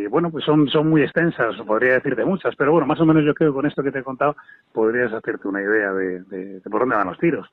bueno, 0.09 0.31
pues 0.31 0.45
son, 0.45 0.67
son 0.69 0.89
muy 0.89 1.01
extensas, 1.01 1.55
podría 1.67 1.93
decirte 1.93 2.23
muchas, 2.23 2.55
pero 2.55 2.71
bueno, 2.71 2.87
más 2.87 2.99
o 2.99 3.05
menos 3.05 3.23
yo 3.25 3.33
creo 3.33 3.51
que 3.51 3.55
con 3.55 3.65
esto 3.65 3.83
que 3.83 3.91
te 3.91 3.99
he 3.99 4.03
contado 4.03 4.35
podrías 4.71 5.11
hacerte 5.11 5.47
una 5.47 5.61
idea 5.61 5.91
de, 5.93 6.61
por 6.69 6.81
dónde 6.81 6.95
van 6.95 7.07
los 7.07 7.17
tiros. 7.17 7.47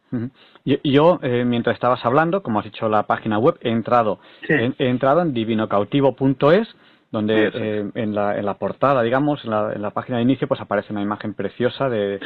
Yo, 0.84 1.18
eh, 1.22 1.44
mientras 1.44 1.74
estabas 1.74 2.04
hablando, 2.04 2.42
como 2.42 2.60
has 2.60 2.64
dicho 2.64 2.88
la 2.88 3.04
página 3.04 3.38
web, 3.38 3.56
he 3.60 3.70
entrado, 3.70 4.20
he, 4.48 4.72
entrado 4.78 5.22
en 5.22 5.34
divinocautivo.es, 5.34 6.76
donde 7.10 7.50
eh, 7.52 7.90
en, 7.94 8.14
la, 8.14 8.38
en 8.38 8.46
la 8.46 8.54
portada, 8.54 9.02
digamos, 9.02 9.44
en 9.44 9.50
la, 9.50 9.72
en 9.72 9.82
la 9.82 9.90
página 9.90 10.18
de 10.18 10.22
inicio, 10.22 10.46
pues 10.46 10.60
aparece 10.60 10.92
una 10.92 11.02
imagen 11.02 11.34
preciosa 11.34 11.88
de, 11.88 12.18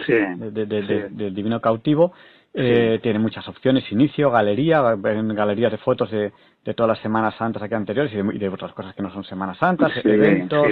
del 0.52 1.34
Divino 1.34 1.60
Cautivo. 1.60 2.12
Eh, 2.56 3.00
tiene 3.02 3.18
muchas 3.18 3.48
opciones, 3.48 3.90
inicio, 3.90 4.30
galería, 4.30 4.80
galerías 4.80 5.72
de 5.72 5.78
fotos 5.78 6.10
de, 6.10 6.32
de 6.64 6.74
todas 6.74 6.96
las 6.96 7.02
Semanas 7.02 7.34
Santas 7.36 7.62
aquí 7.62 7.74
anteriores 7.74 8.12
y 8.12 8.38
de, 8.38 8.48
otras 8.48 8.72
cosas 8.72 8.94
que 8.94 9.02
no 9.02 9.12
son 9.12 9.24
Semanas 9.24 9.58
Santas, 9.58 9.92
eventos, 10.04 10.66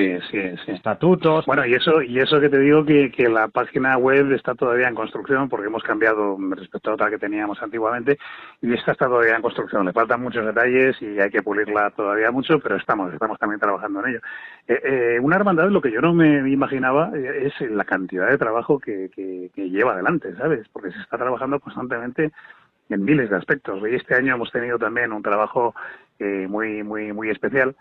estatutos. 0.66 1.44
Bueno, 1.44 1.66
y 1.66 1.74
eso 1.74 2.00
y 2.02 2.18
eso 2.18 2.40
que 2.40 2.48
te 2.48 2.58
digo 2.58 2.84
que, 2.84 3.10
que 3.10 3.28
la 3.28 3.48
página 3.48 3.98
web 3.98 4.32
está 4.32 4.54
todavía 4.54 4.88
en 4.88 4.94
construcción 4.94 5.48
porque 5.48 5.66
hemos 5.66 5.82
cambiado 5.82 6.36
respecto 6.56 6.90
a 6.90 6.94
otra 6.94 7.10
que 7.10 7.18
teníamos 7.18 7.62
antiguamente 7.62 8.18
y 8.62 8.72
esta 8.72 8.92
está 8.92 9.06
todavía 9.06 9.36
en 9.36 9.42
construcción. 9.42 9.84
Le 9.84 9.92
faltan 9.92 10.22
muchos 10.22 10.46
detalles 10.46 10.96
y 11.02 11.20
hay 11.20 11.30
que 11.30 11.42
pulirla 11.42 11.90
todavía 11.90 12.30
mucho, 12.30 12.58
pero 12.58 12.76
estamos 12.76 13.12
estamos 13.12 13.38
también 13.38 13.60
trabajando 13.60 14.00
en 14.00 14.10
ello. 14.10 14.20
Eh, 14.68 14.80
eh, 14.84 15.20
una 15.20 15.36
hermandad, 15.36 15.68
lo 15.68 15.82
que 15.82 15.92
yo 15.92 16.00
no 16.00 16.14
me 16.14 16.50
imaginaba 16.50 17.10
eh, 17.14 17.48
es 17.48 17.70
la 17.70 17.84
cantidad 17.84 18.30
de 18.30 18.38
trabajo 18.38 18.78
que, 18.78 19.10
que, 19.14 19.50
que 19.54 19.68
lleva 19.68 19.92
adelante, 19.92 20.34
¿sabes? 20.36 20.66
Porque 20.72 20.90
se 20.90 21.00
está 21.00 21.18
trabajando 21.18 21.60
constantemente 21.60 22.32
en 22.92 23.04
miles 23.04 23.30
de 23.30 23.36
aspectos. 23.36 23.82
Y 23.90 23.94
este 23.94 24.14
año 24.14 24.34
hemos 24.34 24.50
tenido 24.50 24.78
también 24.78 25.12
un 25.12 25.22
trabajo 25.22 25.74
eh, 26.18 26.46
muy, 26.48 26.82
muy, 26.82 27.12
muy 27.12 27.30
especial 27.30 27.74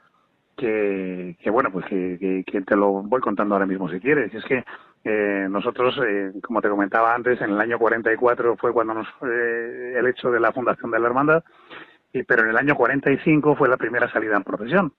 que, 0.58 1.38
que 1.42 1.50
bueno, 1.50 1.72
pues 1.72 1.86
que, 1.86 2.44
que, 2.46 2.62
te 2.62 2.76
lo 2.76 3.04
voy 3.04 3.20
contando 3.22 3.56
ahora 3.56 3.66
mismo 3.66 3.90
si 3.90 4.00
quieres. 4.00 4.34
Es 4.34 4.44
que 4.46 4.64
eh, 5.04 5.48
nosotros, 5.50 6.00
eh, 6.06 6.34
como 6.44 6.62
te 6.62 6.70
comentaba 6.70 7.16
antes, 7.16 7.42
en 7.42 7.52
el 7.52 7.60
año 7.60 7.80
44 7.80 8.58
fue 8.58 8.72
cuando 8.72 8.94
nos, 8.94 9.08
eh, 9.24 9.96
el 9.98 10.08
hecho 10.08 10.30
de 10.30 10.40
la 10.40 10.52
fundación 10.52 10.92
de 10.92 11.00
la 11.00 11.08
hermandad, 11.08 11.44
y, 12.14 12.24
pero 12.24 12.44
en 12.44 12.50
el 12.50 12.58
año 12.58 12.76
45 12.76 13.56
fue 13.56 13.70
la 13.70 13.78
primera 13.78 14.12
salida 14.12 14.36
en 14.36 14.44
procesión. 14.44 14.94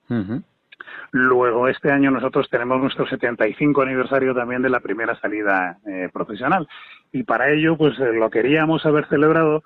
Luego, 1.11 1.67
este 1.67 1.91
año 1.91 2.11
nosotros 2.11 2.49
tenemos 2.49 2.81
nuestro 2.81 3.07
75 3.07 3.83
aniversario 3.83 4.33
también 4.33 4.61
de 4.63 4.69
la 4.69 4.79
primera 4.79 5.15
salida 5.21 5.77
eh, 5.85 6.09
profesional. 6.11 6.67
Y 7.11 7.23
para 7.23 7.51
ello, 7.51 7.77
pues 7.77 7.97
lo 7.99 8.29
queríamos 8.29 8.85
haber 8.85 9.07
celebrado 9.07 9.63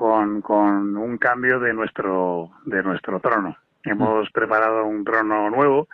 con, 0.00 0.40
con 0.40 0.96
un 0.96 1.18
cambio 1.18 1.60
de 1.60 1.74
nuestro, 1.74 2.48
de 2.64 2.82
nuestro 2.82 3.20
trono. 3.20 3.54
Hemos 3.84 4.30
preparado 4.30 4.86
un 4.86 5.04
trono 5.04 5.50
nuevo 5.50 5.88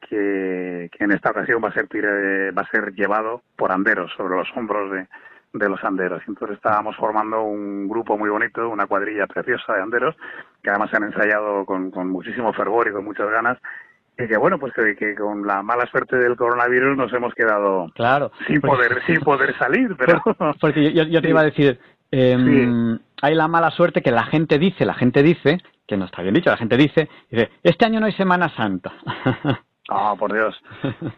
que, 0.00 0.88
que 0.92 1.04
en 1.04 1.10
esta 1.10 1.30
ocasión 1.32 1.60
va 1.64 1.70
a 1.70 1.72
ser 1.72 1.88
va 2.56 2.62
a 2.62 2.70
ser 2.70 2.94
llevado 2.94 3.42
por 3.56 3.72
anderos 3.72 4.12
sobre 4.16 4.36
los 4.36 4.48
hombros 4.54 4.92
de, 4.92 5.08
de 5.54 5.68
los 5.68 5.82
anderos. 5.82 6.22
Entonces 6.28 6.56
estábamos 6.56 6.94
formando 6.94 7.42
un 7.42 7.88
grupo 7.88 8.16
muy 8.16 8.30
bonito, 8.30 8.68
una 8.68 8.86
cuadrilla 8.86 9.26
preciosa 9.26 9.74
de 9.74 9.82
anderos, 9.82 10.14
que 10.62 10.70
además 10.70 10.90
se 10.90 10.98
han 10.98 11.10
ensayado 11.10 11.66
con, 11.66 11.90
con 11.90 12.08
muchísimo 12.10 12.52
fervor 12.52 12.86
y 12.86 12.92
con 12.92 13.04
muchas 13.04 13.28
ganas. 13.28 13.58
Y 14.16 14.28
que 14.28 14.36
bueno, 14.36 14.60
pues 14.60 14.72
que, 14.72 15.16
con 15.16 15.44
la 15.44 15.64
mala 15.64 15.84
suerte 15.86 16.16
del 16.16 16.36
coronavirus 16.36 16.96
nos 16.96 17.12
hemos 17.12 17.34
quedado 17.34 17.90
claro, 17.96 18.30
sin 18.46 18.60
poder 18.60 19.02
sin 19.04 19.18
poder 19.18 19.52
salir. 19.58 19.96
Pero 19.98 20.22
porque 20.60 20.92
yo, 20.92 21.02
yo 21.02 21.20
te 21.20 21.30
iba 21.30 21.40
a 21.40 21.50
decir, 21.50 21.80
eh, 22.12 22.98
hay 23.22 23.34
la 23.34 23.48
mala 23.48 23.70
suerte 23.70 24.02
que 24.02 24.10
la 24.10 24.24
gente 24.24 24.58
dice, 24.58 24.84
la 24.84 24.94
gente 24.94 25.22
dice, 25.22 25.58
que 25.86 25.96
no 25.96 26.04
está 26.04 26.22
bien 26.22 26.34
dicho, 26.34 26.50
la 26.50 26.56
gente 26.56 26.76
dice, 26.76 27.08
dice, 27.30 27.50
este 27.62 27.84
año 27.86 28.00
no 28.00 28.06
hay 28.06 28.12
Semana 28.12 28.48
Santa. 28.54 28.92
Oh, 29.88 30.14
por 30.18 30.32
Dios, 30.32 30.54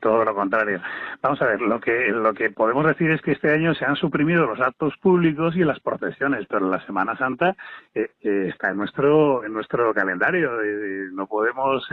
todo 0.01 0.25
lo 0.25 0.35
contrario. 0.35 0.81
Vamos 1.23 1.43
a 1.43 1.47
ver, 1.47 1.61
lo 1.61 1.81
que 1.81 2.09
lo 2.09 2.33
que 2.33 2.51
podemos 2.51 2.87
decir 2.87 3.11
es 3.11 3.21
que 3.21 3.33
este 3.33 3.53
año 3.53 3.75
se 3.75 3.85
han 3.85 3.97
suprimido 3.97 4.47
los 4.47 4.61
actos 4.61 4.97
públicos 4.99 5.57
y 5.57 5.65
las 5.65 5.81
procesiones, 5.81 6.47
pero 6.49 6.71
la 6.71 6.85
Semana 6.87 7.17
Santa 7.17 7.57
eh, 7.95 8.11
eh, 8.23 8.47
está 8.49 8.71
en 8.71 8.77
nuestro 8.77 9.45
en 9.45 9.53
nuestro 9.53 9.93
calendario. 9.93 10.63
Eh, 10.63 11.09
no 11.13 11.27
podemos 11.27 11.87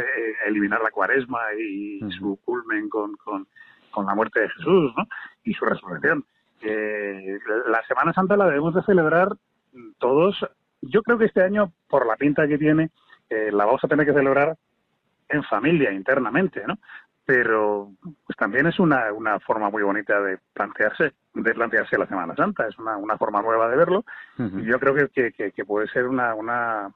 eliminar 0.45 0.82
la 0.82 0.91
Cuaresma 0.91 1.39
y 1.60 1.99
su 2.12 2.39
culmen 2.45 2.89
con, 2.89 3.16
con, 3.18 3.47
con 3.89 4.05
la 4.05 4.14
muerte 4.16 4.41
de 4.41 4.49
Jesús, 4.49 4.93
¿no? 4.95 5.08
Y 5.43 5.53
su 5.53 5.66
resurrección. 5.66 6.24
la 6.62 7.84
Semana 7.88 8.14
Santa 8.14 8.38
la 8.38 8.45
debemos 8.45 8.76
de 8.76 8.84
celebrar 8.84 9.30
todos, 9.99 10.45
yo 10.82 11.01
creo 11.03 11.17
que 11.17 11.25
este 11.25 11.43
año, 11.43 11.71
por 11.89 12.05
la 12.05 12.15
pinta 12.15 12.47
que 12.47 12.57
tiene, 12.57 12.91
eh, 13.30 13.51
la 13.51 13.65
vamos 13.65 13.84
a 13.84 13.88
tener 13.88 14.05
que 14.05 14.13
celebrar 14.13 14.55
en 15.30 15.43
familia, 15.43 15.91
internamente, 15.91 16.63
¿no? 16.65 16.78
Pero 17.25 17.91
pues 18.25 18.38
también 18.38 18.67
es 18.67 18.80
una, 18.80 19.11
una 19.11 19.39
forma 19.41 19.69
muy 19.69 19.84
bonita 19.84 20.21
de 20.21 20.39
plantearse, 20.53 21.13
de 21.34 21.53
plantearse 21.53 21.97
la 21.97 22.07
Semana 22.07 22.36
Santa, 22.36 22.67
es 22.67 22.78
una, 22.80 22.95
una 22.95 23.17
forma 23.17 23.41
nueva 23.41 23.67
de 23.67 23.75
verlo, 23.75 24.05
y 24.38 24.63
yo 24.63 24.80
creo 24.80 24.95
que, 24.95 25.32
que, 25.32 25.51
que, 25.51 25.65
puede 25.65 25.89
ser 25.89 26.07
una, 26.07 26.34
una, 26.36 26.89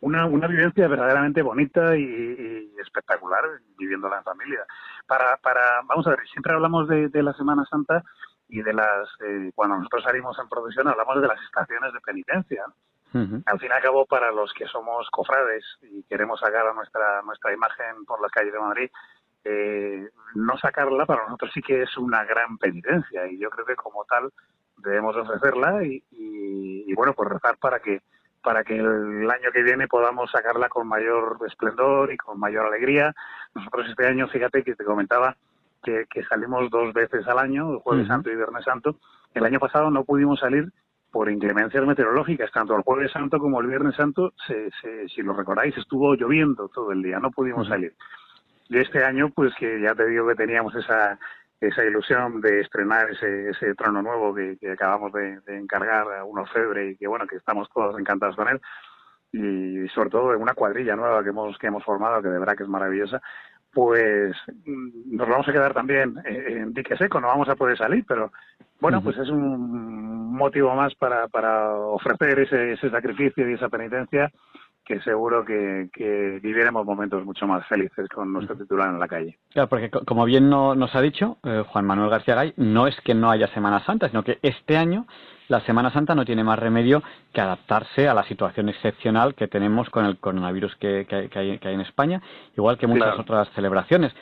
una, 0.00 0.26
una 0.26 0.48
vivencia 0.48 0.88
verdaderamente 0.88 1.42
bonita 1.42 1.96
y, 1.96 2.72
espectacular 2.80 3.44
viviéndola 3.78 4.18
en 4.18 4.24
familia. 4.24 4.64
Para, 5.06 5.36
para, 5.36 5.60
vamos 5.86 6.06
a 6.08 6.10
ver, 6.10 6.20
siempre 6.32 6.52
hablamos 6.52 6.88
de, 6.88 7.08
de 7.08 7.22
la 7.22 7.32
Semana 7.34 7.64
Santa 7.70 8.02
y 8.48 8.62
de 8.62 8.72
las 8.72 9.08
eh, 9.24 9.50
cuando 9.54 9.76
nosotros 9.76 10.04
salimos 10.04 10.38
en 10.38 10.48
procesión 10.48 10.88
hablamos 10.88 11.20
de 11.20 11.28
las 11.28 11.40
estaciones 11.42 11.92
de 11.92 12.00
penitencia. 12.00 12.64
Al 13.46 13.58
fin 13.58 13.70
y 13.70 13.72
al 13.72 13.80
cabo 13.80 14.04
para 14.04 14.30
los 14.30 14.52
que 14.52 14.66
somos 14.66 15.08
cofrades 15.10 15.64
y 15.80 16.02
queremos 16.02 16.38
sacar 16.38 16.66
a 16.66 16.74
nuestra 16.74 17.22
nuestra 17.22 17.50
imagen 17.50 18.04
por 18.04 18.20
las 18.20 18.30
calles 18.30 18.52
de 18.52 18.58
Madrid 18.58 18.90
eh, 19.48 20.08
no 20.34 20.58
sacarla 20.58 21.06
para 21.06 21.22
nosotros 21.22 21.52
sí 21.54 21.62
que 21.62 21.82
es 21.82 21.96
una 21.96 22.24
gran 22.24 22.58
penitencia. 22.58 23.28
Y 23.28 23.38
yo 23.38 23.48
creo 23.50 23.64
que 23.64 23.76
como 23.76 24.04
tal 24.04 24.32
debemos 24.78 25.16
ofrecerla 25.16 25.84
y, 25.84 26.02
y, 26.10 26.92
bueno 26.94 27.14
pues 27.14 27.30
rezar 27.30 27.56
para 27.58 27.78
que 27.78 28.02
para 28.42 28.64
que 28.64 28.76
el 28.76 29.30
año 29.30 29.50
que 29.52 29.62
viene 29.62 29.88
podamos 29.88 30.30
sacarla 30.30 30.68
con 30.68 30.86
mayor 30.86 31.38
esplendor 31.46 32.12
y 32.12 32.16
con 32.16 32.38
mayor 32.38 32.66
alegría. 32.66 33.14
Nosotros 33.54 33.88
este 33.88 34.06
año 34.06 34.28
fíjate 34.28 34.62
que 34.62 34.74
te 34.74 34.84
comentaba 34.84 35.36
que, 35.82 36.06
salimos 36.28 36.70
dos 36.70 36.92
veces 36.92 37.26
al 37.28 37.38
año, 37.38 37.72
el 37.72 37.78
Jueves 37.78 38.06
Santo 38.06 38.30
y 38.30 38.36
Viernes 38.36 38.64
Santo. 38.64 38.96
El 39.34 39.44
año 39.44 39.58
pasado 39.58 39.90
no 39.90 40.04
pudimos 40.04 40.40
salir 40.40 40.72
por 41.10 41.30
inclemencias 41.30 41.84
meteorológicas, 41.86 42.50
tanto 42.52 42.76
el 42.76 42.82
Jueves 42.82 43.12
Santo 43.12 43.38
como 43.38 43.60
el 43.60 43.68
Viernes 43.68 43.94
Santo, 43.94 44.32
se, 44.46 44.70
si 45.08 45.22
lo 45.22 45.32
recordáis, 45.32 45.76
estuvo 45.76 46.14
lloviendo 46.14 46.68
todo 46.68 46.92
el 46.92 47.02
día, 47.02 47.18
no 47.18 47.30
pudimos 47.30 47.68
salir. 47.68 47.94
Y 48.68 48.78
este 48.78 49.04
año, 49.04 49.30
pues 49.30 49.54
que 49.58 49.80
ya 49.80 49.94
te 49.94 50.06
digo 50.06 50.26
que 50.26 50.34
teníamos 50.34 50.74
esa, 50.74 51.18
esa 51.60 51.84
ilusión 51.84 52.40
de 52.40 52.60
estrenar 52.60 53.10
ese, 53.10 53.50
ese 53.50 53.74
trono 53.74 54.02
nuevo 54.02 54.34
que, 54.34 54.58
acabamos 54.70 55.12
de, 55.12 55.40
encargar 55.46 56.06
a 56.12 56.24
un 56.24 56.38
orfebre 56.38 56.90
y 56.90 56.96
que 56.96 57.06
bueno, 57.06 57.26
que 57.26 57.36
estamos 57.36 57.68
todos 57.72 57.98
encantados 57.98 58.36
con 58.36 58.48
él 58.48 58.60
y 59.32 59.88
sobre 59.88 60.10
todo 60.10 60.34
en 60.34 60.40
una 60.40 60.54
cuadrilla 60.54 60.96
nueva 60.96 61.22
que 61.22 61.30
hemos 61.30 61.58
que 61.58 61.66
hemos 61.66 61.84
formado 61.84 62.22
que 62.22 62.28
de 62.28 62.38
verdad 62.38 62.56
que 62.56 62.62
es 62.62 62.68
maravillosa 62.68 63.20
pues 63.72 64.34
mm, 64.64 65.16
nos 65.16 65.28
vamos 65.28 65.48
a 65.48 65.52
quedar 65.52 65.74
también 65.74 66.14
en 66.24 66.72
dique 66.72 66.96
seco, 66.96 67.20
no 67.20 67.28
vamos 67.28 67.48
a 67.48 67.56
poder 67.56 67.76
salir, 67.76 68.04
pero 68.06 68.32
bueno, 68.80 69.02
pues 69.02 69.16
es 69.18 69.28
un 69.28 70.34
motivo 70.34 70.74
más 70.74 70.94
para, 70.94 71.28
para 71.28 71.74
ofrecer 71.74 72.38
ese, 72.40 72.72
ese 72.72 72.90
sacrificio 72.90 73.48
y 73.48 73.54
esa 73.54 73.68
penitencia 73.68 74.30
que 74.86 75.00
seguro 75.00 75.44
que, 75.44 75.90
que, 75.92 76.38
viviremos 76.40 76.86
momentos 76.86 77.24
mucho 77.24 77.46
más 77.46 77.66
felices 77.66 78.08
con 78.08 78.32
nuestro 78.32 78.56
titular 78.56 78.88
en 78.88 79.00
la 79.00 79.08
calle. 79.08 79.36
Claro, 79.52 79.68
porque 79.68 79.90
como 79.90 80.24
bien 80.24 80.48
nos 80.48 80.94
ha 80.94 81.00
dicho 81.00 81.38
eh, 81.42 81.64
Juan 81.66 81.84
Manuel 81.84 82.08
García 82.08 82.36
Gay, 82.36 82.54
no 82.56 82.86
es 82.86 82.98
que 83.00 83.12
no 83.12 83.30
haya 83.30 83.48
Semana 83.48 83.84
Santa, 83.84 84.08
sino 84.08 84.22
que 84.22 84.38
este 84.42 84.76
año 84.76 85.06
la 85.48 85.60
Semana 85.62 85.92
Santa 85.92 86.14
no 86.14 86.24
tiene 86.24 86.44
más 86.44 86.58
remedio 86.58 87.02
que 87.32 87.40
adaptarse 87.40 88.08
a 88.08 88.14
la 88.14 88.24
situación 88.24 88.68
excepcional 88.68 89.34
que 89.34 89.48
tenemos 89.48 89.90
con 89.90 90.04
el 90.04 90.18
coronavirus 90.18 90.76
que, 90.76 91.06
hay, 91.34 91.60
en 91.62 91.80
España, 91.80 92.22
igual 92.56 92.78
que 92.78 92.86
muchas 92.86 93.18
otras 93.18 93.48
celebraciones. 93.54 94.12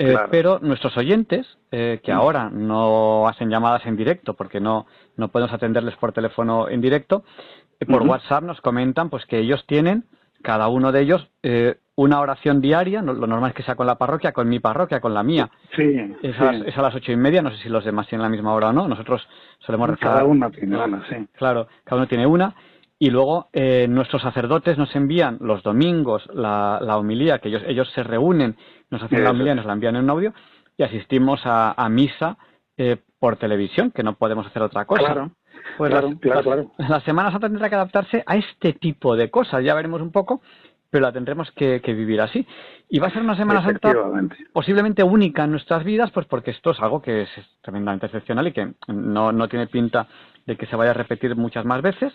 Eh, 0.00 0.16
pero 0.30 0.60
nuestros 0.60 0.96
oyentes, 0.96 1.58
eh, 1.72 2.00
que 2.04 2.12
mm. 2.12 2.16
ahora 2.16 2.50
no 2.50 3.26
hacen 3.26 3.50
llamadas 3.50 3.84
en 3.84 3.96
directo 3.96 4.34
porque 4.34 4.60
no, 4.60 4.86
no 5.16 5.28
podemos 5.28 5.52
atenderles 5.52 5.96
por 5.96 6.12
teléfono 6.12 6.68
en 6.68 6.80
directo, 6.80 7.24
eh, 7.80 7.86
por 7.86 8.02
WhatsApp 8.02 8.44
nos 8.44 8.60
comentan 8.60 9.10
pues 9.10 9.26
que 9.26 9.38
ellos 9.38 9.64
tienen, 9.66 10.04
cada 10.42 10.68
uno 10.68 10.92
de 10.92 11.00
ellos, 11.00 11.28
una 11.98 12.20
oración 12.20 12.60
diaria, 12.60 13.02
lo 13.02 13.26
normal 13.26 13.50
es 13.50 13.56
que 13.56 13.64
sea 13.64 13.74
con 13.74 13.88
la 13.88 13.96
parroquia, 13.96 14.30
con 14.30 14.48
mi 14.48 14.60
parroquia, 14.60 15.00
con 15.00 15.14
la 15.14 15.24
mía. 15.24 15.50
Sí. 15.74 15.96
Es, 16.22 16.38
a, 16.38 16.52
las 16.52 16.94
ocho 16.94 17.10
y 17.10 17.16
media, 17.16 17.42
no 17.42 17.50
sé 17.50 17.56
si 17.56 17.68
los 17.68 17.84
demás 17.84 18.06
tienen 18.06 18.22
la 18.22 18.28
misma 18.28 18.54
hora 18.54 18.68
o 18.68 18.72
no. 18.72 18.86
Nosotros 18.86 19.26
solemos 19.58 19.90
rezar. 19.90 20.12
Cada 20.12 20.24
uno 20.24 20.48
tiene 20.48 20.76
una, 20.76 21.04
sí. 21.08 21.16
Claro, 21.32 21.66
cada 21.82 21.96
uno 21.96 22.06
tiene 22.06 22.24
una. 22.24 22.54
Y 23.00 23.10
luego 23.10 23.48
eh, 23.52 23.86
nuestros 23.88 24.22
sacerdotes 24.22 24.78
nos 24.78 24.94
envían 24.94 25.38
los 25.40 25.64
domingos 25.64 26.28
la, 26.32 26.78
la 26.80 26.98
homilía, 26.98 27.40
que 27.40 27.48
ellos, 27.48 27.62
ellos 27.66 27.90
se 27.92 28.04
reúnen, 28.04 28.54
nos 28.90 29.02
hacen 29.02 29.24
la 29.24 29.30
homilía, 29.30 29.56
nos 29.56 29.66
la 29.66 29.72
envían 29.72 29.96
en 29.96 30.04
un 30.04 30.10
audio 30.10 30.32
y 30.76 30.84
asistimos 30.84 31.40
a, 31.46 31.72
a 31.72 31.88
misa 31.88 32.38
eh, 32.76 32.96
por 33.18 33.38
televisión, 33.38 33.90
que 33.90 34.04
no 34.04 34.14
podemos 34.14 34.46
hacer 34.46 34.62
otra 34.62 34.84
cosa. 34.84 35.04
Claro. 35.04 35.32
Pues 35.76 35.90
claro, 35.90 36.10
claro, 36.20 36.42
claro. 36.42 36.70
La 36.78 37.00
Semana 37.00 37.30
Santa 37.30 37.48
tendrá 37.48 37.68
que 37.68 37.74
adaptarse 37.74 38.24
a 38.26 38.36
este 38.36 38.72
tipo 38.72 39.16
de 39.16 39.30
cosas, 39.30 39.62
ya 39.64 39.74
veremos 39.74 40.00
un 40.00 40.10
poco, 40.10 40.40
pero 40.90 41.02
la 41.02 41.12
tendremos 41.12 41.50
que, 41.52 41.80
vivir 41.86 42.20
así. 42.20 42.46
Y 42.88 42.98
va 42.98 43.08
a 43.08 43.10
ser 43.10 43.22
una 43.22 43.36
Semana 43.36 43.62
Santa 43.62 43.92
posiblemente 44.52 45.02
única 45.02 45.44
en 45.44 45.50
nuestras 45.50 45.84
vidas, 45.84 46.10
pues 46.10 46.26
porque 46.26 46.52
esto 46.52 46.70
es 46.70 46.80
algo 46.80 47.02
que 47.02 47.22
es 47.22 47.28
tremendamente 47.60 48.06
excepcional 48.06 48.48
y 48.48 48.52
que 48.52 48.72
no, 48.88 49.32
no 49.32 49.48
tiene 49.48 49.66
pinta 49.66 50.08
de 50.46 50.56
que 50.56 50.66
se 50.66 50.76
vaya 50.76 50.92
a 50.92 50.94
repetir 50.94 51.36
muchas 51.36 51.64
más 51.64 51.82
veces. 51.82 52.12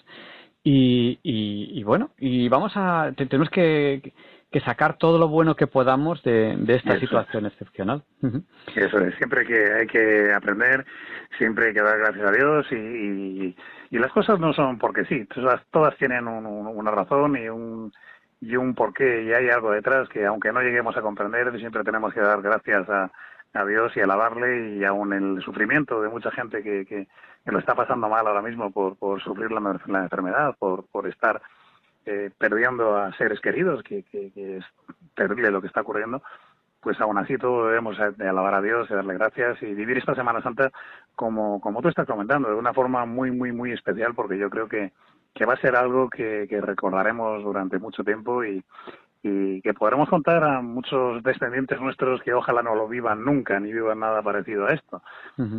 Y, 0.65 1.19
y, 1.23 1.83
bueno, 1.83 2.11
y 2.17 2.47
vamos 2.47 2.71
a, 2.75 3.11
tenemos 3.15 3.49
que, 3.49 4.13
que, 4.53 4.59
sacar 4.61 4.97
todo 4.97 5.17
lo 5.17 5.27
bueno 5.27 5.55
que 5.55 5.67
podamos 5.67 6.23
de, 6.23 6.55
de 6.57 6.75
esta 6.75 6.99
situación 6.99 7.45
excepcional. 7.45 8.03
Eso 8.75 8.99
es, 8.99 9.15
siempre 9.15 9.45
que 9.45 9.73
hay 9.73 9.87
que 9.87 10.31
aprender, 10.33 10.85
siempre 11.37 11.67
hay 11.67 11.73
que 11.73 11.81
dar 11.81 11.97
gracias 11.97 12.25
a 12.25 12.31
Dios 12.31 12.65
y, 12.71 13.55
y, 13.91 13.99
las 13.99 14.11
cosas 14.11 14.39
no 14.39 14.53
son 14.53 14.77
porque 14.77 15.05
sí, 15.05 15.25
todas, 15.25 15.61
todas 15.71 15.95
tienen 15.97 16.27
una 16.27 16.91
razón 16.91 17.35
y 17.37 17.49
un 17.49 17.91
y 18.41 18.55
un 18.57 18.75
porqué 18.75 19.23
y 19.23 19.33
hay 19.33 19.49
algo 19.49 19.71
detrás 19.71 20.09
que 20.09 20.25
aunque 20.25 20.51
no 20.51 20.61
lleguemos 20.61 20.97
a 20.97 21.01
comprender 21.01 21.57
siempre 21.59 21.83
tenemos 21.83 22.13
que 22.13 22.19
dar 22.19 22.41
gracias 22.41 22.89
a, 22.89 23.09
a 23.53 23.65
Dios 23.65 23.95
y 23.95 24.01
alabarle 24.01 24.77
y 24.77 24.83
aún 24.83 25.13
el 25.13 25.41
sufrimiento 25.41 26.01
de 26.01 26.09
mucha 26.09 26.31
gente 26.31 26.61
que, 26.61 26.85
que, 26.85 27.07
lo 27.45 27.59
está 27.59 27.75
pasando 27.75 28.09
mal 28.09 28.25
ahora 28.25 28.41
mismo 28.41 28.71
por, 28.71 28.97
por 28.97 29.21
sufrir 29.21 29.51
la, 29.51 29.79
la 29.87 29.99
enfermedad, 30.03 30.55
por, 30.57 30.85
por 30.87 31.07
estar 31.07 31.41
eh, 32.05 32.31
perdiendo 32.37 32.97
a 32.97 33.13
seres 33.13 33.39
queridos, 33.39 33.83
que, 33.83 34.03
que, 34.03 34.31
que, 34.31 34.57
es 34.57 34.65
terrible 35.15 35.51
lo 35.51 35.61
que 35.61 35.67
está 35.67 35.81
ocurriendo, 35.81 36.21
pues 36.83 36.99
aún 36.99 37.17
así 37.17 37.37
todo 37.37 37.67
debemos 37.67 37.97
de 38.17 38.27
alabar 38.27 38.55
a 38.55 38.61
Dios 38.61 38.89
y 38.89 38.93
darle 38.93 39.13
gracias 39.13 39.61
y 39.63 39.73
vivir 39.73 39.97
esta 39.97 40.15
Semana 40.15 40.41
Santa 40.41 40.71
como, 41.15 41.61
como 41.61 41.81
tú 41.81 41.87
estás 41.87 42.05
comentando, 42.05 42.49
de 42.49 42.55
una 42.55 42.73
forma 42.73 43.05
muy, 43.05 43.31
muy, 43.31 43.51
muy 43.51 43.71
especial, 43.71 44.13
porque 44.13 44.37
yo 44.37 44.49
creo 44.49 44.67
que, 44.67 44.91
que 45.33 45.45
va 45.45 45.53
a 45.53 45.61
ser 45.61 45.75
algo 45.75 46.09
que, 46.09 46.47
recordaremos 46.61 47.43
durante 47.43 47.79
mucho 47.79 48.03
tiempo 48.03 48.43
y, 48.43 48.63
que 49.21 49.73
podremos 49.73 50.09
contar 50.09 50.43
a 50.43 50.61
muchos 50.61 51.23
descendientes 51.23 51.79
nuestros 51.79 52.21
que 52.23 52.33
ojalá 52.33 52.61
no 52.61 52.75
lo 52.75 52.89
vivan 52.89 53.23
nunca 53.23 53.57
ni 53.57 53.71
vivan 53.71 54.01
nada 54.01 54.21
parecido 54.21 54.65
a 54.65 54.73
esto. 54.73 55.01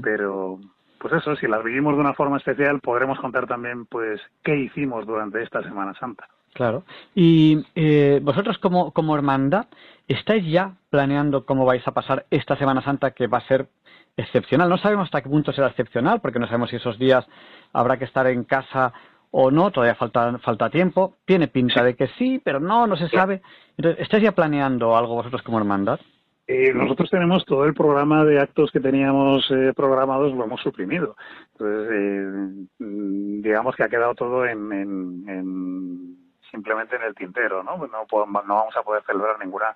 Pero, 0.02 0.58
pues 1.04 1.20
eso, 1.20 1.36
si 1.36 1.46
las 1.46 1.62
vivimos 1.62 1.94
de 1.96 2.00
una 2.00 2.14
forma 2.14 2.38
especial, 2.38 2.80
podremos 2.80 3.18
contar 3.20 3.46
también, 3.46 3.84
pues, 3.84 4.22
qué 4.42 4.56
hicimos 4.56 5.06
durante 5.06 5.42
esta 5.42 5.62
Semana 5.62 5.92
Santa. 6.00 6.26
Claro. 6.54 6.84
Y 7.14 7.62
eh, 7.74 8.20
vosotros 8.22 8.56
como, 8.56 8.90
como 8.92 9.14
hermandad, 9.14 9.66
¿estáis 10.08 10.50
ya 10.50 10.76
planeando 10.88 11.44
cómo 11.44 11.66
vais 11.66 11.86
a 11.86 11.92
pasar 11.92 12.24
esta 12.30 12.56
Semana 12.56 12.80
Santa 12.80 13.10
que 13.10 13.26
va 13.26 13.36
a 13.36 13.46
ser 13.46 13.68
excepcional? 14.16 14.70
No 14.70 14.78
sabemos 14.78 15.04
hasta 15.04 15.20
qué 15.20 15.28
punto 15.28 15.52
será 15.52 15.66
excepcional, 15.66 16.22
porque 16.22 16.38
no 16.38 16.46
sabemos 16.46 16.70
si 16.70 16.76
esos 16.76 16.98
días 16.98 17.26
habrá 17.74 17.98
que 17.98 18.06
estar 18.06 18.26
en 18.26 18.44
casa 18.44 18.94
o 19.30 19.50
no, 19.50 19.72
todavía 19.72 19.96
falta, 19.96 20.38
falta 20.38 20.70
tiempo. 20.70 21.16
Tiene 21.26 21.48
pinta 21.48 21.84
de 21.84 21.96
que 21.96 22.08
sí, 22.16 22.40
pero 22.42 22.60
no, 22.60 22.86
no 22.86 22.96
se 22.96 23.10
sabe. 23.10 23.42
Entonces, 23.76 24.00
¿estáis 24.00 24.22
ya 24.22 24.32
planeando 24.32 24.96
algo 24.96 25.16
vosotros 25.16 25.42
como 25.42 25.58
hermandad? 25.58 26.00
Eh, 26.46 26.74
nosotros 26.74 27.08
tenemos 27.10 27.44
todo 27.46 27.64
el 27.64 27.72
programa 27.72 28.24
de 28.24 28.38
actos 28.38 28.70
que 28.70 28.80
teníamos 28.80 29.50
eh, 29.50 29.72
programados, 29.74 30.34
lo 30.34 30.44
hemos 30.44 30.60
suprimido. 30.60 31.16
Entonces, 31.52 31.90
eh, 31.90 32.66
mm, 32.78 33.40
digamos 33.42 33.74
que 33.74 33.84
ha 33.84 33.88
quedado 33.88 34.14
todo 34.14 34.44
en, 34.44 34.70
en, 34.72 36.16
simplemente 36.50 36.96
en 36.96 37.02
el 37.02 37.14
tintero, 37.14 37.62
¿no? 37.62 37.78
No, 37.78 37.86
no 37.86 38.54
vamos 38.54 38.76
a 38.76 38.82
poder 38.82 39.02
celebrar 39.04 39.38
ninguna 39.38 39.74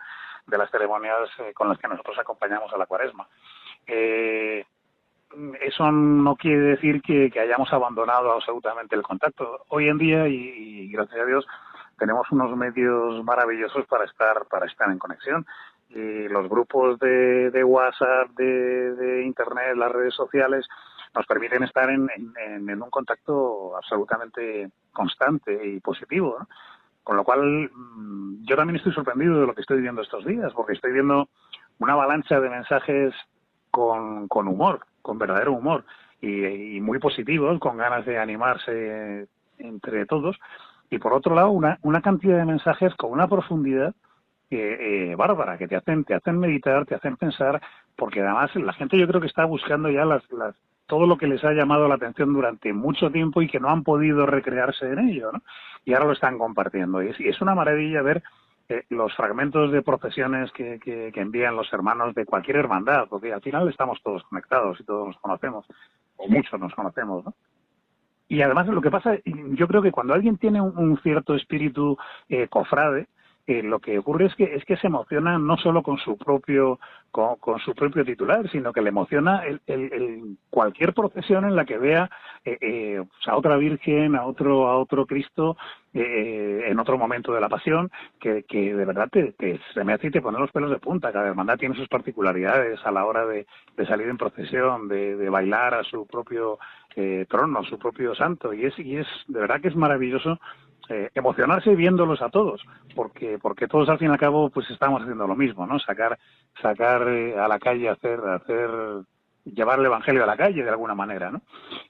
de 0.49 0.59
las 0.59 0.71
ceremonias 0.71 1.29
eh, 1.39 1.53
con 1.55 1.69
las 1.69 1.79
que 1.79 1.89
nosotros 1.89 2.19
acompañamos 2.19 2.73
a 2.73 2.79
la 2.79 2.87
cuaresma. 2.87 3.29
Eh, 3.87 4.65
eso 5.61 5.93
no 5.93 6.37
quiere 6.37 6.61
decir 6.61 7.03
que, 7.03 7.31
hayamos 7.39 7.73
abandonado 7.73 8.33
absolutamente 8.33 8.97
el 8.97 9.03
contacto. 9.03 9.65
Hoy 9.69 9.89
en 9.89 9.99
día, 9.99 10.27
y, 10.27 10.91
gracias 10.91 11.21
a 11.21 11.27
Dios, 11.27 11.47
tenemos 11.99 12.31
unos 12.31 12.57
medios 12.57 13.23
maravillosos 13.25 13.87
para 13.87 14.05
estar, 14.05 14.47
para 14.47 14.67
estar 14.67 14.91
en 14.91 14.99
conexión. 14.99 15.47
Y 15.91 16.29
los 16.29 16.49
grupos 16.49 16.99
de, 16.99 17.51
de 17.51 17.65
WhatsApp, 17.65 18.31
de, 18.37 19.23
Internet, 19.25 19.77
las 19.77 19.91
redes 19.91 20.15
sociales, 20.15 20.67
nos 21.15 21.27
permiten 21.27 21.65
estar 21.65 21.89
en, 21.91 22.09
en, 22.37 22.83
un 22.83 22.91
contacto 22.91 23.77
absolutamente 23.77 24.71
constante 24.93 25.67
y 25.67 25.81
positivo. 25.81 26.37
Con 27.03 27.17
lo 27.17 27.25
cual, 27.25 27.71
mm, 27.73 28.45
yo 28.45 28.57
también 28.57 28.77
estoy 28.77 28.93
sorprendido 28.93 29.41
de 29.41 29.47
lo 29.47 29.55
que 29.55 29.63
estoy 29.63 29.81
viendo 29.81 30.03
estos 30.03 30.27
días, 30.27 30.53
porque 30.53 30.75
estoy 30.75 30.93
viendo 30.93 31.29
una 31.79 31.95
avalancha 31.95 32.39
de 32.39 32.51
mensajes 32.51 33.15
con, 33.71 34.29
con 34.29 34.49
humor, 34.49 34.81
con 35.03 35.19
verdadero 35.19 35.53
humor 35.53 35.85
y, 36.21 36.81
muy 36.81 36.99
positivos, 36.99 37.59
con 37.61 37.77
ganas 37.77 38.05
de 38.05 38.19
animarse 38.19 39.29
entre 39.59 40.07
todos. 40.07 40.39
Y 40.91 40.99
por 40.99 41.13
otro 41.13 41.35
lado, 41.35 41.51
una, 41.51 41.79
una 41.83 42.01
cantidad 42.01 42.39
de 42.39 42.45
mensajes 42.45 42.95
con 42.97 43.13
una 43.13 43.29
profundidad 43.29 43.95
eh, 44.51 45.15
bárbara, 45.17 45.59
que 45.59 45.69
te 45.69 45.77
hacen, 45.77 46.05
te 46.05 46.15
hacen 46.15 46.39
meditar, 46.39 46.87
te 46.87 46.95
hacen 46.95 47.17
pensar, 47.17 47.61
porque 47.97 48.21
además 48.21 48.55
la 48.57 48.73
gente 48.73 48.99
yo 48.99 49.07
creo 49.07 49.21
que 49.21 49.27
está 49.27 49.45
buscando 49.45 49.91
ya 49.91 50.05
las, 50.05 50.23
las, 50.33 50.55
todo 50.87 51.07
lo 51.07 51.19
que 51.19 51.27
les 51.27 51.45
ha 51.45 51.53
llamado 51.53 51.89
la 51.89 51.97
atención 51.97 52.33
durante 52.33 52.73
mucho 52.73 53.11
tiempo 53.11 53.43
y 53.43 53.49
que 53.49 53.61
no 53.61 53.69
han 53.69 53.85
podido 53.85 54.27
recrearse 54.27 54.91
en 54.91 54.99
ello, 55.11 55.33
¿no? 55.33 55.43
Y 55.85 55.93
ahora 55.93 56.07
lo 56.07 56.13
están 56.13 56.39
compartiendo. 56.39 57.03
Y 57.03 57.09
es, 57.09 57.21
y 57.21 57.29
es 57.29 57.41
una 57.41 57.55
maravilla 57.55 58.03
ver 58.03 58.23
los 58.91 59.15
fragmentos 59.15 59.73
de 59.73 59.83
procesiones 59.83 60.53
que, 60.53 60.79
que, 60.79 61.11
envían 61.15 61.57
los 61.57 61.73
hermanos 61.73 62.15
de 62.15 62.27
cualquier 62.27 62.57
hermandad, 62.57 63.07
porque 63.09 63.33
al 63.33 63.41
final 63.41 63.69
estamos 63.69 63.99
todos 64.03 64.23
conectados 64.25 64.79
y 64.81 64.85
todos 64.85 65.09
nos 65.09 65.19
conocemos, 65.19 65.67
o 66.17 66.29
muchos 66.29 66.61
nos 66.61 66.75
conocemos, 66.75 67.25
¿no? 67.25 67.35
Y 68.29 68.43
además 68.43 68.67
lo 68.67 68.83
que 68.83 68.91
pasa, 68.91 69.17
yo 69.25 69.67
creo 69.67 69.81
que 69.81 69.91
cuando 69.91 70.13
alguien 70.13 70.37
tiene 70.37 70.61
un, 70.61 70.99
cierto 71.03 71.35
espíritu 71.35 71.97
eh, 72.29 72.47
cofrade, 72.49 73.07
eh, 73.49 73.63
lo 73.63 73.79
que 73.79 73.99
ocurre 73.99 74.27
es 74.27 74.35
que 74.35 74.45
es 74.45 74.63
que 74.67 74.77
se 74.77 74.89
emociona 74.89 75.39
no 75.39 75.57
solo 75.57 75.83
con 75.83 75.97
su 75.97 76.19
propio 76.19 76.79
con, 77.11 77.59
su 77.61 77.75
propio 77.75 78.05
titular, 78.05 78.47
sino 78.51 78.75
que 78.75 78.83
le 78.83 78.91
emociona 78.91 79.43
el, 79.43 80.37
cualquier 80.51 80.93
procesión 80.93 81.47
en 81.47 81.57
la 81.57 81.65
que 81.65 81.79
vea 81.79 82.11
eh, 82.45 82.59
eh, 82.61 83.05
a 83.25 83.37
otra 83.39 83.57
Virgen, 83.57 84.17
a 84.17 84.27
otro 84.27 84.69
a 84.69 84.77
otro 84.77 85.07
Cristo 85.07 85.57
en 85.95 86.79
otro 86.79 86.99
momento 86.99 87.33
de 87.33 87.41
la 87.41 87.49
pasión, 87.49 87.91
que, 88.21 88.45
de 88.47 88.85
verdad 88.85 89.09
te, 89.11 89.35
se 89.73 89.83
me 89.83 89.95
hace 89.95 90.09
y 90.09 90.11
te 90.11 90.21
pone 90.21 90.39
los 90.39 90.53
pelos 90.53 90.71
de 90.71 90.79
punta. 90.79 91.11
Cada 91.11 91.29
hermandad 91.29 91.59
tiene 91.59 91.75
sus 91.75 91.89
particularidades 91.89 92.79
a 92.85 92.93
la 92.93 93.05
hora 93.05 93.27
de, 93.27 93.47
de 93.77 93.87
salir 93.87 94.09
en 94.09 94.19
procesión, 94.19 94.87
de, 94.87 95.17
de, 95.17 95.31
bailar 95.31 95.75
a 95.75 95.83
su 95.85 96.07
propio 96.07 96.59
trono, 97.29 97.61
a 97.61 97.65
su 97.65 97.79
propio 97.79 98.15
santo, 98.15 98.53
y 98.53 98.67
es 98.67 98.79
y 98.79 98.97
es 98.97 99.07
de 99.27 99.41
verdad 99.41 99.61
que 99.61 99.69
es 99.69 99.77
maravilloso 99.77 100.39
eh, 100.89 101.11
emocionarse 101.15 101.75
viéndolos 101.75 102.23
a 102.23 102.31
todos, 102.31 102.63
porque 102.95 103.39
porque 103.41 103.69
todos 103.69 103.89
al 103.89 103.99
fin 103.99 104.09
y 104.09 104.13
al 104.13 104.19
cabo 104.19 104.51
pues 104.51 104.69
estamos 104.71 105.03
haciendo 105.03 105.27
lo 105.27 105.37
mismo, 105.37 105.67
¿no? 105.67 105.79
Sacar 105.79 106.19
sacar 106.61 107.09
eh, 107.09 107.39
a 107.39 107.49
la 107.49 107.59
calle, 107.59 107.89
hacer 107.89 108.21
hacer 108.21 108.71
llevar 109.45 109.79
el 109.79 109.87
evangelio 109.87 110.25
a 110.25 110.27
la 110.27 110.37
calle 110.37 110.63
de 110.63 110.71
alguna 110.71 110.95
manera, 110.95 111.31
¿no? 111.31 111.43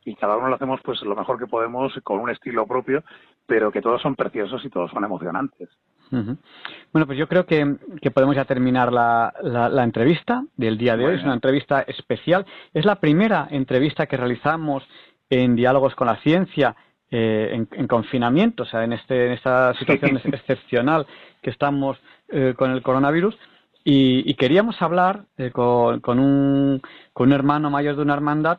Y 0.04 0.14
cada 0.14 0.36
uno 0.36 0.48
lo 0.48 0.54
hacemos 0.54 0.80
pues 0.82 1.02
lo 1.02 1.16
mejor 1.16 1.38
que 1.38 1.46
podemos 1.46 1.92
con 2.02 2.20
un 2.20 2.30
estilo 2.30 2.66
propio, 2.66 3.02
pero 3.46 3.70
que 3.70 3.82
todos 3.82 4.00
son 4.02 4.14
preciosos 4.14 4.64
y 4.64 4.70
todos 4.70 4.90
son 4.90 5.04
emocionantes. 5.04 5.68
Bueno, 6.10 7.06
pues 7.06 7.18
yo 7.18 7.28
creo 7.28 7.44
que, 7.44 7.76
que 8.00 8.10
podemos 8.10 8.34
ya 8.34 8.46
terminar 8.46 8.92
la, 8.92 9.32
la, 9.42 9.84
entrevista 9.84 10.42
del 10.56 10.78
día 10.78 10.96
de 10.96 11.06
hoy. 11.06 11.14
Es 11.16 11.22
una 11.22 11.34
entrevista 11.34 11.82
especial. 11.82 12.46
Es 12.72 12.86
la 12.86 12.96
primera 12.96 13.46
entrevista 13.50 14.06
que 14.06 14.16
realizamos 14.16 14.82
en 15.28 15.54
Diálogos 15.54 15.94
con 15.94 16.06
la 16.06 16.16
Ciencia 16.22 16.74
eh, 17.10 17.66
en, 17.72 17.86
confinamiento, 17.86 18.64
o 18.64 18.66
sea, 18.66 18.84
en, 18.84 18.92
este, 18.92 19.26
en 19.26 19.32
esta 19.32 19.72
situación 19.78 20.20
excepcional 20.24 21.06
que 21.40 21.48
estamos 21.48 21.96
eh, 22.28 22.52
con 22.54 22.70
el 22.70 22.82
coronavirus. 22.82 23.34
Y, 23.82 24.34
queríamos 24.34 24.82
hablar 24.82 25.24
eh, 25.38 25.50
con, 25.50 26.00
con, 26.00 26.18
un, 26.18 26.82
con 27.14 27.28
un 27.28 27.32
hermano 27.32 27.70
mayor 27.70 27.96
de 27.96 28.02
una 28.02 28.12
hermandad, 28.14 28.58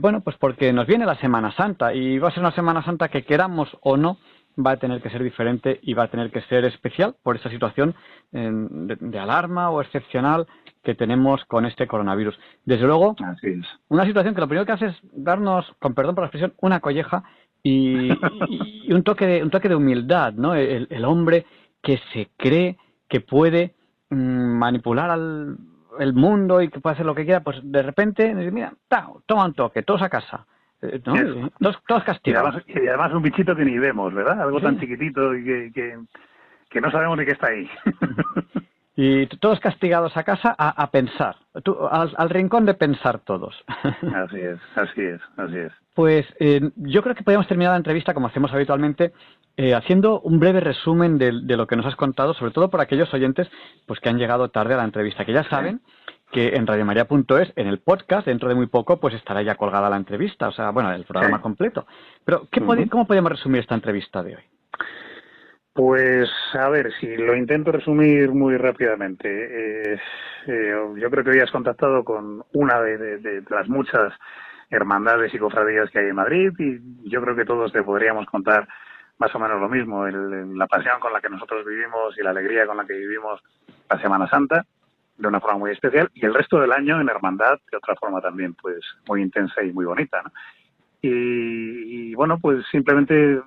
bueno, 0.00 0.22
pues 0.22 0.36
porque 0.38 0.72
nos 0.72 0.88
viene 0.88 1.06
la 1.06 1.14
Semana 1.14 1.52
Santa 1.52 1.94
y 1.94 2.18
va 2.18 2.28
a 2.28 2.30
ser 2.32 2.40
una 2.40 2.50
Semana 2.50 2.84
Santa 2.84 3.08
que 3.08 3.22
queramos 3.22 3.68
o 3.80 3.96
no, 3.96 4.18
va 4.58 4.72
a 4.72 4.76
tener 4.76 5.00
que 5.00 5.08
ser 5.08 5.22
diferente 5.22 5.78
y 5.82 5.94
va 5.94 6.02
a 6.02 6.10
tener 6.10 6.32
que 6.32 6.42
ser 6.42 6.64
especial 6.64 7.14
por 7.22 7.36
esta 7.36 7.48
situación 7.48 7.94
de, 8.32 9.18
alarma 9.20 9.70
o 9.70 9.80
excepcional 9.80 10.48
que 10.82 10.96
tenemos 10.96 11.44
con 11.44 11.64
este 11.64 11.86
coronavirus. 11.86 12.36
Desde 12.64 12.86
luego, 12.86 13.14
una 13.88 14.04
situación 14.04 14.34
que 14.34 14.40
lo 14.40 14.48
primero 14.48 14.66
que 14.66 14.72
hace 14.72 14.86
es 14.86 14.96
darnos, 15.12 15.72
con 15.78 15.94
perdón 15.94 16.16
por 16.16 16.22
la 16.22 16.26
expresión, 16.26 16.54
una 16.60 16.80
colleja 16.80 17.22
y, 17.62 18.10
un 18.92 19.02
toque 19.02 19.26
de 19.26 19.42
un 19.42 19.50
toque 19.50 19.68
de 19.68 19.74
humildad, 19.74 20.32
¿no? 20.34 20.54
El, 20.54 21.04
hombre 21.04 21.46
que 21.82 22.00
se 22.12 22.28
cree 22.36 22.76
que 23.08 23.20
puede 23.20 23.74
mm, 24.10 24.58
manipular 24.58 25.10
al 25.10 25.56
el 25.98 26.14
mundo 26.14 26.62
y 26.62 26.68
que 26.68 26.80
puede 26.80 26.94
hacer 26.94 27.06
lo 27.06 27.14
que 27.14 27.24
quiera, 27.24 27.40
pues 27.40 27.58
de 27.62 27.82
repente, 27.82 28.32
mira, 28.34 28.72
toma 29.26 29.46
un 29.46 29.54
toque, 29.54 29.82
todos 29.82 30.02
a 30.02 30.08
casa. 30.08 30.46
Eh, 30.80 31.00
todos, 31.00 32.04
castigados. 32.04 32.62
Y 32.68 32.86
además, 32.86 33.12
un 33.12 33.22
bichito 33.22 33.56
que 33.56 33.64
ni 33.64 33.78
vemos, 33.78 34.14
¿verdad? 34.14 34.40
Algo 34.40 34.60
tan 34.60 34.78
chiquitito 34.78 35.34
y 35.34 35.72
que, 35.72 35.98
que, 36.70 36.80
no 36.80 36.90
sabemos 36.90 37.18
ni 37.18 37.24
qué 37.24 37.32
está 37.32 37.48
ahí. 37.48 37.68
y 39.00 39.28
todos 39.28 39.60
castigados 39.60 40.16
a 40.16 40.24
casa 40.24 40.56
a, 40.58 40.90
pensar, 40.90 41.36
al, 41.92 42.30
rincón 42.30 42.66
de 42.66 42.74
pensar 42.74 43.20
todos. 43.20 43.54
así 43.84 44.40
es, 44.40 44.58
así 44.74 45.02
es, 45.02 45.20
así 45.36 45.56
es. 45.56 45.72
Pues 45.94 46.26
eh, 46.40 46.72
yo 46.74 47.00
creo 47.04 47.14
que 47.14 47.22
podemos 47.22 47.46
terminar 47.46 47.74
la 47.74 47.76
entrevista, 47.76 48.12
como 48.12 48.26
hacemos 48.26 48.52
habitualmente, 48.52 49.12
eh, 49.56 49.72
haciendo 49.72 50.18
un 50.22 50.40
breve 50.40 50.58
resumen 50.58 51.16
de, 51.16 51.30
lo 51.30 51.68
que 51.68 51.76
nos 51.76 51.86
has 51.86 51.94
contado, 51.94 52.34
sobre 52.34 52.50
todo 52.50 52.70
por 52.70 52.80
aquellos 52.80 53.14
oyentes 53.14 53.48
pues 53.86 54.00
que 54.00 54.08
han 54.08 54.18
llegado 54.18 54.48
tarde 54.48 54.74
a 54.74 54.78
la 54.78 54.84
entrevista, 54.84 55.24
que 55.24 55.32
ya 55.32 55.44
saben 55.44 55.80
que 56.32 56.56
en 56.56 56.66
radiomaria.es, 56.66 57.52
en 57.54 57.68
el 57.68 57.78
podcast, 57.78 58.26
dentro 58.26 58.48
de 58.48 58.56
muy 58.56 58.66
poco, 58.66 58.98
pues 58.98 59.14
estará 59.14 59.42
ya 59.42 59.54
colgada 59.54 59.88
la 59.88 59.96
entrevista, 59.96 60.48
o 60.48 60.52
sea, 60.52 60.70
bueno, 60.70 60.90
el 60.92 61.04
programa 61.04 61.40
completo. 61.40 61.86
Pero, 62.24 62.48
¿qué 62.50 62.60
¿cómo 62.90 63.06
podemos 63.06 63.30
resumir 63.30 63.60
esta 63.60 63.76
entrevista 63.76 64.24
de 64.24 64.34
hoy? 64.34 64.42
Pues, 65.78 66.28
a 66.54 66.68
ver, 66.70 66.92
si 66.98 67.16
lo 67.16 67.36
intento 67.36 67.70
resumir 67.70 68.32
muy 68.32 68.56
rápidamente. 68.56 69.28
Eh, 69.94 70.00
yo 70.96 71.08
creo 71.08 71.22
que 71.22 71.30
hoy 71.30 71.38
has 71.38 71.52
contactado 71.52 72.02
con 72.02 72.42
una 72.52 72.80
de, 72.80 73.44
las 73.48 73.68
muchas 73.68 74.12
hermandades 74.70 75.32
y 75.32 75.38
cofradías 75.38 75.88
que 75.90 76.00
hay 76.00 76.08
en 76.08 76.16
Madrid 76.16 76.50
y 76.58 77.08
yo 77.08 77.22
creo 77.22 77.36
que 77.36 77.44
todos 77.44 77.72
te 77.72 77.84
podríamos 77.84 78.26
contar 78.26 78.66
más 79.18 79.32
o 79.36 79.38
menos 79.38 79.60
lo 79.60 79.68
mismo, 79.68 80.04
la 80.04 80.66
pasión 80.66 80.98
con 80.98 81.12
la 81.12 81.20
que 81.20 81.28
nosotros 81.28 81.64
vivimos 81.64 82.18
y 82.18 82.24
la 82.24 82.30
alegría 82.30 82.66
con 82.66 82.76
la 82.76 82.84
que 82.84 82.94
vivimos 82.94 83.40
la 83.88 84.00
Semana 84.00 84.28
Santa 84.28 84.66
de 85.16 85.28
una 85.28 85.38
forma 85.38 85.58
muy 85.58 85.70
especial 85.70 86.10
y 86.12 86.26
el 86.26 86.34
resto 86.34 86.58
del 86.58 86.72
año 86.72 87.00
en 87.00 87.08
hermandad 87.08 87.56
de 87.70 87.76
otra 87.76 87.94
forma 87.94 88.20
también 88.20 88.54
pues 88.54 88.80
muy 89.06 89.22
intensa 89.22 89.62
y 89.62 89.72
muy 89.72 89.84
bonita 89.84 90.22
¿no? 90.22 90.32
Y, 91.00 92.14
bueno 92.14 92.38
pues 92.40 92.64
simplemente 92.72 93.40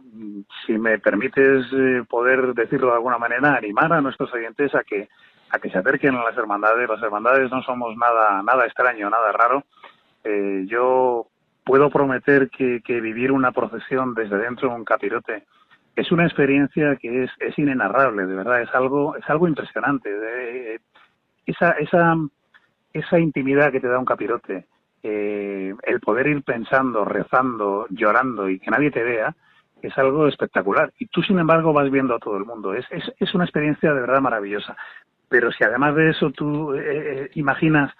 si 0.66 0.78
me 0.78 0.98
permites 1.00 1.66
eh, 1.74 2.04
poder 2.10 2.54
decirlo 2.54 2.88
de 2.88 2.94
alguna 2.94 3.18
manera 3.18 3.56
animar 3.56 3.92
a 3.92 4.02
nuestros 4.02 4.34
oyentes 4.34 4.74
a 4.76 4.84
que 4.84 5.10
a 5.50 5.60
que 5.60 5.70
se 5.70 5.78
acerquen 5.78 6.16
a 6.16 6.24
las 6.24 6.38
hermandades 6.38 6.88
las 6.88 7.04
hermandades 7.04 7.52
no 7.52 7.62
somos 7.64 7.98
nada 7.98 8.42
nada 8.44 8.66
extraño 8.66 9.10
nada 9.10 9.34
raro 9.34 9.66
eh, 10.24 10.64
yo 10.68 11.28
puedo 11.64 11.90
prometer 11.90 12.50
que, 12.50 12.82
vivir 13.02 13.32
una 13.32 13.52
procesión 13.52 14.14
desde 14.14 14.38
dentro 14.38 14.70
de 14.70 14.76
un 14.76 14.86
capirote 14.86 15.46
es 15.96 16.12
una 16.12 16.26
experiencia 16.26 16.96
que 16.96 17.24
es, 17.24 17.32
es 17.40 17.58
inenarrable, 17.58 18.26
de 18.26 18.36
verdad, 18.36 18.62
es 18.62 18.74
algo, 18.74 19.16
es 19.18 19.30
algo 19.30 19.48
impresionante. 19.48 20.10
De, 20.10 20.80
esa, 21.46 21.72
esa, 21.72 22.16
esa 22.94 23.20
intimidad 23.20 23.72
que 23.72 23.82
te 23.82 23.88
da 23.88 24.00
un 24.00 24.06
capirote, 24.06 24.66
eh, 25.04 25.74
el 25.84 26.00
poder 26.00 26.28
ir 26.28 26.44
pensando, 26.44 27.06
rezando, 27.06 27.88
llorando 27.90 28.50
y 28.50 28.60
que 28.60 28.72
nadie 28.72 28.92
te 28.92 29.04
vea, 29.04 29.36
es 29.82 29.98
algo 29.98 30.28
espectacular. 30.28 30.92
Y 31.00 31.08
tú, 31.08 31.22
sin 31.24 31.40
embargo, 31.40 31.74
vas 31.74 31.90
viendo 31.90 32.16
a 32.16 32.20
todo 32.20 32.38
el 32.38 32.46
mundo. 32.46 32.74
Es, 32.74 32.86
es, 32.92 33.04
es 33.18 33.34
una 33.34 33.46
experiencia 33.46 33.94
de 33.94 34.02
verdad 34.02 34.22
maravillosa. 34.22 34.76
Pero 35.28 35.52
si 35.52 35.64
además 35.64 35.96
de 35.96 36.10
eso 36.10 36.32
tú 36.32 36.74
eh, 36.74 36.82
eh, 36.86 37.32
imaginas 37.36 37.92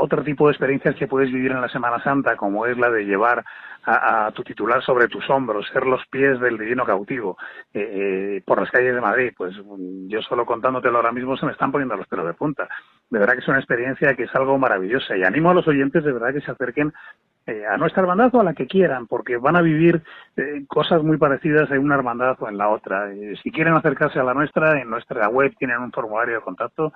otro 0.00 0.24
tipo 0.24 0.46
de 0.46 0.52
experiencias 0.52 0.96
que 0.96 1.06
puedes 1.06 1.30
vivir 1.30 1.52
en 1.52 1.60
la 1.60 1.68
Semana 1.68 2.02
Santa, 2.02 2.36
como 2.36 2.66
es 2.66 2.76
la 2.78 2.90
de 2.90 3.04
llevar 3.04 3.44
a, 3.84 4.30
tu 4.32 4.42
titular 4.42 4.82
sobre 4.82 5.08
tus 5.08 5.28
hombros, 5.30 5.66
ser 5.72 5.86
los 5.86 6.04
pies 6.08 6.38
del 6.40 6.58
divino 6.58 6.84
cautivo 6.84 7.38
eh, 7.72 8.36
eh, 8.36 8.42
por 8.44 8.60
las 8.60 8.70
calles 8.70 8.94
de 8.94 9.00
Madrid, 9.00 9.32
pues 9.36 9.56
mm, 9.56 10.08
yo 10.08 10.20
solo 10.22 10.44
contándotelo 10.44 10.98
ahora 10.98 11.12
mismo 11.12 11.36
se 11.36 11.46
me 11.46 11.52
están 11.52 11.72
poniendo 11.72 11.96
los 11.96 12.06
pelos 12.06 12.26
de 12.26 12.34
punta. 12.34 12.68
De 13.10 13.18
verdad 13.18 13.34
que 13.34 13.40
es 13.40 13.48
una 13.48 13.58
experiencia 13.58 14.14
que 14.14 14.24
es 14.24 14.34
algo 14.34 14.58
maravillosa 14.58 15.16
y 15.16 15.24
animo 15.24 15.50
a 15.50 15.54
los 15.54 15.66
oyentes 15.66 16.04
de 16.04 16.12
verdad 16.12 16.32
que 16.32 16.42
se 16.42 16.50
acerquen 16.50 16.92
eh, 17.46 17.64
a 17.66 17.78
nuestra 17.78 18.02
hermandad 18.02 18.34
o 18.34 18.40
a 18.40 18.44
la 18.44 18.52
que 18.52 18.66
quieran, 18.66 19.06
porque 19.06 19.38
van 19.38 19.56
a 19.56 19.62
vivir 19.62 20.02
cosas 20.68 21.02
muy 21.02 21.16
parecidas 21.16 21.70
en 21.70 21.78
una 21.78 21.94
hermandad 21.94 22.36
o 22.40 22.48
en 22.48 22.58
la 22.58 22.68
otra. 22.68 23.10
si 23.42 23.50
quieren 23.50 23.74
acercarse 23.74 24.18
a 24.18 24.24
la 24.24 24.34
nuestra, 24.34 24.80
en 24.80 24.90
nuestra 24.90 25.28
web 25.28 25.54
tienen 25.58 25.78
un 25.78 25.90
formulario 25.90 26.34
de 26.36 26.42
contacto 26.42 26.92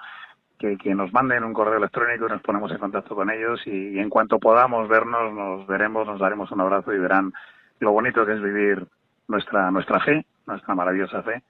que, 0.59 0.95
nos 0.95 1.13
manden 1.13 1.45
un 1.45 1.53
correo 1.53 1.77
electrónico 1.77 2.27
y 2.27 2.31
nos 2.31 2.43
ponemos 2.43 2.71
en 2.71 2.79
contacto 2.79 3.15
con 3.15 3.31
ellos 3.31 3.61
y, 3.67 3.99
en 3.99 4.09
cuanto 4.09 4.39
podamos 4.39 4.89
vernos, 4.89 5.33
nos 5.33 5.67
veremos, 5.67 6.07
nos 6.07 6.21
daremos 6.21 6.51
un 6.53 6.61
abrazo 6.61 6.93
y 6.93 6.99
verán 6.99 7.33
lo 7.81 7.93
bonito 7.93 8.25
que 8.25 8.35
es 8.35 8.43
vivir 8.43 8.87
nuestra, 9.29 9.71
nuestra 9.71 10.01
fe, 10.01 10.25
nuestra 10.47 10.75
maravillosa 10.75 11.23
fe, 11.23 11.43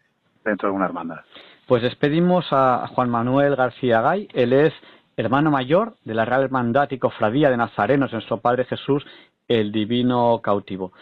dentro 0.45 0.71
de 0.71 0.75
una 0.75 0.87
hermandad. 0.87 1.21
Pues 1.67 1.83
despedimos 1.83 2.47
a 2.51 2.87
Juan 2.89 3.11
Manuel 3.11 3.57
García 3.57 4.01
Gay, 4.03 4.29
él 4.35 4.53
es 4.53 4.73
hermano 5.17 5.51
mayor 5.51 5.97
de 6.05 6.15
la 6.15 6.25
Real 6.25 6.43
Hermandad 6.43 6.91
y 6.91 6.99
Cofradía 6.99 7.51
de 7.51 7.57
Nazarenos, 7.57 8.13
nuestro 8.13 8.39
Padre 8.39 8.65
Jesús, 8.65 9.05
el 9.49 9.73
Divino 9.73 10.41
Cautivo. 10.43 10.93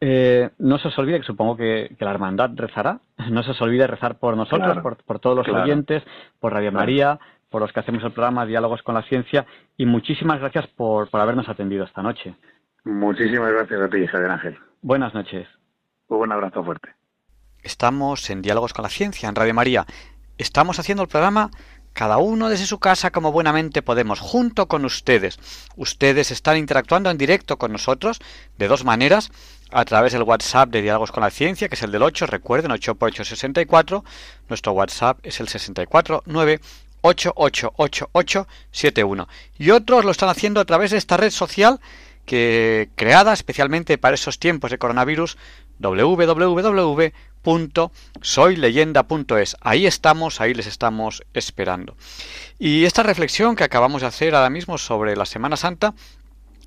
Eh, 0.00 0.50
no 0.58 0.78
se 0.78 0.88
os 0.88 0.98
olvide, 0.98 1.20
que 1.20 1.26
supongo 1.26 1.56
que, 1.56 1.96
la 1.98 2.10
hermandad 2.10 2.50
rezará, 2.54 3.00
no 3.30 3.42
se 3.42 3.50
os 3.50 3.60
olvide 3.60 3.86
rezar 3.86 4.18
por 4.18 4.36
nosotros, 4.36 4.78
por, 5.04 5.18
todos 5.18 5.36
los 5.36 5.48
oyentes, 5.48 6.02
por 6.38 6.52
Radio 6.52 6.72
María, 6.72 7.18
por 7.50 7.62
los 7.62 7.72
que 7.72 7.80
hacemos 7.80 8.02
el 8.04 8.12
programa 8.12 8.46
Diálogos 8.46 8.82
con 8.82 8.94
la 8.94 9.02
Ciencia 9.02 9.46
y 9.76 9.86
muchísimas 9.86 10.40
gracias 10.40 10.66
por, 10.68 11.10
por 11.10 11.20
habernos 11.20 11.48
atendido 11.48 11.84
esta 11.84 12.02
noche. 12.02 12.34
Muchísimas 12.84 13.52
gracias 13.52 13.80
a 13.80 13.88
ti, 13.88 14.06
Javier 14.06 14.30
Ángel. 14.30 14.58
Buenas 14.82 15.14
noches. 15.14 15.48
Un 16.08 16.32
abrazo 16.32 16.62
fuerte. 16.62 16.97
Estamos 17.62 18.30
en 18.30 18.42
Diálogos 18.42 18.72
con 18.72 18.84
la 18.84 18.88
Ciencia, 18.88 19.28
en 19.28 19.34
Radio 19.34 19.54
María. 19.54 19.86
Estamos 20.38 20.78
haciendo 20.78 21.02
el 21.02 21.08
programa 21.08 21.50
cada 21.92 22.18
uno 22.18 22.48
desde 22.48 22.66
su 22.66 22.78
casa 22.78 23.10
como 23.10 23.32
buenamente 23.32 23.82
podemos, 23.82 24.20
junto 24.20 24.68
con 24.68 24.84
ustedes. 24.84 25.40
Ustedes 25.76 26.30
están 26.30 26.56
interactuando 26.56 27.10
en 27.10 27.18
directo 27.18 27.58
con 27.58 27.72
nosotros 27.72 28.20
de 28.56 28.68
dos 28.68 28.84
maneras, 28.84 29.32
a 29.70 29.84
través 29.84 30.12
del 30.12 30.22
WhatsApp 30.22 30.70
de 30.70 30.82
Diálogos 30.82 31.10
con 31.10 31.24
la 31.24 31.30
Ciencia, 31.30 31.68
que 31.68 31.74
es 31.74 31.82
el 31.82 31.90
del 31.90 32.04
8, 32.04 32.26
recuerden, 32.26 32.70
8 32.70 32.94
por 32.94 33.08
8 33.08 33.24
64. 33.24 34.04
Nuestro 34.48 34.70
WhatsApp 34.72 35.18
es 35.24 35.40
el 35.40 35.48
649 35.48 36.60
888871. 37.00 39.28
Y 39.58 39.70
otros 39.70 40.04
lo 40.04 40.10
están 40.10 40.28
haciendo 40.28 40.60
a 40.60 40.64
través 40.64 40.90
de 40.92 40.98
esta 40.98 41.16
red 41.16 41.30
social 41.30 41.80
que 42.24 42.90
creada 42.94 43.32
especialmente 43.32 43.98
para 43.98 44.14
esos 44.14 44.38
tiempos 44.38 44.70
de 44.70 44.78
coronavirus 44.78 45.36
www.soyleyenda.es. 47.42 49.56
Ahí 49.60 49.86
estamos, 49.86 50.40
ahí 50.40 50.54
les 50.54 50.66
estamos 50.66 51.22
esperando. 51.34 51.96
Y 52.58 52.84
esta 52.84 53.02
reflexión 53.02 53.56
que 53.56 53.64
acabamos 53.64 54.02
de 54.02 54.08
hacer 54.08 54.34
ahora 54.34 54.50
mismo 54.50 54.78
sobre 54.78 55.16
la 55.16 55.26
Semana 55.26 55.56
Santa 55.56 55.94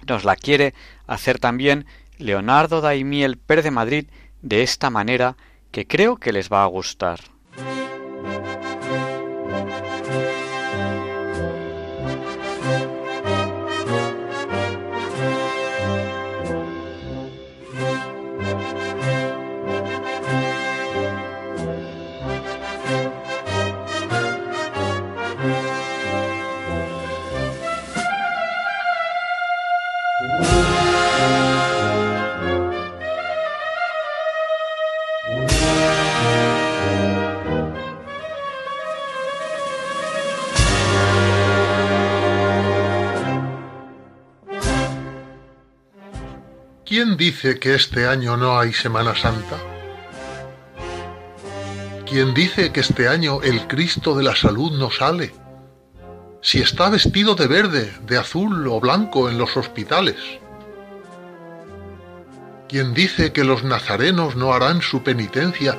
nos 0.07 0.23
la 0.23 0.35
quiere 0.35 0.73
hacer 1.07 1.39
también 1.39 1.85
Leonardo 2.17 2.81
Daimiel 2.81 3.37
Pérez 3.37 3.65
de 3.65 3.71
Madrid 3.71 4.05
de 4.41 4.63
esta 4.63 4.89
manera 4.89 5.37
que 5.71 5.87
creo 5.87 6.17
que 6.17 6.33
les 6.33 6.51
va 6.51 6.63
a 6.63 6.67
gustar. 6.67 7.19
¿Quién 46.91 47.15
dice 47.15 47.57
que 47.57 47.73
este 47.73 48.05
año 48.05 48.35
no 48.35 48.59
hay 48.59 48.73
Semana 48.73 49.15
Santa? 49.15 49.57
¿Quién 52.05 52.33
dice 52.33 52.73
que 52.73 52.81
este 52.81 53.07
año 53.07 53.41
el 53.41 53.65
Cristo 53.65 54.13
de 54.13 54.23
la 54.23 54.35
Salud 54.35 54.77
no 54.77 54.91
sale? 54.91 55.40
Si 56.43 56.59
está 56.59 56.89
vestido 56.89 57.35
de 57.35 57.45
verde, 57.45 57.93
de 58.07 58.17
azul 58.17 58.67
o 58.67 58.79
blanco 58.79 59.29
en 59.29 59.37
los 59.37 59.55
hospitales. 59.57 60.15
¿Quién 62.67 62.95
dice 62.95 63.31
que 63.31 63.43
los 63.43 63.63
nazarenos 63.63 64.35
no 64.35 64.51
harán 64.51 64.81
su 64.81 65.03
penitencia 65.03 65.77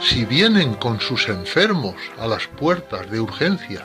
si 0.00 0.24
vienen 0.24 0.74
con 0.74 1.00
sus 1.00 1.28
enfermos 1.28 1.96
a 2.20 2.28
las 2.28 2.46
puertas 2.46 3.10
de 3.10 3.18
urgencia? 3.18 3.84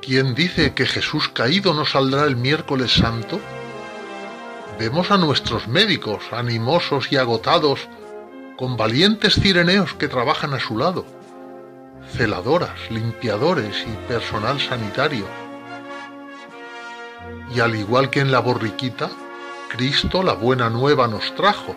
¿Quién 0.00 0.34
dice 0.34 0.72
que 0.72 0.86
Jesús 0.86 1.28
caído 1.28 1.74
no 1.74 1.84
saldrá 1.84 2.24
el 2.24 2.36
miércoles 2.36 2.92
santo? 2.92 3.38
Vemos 4.78 5.10
a 5.10 5.18
nuestros 5.18 5.68
médicos, 5.68 6.22
animosos 6.32 7.12
y 7.12 7.16
agotados, 7.16 7.80
con 8.56 8.78
valientes 8.78 9.34
cireneos 9.34 9.92
que 9.94 10.08
trabajan 10.08 10.54
a 10.54 10.60
su 10.60 10.78
lado, 10.78 11.04
celadoras, 12.16 12.90
limpiadores 12.90 13.84
y 13.86 14.08
personal 14.08 14.60
sanitario. 14.60 15.26
Y 17.54 17.60
al 17.60 17.74
igual 17.74 18.10
que 18.10 18.20
en 18.20 18.32
la 18.32 18.40
borriquita, 18.40 19.10
Cristo 19.68 20.22
la 20.22 20.34
buena 20.34 20.70
nueva 20.70 21.08
nos 21.08 21.34
trajo. 21.34 21.74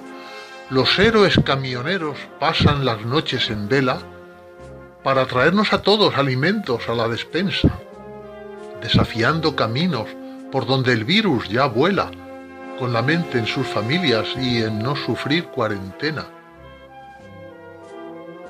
Los 0.69 0.97
héroes 0.99 1.39
camioneros 1.45 2.17
pasan 2.39 2.85
las 2.85 3.05
noches 3.05 3.49
en 3.49 3.67
vela 3.67 3.99
para 5.03 5.25
traernos 5.25 5.73
a 5.73 5.81
todos 5.81 6.15
alimentos 6.15 6.89
a 6.89 6.93
la 6.93 7.07
despensa 7.07 7.79
desafiando 8.81 9.55
caminos 9.55 10.07
por 10.51 10.65
donde 10.65 10.93
el 10.93 11.03
virus 11.03 11.49
ya 11.49 11.65
vuela, 11.65 12.11
con 12.79 12.93
la 12.93 13.01
mente 13.01 13.37
en 13.37 13.47
sus 13.47 13.67
familias 13.67 14.27
y 14.39 14.61
en 14.61 14.79
no 14.79 14.95
sufrir 14.95 15.45
cuarentena. 15.45 16.25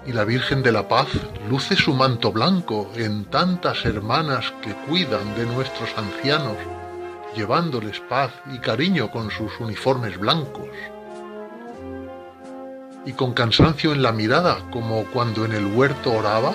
Y 0.07 0.13
la 0.13 0.23
Virgen 0.23 0.63
de 0.63 0.71
la 0.71 0.87
Paz 0.87 1.09
luce 1.49 1.75
su 1.75 1.93
manto 1.93 2.31
blanco 2.31 2.89
en 2.95 3.25
tantas 3.25 3.83
hermanas 3.83 4.53
que 4.61 4.71
cuidan 4.87 5.35
de 5.35 5.45
nuestros 5.45 5.89
ancianos, 5.97 6.55
llevándoles 7.35 7.99
paz 7.99 8.31
y 8.53 8.59
cariño 8.59 9.11
con 9.11 9.29
sus 9.29 9.59
uniformes 9.59 10.17
blancos. 10.17 10.69
Y 13.05 13.11
con 13.11 13.33
cansancio 13.33 13.91
en 13.91 14.01
la 14.01 14.13
mirada, 14.13 14.59
como 14.71 15.03
cuando 15.07 15.43
en 15.43 15.51
el 15.51 15.65
huerto 15.65 16.13
oraba, 16.13 16.53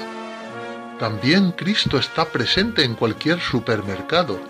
también 0.99 1.53
Cristo 1.53 1.99
está 1.99 2.25
presente 2.25 2.85
en 2.85 2.95
cualquier 2.95 3.39
supermercado 3.39 4.41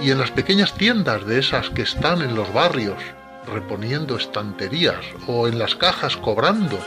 y 0.00 0.10
en 0.10 0.18
las 0.18 0.32
pequeñas 0.32 0.74
tiendas 0.74 1.24
de 1.24 1.38
esas 1.38 1.70
que 1.70 1.82
están 1.82 2.20
en 2.20 2.34
los 2.34 2.52
barrios, 2.52 2.98
reponiendo 3.46 4.16
estanterías 4.16 5.04
o 5.28 5.46
en 5.46 5.56
las 5.56 5.76
cajas 5.76 6.16
cobrando 6.16 6.80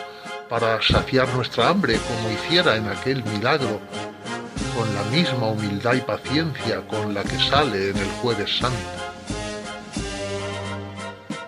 para 0.50 0.82
saciar 0.82 1.28
nuestra 1.36 1.70
hambre 1.70 1.98
como 2.08 2.32
hiciera 2.32 2.76
en 2.76 2.88
aquel 2.88 3.24
milagro, 3.24 3.80
con 4.76 4.94
la 4.96 5.04
misma 5.04 5.48
humildad 5.48 5.94
y 5.94 6.02
paciencia 6.02 6.82
con 6.88 7.14
la 7.14 7.24
que 7.24 7.38
sale 7.38 7.90
en 7.90 7.98
el 7.98 8.10
jueves 8.22 8.58
santo. 8.58 8.78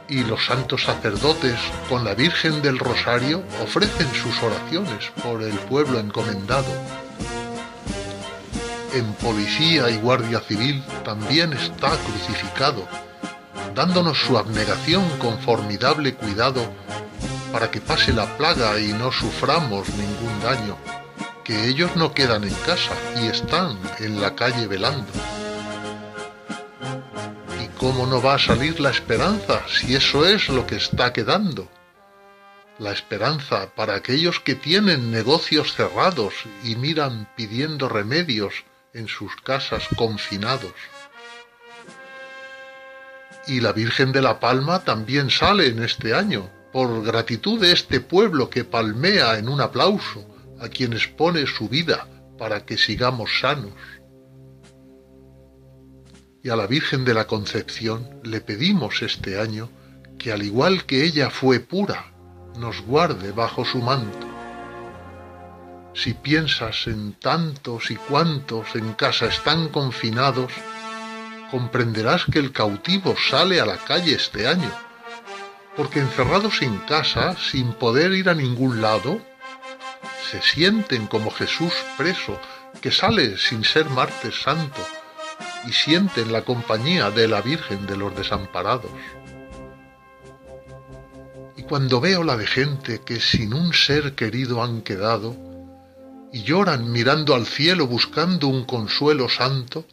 Y 0.08 0.24
los 0.24 0.46
santos 0.46 0.84
sacerdotes 0.84 1.60
con 1.90 2.04
la 2.04 2.14
Virgen 2.14 2.62
del 2.62 2.78
Rosario 2.78 3.44
ofrecen 3.64 4.08
sus 4.14 4.42
oraciones 4.44 5.12
por 5.24 5.42
el 5.42 5.58
pueblo 5.70 6.00
encomendado 6.00 6.72
en 8.96 9.14
policía 9.16 9.90
y 9.90 9.98
guardia 9.98 10.40
civil 10.40 10.82
también 11.04 11.52
está 11.52 11.90
crucificado, 11.98 12.88
dándonos 13.76 14.18
su 14.18 14.38
abnegación 14.38 15.04
con 15.20 15.38
formidable 15.40 16.14
cuidado 16.14 16.66
para 17.56 17.72
que 17.72 17.80
pase 17.80 18.12
la 18.12 18.26
plaga 18.36 18.78
y 18.82 18.92
no 18.92 19.14
suframos 19.14 19.88
ningún 19.88 20.42
daño, 20.42 20.78
que 21.46 21.70
ellos 21.70 21.96
no 21.96 22.14
quedan 22.14 22.44
en 22.44 22.54
casa 22.66 22.92
y 23.16 23.28
están 23.28 23.80
en 24.00 24.20
la 24.20 24.36
calle 24.36 24.68
velando. 24.68 25.10
¿Y 27.64 27.68
cómo 27.78 28.08
no 28.08 28.22
va 28.22 28.34
a 28.34 28.40
salir 28.40 28.82
la 28.82 28.90
esperanza 28.90 29.62
si 29.70 29.96
eso 29.96 30.28
es 30.28 30.50
lo 30.50 30.68
que 30.68 30.76
está 30.76 31.14
quedando? 31.14 31.72
La 32.78 32.92
esperanza 32.92 33.74
para 33.74 33.96
aquellos 33.96 34.42
que 34.42 34.56
tienen 34.56 35.10
negocios 35.10 35.76
cerrados 35.76 36.34
y 36.62 36.76
miran 36.76 37.30
pidiendo 37.38 37.88
remedios 37.88 38.66
en 38.94 39.08
sus 39.08 39.34
casas 39.38 39.88
confinados. 39.96 40.74
Y 43.48 43.62
la 43.62 43.72
Virgen 43.72 44.12
de 44.12 44.22
la 44.22 44.42
Palma 44.42 44.84
también 44.84 45.30
sale 45.30 45.68
en 45.68 45.82
este 45.82 46.14
año, 46.14 46.50
por 46.76 47.06
gratitud 47.06 47.62
de 47.62 47.72
este 47.72 48.02
pueblo 48.02 48.50
que 48.50 48.66
palmea 48.66 49.38
en 49.40 49.48
un 49.48 49.62
aplauso 49.62 50.26
a 50.60 50.68
quienes 50.68 51.08
pone 51.08 51.48
su 51.48 51.70
vida 51.70 52.06
para 52.38 52.66
que 52.66 52.78
sigamos 52.78 53.40
sanos. 53.40 53.72
Y 56.44 56.50
a 56.50 56.58
la 56.58 56.68
Virgen 56.68 57.06
de 57.06 57.14
la 57.14 57.28
Concepción 57.28 58.20
le 58.24 58.42
pedimos 58.42 59.04
este 59.04 59.40
año 59.40 59.70
que 60.18 60.34
al 60.34 60.44
igual 60.44 60.84
que 60.84 61.06
ella 61.06 61.30
fue 61.30 61.62
pura, 61.62 62.12
nos 62.60 62.82
guarde 62.82 63.32
bajo 63.32 63.64
su 63.64 63.78
manto 63.78 64.28
si 65.94 66.14
piensas 66.14 66.88
en 66.88 67.14
tantos 67.14 67.90
y 67.90 67.96
cuantos 67.96 68.76
en 68.76 68.92
casa 68.96 69.28
están 69.28 69.70
confinados, 69.70 70.52
comprenderás 71.50 72.26
que 72.26 72.40
el 72.40 72.52
cautivo 72.52 73.16
sale 73.18 73.62
a 73.62 73.66
la 73.66 73.78
calle 73.78 74.16
este 74.16 74.46
año, 74.46 74.70
porque 75.76 76.00
encerrados 76.00 76.62
en 76.62 76.78
casa, 76.80 77.36
sin 77.38 77.74
poder 77.74 78.14
ir 78.14 78.30
a 78.30 78.34
ningún 78.34 78.82
lado, 78.82 79.20
se 80.32 80.42
sienten 80.42 81.08
como 81.08 81.32
Jesús 81.32 81.74
preso, 81.98 82.40
que 82.82 82.92
sale 82.92 83.38
sin 83.38 83.64
ser 83.64 83.90
martes 83.90 84.42
santo, 84.42 84.82
y 85.68 85.74
sienten 85.74 86.32
la 86.32 86.44
compañía 86.44 87.12
de 87.12 87.28
la 87.28 87.42
Virgen 87.42 87.86
de 87.88 87.98
los 87.98 88.16
desamparados. 88.16 88.92
Y 91.58 91.64
cuando 91.64 92.00
veo 92.00 92.24
la 92.24 92.38
de 92.38 92.48
gente 92.48 93.02
que 93.02 93.20
sin 93.20 93.54
un 93.54 93.74
ser 93.74 94.16
querido 94.16 94.64
han 94.64 94.82
quedado, 94.82 95.36
y 96.32 96.44
lloran 96.44 96.92
mirando 96.92 97.34
al 97.34 97.46
cielo 97.46 97.88
buscando 97.88 98.48
un 98.48 98.66
consuelo 98.66 99.30
santo, 99.30 99.86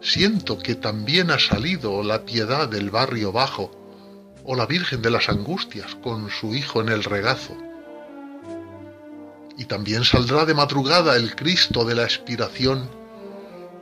siento 0.00 0.58
que 0.58 0.74
también 0.74 1.30
ha 1.30 1.38
salido 1.38 2.02
la 2.02 2.24
piedad 2.24 2.68
del 2.68 2.90
barrio 2.90 3.32
bajo 3.32 3.83
o 4.44 4.54
la 4.54 4.66
Virgen 4.66 5.02
de 5.02 5.10
las 5.10 5.28
Angustias 5.28 5.94
con 5.96 6.30
su 6.30 6.54
hijo 6.54 6.80
en 6.80 6.90
el 6.90 7.02
regazo. 7.02 7.56
Y 9.56 9.64
también 9.64 10.04
saldrá 10.04 10.44
de 10.44 10.54
madrugada 10.54 11.16
el 11.16 11.34
Cristo 11.34 11.84
de 11.84 11.94
la 11.94 12.04
expiración, 12.04 12.90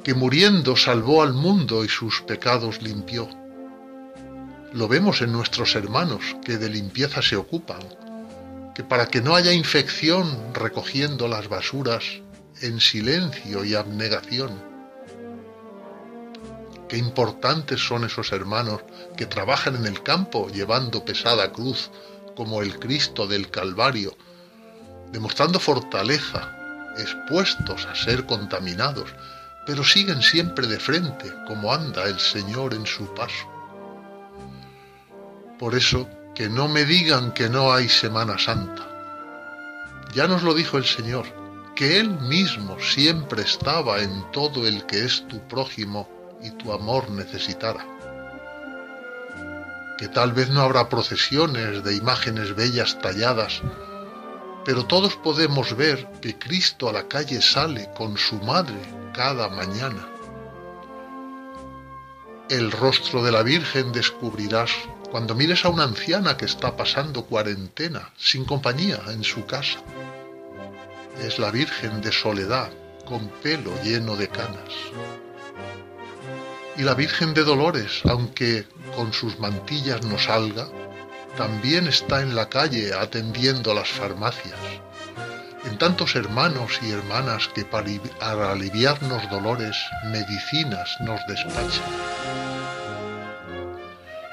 que 0.05 0.15
muriendo 0.15 0.77
salvó 0.77 1.23
al 1.23 1.33
mundo 1.33 1.85
y 1.85 1.89
sus 1.89 2.23
pecados 2.23 2.83
limpió. 2.83 3.29
Lo 4.73 4.89
vemos 4.89 5.21
en 5.21 5.33
nuestros 5.33 5.75
hermanos 5.75 6.23
que 6.45 6.59
de 6.59 6.71
limpieza 6.71 7.23
se 7.23 7.37
ocupan, 7.37 7.83
que 8.75 8.85
para 8.85 9.07
que 9.07 9.21
no 9.21 9.35
haya 9.35 9.53
infección 9.53 10.55
recogiendo 10.55 11.29
las 11.29 11.49
basuras 11.49 12.05
en 12.61 12.81
silencio 12.81 13.65
y 13.65 13.75
abnegación. 13.75 14.72
Qué 16.93 16.99
importantes 16.99 17.80
son 17.80 18.05
esos 18.05 18.32
hermanos 18.32 18.82
que 19.16 19.24
trabajan 19.24 19.76
en 19.76 19.86
el 19.86 20.03
campo 20.03 20.51
llevando 20.51 21.07
pesada 21.07 21.51
cruz 21.51 21.90
como 22.36 22.61
el 22.61 22.78
Cristo 22.78 23.26
del 23.26 23.49
Calvario, 23.49 24.14
demostrando 25.11 25.59
fortaleza, 25.59 26.55
expuestos 26.99 27.86
a 27.86 27.95
ser 27.95 28.26
contaminados, 28.26 29.09
pero 29.66 29.82
siguen 29.84 30.20
siempre 30.20 30.66
de 30.66 30.78
frente 30.78 31.32
como 31.47 31.72
anda 31.72 32.05
el 32.05 32.20
Señor 32.20 32.74
en 32.74 32.84
su 32.84 33.07
paso. 33.14 33.47
Por 35.59 35.74
eso, 35.74 36.07
que 36.34 36.51
no 36.51 36.68
me 36.68 36.84
digan 36.84 37.32
que 37.32 37.49
no 37.49 37.72
hay 37.72 37.88
Semana 37.88 38.38
Santa. 38.38 38.86
Ya 40.12 40.26
nos 40.28 40.43
lo 40.43 40.53
dijo 40.53 40.76
el 40.76 40.84
Señor, 40.84 41.24
que 41.74 42.01
Él 42.01 42.11
mismo 42.20 42.78
siempre 42.80 43.45
estaba 43.45 44.03
en 44.03 44.30
todo 44.30 44.66
el 44.66 44.84
que 44.84 45.07
es 45.07 45.26
tu 45.26 45.40
prójimo 45.49 46.20
y 46.43 46.51
tu 46.51 46.72
amor 46.72 47.11
necesitara. 47.11 47.86
Que 49.99 50.09
tal 50.09 50.32
vez 50.32 50.51
no 50.51 50.62
habrá 50.62 50.88
procesiones 50.88 51.84
de 51.84 51.95
imágenes 51.95 52.55
bellas 52.55 52.99
talladas, 53.01 53.62
pero 54.64 54.86
todos 54.86 55.16
podemos 55.16 55.76
ver 55.76 56.09
que 56.20 56.38
Cristo 56.38 56.88
a 56.88 56.93
la 56.93 57.09
calle 57.09 57.43
sale 57.43 57.90
con 57.97 58.16
su 58.16 58.36
madre 58.36 58.80
cada 59.12 59.49
mañana. 59.49 60.09
El 62.49 62.70
rostro 62.70 63.22
de 63.22 63.32
la 63.32 63.43
Virgen 63.43 63.93
descubrirás 63.93 64.70
cuando 65.11 65.34
mires 65.34 65.64
a 65.64 65.68
una 65.68 65.84
anciana 65.84 66.36
que 66.36 66.47
está 66.47 66.76
pasando 66.76 67.24
cuarentena, 67.24 68.11
sin 68.16 68.45
compañía, 68.45 69.01
en 69.09 69.24
su 69.24 69.47
casa. 69.47 69.78
Es 71.20 71.38
la 71.38 71.51
Virgen 71.51 72.01
de 72.01 72.12
Soledad, 72.12 72.70
con 73.05 73.28
pelo 73.43 73.70
lleno 73.82 74.16
de 74.16 74.28
canas. 74.28 74.72
Y 76.77 76.83
la 76.83 76.95
Virgen 76.95 77.35
de 77.35 77.45
Dolores, 77.45 78.01
aunque 78.09 78.66
con 78.97 79.12
sus 79.12 79.39
mantillas 79.39 80.03
no 80.05 80.18
salga, 80.18 80.66
también 81.37 81.87
está 81.87 82.23
en 82.23 82.35
la 82.35 82.49
calle 82.49 82.95
atendiendo 82.95 83.75
las 83.75 83.89
farmacias. 83.89 84.59
En 85.64 85.79
tantos 85.79 86.16
hermanos 86.16 86.81
y 86.83 86.91
hermanas 86.91 87.49
que 87.55 87.64
para 87.64 88.53
aliviarnos 88.53 89.31
dolores 89.31 89.77
medicinas 90.05 90.97
nos 91.01 91.20
despachan. 91.29 91.93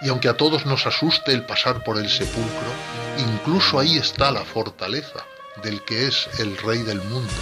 Y 0.01 0.09
aunque 0.09 0.29
a 0.29 0.37
todos 0.37 0.65
nos 0.65 0.87
asuste 0.87 1.33
el 1.33 1.45
pasar 1.45 1.83
por 1.83 1.97
el 1.97 2.09
sepulcro, 2.09 2.71
incluso 3.17 3.79
ahí 3.79 3.97
está 3.97 4.31
la 4.31 4.45
fortaleza 4.45 5.25
del 5.61 5.83
que 5.83 6.07
es 6.07 6.29
el 6.39 6.57
Rey 6.57 6.83
del 6.83 7.01
mundo. 7.03 7.33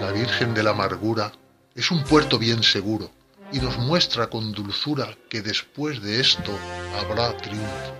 La 0.00 0.12
Virgen 0.12 0.54
de 0.54 0.62
la 0.62 0.70
Amargura 0.70 1.32
es 1.74 1.90
un 1.90 2.02
puerto 2.02 2.38
bien 2.38 2.62
seguro 2.62 3.10
y 3.52 3.60
nos 3.60 3.78
muestra 3.78 4.28
con 4.28 4.52
dulzura 4.52 5.16
que 5.28 5.40
después 5.40 6.02
de 6.02 6.20
esto 6.20 6.52
habrá 6.98 7.36
triunfo. 7.36 7.94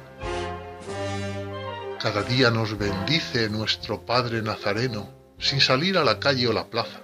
Cada 2.01 2.23
día 2.23 2.51
nos 2.51 2.77
bendice 2.77 3.49
nuestro 3.49 4.05
Padre 4.05 4.43
Nazareno 4.43 5.11
sin 5.39 5.61
salir 5.61 5.97
a 5.99 6.05
la 6.05 6.19
calle 6.19 6.49
o 6.49 6.53
la 6.53 6.67
plaza. 6.67 7.01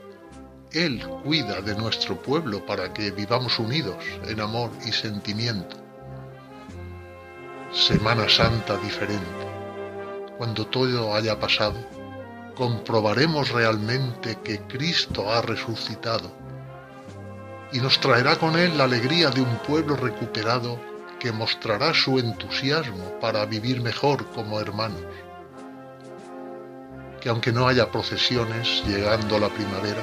Él 0.72 1.06
cuida 1.22 1.60
de 1.60 1.76
nuestro 1.76 2.20
pueblo 2.20 2.66
para 2.66 2.92
que 2.92 3.10
vivamos 3.10 3.58
unidos 3.58 3.96
en 4.26 4.40
amor 4.40 4.70
y 4.84 4.92
sentimiento. 4.92 5.76
Semana 7.72 8.28
Santa 8.28 8.76
diferente. 8.78 9.46
Cuando 10.36 10.66
todo 10.66 11.14
haya 11.14 11.38
pasado, 11.38 11.78
comprobaremos 12.54 13.50
realmente 13.50 14.38
que 14.42 14.60
Cristo 14.62 15.30
ha 15.30 15.42
resucitado 15.42 16.45
y 17.72 17.80
nos 17.80 18.00
traerá 18.00 18.36
con 18.36 18.56
él 18.56 18.76
la 18.78 18.84
alegría 18.84 19.30
de 19.30 19.40
un 19.40 19.56
pueblo 19.58 19.96
recuperado 19.96 20.78
que 21.18 21.32
mostrará 21.32 21.94
su 21.94 22.18
entusiasmo 22.18 23.18
para 23.20 23.44
vivir 23.46 23.80
mejor 23.80 24.26
como 24.30 24.60
hermanos. 24.60 25.02
Que 27.20 27.28
aunque 27.28 27.52
no 27.52 27.66
haya 27.66 27.90
procesiones 27.90 28.82
llegando 28.86 29.38
la 29.38 29.48
primavera, 29.48 30.02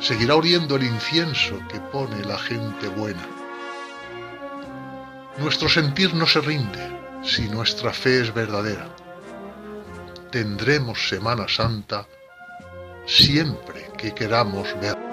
seguirá 0.00 0.36
oriendo 0.36 0.76
el 0.76 0.84
incienso 0.84 1.58
que 1.70 1.80
pone 1.80 2.24
la 2.24 2.38
gente 2.38 2.88
buena. 2.88 3.26
Nuestro 5.38 5.68
sentir 5.68 6.14
no 6.14 6.26
se 6.26 6.40
rinde 6.40 6.98
si 7.22 7.48
nuestra 7.48 7.92
fe 7.92 8.20
es 8.22 8.32
verdadera. 8.32 8.88
Tendremos 10.30 11.08
Semana 11.08 11.46
Santa 11.48 12.06
siempre 13.06 13.90
que 13.96 14.14
queramos 14.14 14.68
ver. 14.80 15.07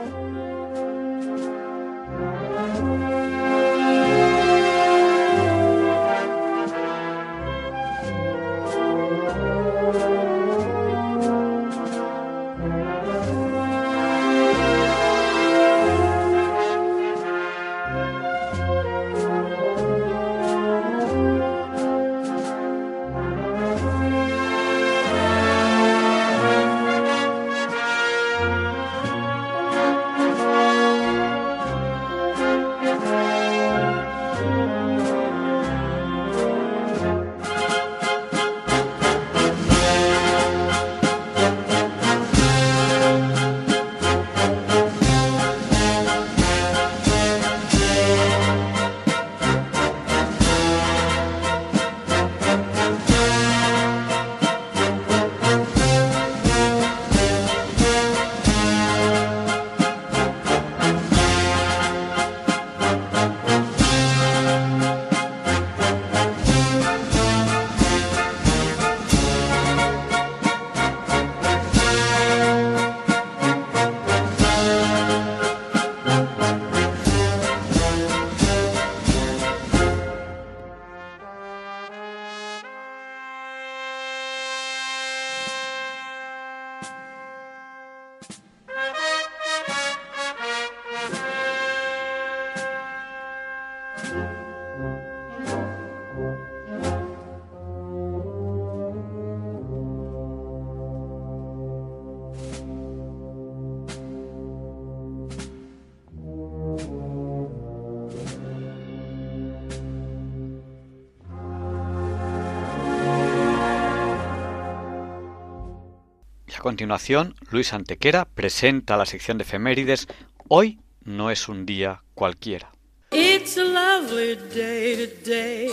Continuación, 116.65 117.35
Luis 117.51 117.73
Antequera 117.73 118.25
presenta 118.25 118.97
la 118.97 119.05
sección 119.05 119.37
de 119.37 119.43
efemérides 119.43 120.07
Hoy 120.47 120.79
no 121.03 121.29
es 121.29 121.47
un 121.47 121.67
día 121.67 122.01
cualquiera. 122.15 122.71
It's 123.11 123.55
a 123.55 123.63
lovely 123.63 124.35
day 124.51 124.95
today, 124.95 125.69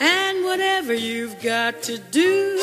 and 0.00 0.44
whatever 0.44 0.92
you've 0.94 1.36
got 1.40 1.80
to 1.82 1.98
do, 2.10 2.56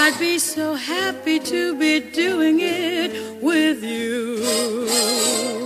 I'd 0.00 0.18
be 0.18 0.40
so 0.40 0.74
happy 0.74 1.38
to 1.38 1.76
be 1.78 2.00
doing 2.00 2.58
it 2.58 3.12
with 3.40 3.84
you. 3.84 5.65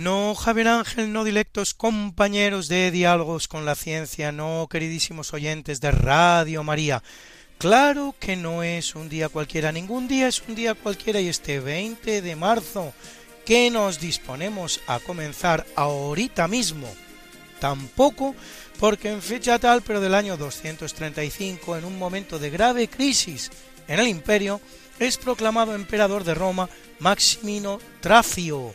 No, 0.00 0.34
Javier 0.34 0.68
Ángel, 0.68 1.12
no 1.12 1.24
directos 1.24 1.74
compañeros 1.74 2.68
de 2.68 2.90
diálogos 2.90 3.48
con 3.48 3.66
la 3.66 3.74
ciencia, 3.74 4.32
no, 4.32 4.66
queridísimos 4.70 5.34
oyentes 5.34 5.82
de 5.82 5.90
Radio 5.90 6.64
María. 6.64 7.02
Claro 7.58 8.14
que 8.18 8.34
no 8.34 8.62
es 8.62 8.94
un 8.94 9.10
día 9.10 9.28
cualquiera, 9.28 9.72
ningún 9.72 10.08
día 10.08 10.28
es 10.28 10.42
un 10.48 10.54
día 10.54 10.72
cualquiera 10.72 11.20
y 11.20 11.28
este 11.28 11.60
20 11.60 12.22
de 12.22 12.34
marzo 12.34 12.94
que 13.44 13.70
nos 13.70 14.00
disponemos 14.00 14.80
a 14.86 15.00
comenzar 15.00 15.66
ahorita 15.76 16.48
mismo, 16.48 16.88
tampoco 17.60 18.34
porque 18.78 19.10
en 19.10 19.20
fecha 19.20 19.58
tal 19.58 19.82
pero 19.82 20.00
del 20.00 20.14
año 20.14 20.38
235, 20.38 21.76
en 21.76 21.84
un 21.84 21.98
momento 21.98 22.38
de 22.38 22.48
grave 22.48 22.88
crisis 22.88 23.50
en 23.86 24.00
el 24.00 24.08
imperio, 24.08 24.62
es 24.98 25.18
proclamado 25.18 25.74
emperador 25.74 26.24
de 26.24 26.32
Roma 26.32 26.70
Maximino 27.00 27.78
Tracio, 28.00 28.72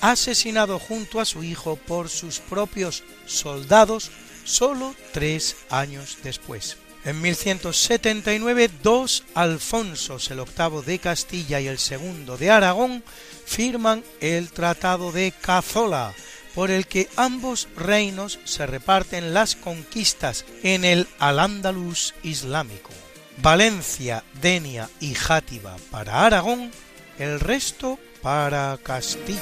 asesinado 0.00 0.78
junto 0.78 1.20
a 1.20 1.24
su 1.24 1.42
hijo 1.42 1.76
por 1.76 2.08
sus 2.08 2.40
propios 2.40 3.02
soldados 3.26 4.10
solo 4.44 4.94
tres 5.12 5.56
años 5.70 6.18
después. 6.22 6.76
En 7.04 7.20
1179, 7.20 8.70
dos 8.82 9.24
Alfonsos, 9.34 10.30
el 10.30 10.40
octavo 10.40 10.80
de 10.80 10.98
Castilla 10.98 11.60
y 11.60 11.66
el 11.66 11.78
segundo 11.78 12.38
de 12.38 12.50
Aragón, 12.50 13.04
firman 13.44 14.02
el 14.20 14.50
Tratado 14.50 15.12
de 15.12 15.32
Cazola, 15.32 16.14
por 16.54 16.70
el 16.70 16.86
que 16.86 17.10
ambos 17.16 17.68
reinos 17.76 18.38
se 18.44 18.64
reparten 18.64 19.34
las 19.34 19.54
conquistas 19.54 20.46
en 20.62 20.86
el 20.86 21.06
Al-Ándalus 21.18 22.14
islámico. 22.22 22.90
Valencia, 23.38 24.24
Denia 24.40 24.88
y 25.00 25.14
Játiva 25.14 25.76
para 25.90 26.24
Aragón, 26.24 26.70
el 27.18 27.38
resto 27.40 27.98
para 28.24 28.78
Castilla. 28.82 29.38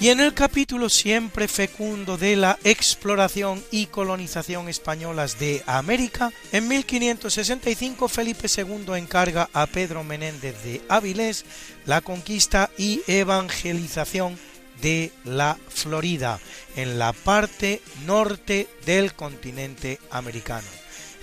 Y 0.00 0.10
en 0.10 0.20
el 0.20 0.34
capítulo 0.34 0.90
siempre 0.90 1.46
fecundo 1.48 2.18
de 2.18 2.34
la 2.36 2.58
exploración 2.64 3.64
y 3.70 3.86
colonización 3.86 4.68
españolas 4.68 5.38
de 5.38 5.62
América, 5.64 6.32
en 6.52 6.66
1565 6.68 8.08
Felipe 8.08 8.48
II 8.54 8.96
encarga 8.96 9.48
a 9.52 9.66
Pedro 9.66 10.02
Menéndez 10.02 10.62
de 10.64 10.82
Avilés 10.88 11.46
la 11.86 12.00
conquista 12.00 12.70
y 12.76 13.02
evangelización 13.06 14.36
de 14.80 15.12
la 15.24 15.58
Florida, 15.68 16.40
en 16.76 16.98
la 16.98 17.12
parte 17.12 17.82
norte 18.06 18.68
del 18.86 19.14
continente 19.14 19.98
americano. 20.10 20.68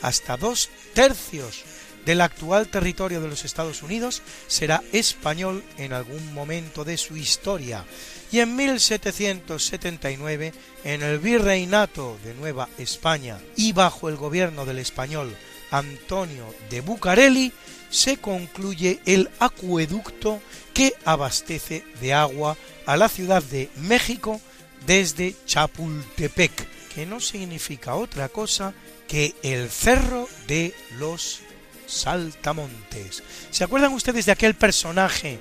Hasta 0.02 0.38
dos 0.38 0.70
tercios 0.94 1.64
del 2.06 2.22
actual 2.22 2.68
territorio 2.68 3.22
de 3.22 3.28
los 3.28 3.46
Estados 3.46 3.84
Unidos 3.84 4.22
será 4.48 4.84
español 4.92 5.64
en 5.78 5.94
algún 5.94 6.34
momento 6.34 6.84
de 6.84 6.98
su 6.98 7.16
historia 7.16 7.86
y 8.32 8.40
en 8.40 8.56
1779 8.56 10.54
en 10.84 11.04
el 11.04 11.20
virreinato 11.20 12.18
de 12.24 12.34
Nueva 12.34 12.70
España 12.78 13.40
y 13.56 13.74
bajo 13.74 14.10
el 14.10 14.16
gobierno 14.16 14.66
del 14.66 14.80
español 14.80 15.36
Antonio 15.70 16.54
de 16.70 16.82
Bucareli 16.82 17.54
se 17.92 18.18
concluye 18.18 19.00
el 19.06 19.30
acueducto 19.40 20.42
que 20.74 20.94
abastece 21.06 21.84
de 22.00 22.14
agua 22.14 22.58
a 22.86 22.98
la 22.98 23.10
ciudad 23.10 23.44
de 23.44 23.70
México 23.76 24.42
desde 24.88 25.36
Chapultepec, 25.46 26.68
que 26.96 27.06
no 27.06 27.20
significa 27.20 27.96
otra 27.96 28.30
cosa 28.30 28.74
que 29.08 29.36
el 29.44 29.70
cerro 29.70 30.28
de 30.48 30.74
los 30.98 31.42
saltamontes. 31.86 33.22
¿Se 33.52 33.64
acuerdan 33.64 33.94
ustedes 33.94 34.26
de 34.26 34.32
aquel 34.32 34.56
personaje 34.56 35.40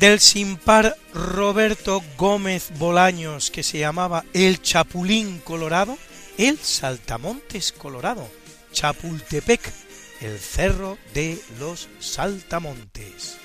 del 0.00 0.20
sin 0.20 0.56
par 0.56 0.96
Roberto 1.14 2.02
Gómez 2.18 2.70
Bolaños 2.78 3.50
que 3.50 3.62
se 3.62 3.78
llamaba 3.78 4.24
el 4.32 4.60
Chapulín 4.60 5.38
Colorado? 5.38 5.96
El 6.38 6.58
saltamontes 6.58 7.72
colorado, 7.72 8.28
Chapultepec, 8.72 9.60
el 10.22 10.38
cerro 10.38 10.98
de 11.14 11.38
los 11.58 11.88
saltamontes. 11.98 13.36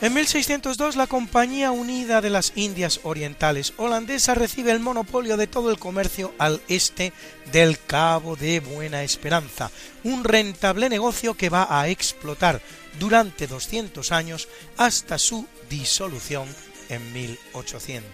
En 0.00 0.14
1602 0.14 0.94
la 0.94 1.08
Compañía 1.08 1.72
Unida 1.72 2.20
de 2.20 2.30
las 2.30 2.52
Indias 2.54 3.00
Orientales 3.02 3.74
holandesa 3.76 4.34
recibe 4.34 4.70
el 4.70 4.78
monopolio 4.78 5.36
de 5.36 5.48
todo 5.48 5.72
el 5.72 5.78
comercio 5.78 6.32
al 6.38 6.60
este 6.68 7.12
del 7.50 7.78
Cabo 7.80 8.36
de 8.36 8.60
Buena 8.60 9.02
Esperanza, 9.02 9.72
un 10.04 10.22
rentable 10.22 10.88
negocio 10.88 11.34
que 11.34 11.50
va 11.50 11.66
a 11.68 11.88
explotar 11.88 12.62
durante 12.98 13.46
200 13.46 14.12
años 14.12 14.48
hasta 14.76 15.18
su 15.18 15.46
disolución 15.68 16.48
en 16.88 17.12
1800. 17.12 18.04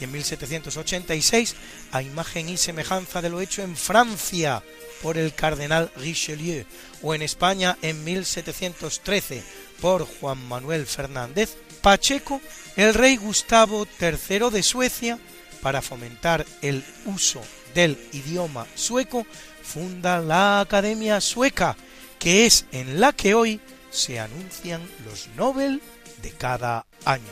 Y 0.00 0.04
en 0.04 0.12
1786, 0.12 1.54
a 1.92 2.02
imagen 2.02 2.48
y 2.48 2.56
semejanza 2.56 3.22
de 3.22 3.30
lo 3.30 3.40
hecho 3.40 3.62
en 3.62 3.76
Francia 3.76 4.62
por 5.02 5.18
el 5.18 5.34
cardenal 5.34 5.90
Richelieu, 5.96 6.64
o 7.02 7.14
en 7.14 7.22
España 7.22 7.76
en 7.82 8.02
1713 8.04 9.42
por 9.80 10.06
Juan 10.06 10.46
Manuel 10.46 10.86
Fernández 10.86 11.56
Pacheco, 11.80 12.40
el 12.76 12.94
rey 12.94 13.16
Gustavo 13.16 13.86
III 14.00 14.50
de 14.50 14.62
Suecia, 14.62 15.18
para 15.60 15.82
fomentar 15.82 16.44
el 16.60 16.84
uso 17.06 17.42
del 17.74 17.98
idioma 18.12 18.66
sueco, 18.74 19.26
funda 19.62 20.20
la 20.20 20.60
Academia 20.60 21.20
Sueca, 21.20 21.76
que 22.18 22.46
es 22.46 22.66
en 22.72 23.00
la 23.00 23.12
que 23.12 23.34
hoy 23.34 23.60
se 23.92 24.18
anuncian 24.18 24.82
los 25.04 25.28
Nobel 25.36 25.80
de 26.22 26.30
cada 26.30 26.86
año. 27.04 27.22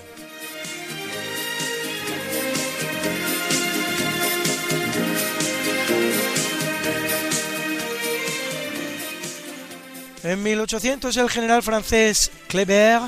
En 10.22 10.42
1800 10.42 11.16
el 11.16 11.30
general 11.30 11.62
francés 11.62 12.30
Kleber 12.46 13.00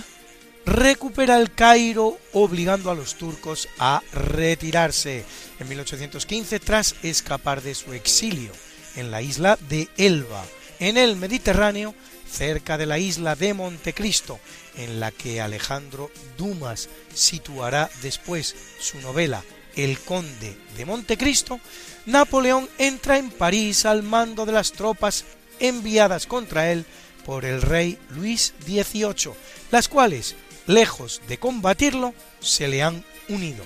recupera 0.64 1.36
el 1.36 1.52
Cairo 1.52 2.18
obligando 2.32 2.90
a 2.90 2.94
los 2.94 3.16
turcos 3.16 3.68
a 3.78 4.02
retirarse. 4.12 5.24
En 5.60 5.68
1815 5.68 6.58
tras 6.60 6.94
escapar 7.02 7.60
de 7.60 7.74
su 7.74 7.92
exilio 7.92 8.52
en 8.96 9.10
la 9.10 9.20
isla 9.20 9.58
de 9.68 9.88
Elba, 9.98 10.44
en 10.78 10.96
el 10.96 11.16
Mediterráneo, 11.16 11.94
cerca 12.32 12.78
de 12.78 12.86
la 12.86 12.98
isla 12.98 13.36
de 13.36 13.54
Montecristo, 13.54 14.40
en 14.76 15.00
la 15.00 15.10
que 15.10 15.40
Alejandro 15.40 16.10
Dumas 16.38 16.88
situará 17.12 17.90
después 18.00 18.56
su 18.80 19.00
novela 19.00 19.44
El 19.76 19.98
Conde 19.98 20.56
de 20.76 20.84
Montecristo, 20.86 21.60
Napoleón 22.06 22.68
entra 22.78 23.18
en 23.18 23.30
París 23.30 23.84
al 23.84 24.02
mando 24.02 24.46
de 24.46 24.52
las 24.52 24.72
tropas 24.72 25.24
enviadas 25.60 26.26
contra 26.26 26.72
él 26.72 26.84
por 27.24 27.44
el 27.44 27.62
rey 27.62 27.98
Luis 28.10 28.54
XVIII, 28.64 29.34
las 29.70 29.88
cuales, 29.88 30.34
lejos 30.66 31.20
de 31.28 31.38
combatirlo, 31.38 32.14
se 32.40 32.66
le 32.66 32.82
han 32.82 33.04
unido. 33.28 33.64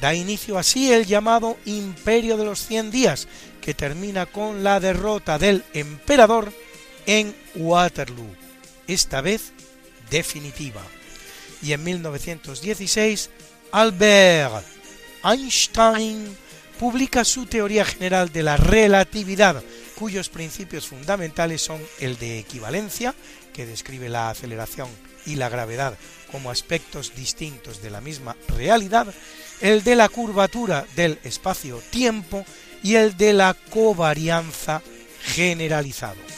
Da 0.00 0.14
inicio 0.14 0.58
así 0.58 0.92
el 0.92 1.06
llamado 1.06 1.56
Imperio 1.64 2.36
de 2.36 2.44
los 2.44 2.60
Cien 2.66 2.90
Días, 2.90 3.28
que 3.60 3.74
termina 3.74 4.26
con 4.26 4.62
la 4.62 4.78
derrota 4.78 5.38
del 5.38 5.64
emperador 5.74 6.52
en 7.06 7.34
Waterloo, 7.54 8.34
esta 8.86 9.20
vez 9.20 9.52
definitiva. 10.10 10.82
Y 11.62 11.72
en 11.72 11.82
1916, 11.84 13.30
Albert 13.72 14.66
Einstein 15.24 16.36
publica 16.78 17.24
su 17.24 17.46
teoría 17.46 17.84
general 17.84 18.32
de 18.32 18.42
la 18.42 18.56
relatividad, 18.56 19.62
cuyos 19.94 20.28
principios 20.28 20.86
fundamentales 20.86 21.62
son 21.62 21.80
el 22.00 22.18
de 22.18 22.38
equivalencia, 22.38 23.14
que 23.52 23.66
describe 23.66 24.08
la 24.08 24.30
aceleración 24.30 24.88
y 25.24 25.36
la 25.36 25.48
gravedad 25.48 25.96
como 26.30 26.50
aspectos 26.50 27.14
distintos 27.16 27.80
de 27.80 27.90
la 27.90 28.00
misma 28.00 28.36
realidad, 28.48 29.12
el 29.60 29.82
de 29.82 29.96
la 29.96 30.08
curvatura 30.08 30.84
del 30.94 31.18
espacio-tiempo 31.24 32.44
y 32.82 32.96
el 32.96 33.16
de 33.16 33.32
la 33.32 33.56
covarianza 33.70 34.82
generalizado. 35.22 36.35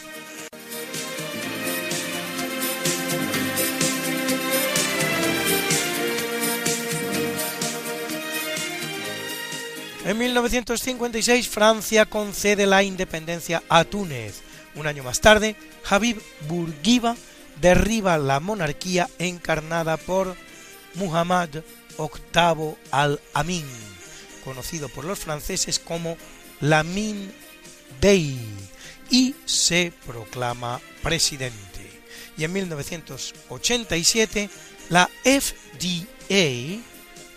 En 10.08 10.16
1956 10.16 11.48
Francia 11.50 12.06
concede 12.06 12.64
la 12.64 12.82
independencia 12.82 13.62
a 13.68 13.84
Túnez. 13.84 14.40
Un 14.74 14.86
año 14.86 15.02
más 15.02 15.20
tarde, 15.20 15.54
Habib 15.86 16.18
Bourguiba 16.48 17.14
derriba 17.60 18.16
la 18.16 18.40
monarquía 18.40 19.10
encarnada 19.18 19.98
por 19.98 20.34
Muhammad 20.94 21.50
VIII 21.98 22.76
al-Amin, 22.90 23.66
conocido 24.44 24.88
por 24.88 25.04
los 25.04 25.18
franceses 25.18 25.78
como 25.78 26.16
Lamin 26.62 27.30
Bey, 28.00 28.40
y 29.10 29.34
se 29.44 29.92
proclama 30.06 30.80
presidente. 31.02 32.00
Y 32.38 32.44
en 32.44 32.54
1987, 32.54 34.48
la 34.88 35.10
FDA, 35.22 36.80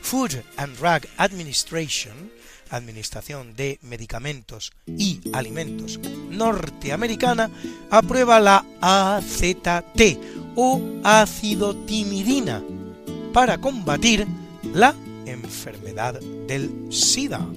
Food 0.01 0.41
and 0.55 0.77
Drug 0.77 1.01
Administration, 1.17 2.31
Administración 2.71 3.55
de 3.55 3.79
Medicamentos 3.81 4.71
y 4.87 5.21
Alimentos 5.33 5.99
norteamericana 6.29 7.49
aprueba 7.89 8.39
la 8.39 8.65
AZT 8.81 10.17
o 10.55 10.81
ácido 11.03 11.75
timidina 11.85 12.63
para 13.33 13.57
combatir 13.57 14.27
la 14.73 14.95
enfermedad 15.25 16.19
del 16.47 16.91
SIDA. 16.91 17.47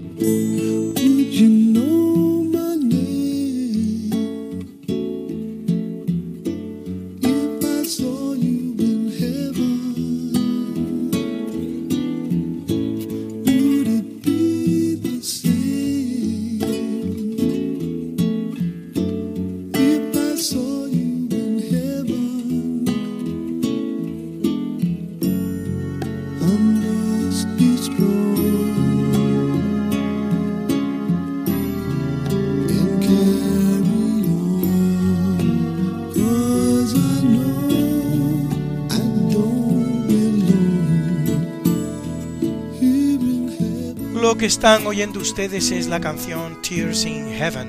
Que 44.44 44.48
están 44.48 44.86
oyendo 44.86 45.20
ustedes 45.20 45.70
es 45.70 45.86
la 45.86 46.00
canción 46.00 46.60
Tears 46.60 47.06
in 47.06 47.30
Heaven, 47.30 47.66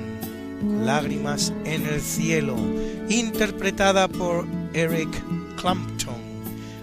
Lágrimas 0.84 1.54
en 1.64 1.86
el 1.86 2.02
Cielo, 2.02 2.58
interpretada 3.08 4.10
por 4.10 4.46
Eric 4.74 5.08
Clapton 5.56 6.16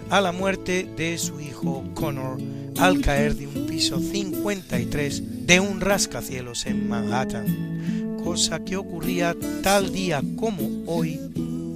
a 0.09 0.19
la 0.19 0.31
muerte 0.31 0.89
de 0.97 1.15
su 1.19 1.39
hijo 1.39 1.83
Connor 1.93 2.39
al 2.79 3.01
caer 3.01 3.35
de 3.35 3.45
un 3.45 3.67
piso 3.67 3.99
53 3.99 5.45
de 5.45 5.59
un 5.59 5.79
rascacielos 5.79 6.65
en 6.65 6.89
Manhattan, 6.89 8.17
cosa 8.23 8.65
que 8.65 8.77
ocurría 8.77 9.35
tal 9.61 9.93
día 9.93 10.23
como 10.37 10.67
hoy 10.87 11.19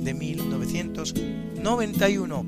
de 0.02 0.16
1991. 0.16 2.46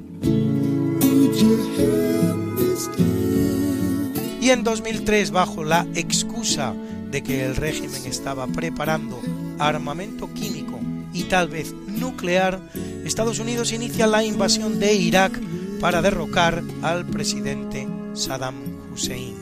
En 4.49 4.63
2003, 4.63 5.29
bajo 5.29 5.63
la 5.63 5.85
excusa 5.93 6.73
de 7.11 7.21
que 7.21 7.45
el 7.45 7.55
régimen 7.55 8.03
estaba 8.07 8.47
preparando 8.47 9.21
armamento 9.59 10.33
químico 10.33 10.79
y 11.13 11.25
tal 11.25 11.49
vez 11.49 11.71
nuclear, 11.85 12.59
Estados 13.05 13.37
Unidos 13.37 13.71
inicia 13.73 14.07
la 14.07 14.23
invasión 14.23 14.79
de 14.79 14.95
Irak 14.95 15.39
para 15.79 16.01
derrocar 16.01 16.63
al 16.81 17.05
presidente 17.05 17.87
Saddam 18.15 18.55
Hussein. 18.91 19.35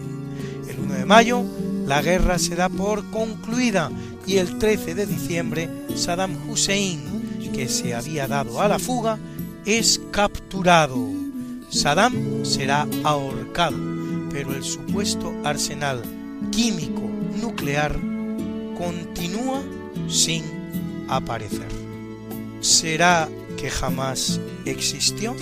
El 0.69 0.77
1 0.77 0.95
de 0.95 1.05
mayo, 1.05 1.41
la 1.85 2.01
guerra 2.01 2.38
se 2.38 2.57
da 2.57 2.67
por 2.67 3.09
concluida 3.09 3.89
y 4.25 4.39
el 4.39 4.57
13 4.57 4.93
de 4.93 5.05
diciembre, 5.05 5.69
Saddam 5.95 6.35
Hussein, 6.49 7.49
que 7.53 7.69
se 7.69 7.95
había 7.95 8.27
dado 8.27 8.59
a 8.59 8.67
la 8.67 8.77
fuga, 8.77 9.17
es 9.65 10.01
capturado. 10.11 11.07
Saddam 11.69 12.43
será 12.43 12.85
ahorcado, 13.05 13.97
pero 14.38 14.53
el 14.53 14.64
supuesto 14.64 15.34
arsenal 15.43 16.03
químico 16.51 17.01
nuclear 17.41 17.97
continúa 18.77 19.64
sin 20.07 20.43
aparecer. 21.09 21.68
¿Será 22.61 23.27
que 23.57 23.72
jamás 23.72 24.39
existió? 24.64 25.35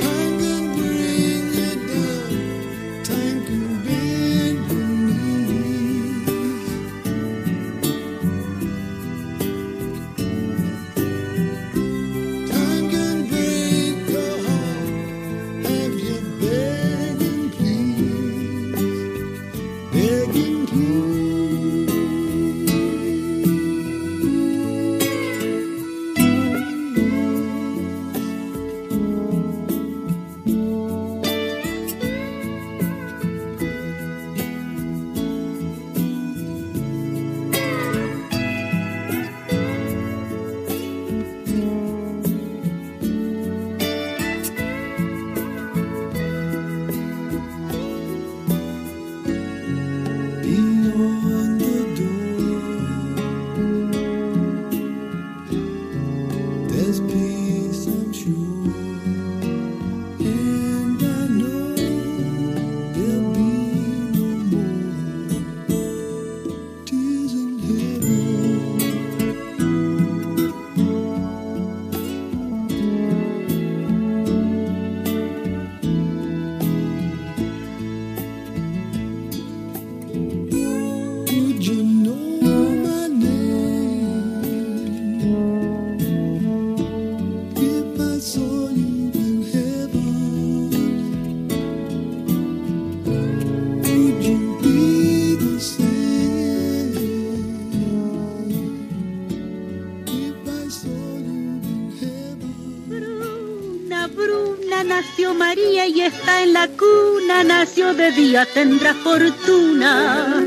Nació 107.43 107.93
de 107.93 108.11
día 108.11 108.45
tendrá 108.45 108.93
fortuna. 108.93 110.45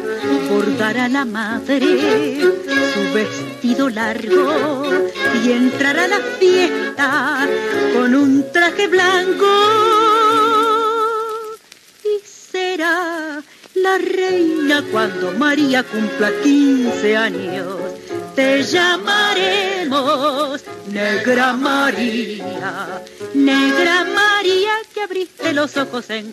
Por 0.48 0.76
dar 0.76 0.98
a 0.98 1.08
la 1.08 1.24
madre 1.24 2.40
su 2.40 3.14
vestido 3.14 3.88
largo 3.88 4.84
y 5.44 5.52
entrar 5.52 5.98
a 5.98 6.08
la 6.08 6.18
fiesta 6.38 7.48
con 7.94 8.14
un 8.14 8.44
traje 8.52 8.88
blanco. 8.88 9.46
Y 12.04 12.26
será 12.26 13.42
la 13.74 13.98
reina 13.98 14.84
cuando 14.90 15.32
María 15.32 15.82
cumpla 15.82 16.30
15 16.42 17.16
años. 17.16 17.76
Te 18.34 18.62
llamaremos 18.62 20.62
Negra 20.92 21.54
María, 21.54 23.02
Negra 23.34 24.04
María 24.04 24.07
los 25.52 25.76
ojos 25.76 26.10
en. 26.10 26.32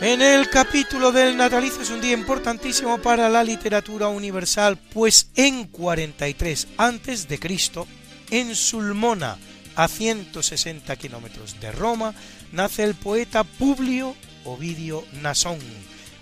En 0.00 0.22
el 0.22 0.48
capítulo 0.50 1.12
del 1.12 1.36
natalicio 1.36 1.82
es 1.82 1.90
un 1.90 2.00
día 2.00 2.12
importantísimo 2.12 2.98
para 2.98 3.28
la 3.28 3.44
literatura 3.44 4.08
universal, 4.08 4.78
pues 4.92 5.30
en 5.34 5.66
43 5.66 6.68
antes 6.76 7.28
de 7.28 7.38
Cristo, 7.38 7.86
en 8.30 8.54
Sulmona, 8.54 9.36
a 9.76 9.88
160 9.88 10.96
kilómetros 10.96 11.60
de 11.60 11.70
Roma, 11.70 12.14
nace 12.52 12.82
el 12.82 12.94
poeta 12.94 13.44
Publio 13.44 14.16
Ovidio 14.44 15.04
Nasón, 15.20 15.58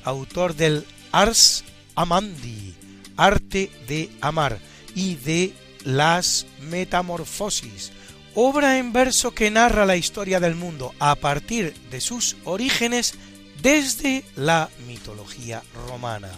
autor 0.03 0.55
del 0.57 0.85
Ars 1.13 1.65
Amandi, 1.95 2.75
arte 3.17 3.71
de 3.87 4.11
amar 4.21 4.59
y 4.95 5.15
de 5.17 5.55
Las 5.85 6.47
Metamorfosis, 6.61 7.93
obra 8.35 8.79
en 8.79 8.93
verso 8.93 9.33
que 9.33 9.51
narra 9.51 9.87
la 9.87 9.97
historia 9.97 10.41
del 10.41 10.55
mundo 10.55 10.95
a 10.99 11.15
partir 11.15 11.75
de 11.91 12.01
sus 12.01 12.37
orígenes 12.45 13.15
desde 13.63 14.25
la 14.37 14.69
mitología 14.87 15.63
romana. 15.89 16.31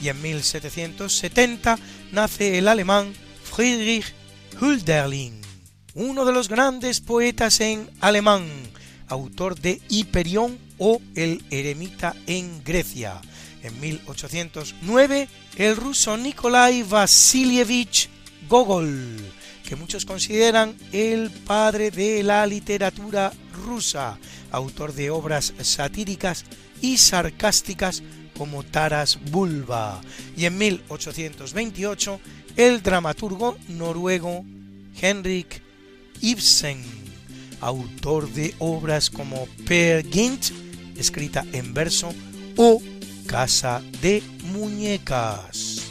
Y 0.00 0.08
en 0.08 0.20
1770 0.22 1.78
nace 2.12 2.58
el 2.58 2.68
alemán 2.68 3.12
Friedrich 3.42 4.14
Hölderlin, 4.60 5.40
uno 5.94 6.24
de 6.24 6.32
los 6.32 6.48
grandes 6.48 7.00
poetas 7.00 7.60
en 7.60 7.90
alemán, 8.00 8.46
autor 9.08 9.58
de 9.58 9.80
Hiperión 9.88 10.58
o 10.78 11.00
El 11.14 11.44
eremita 11.50 12.14
en 12.26 12.62
Grecia, 12.62 13.20
en 13.62 13.80
1809 13.80 15.28
el 15.56 15.76
ruso 15.76 16.16
Nikolai 16.16 16.82
Vasilievich 16.84 18.08
Gogol, 18.48 19.16
que 19.68 19.76
muchos 19.76 20.06
consideran 20.06 20.74
el 20.92 21.30
padre 21.30 21.90
de 21.90 22.22
la 22.22 22.46
literatura 22.46 23.30
rusa, 23.52 24.18
autor 24.50 24.94
de 24.94 25.10
obras 25.10 25.52
satíricas 25.60 26.46
y 26.80 26.96
sarcásticas 26.96 28.02
como 28.38 28.62
Taras 28.62 29.18
Bulba, 29.30 30.00
y 30.38 30.46
en 30.46 30.56
1828 30.56 32.18
el 32.56 32.82
dramaturgo 32.82 33.58
noruego 33.68 34.42
Henrik 34.98 35.60
Ibsen, 36.22 36.82
autor 37.60 38.32
de 38.32 38.54
obras 38.60 39.10
como 39.10 39.46
Per 39.66 40.08
Gynt, 40.08 40.46
escrita 40.96 41.44
en 41.52 41.74
verso, 41.74 42.14
o 42.56 42.80
Casa 43.26 43.82
de 44.00 44.22
Muñecas. 44.44 45.82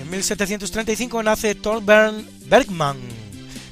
En 0.00 0.10
1735 0.10 1.22
nace 1.22 1.54
Torbern 1.54 2.28
Bergman, 2.44 2.98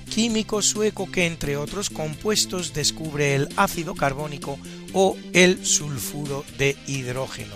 químico 0.08 0.62
sueco 0.62 1.10
que 1.10 1.26
entre 1.26 1.58
otros 1.58 1.90
compuestos 1.90 2.72
descubre 2.72 3.34
el 3.34 3.48
ácido 3.56 3.94
carbónico 3.94 4.58
o 4.94 5.18
el 5.34 5.66
sulfuro 5.66 6.46
de 6.56 6.78
hidrógeno. 6.86 7.54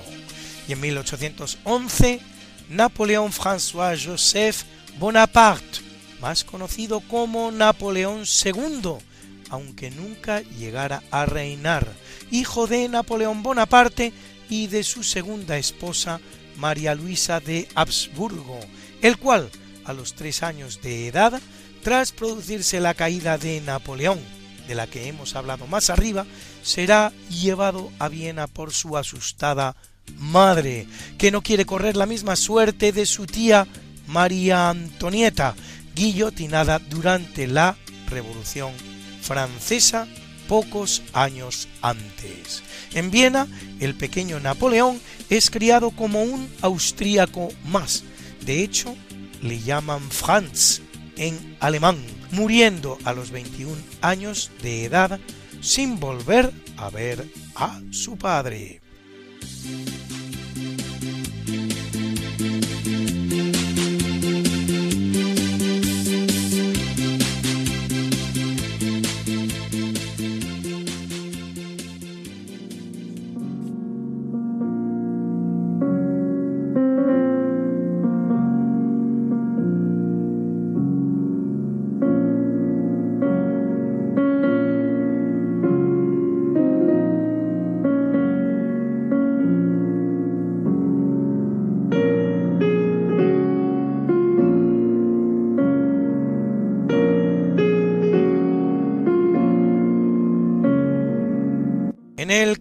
Y 0.68 0.72
en 0.72 0.80
1811, 0.80 2.20
Napoleón 2.68 3.32
François 3.32 3.98
Joseph 3.98 4.64
Bonaparte, 4.98 5.78
más 6.20 6.44
conocido 6.44 7.00
como 7.00 7.50
Napoleón 7.50 8.24
II, 8.24 8.98
aunque 9.54 9.92
nunca 9.92 10.40
llegara 10.40 11.04
a 11.12 11.26
reinar, 11.26 11.86
hijo 12.32 12.66
de 12.66 12.88
Napoleón 12.88 13.44
Bonaparte 13.44 14.12
y 14.48 14.66
de 14.66 14.82
su 14.82 15.04
segunda 15.04 15.58
esposa 15.58 16.20
María 16.56 16.96
Luisa 16.96 17.38
de 17.38 17.68
Habsburgo, 17.76 18.58
el 19.00 19.16
cual, 19.16 19.48
a 19.84 19.92
los 19.92 20.14
tres 20.14 20.42
años 20.42 20.80
de 20.82 21.06
edad, 21.06 21.40
tras 21.84 22.10
producirse 22.10 22.80
la 22.80 22.94
caída 22.94 23.38
de 23.38 23.60
Napoleón, 23.60 24.18
de 24.66 24.74
la 24.74 24.88
que 24.88 25.06
hemos 25.06 25.36
hablado 25.36 25.68
más 25.68 25.88
arriba, 25.88 26.26
será 26.64 27.12
llevado 27.30 27.92
a 28.00 28.08
Viena 28.08 28.48
por 28.48 28.72
su 28.72 28.96
asustada 28.96 29.76
madre, 30.16 30.88
que 31.16 31.30
no 31.30 31.42
quiere 31.42 31.64
correr 31.64 31.96
la 31.96 32.06
misma 32.06 32.34
suerte 32.34 32.90
de 32.90 33.06
su 33.06 33.26
tía 33.26 33.68
María 34.08 34.68
Antonieta, 34.68 35.54
guillotinada 35.94 36.80
durante 36.80 37.46
la 37.46 37.76
Revolución 38.08 38.93
Francesa 39.24 40.06
pocos 40.48 41.02
años 41.14 41.68
antes. 41.80 42.62
En 42.92 43.10
Viena, 43.10 43.48
el 43.80 43.94
pequeño 43.94 44.38
Napoleón 44.40 45.00
es 45.30 45.50
criado 45.50 45.90
como 45.90 46.22
un 46.22 46.48
austríaco 46.60 47.48
más. 47.64 48.04
De 48.44 48.62
hecho, 48.62 48.94
le 49.42 49.60
llaman 49.60 50.02
Franz 50.10 50.80
en 51.16 51.56
alemán, 51.60 51.96
muriendo 52.32 52.98
a 53.04 53.14
los 53.14 53.30
21 53.30 53.74
años 54.02 54.50
de 54.62 54.84
edad 54.84 55.18
sin 55.60 55.98
volver 55.98 56.52
a 56.76 56.90
ver 56.90 57.26
a 57.54 57.80
su 57.90 58.16
padre. 58.18 58.82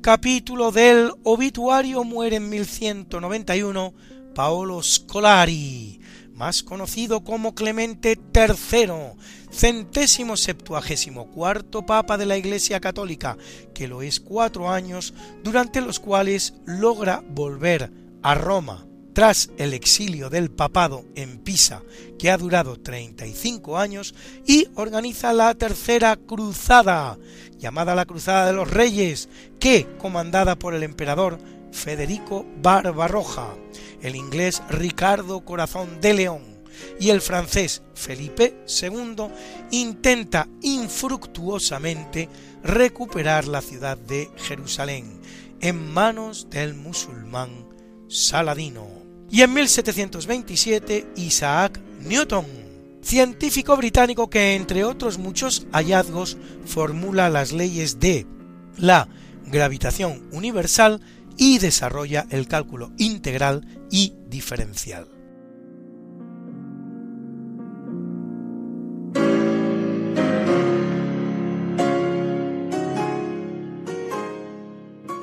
Capítulo 0.04 0.74
del 0.74 1.14
obituario 1.24 2.04
muere 2.04 2.36
en 2.36 2.50
1191 2.50 3.94
Paolo 4.36 4.84
Scolari, 4.84 6.02
más 6.34 6.62
conocido 6.62 7.24
como 7.24 7.56
Clemente 7.56 8.20
III, 8.36 9.18
centésimo 9.50 10.36
septuagésimo 10.36 11.32
cuarto 11.32 11.86
papa 11.86 12.18
de 12.18 12.26
la 12.26 12.36
Iglesia 12.36 12.82
Católica, 12.82 13.38
que 13.74 13.88
lo 13.88 14.02
es 14.02 14.20
cuatro 14.20 14.70
años, 14.70 15.14
durante 15.42 15.80
los 15.80 16.02
cuales 16.02 16.56
logra 16.66 17.24
volver 17.30 17.90
a 18.24 18.36
Roma 18.36 18.86
tras 19.14 19.52
el 19.58 19.74
exilio 19.74 20.30
del 20.30 20.50
papado 20.52 21.06
en 21.16 21.38
Pisa, 21.40 21.84
que 22.18 22.32
ha 22.32 22.38
durado 22.38 22.80
35 22.80 23.78
años, 23.78 24.14
y 24.46 24.68
organiza 24.76 25.34
la 25.34 25.54
Tercera 25.56 26.16
Cruzada, 26.18 27.18
llamada 27.58 27.96
la 27.96 28.06
Cruzada 28.06 28.48
de 28.48 28.54
los 28.54 28.70
Reyes, 28.70 29.30
que, 29.60 29.88
comandada 30.00 30.58
por 30.58 30.74
el 30.74 30.84
emperador 30.84 31.38
Federico 31.72 32.46
Barbarroja, 32.62 33.54
el 34.02 34.16
inglés 34.16 34.62
Ricardo 34.70 35.42
Corazón 35.42 36.02
de 36.02 36.14
León 36.14 36.54
y 37.00 37.10
el 37.10 37.22
francés 37.22 37.82
Felipe 37.94 38.56
II, 38.82 39.28
intenta 39.72 40.48
infructuosamente 40.62 42.30
recuperar 42.64 43.48
la 43.48 43.62
ciudad 43.62 43.98
de 43.98 44.30
Jerusalén 44.38 45.22
en 45.62 45.94
manos 45.94 46.50
del 46.50 46.74
musulmán 46.74 47.70
Saladino. 48.08 49.03
Y 49.34 49.42
en 49.42 49.52
1727 49.52 51.08
Isaac 51.16 51.82
Newton, 52.02 52.46
científico 53.02 53.76
británico 53.76 54.30
que 54.30 54.54
entre 54.54 54.84
otros 54.84 55.18
muchos 55.18 55.66
hallazgos 55.72 56.38
formula 56.68 57.32
las 57.32 57.52
leyes 57.52 58.00
de 58.00 58.28
la 58.78 59.08
gravitación 59.48 60.22
universal 60.32 61.02
y 61.36 61.58
desarrolla 61.58 62.28
el 62.30 62.48
cálculo 62.48 62.92
integral 63.00 63.66
y 63.90 64.14
diferencial. 64.30 65.08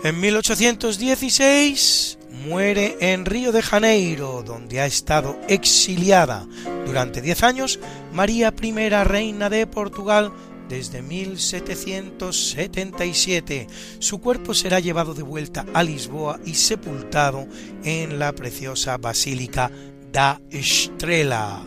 En 0.02 0.18
1816 0.18 2.18
muere 2.46 2.96
en 3.00 3.26
Río 3.26 3.50
de 3.52 3.62
Janeiro, 3.62 4.42
donde 4.44 4.80
ha 4.80 4.86
estado 4.86 5.38
exiliada 5.48 6.46
durante 6.86 7.20
diez 7.20 7.42
años 7.42 7.78
María 8.12 8.54
I, 8.60 8.72
reina 9.04 9.50
de 9.50 9.66
Portugal, 9.66 10.32
desde 10.68 11.02
1777. 11.02 13.66
Su 13.98 14.20
cuerpo 14.20 14.54
será 14.54 14.78
llevado 14.80 15.14
de 15.14 15.22
vuelta 15.22 15.64
a 15.74 15.82
Lisboa 15.82 16.38
y 16.44 16.54
sepultado 16.54 17.46
en 17.84 18.18
la 18.18 18.32
preciosa 18.32 18.96
Basílica 18.96 19.70
da 20.12 20.40
Estrela, 20.50 21.62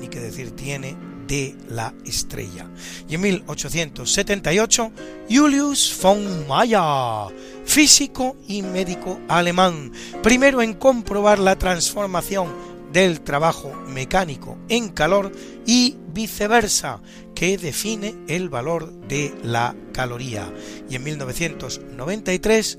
ni 0.00 0.08
que 0.08 0.18
decir 0.20 0.50
tiene 0.52 0.96
de 1.28 1.54
la 1.68 1.94
estrella. 2.06 2.66
Y 3.08 3.16
en 3.16 3.20
1878, 3.20 4.92
Julius 5.30 5.96
von 6.02 6.48
Mayer, 6.48 7.36
físico 7.68 8.34
y 8.48 8.62
médico 8.62 9.20
alemán, 9.28 9.92
primero 10.22 10.62
en 10.62 10.72
comprobar 10.72 11.38
la 11.38 11.56
transformación 11.56 12.48
del 12.92 13.20
trabajo 13.20 13.74
mecánico 13.86 14.56
en 14.70 14.88
calor 14.88 15.30
y 15.66 15.96
viceversa, 16.14 17.02
que 17.34 17.58
define 17.58 18.14
el 18.26 18.48
valor 18.48 18.90
de 19.06 19.34
la 19.44 19.76
caloría. 19.92 20.50
Y 20.88 20.96
en 20.96 21.04
1993, 21.04 22.78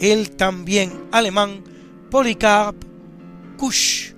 el 0.00 0.30
también 0.30 1.04
alemán 1.12 1.62
Polycarp 2.10 2.82
Kusch, 3.58 4.14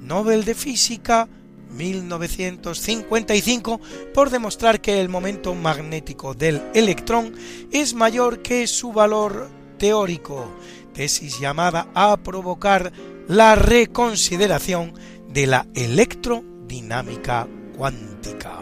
Nobel 0.00 0.44
de 0.44 0.54
Física 0.54 1.28
1955 1.74 3.80
por 4.12 4.30
demostrar 4.30 4.80
que 4.80 5.00
el 5.00 5.08
momento 5.08 5.54
magnético 5.54 6.34
del 6.34 6.60
electrón 6.74 7.32
es 7.72 7.94
mayor 7.94 8.42
que 8.42 8.66
su 8.66 8.92
valor 8.92 9.48
teórico, 9.78 10.50
tesis 10.92 11.38
llamada 11.38 11.86
a 11.94 12.16
provocar 12.16 12.92
la 13.28 13.54
reconsideración 13.54 14.92
de 15.28 15.46
la 15.46 15.68
electrodinámica 15.74 17.46
cuántica. 17.76 18.60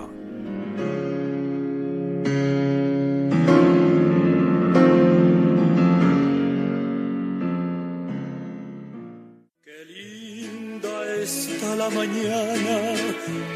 Qué 9.64 9.84
linda 9.86 11.14
está 11.22 11.76
la 11.76 11.88
mañana 11.90 12.94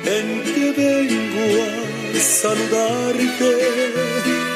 en 0.05 0.43
que 0.43 0.73
vengo 0.77 1.65
a 2.15 2.19
saludarte 2.21 4.56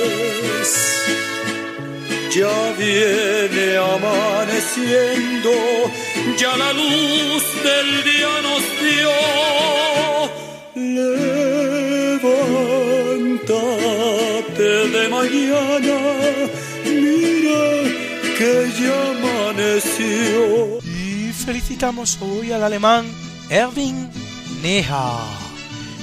ya 2.33 2.73
viene 2.77 3.77
amaneciendo, 3.77 5.51
ya 6.37 6.55
la 6.55 6.71
luz 6.71 7.43
del 7.63 8.03
día 8.03 8.41
nos 8.47 8.63
dio. 8.81 9.11
Levántate 12.15 14.69
de 14.95 15.03
mañana, 15.09 15.97
mira 16.85 17.63
que 18.37 18.51
ya 18.79 18.97
amaneció. 19.11 20.79
Y 20.85 21.33
felicitamos 21.33 22.09
hoy 22.21 22.53
al 22.53 22.63
alemán 22.63 23.03
Erwin 23.49 24.09
Neha, 24.63 25.19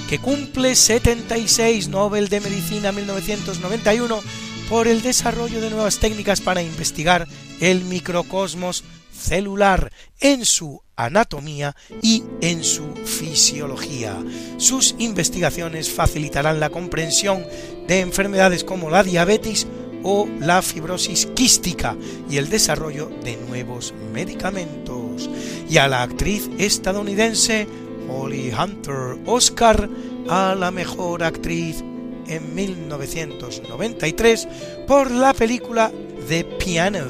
que 0.07 0.19
cumple 0.19 0.75
76 0.75 1.87
Nobel 1.87 2.29
de 2.29 2.39
Medicina 2.39 2.91
1991 2.91 4.21
por 4.69 4.87
el 4.87 5.01
desarrollo 5.01 5.61
de 5.61 5.71
nuevas 5.71 5.97
técnicas 5.99 6.41
para 6.41 6.61
investigar 6.61 7.27
el 7.59 7.83
microcosmos 7.85 8.83
celular 9.11 9.91
en 10.19 10.45
su 10.45 10.81
anatomía 10.95 11.75
y 12.01 12.23
en 12.41 12.63
su 12.63 12.93
fisiología. 13.03 14.15
Sus 14.57 14.95
investigaciones 14.99 15.89
facilitarán 15.89 16.59
la 16.59 16.69
comprensión 16.69 17.45
de 17.87 18.01
enfermedades 18.01 18.63
como 18.63 18.89
la 18.89 19.03
diabetes 19.03 19.67
o 20.03 20.27
la 20.39 20.61
fibrosis 20.61 21.25
quística 21.27 21.97
y 22.29 22.37
el 22.37 22.49
desarrollo 22.49 23.09
de 23.23 23.37
nuevos 23.37 23.93
medicamentos. 24.13 25.29
Y 25.67 25.77
a 25.77 25.87
la 25.87 26.03
actriz 26.03 26.49
estadounidense 26.57 27.67
Holly 28.07 28.51
Hunter 28.51 29.17
Oscar 29.25 29.89
a 30.29 30.55
la 30.55 30.71
mejor 30.71 31.23
actriz 31.23 31.83
en 32.29 32.55
1993 32.55 34.47
por 34.87 35.11
la 35.11 35.33
película 35.33 35.91
The 36.27 36.45
Piano, 36.45 37.05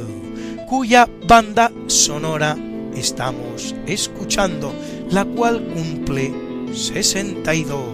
cuya 0.68 1.08
banda 1.28 1.72
sonora 1.88 2.58
estamos 2.96 3.76
escuchando, 3.86 4.74
la 5.10 5.26
cual 5.26 5.64
cumple 5.74 6.34
62. 6.74 7.90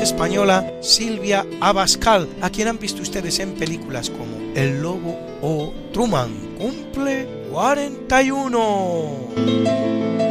Española 0.00 0.72
Silvia 0.80 1.46
Abascal, 1.60 2.28
a 2.40 2.50
quien 2.50 2.68
han 2.68 2.78
visto 2.78 3.02
ustedes 3.02 3.38
en 3.38 3.54
películas 3.54 4.10
como 4.10 4.36
El 4.54 4.82
Lobo 4.82 5.18
o 5.42 5.72
Truman. 5.92 6.30
Cumple 6.58 7.26
41. 7.50 10.23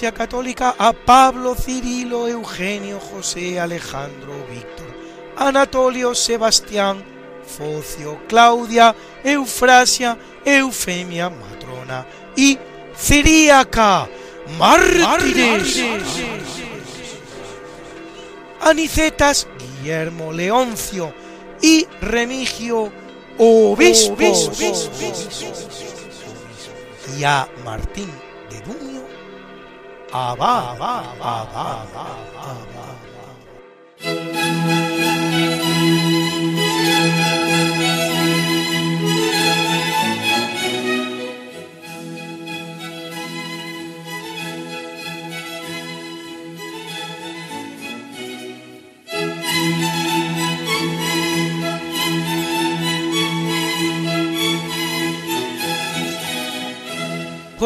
Iglesia 0.00 0.16
Católica 0.16 0.74
a 0.78 0.94
Pablo, 0.94 1.54
Cirilo, 1.54 2.26
Eugenio, 2.26 2.98
José, 2.98 3.60
Alejandro, 3.60 4.32
Víctor, 4.48 4.86
Anatolio, 5.36 6.14
Sebastián, 6.14 7.04
Focio, 7.44 8.18
Claudia, 8.26 8.96
Eufrasia, 9.22 10.16
Eufemia, 10.42 11.28
Matrona 11.28 12.06
y 12.34 12.58
Ciríaca, 12.96 14.08
mártires. 14.58 15.84
Anicetas, 18.62 19.48
Guillermo, 19.82 20.32
Leoncio 20.32 21.12
y 21.60 21.86
Remigio, 22.00 22.90
obispos. 23.36 24.50
Y 27.18 27.24
a 27.24 27.46
Martín 27.66 28.29
아바 30.12 30.44
아바 30.44 30.84
아바 31.20 31.60
아바 31.60 32.00
아바. 32.36 32.79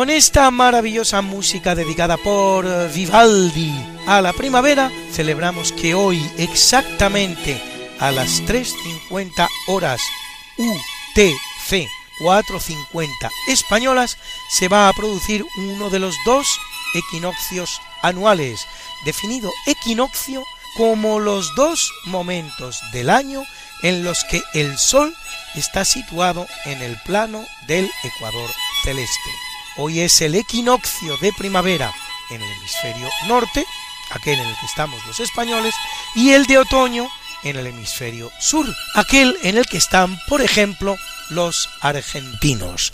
Con 0.05 0.11
esta 0.11 0.51
maravillosa 0.51 1.23
música 1.23 1.75
dedicada 1.75 2.19
por 2.19 2.67
Vivaldi 2.93 3.73
a 4.07 4.21
la 4.21 4.35
primavera, 4.35 4.93
celebramos 5.11 5.73
que 5.73 5.95
hoy 5.95 6.23
exactamente 6.37 7.59
a 7.99 8.11
las 8.11 8.43
3.50 8.43 9.49
horas 9.67 10.03
TC 11.15 11.89
450 12.19 13.31
españolas 13.49 14.19
se 14.51 14.69
va 14.69 14.91
a 14.91 14.93
producir 14.93 15.43
uno 15.57 15.89
de 15.89 16.01
los 16.01 16.15
dos 16.27 16.47
equinoccios 16.95 17.81
anuales, 18.03 18.67
definido 19.07 19.51
equinoccio 19.67 20.45
como 20.77 21.19
los 21.19 21.55
dos 21.55 21.91
momentos 22.05 22.79
del 22.93 23.09
año 23.09 23.43
en 23.83 24.05
los 24.05 24.23
que 24.25 24.43
el 24.53 24.77
Sol 24.77 25.17
está 25.55 25.87
situado 25.87 26.47
en 26.67 26.83
el 26.83 27.01
plano 27.07 27.43
del 27.67 27.91
ecuador 28.05 28.51
celeste. 28.83 29.44
Hoy 29.77 30.01
es 30.01 30.21
el 30.21 30.37
equinoccio 30.37 31.17
de 31.17 31.33
primavera 31.33 31.93
en 32.31 32.41
el 32.41 32.49
hemisferio 32.59 33.09
norte, 33.27 33.67
aquel 34.11 34.39
en 34.39 34.47
el 34.47 34.57
que 34.57 34.67
estamos 34.67 35.05
los 35.07 35.19
españoles, 35.19 35.75
y 36.15 36.31
el 36.31 36.47
de 36.47 36.59
otoño 36.59 37.09
en 37.43 37.57
el 37.57 37.67
hemisferio 37.67 38.31
sur, 38.39 38.67
aquel 38.95 39.37
en 39.43 39.59
el 39.59 39.67
que 39.67 39.79
están, 39.79 40.17
por 40.29 40.43
ejemplo, 40.43 40.97
los 41.31 41.69
argentinos. 41.81 42.93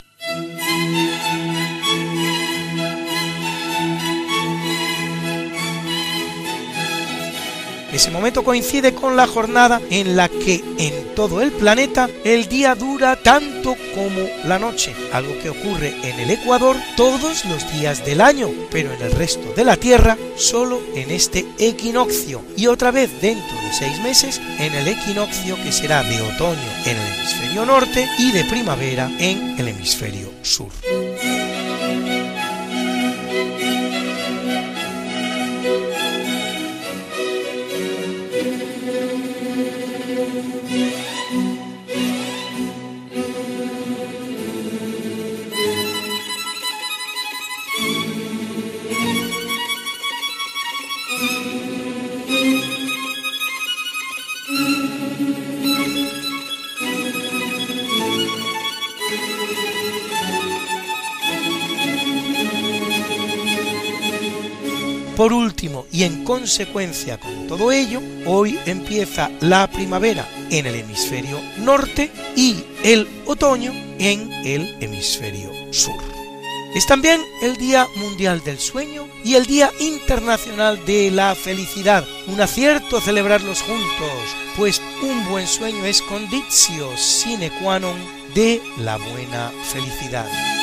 Ese 7.92 8.10
momento 8.10 8.44
coincide 8.44 8.94
con 8.94 9.16
la 9.16 9.26
jornada 9.26 9.80
en 9.90 10.16
la 10.16 10.28
que 10.28 10.62
en 10.78 11.14
todo 11.14 11.40
el 11.42 11.50
planeta 11.50 12.08
el 12.24 12.48
día 12.48 12.74
dura 12.74 13.16
tanto 13.16 13.76
como 13.94 14.28
la 14.44 14.58
noche, 14.58 14.94
algo 15.12 15.36
que 15.42 15.50
ocurre 15.50 15.94
en 16.02 16.20
el 16.20 16.30
Ecuador 16.30 16.76
todos 16.96 17.44
los 17.44 17.72
días 17.72 18.04
del 18.04 18.20
año, 18.20 18.50
pero 18.70 18.92
en 18.92 19.02
el 19.02 19.12
resto 19.12 19.52
de 19.54 19.64
la 19.64 19.76
Tierra 19.76 20.16
solo 20.36 20.80
en 20.94 21.10
este 21.10 21.46
equinoccio 21.58 22.42
y 22.56 22.68
otra 22.68 22.90
vez 22.90 23.10
dentro 23.20 23.56
de 23.60 23.72
seis 23.72 24.00
meses 24.00 24.40
en 24.58 24.72
el 24.72 24.86
equinoccio 24.86 25.56
que 25.56 25.72
será 25.72 26.02
de 26.02 26.20
otoño 26.20 26.58
en 26.84 26.96
el 26.96 27.12
hemisferio 27.14 27.66
norte 27.66 28.08
y 28.18 28.30
de 28.30 28.44
primavera 28.44 29.10
en 29.18 29.58
el 29.58 29.68
hemisferio 29.68 30.30
sur. 30.42 30.70
Por 65.20 65.34
último, 65.34 65.84
y 65.92 66.04
en 66.04 66.24
consecuencia 66.24 67.20
con 67.20 67.46
todo 67.46 67.72
ello, 67.72 68.00
hoy 68.24 68.58
empieza 68.64 69.30
la 69.40 69.70
primavera 69.70 70.26
en 70.50 70.64
el 70.64 70.76
hemisferio 70.76 71.38
norte 71.58 72.10
y 72.34 72.64
el 72.82 73.06
otoño 73.26 73.70
en 73.98 74.32
el 74.32 74.78
hemisferio 74.80 75.52
sur. 75.74 76.02
Es 76.74 76.86
también 76.86 77.20
el 77.42 77.58
Día 77.58 77.86
Mundial 77.96 78.42
del 78.44 78.58
Sueño 78.58 79.08
y 79.22 79.34
el 79.34 79.44
Día 79.44 79.70
Internacional 79.78 80.82
de 80.86 81.10
la 81.10 81.34
Felicidad. 81.34 82.02
Un 82.26 82.40
acierto 82.40 82.98
celebrarlos 83.02 83.60
juntos, 83.60 84.22
pues 84.56 84.80
un 85.02 85.28
buen 85.28 85.46
sueño 85.46 85.84
es 85.84 86.00
conditio 86.00 86.96
sine 86.96 87.50
qua 87.60 87.78
non 87.78 88.00
de 88.32 88.62
la 88.78 88.96
buena 88.96 89.52
felicidad. 89.70 90.59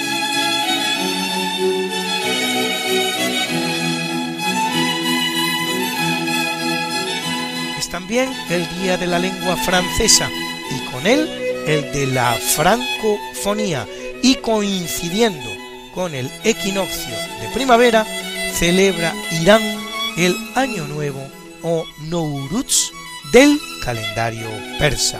También 7.89 8.30
el 8.49 8.68
Día 8.80 8.97
de 8.97 9.07
la 9.07 9.19
Lengua 9.19 9.55
Francesa 9.57 10.30
y 10.72 10.91
con 10.91 11.05
él 11.05 11.27
el 11.68 11.91
de 11.91 12.07
la 12.07 12.34
francofonía 12.34 13.88
y 14.22 14.35
coincidiendo 14.35 15.49
con 15.93 16.15
el 16.15 16.30
equinoccio 16.43 17.15
de 17.41 17.49
primavera 17.53 18.05
celebra 18.53 19.14
Irán 19.41 19.61
el 20.18 20.35
Año 20.55 20.88
Nuevo 20.88 21.22
o 21.64 21.85
Nowruz 22.09 22.91
del 23.31 23.59
calendario 23.84 24.47
persa. 24.80 25.19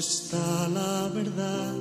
Está 0.00 0.68
la 0.68 1.08
verdad. 1.14 1.74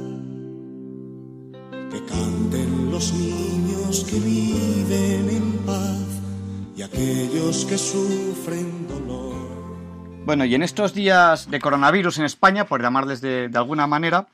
Que 1.91 2.05
canten 2.05 2.91
los 2.91 3.13
niños 3.13 4.05
que 4.09 4.19
viven 4.19 5.29
en 5.29 5.51
paz 5.65 6.07
y 6.75 6.81
aquellos 6.83 7.65
que 7.65 7.77
sufren 7.77 8.87
dolor 8.87 9.39
bueno, 10.29 10.45
y 10.45 10.53
en 10.53 10.61
estos 10.61 10.93
días 10.93 11.49
de 11.49 11.59
coronavirus 11.59 12.19
en 12.19 12.25
España, 12.25 12.65
por 12.65 12.83
llamarles 12.83 13.19
de, 13.19 13.49
alguna 13.55 13.87
manera, 13.87 14.27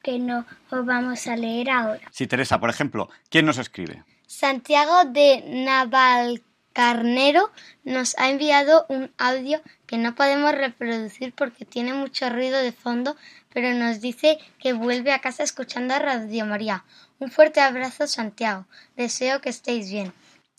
que 0.03 0.19
no 0.19 0.45
vamos 0.69 1.27
a 1.27 1.37
leer 1.37 1.69
ahora. 1.69 2.01
Sí, 2.11 2.27
Teresa, 2.27 2.59
por 2.59 2.69
ejemplo, 2.69 3.09
¿quién 3.29 3.45
nos 3.45 3.57
escribe? 3.57 4.03
Santiago 4.27 5.05
de 5.05 5.43
Naval 5.47 6.41
Carnero 6.73 7.51
nos 7.83 8.17
ha 8.17 8.29
enviado 8.29 8.85
un 8.89 9.11
audio 9.17 9.61
que 9.87 9.97
no 9.97 10.15
podemos 10.15 10.53
reproducir 10.53 11.33
porque 11.33 11.65
tiene 11.65 11.93
mucho 11.93 12.29
ruido 12.29 12.59
de 12.59 12.71
fondo, 12.71 13.17
pero 13.53 13.73
nos 13.73 14.01
dice 14.01 14.39
que 14.59 14.73
vuelve 14.73 15.11
a 15.11 15.19
casa 15.19 15.43
escuchando 15.43 15.93
a 15.93 15.99
Radio 15.99 16.45
María. 16.45 16.85
Un 17.19 17.29
fuerte 17.29 17.59
abrazo, 17.61 18.07
Santiago. 18.07 18.65
Deseo 18.95 19.41
que 19.41 19.49
estéis 19.49 19.91
bien. 19.91 20.13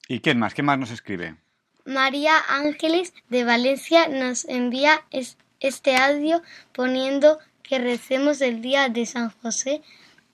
¿Y 0.09 0.20
quién 0.20 0.39
más? 0.39 0.55
¿Qué 0.55 0.62
más 0.62 0.78
nos 0.78 0.90
escribe? 0.90 1.36
María 1.84 2.34
Ángeles 2.48 3.12
de 3.28 3.44
Valencia 3.44 4.09
nos 4.09 4.44
envía 4.44 5.02
este 5.60 5.97
audio 5.97 6.43
poniendo 6.72 7.39
que 7.62 7.78
recemos 7.78 8.40
el 8.40 8.62
día 8.62 8.89
de 8.89 9.06
San 9.06 9.30
José 9.30 9.82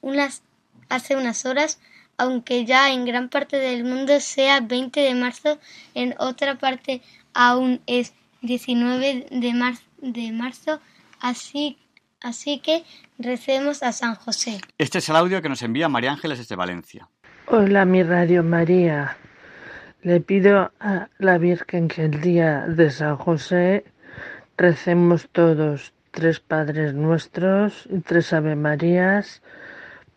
unas, 0.00 0.42
hace 0.88 1.16
unas 1.16 1.46
horas 1.46 1.78
aunque 2.18 2.64
ya 2.64 2.92
en 2.92 3.04
gran 3.04 3.28
parte 3.28 3.56
del 3.56 3.84
mundo 3.84 4.20
sea 4.20 4.60
20 4.60 5.00
de 5.00 5.14
marzo, 5.14 5.58
en 5.94 6.14
otra 6.18 6.56
parte 6.56 7.00
aún 7.32 7.80
es 7.86 8.12
19 8.42 9.28
de, 9.30 9.78
de 10.02 10.32
marzo, 10.32 10.80
así, 11.20 11.78
así 12.20 12.58
que 12.58 12.84
recemos 13.18 13.82
a 13.82 13.92
San 13.92 14.16
José. 14.16 14.60
Este 14.76 14.98
es 14.98 15.08
el 15.08 15.16
audio 15.16 15.40
que 15.40 15.48
nos 15.48 15.62
envía 15.62 15.88
María 15.88 16.12
Ángeles 16.12 16.38
desde 16.38 16.56
Valencia. 16.56 17.08
Hola, 17.46 17.84
mi 17.84 18.02
Radio 18.02 18.42
María. 18.42 19.16
Le 20.02 20.20
pido 20.20 20.70
a 20.80 21.08
la 21.18 21.38
Virgen 21.38 21.88
que 21.88 22.04
el 22.04 22.20
día 22.20 22.66
de 22.66 22.90
San 22.90 23.16
José 23.16 23.84
recemos 24.56 25.28
todos 25.30 25.92
tres 26.10 26.40
Padres 26.40 26.94
Nuestros 26.94 27.88
y 27.90 28.00
tres 28.00 28.32
Ave 28.32 28.56
Marías 28.56 29.40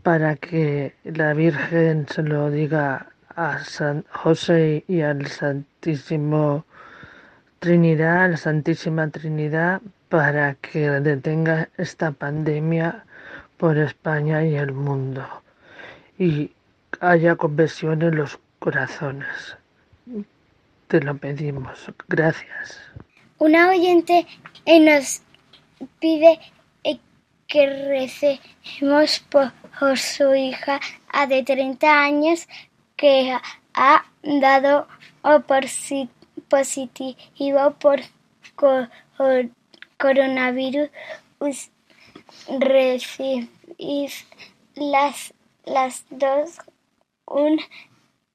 para 0.03 0.35
que 0.35 0.95
la 1.03 1.33
Virgen 1.33 2.07
se 2.07 2.23
lo 2.23 2.49
diga 2.49 3.07
a 3.35 3.63
San 3.63 4.03
José 4.11 4.83
y 4.87 5.01
al 5.01 5.27
Santísimo 5.27 6.65
Trinidad, 7.59 8.23
a 8.23 8.27
la 8.29 8.37
Santísima 8.37 9.09
Trinidad, 9.09 9.81
para 10.09 10.55
que 10.55 10.89
detenga 10.89 11.69
esta 11.77 12.11
pandemia 12.11 13.05
por 13.57 13.77
España 13.77 14.43
y 14.43 14.55
el 14.55 14.73
mundo 14.73 15.25
y 16.17 16.51
haya 16.99 17.35
conversión 17.35 18.01
en 18.01 18.15
los 18.15 18.39
corazones. 18.59 19.57
Te 20.87 21.01
lo 21.01 21.17
pedimos. 21.17 21.91
Gracias. 22.07 22.79
Una 23.39 23.69
oyente 23.69 24.27
nos 24.67 25.23
pide 25.99 26.39
que 27.47 27.67
recemos 27.89 29.19
por 29.29 29.51
su 29.97 30.35
hija 30.35 30.79
a 31.09 31.27
de 31.27 31.43
30 31.43 32.03
años 32.03 32.47
que 32.95 33.37
ha 33.73 34.05
dado 34.23 34.87
por 35.47 35.65
positivo 36.49 37.75
por 37.79 38.01
coronavirus. 39.97 40.89
Recibís 42.59 44.25
las, 44.75 45.33
las 45.65 46.05
dos 46.09 46.57
un 47.25 47.59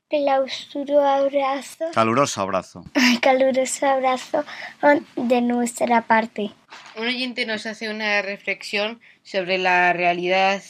clausuro 0.08 1.00
abrazo. 1.00 1.86
Caluroso 1.92 2.40
abrazo. 2.40 2.84
Caluroso 3.20 3.86
abrazo 3.86 4.44
de 5.16 5.40
nuestra 5.40 6.02
parte. 6.02 6.50
Un 6.96 7.06
oyente 7.06 7.46
nos 7.46 7.66
hace 7.66 7.88
una 7.90 8.22
reflexión 8.22 9.00
sobre 9.22 9.58
la 9.58 9.92
realidad 9.92 10.62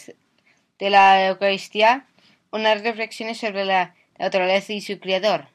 de 0.78 0.90
la 0.90 1.28
Eucaristía, 1.28 2.07
unas 2.51 2.82
reflexiones 2.82 3.39
sobre 3.39 3.65
la 3.65 3.94
naturaleza 4.19 4.73
y 4.73 4.81
su 4.81 4.98
creador, 4.98 5.48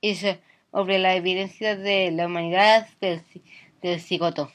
y 0.00 0.14
sobre 0.14 0.98
la 0.98 1.14
evidencia 1.14 1.76
de 1.76 2.10
la 2.10 2.26
humanidad 2.26 2.88
del, 3.00 3.22
del 3.82 4.00
cigoto. 4.00 4.52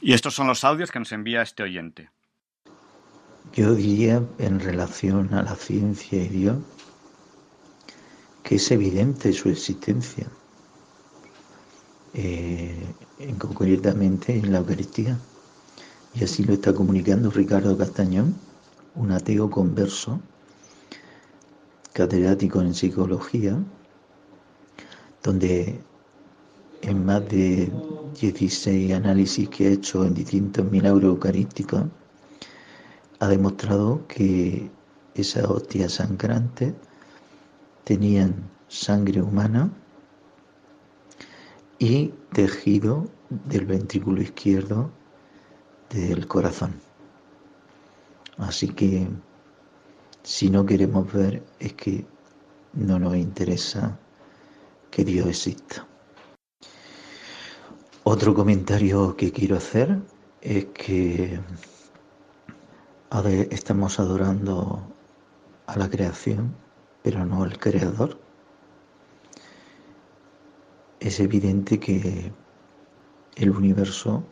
Y 0.00 0.12
estos 0.12 0.34
son 0.34 0.46
los 0.46 0.64
audios 0.64 0.90
que 0.90 0.98
nos 0.98 1.12
envía 1.12 1.42
este 1.42 1.62
oyente. 1.62 2.10
Yo 3.52 3.74
diría 3.74 4.22
en 4.38 4.60
relación 4.60 5.32
a 5.34 5.42
la 5.42 5.54
ciencia 5.54 6.20
y 6.22 6.28
Dios 6.28 6.56
que 8.44 8.56
es 8.56 8.70
evidente 8.70 9.32
su 9.32 9.48
existencia, 9.48 10.26
eh, 12.12 12.76
concretamente 13.38 14.36
en 14.36 14.52
la 14.52 14.58
Eucaristía. 14.58 15.18
Y 16.14 16.22
así 16.22 16.44
lo 16.44 16.52
está 16.52 16.74
comunicando 16.74 17.30
Ricardo 17.30 17.76
Castañón, 17.76 18.36
un 18.96 19.12
ateo 19.12 19.50
converso, 19.50 20.20
catedrático 21.92 22.60
en 22.60 22.74
psicología, 22.74 23.58
donde 25.22 25.80
en 26.82 27.04
más 27.04 27.26
de 27.28 27.72
16 28.20 28.92
análisis 28.92 29.48
que 29.48 29.66
ha 29.66 29.70
hecho 29.70 30.04
en 30.04 30.14
distintos 30.14 30.70
milagros 30.70 31.04
eucarísticos, 31.04 31.84
ha 33.20 33.28
demostrado 33.28 34.06
que 34.06 34.70
esas 35.14 35.44
hostias 35.44 35.92
sangrantes 35.92 36.74
tenían 37.84 38.50
sangre 38.68 39.22
humana 39.22 39.70
y 41.78 42.08
tejido 42.32 43.06
del 43.30 43.66
ventrículo 43.66 44.20
izquierdo 44.20 44.90
del 45.90 46.26
corazón. 46.26 46.83
Así 48.38 48.68
que 48.68 49.08
si 50.22 50.50
no 50.50 50.66
queremos 50.66 51.12
ver 51.12 51.44
es 51.58 51.74
que 51.74 52.06
no 52.72 52.98
nos 52.98 53.16
interesa 53.16 53.98
que 54.90 55.04
Dios 55.04 55.26
exista. 55.26 55.86
Otro 58.04 58.34
comentario 58.34 59.16
que 59.16 59.32
quiero 59.32 59.56
hacer 59.56 59.98
es 60.40 60.66
que 60.66 61.40
estamos 63.50 64.00
adorando 64.00 64.82
a 65.66 65.78
la 65.78 65.88
creación 65.88 66.64
pero 67.04 67.26
no 67.26 67.44
el 67.44 67.58
creador. 67.58 68.18
Es 71.00 71.20
evidente 71.20 71.78
que 71.78 72.32
el 73.36 73.50
universo, 73.50 74.24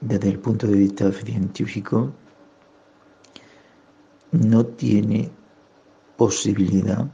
desde 0.00 0.28
el 0.28 0.38
punto 0.38 0.66
de 0.66 0.76
vista 0.76 1.10
científico, 1.12 2.12
no 4.32 4.64
tiene 4.64 5.30
posibilidad 6.16 7.06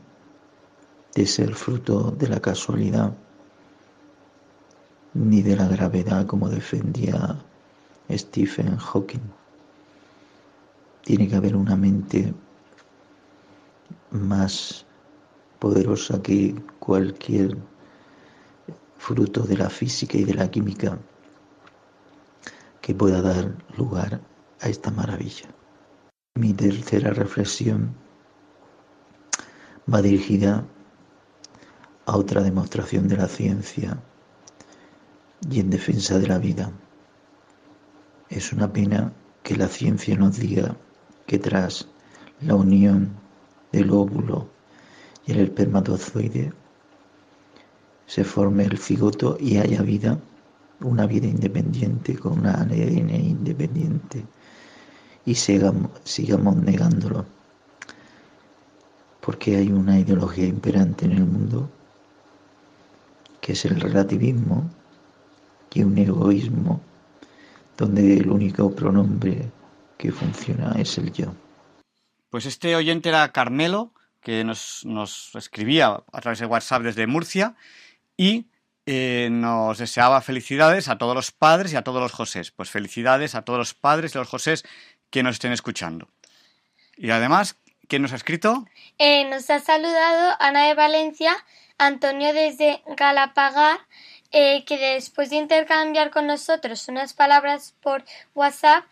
de 1.14 1.26
ser 1.26 1.54
fruto 1.54 2.10
de 2.10 2.28
la 2.28 2.40
casualidad 2.40 3.14
ni 5.14 5.42
de 5.42 5.56
la 5.56 5.68
gravedad 5.68 6.26
como 6.26 6.48
defendía 6.48 7.38
Stephen 8.10 8.76
Hawking. 8.76 9.22
Tiene 11.04 11.28
que 11.28 11.36
haber 11.36 11.54
una 11.54 11.76
mente 11.76 12.34
más 14.10 14.84
poderosa 15.60 16.20
que 16.20 16.54
cualquier 16.80 17.56
fruto 18.98 19.42
de 19.42 19.56
la 19.56 19.70
física 19.70 20.18
y 20.18 20.24
de 20.24 20.34
la 20.34 20.50
química 20.50 20.98
que 22.84 22.94
pueda 22.94 23.22
dar 23.22 23.56
lugar 23.78 24.20
a 24.60 24.68
esta 24.68 24.90
maravilla. 24.90 25.48
Mi 26.34 26.52
tercera 26.52 27.14
reflexión 27.14 27.94
va 29.90 30.02
dirigida 30.02 30.66
a 32.04 32.18
otra 32.18 32.42
demostración 32.42 33.08
de 33.08 33.16
la 33.16 33.26
ciencia 33.26 34.02
y 35.50 35.60
en 35.60 35.70
defensa 35.70 36.18
de 36.18 36.26
la 36.26 36.36
vida. 36.36 36.72
Es 38.28 38.52
una 38.52 38.70
pena 38.70 39.14
que 39.42 39.56
la 39.56 39.68
ciencia 39.68 40.14
nos 40.18 40.38
diga 40.38 40.76
que 41.24 41.38
tras 41.38 41.88
la 42.42 42.54
unión 42.54 43.16
del 43.72 43.92
óvulo 43.92 44.50
y 45.24 45.32
el 45.32 45.40
espermatozoide 45.40 46.52
se 48.04 48.24
forme 48.24 48.64
el 48.64 48.76
cigoto 48.76 49.38
y 49.40 49.56
haya 49.56 49.80
vida, 49.80 50.18
una 50.80 51.06
vida 51.06 51.26
independiente 51.26 52.16
con 52.18 52.40
una 52.40 52.60
ADN 52.60 53.10
independiente 53.10 54.24
y 55.24 55.34
sigamos, 55.34 55.90
sigamos 56.04 56.56
negándolo 56.56 57.26
porque 59.20 59.56
hay 59.56 59.72
una 59.72 59.98
ideología 59.98 60.46
imperante 60.46 61.06
en 61.06 61.12
el 61.12 61.24
mundo 61.24 61.70
que 63.40 63.52
es 63.52 63.64
el 63.64 63.80
relativismo 63.80 64.70
y 65.72 65.82
un 65.82 65.96
egoísmo 65.96 66.80
donde 67.76 68.18
el 68.18 68.30
único 68.30 68.74
pronombre 68.74 69.50
que 69.96 70.12
funciona 70.12 70.72
es 70.78 70.98
el 70.98 71.12
yo. 71.12 71.34
Pues 72.30 72.46
este 72.46 72.76
oyente 72.76 73.08
era 73.08 73.32
Carmelo, 73.32 73.92
que 74.20 74.44
nos, 74.44 74.82
nos 74.84 75.34
escribía 75.34 76.02
a 76.12 76.20
través 76.20 76.38
de 76.38 76.46
WhatsApp 76.46 76.82
desde 76.82 77.06
Murcia 77.06 77.56
y 78.16 78.46
eh, 78.86 79.28
nos 79.30 79.78
deseaba 79.78 80.20
felicidades 80.20 80.88
a 80.88 80.98
todos 80.98 81.14
los 81.14 81.32
padres 81.32 81.72
y 81.72 81.76
a 81.76 81.82
todos 81.82 82.02
los 82.02 82.12
Josés. 82.12 82.50
Pues 82.50 82.70
felicidades 82.70 83.34
a 83.34 83.42
todos 83.42 83.58
los 83.58 83.74
padres 83.74 84.14
y 84.14 84.18
los 84.18 84.28
Josés 84.28 84.64
que 85.10 85.22
nos 85.22 85.36
estén 85.36 85.52
escuchando. 85.52 86.08
Y 86.96 87.10
además, 87.10 87.56
¿quién 87.88 88.02
nos 88.02 88.12
ha 88.12 88.16
escrito? 88.16 88.66
Eh, 88.98 89.24
nos 89.30 89.48
ha 89.50 89.60
saludado 89.60 90.36
Ana 90.38 90.66
de 90.66 90.74
Valencia, 90.74 91.36
Antonio 91.78 92.32
desde 92.32 92.82
Galapagar, 92.96 93.78
eh, 94.32 94.64
que 94.64 94.78
después 94.78 95.30
de 95.30 95.36
intercambiar 95.36 96.10
con 96.10 96.26
nosotros 96.26 96.88
unas 96.88 97.14
palabras 97.14 97.74
por 97.80 98.04
WhatsApp, 98.34 98.84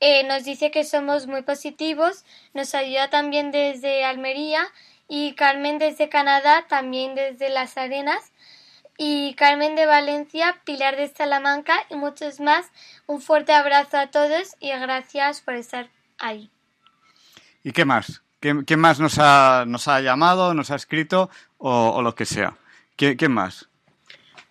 eh, 0.00 0.24
nos 0.24 0.44
dice 0.44 0.70
que 0.70 0.84
somos 0.84 1.26
muy 1.26 1.42
positivos, 1.42 2.24
nos 2.52 2.74
ayuda 2.74 3.10
también 3.10 3.50
desde 3.50 4.04
Almería 4.04 4.66
y 5.08 5.34
Carmen 5.34 5.78
desde 5.78 6.08
Canadá, 6.08 6.66
también 6.68 7.14
desde 7.14 7.48
Las 7.48 7.76
Arenas 7.76 8.32
y 8.96 9.34
Carmen 9.34 9.74
de 9.74 9.86
Valencia, 9.86 10.60
Pilar 10.64 10.96
de 10.96 11.08
Salamanca 11.08 11.74
y 11.90 11.96
muchos 11.96 12.40
más. 12.40 12.66
Un 13.06 13.20
fuerte 13.20 13.52
abrazo 13.52 13.98
a 13.98 14.08
todos 14.08 14.56
y 14.60 14.70
gracias 14.70 15.40
por 15.40 15.54
estar 15.54 15.88
ahí. 16.18 16.50
¿Y 17.62 17.72
qué 17.72 17.84
más? 17.84 18.22
¿Qué, 18.40 18.76
más 18.76 19.00
nos 19.00 19.18
ha, 19.18 19.64
nos 19.66 19.88
ha 19.88 20.00
llamado, 20.02 20.52
nos 20.52 20.70
ha 20.70 20.74
escrito 20.74 21.30
o, 21.56 22.02
lo 22.02 22.14
que 22.14 22.26
sea? 22.26 22.58
¿Qué, 22.94 23.28
más? 23.28 23.68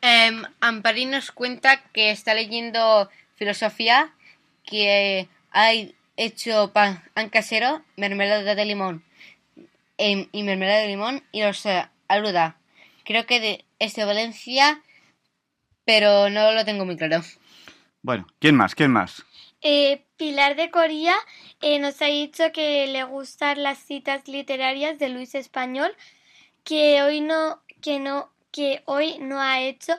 Eh, 0.01 0.41
Ampari 0.61 1.05
nos 1.05 1.31
cuenta 1.31 1.79
que 1.93 2.09
está 2.09 2.33
leyendo 2.33 3.09
filosofía, 3.35 4.11
que 4.65 5.29
ha 5.51 5.69
hecho 6.17 6.73
pan, 6.73 7.03
casero, 7.31 7.83
mermelada 7.95 8.55
de 8.55 8.65
limón 8.65 9.03
em, 9.99 10.27
y 10.31 10.41
mermelada 10.41 10.79
de 10.79 10.87
limón 10.87 11.23
y 11.31 11.43
los 11.43 11.63
eh, 11.67 11.87
aluda. 12.07 12.57
Creo 13.03 13.25
que 13.25 13.39
de, 13.39 13.65
es 13.79 13.95
de 13.95 14.05
Valencia, 14.05 14.81
pero 15.85 16.29
no 16.29 16.51
lo 16.51 16.65
tengo 16.65 16.85
muy 16.85 16.95
claro. 16.95 17.21
Bueno, 18.01 18.27
¿quién 18.39 18.55
más? 18.55 18.75
¿Quién 18.75 18.91
más? 18.91 19.23
Eh, 19.61 20.05
Pilar 20.17 20.55
de 20.55 20.69
Coría 20.69 21.15
eh, 21.61 21.79
nos 21.79 22.01
ha 22.01 22.07
dicho 22.07 22.51
que 22.51 22.87
le 22.87 23.03
gustan 23.05 23.63
las 23.63 23.77
citas 23.79 24.27
literarias 24.27 24.99
de 24.99 25.09
Luis 25.09 25.35
Español, 25.35 25.95
que 26.63 27.01
hoy 27.01 27.21
no, 27.21 27.61
que 27.81 27.99
no, 27.99 28.29
que 28.51 28.83
hoy 28.85 29.17
no 29.19 29.39
ha 29.41 29.61
hecho, 29.61 29.93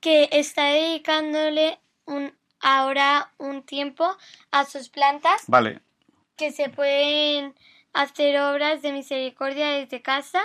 que 0.00 0.28
está 0.32 0.66
dedicándole 0.66 1.78
un, 2.04 2.34
ahora 2.60 3.32
un 3.38 3.62
tiempo 3.62 4.16
a 4.50 4.64
sus 4.66 4.88
plantas. 4.88 5.44
Vale. 5.46 5.80
Que 6.36 6.52
se 6.52 6.68
pueden 6.68 7.54
hacer 7.94 8.38
obras 8.38 8.82
de 8.82 8.92
misericordia 8.92 9.70
desde 9.70 10.02
casa, 10.02 10.42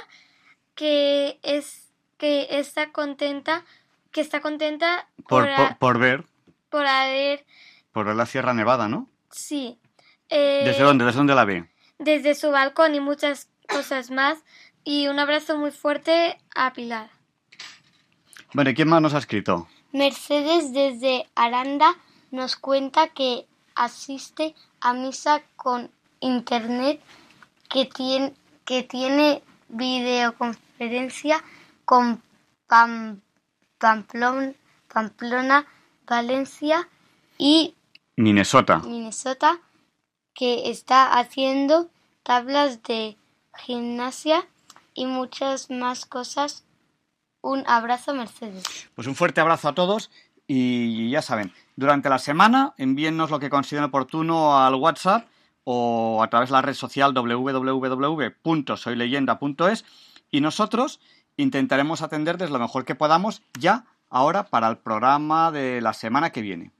que 0.76 1.40
es 1.44 1.91
que 2.22 2.46
está 2.52 2.92
contenta, 2.92 3.66
que 4.12 4.22
está 4.22 4.42
contenta 4.42 5.08
por, 5.28 5.50
por 5.80 5.98
ver. 5.98 6.24
Por 6.70 6.86
haber 6.86 7.44
por 7.92 8.16
la 8.16 8.28
Sierra 8.28 8.54
Nevada, 8.54 8.88
¿no? 8.88 9.10
Sí. 9.32 9.80
¿Desde 10.30 10.78
eh, 10.78 10.84
dónde? 10.84 11.04
¿Desde 11.04 11.18
dónde 11.18 11.34
la 11.34 11.46
ve? 11.46 11.68
Desde 11.98 12.36
su 12.36 12.52
balcón 12.52 12.94
y 12.94 13.00
muchas 13.00 13.50
cosas 13.68 14.12
más. 14.12 14.38
Y 14.84 15.08
un 15.08 15.18
abrazo 15.18 15.58
muy 15.58 15.72
fuerte 15.72 16.38
a 16.56 16.74
Pilar. 16.74 17.10
Bueno, 18.54 18.72
quién 18.76 18.88
más 18.88 19.02
nos 19.02 19.16
ha 19.16 19.18
escrito? 19.18 19.68
Mercedes 19.92 20.74
desde 20.74 21.26
Aranda 21.34 21.96
nos 22.30 22.56
cuenta 22.56 23.08
que 23.08 23.48
asiste 23.74 24.54
a 24.80 24.94
misa 24.94 25.42
con 25.56 25.90
internet 26.20 27.02
que 27.68 27.86
tiene, 27.86 28.36
que 28.64 28.84
tiene 28.84 29.42
videoconferencia 29.70 31.44
con 31.92 32.24
Pamplona, 33.78 34.56
Valencia 36.08 36.88
y 37.38 37.76
Minnesota. 38.16 38.80
Minnesota, 38.80 39.60
que 40.34 40.72
está 40.72 41.20
haciendo 41.20 41.90
tablas 42.24 42.82
de 42.84 43.18
gimnasia 43.58 44.48
y 44.94 45.06
muchas 45.06 45.70
más 45.70 46.06
cosas. 46.06 46.64
Un 47.42 47.66
abrazo, 47.68 48.14
Mercedes. 48.14 48.64
Pues 48.96 49.06
un 49.06 49.16
fuerte 49.16 49.42
abrazo 49.42 49.68
a 49.68 49.76
todos 49.76 50.12
y 50.48 51.10
ya 51.10 51.22
saben, 51.22 51.52
durante 51.76 52.08
la 52.08 52.20
semana 52.20 52.74
envíennos 52.78 53.32
lo 53.32 53.40
que 53.40 53.50
consideren 53.50 53.90
oportuno 53.90 54.58
al 54.58 54.76
WhatsApp 54.76 55.28
o 55.66 56.24
a 56.24 56.30
través 56.30 56.48
de 56.48 56.54
la 56.54 56.62
red 56.62 56.74
social 56.74 57.14
www.soyleyenda.es 57.14 59.86
y 60.32 60.40
nosotros 60.40 61.02
intentaremos 61.42 62.02
atenderles 62.02 62.50
lo 62.50 62.60
mejor 62.60 62.86
que 62.86 62.96
podamos 62.96 63.42
ya 63.60 63.86
ahora 64.10 64.44
para 64.44 64.68
el 64.68 64.78
programa 64.78 65.52
de 65.52 65.82
la 65.82 65.94
semana 65.94 66.32
que 66.32 66.42
viene. 66.42 66.72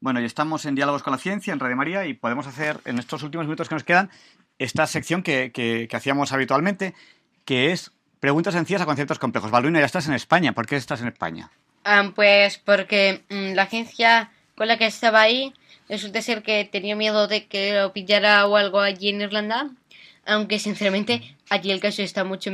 Bueno, 0.00 0.20
y 0.20 0.24
estamos 0.24 0.66
en 0.66 0.74
Diálogos 0.74 1.02
con 1.02 1.12
la 1.12 1.18
Ciencia, 1.18 1.52
en 1.52 1.60
Radio 1.60 1.76
María, 1.76 2.06
y 2.06 2.14
podemos 2.14 2.46
hacer 2.46 2.80
en 2.84 2.98
estos 2.98 3.22
últimos 3.22 3.46
minutos 3.46 3.68
que 3.68 3.74
nos 3.74 3.84
quedan 3.84 4.10
esta 4.58 4.86
sección 4.86 5.22
que, 5.22 5.88
hacíamos 5.92 6.32
habitualmente, 6.32 6.94
que 7.44 7.72
es 7.72 7.90
preguntas 8.20 8.54
sencillas 8.54 8.82
a 8.82 8.86
conceptos 8.86 9.18
complejos. 9.18 9.50
Balduino, 9.50 9.78
ya 9.78 9.86
estás 9.86 10.06
en 10.06 10.14
España. 10.14 10.52
¿Por 10.52 10.66
qué 10.66 10.76
estás 10.76 11.00
en 11.00 11.08
España? 11.08 11.50
Ah, 11.84 12.12
pues 12.14 12.58
porque 12.58 13.24
mm, 13.30 13.54
la 13.54 13.66
ciencia 13.66 14.30
con 14.56 14.68
la 14.68 14.78
que 14.78 14.86
estaba 14.86 15.20
ahí 15.20 15.52
resulta 15.88 16.22
ser 16.22 16.42
que 16.42 16.64
tenía 16.64 16.96
miedo 16.96 17.26
de 17.26 17.46
que 17.46 17.74
lo 17.74 17.92
pillara 17.92 18.46
o 18.46 18.56
algo 18.56 18.80
allí 18.80 19.10
en 19.10 19.20
Irlanda, 19.20 19.70
aunque 20.26 20.58
sinceramente 20.58 21.36
allí 21.50 21.70
el 21.70 21.80
caso 21.80 22.02
está 22.02 22.24
mucho 22.24 22.50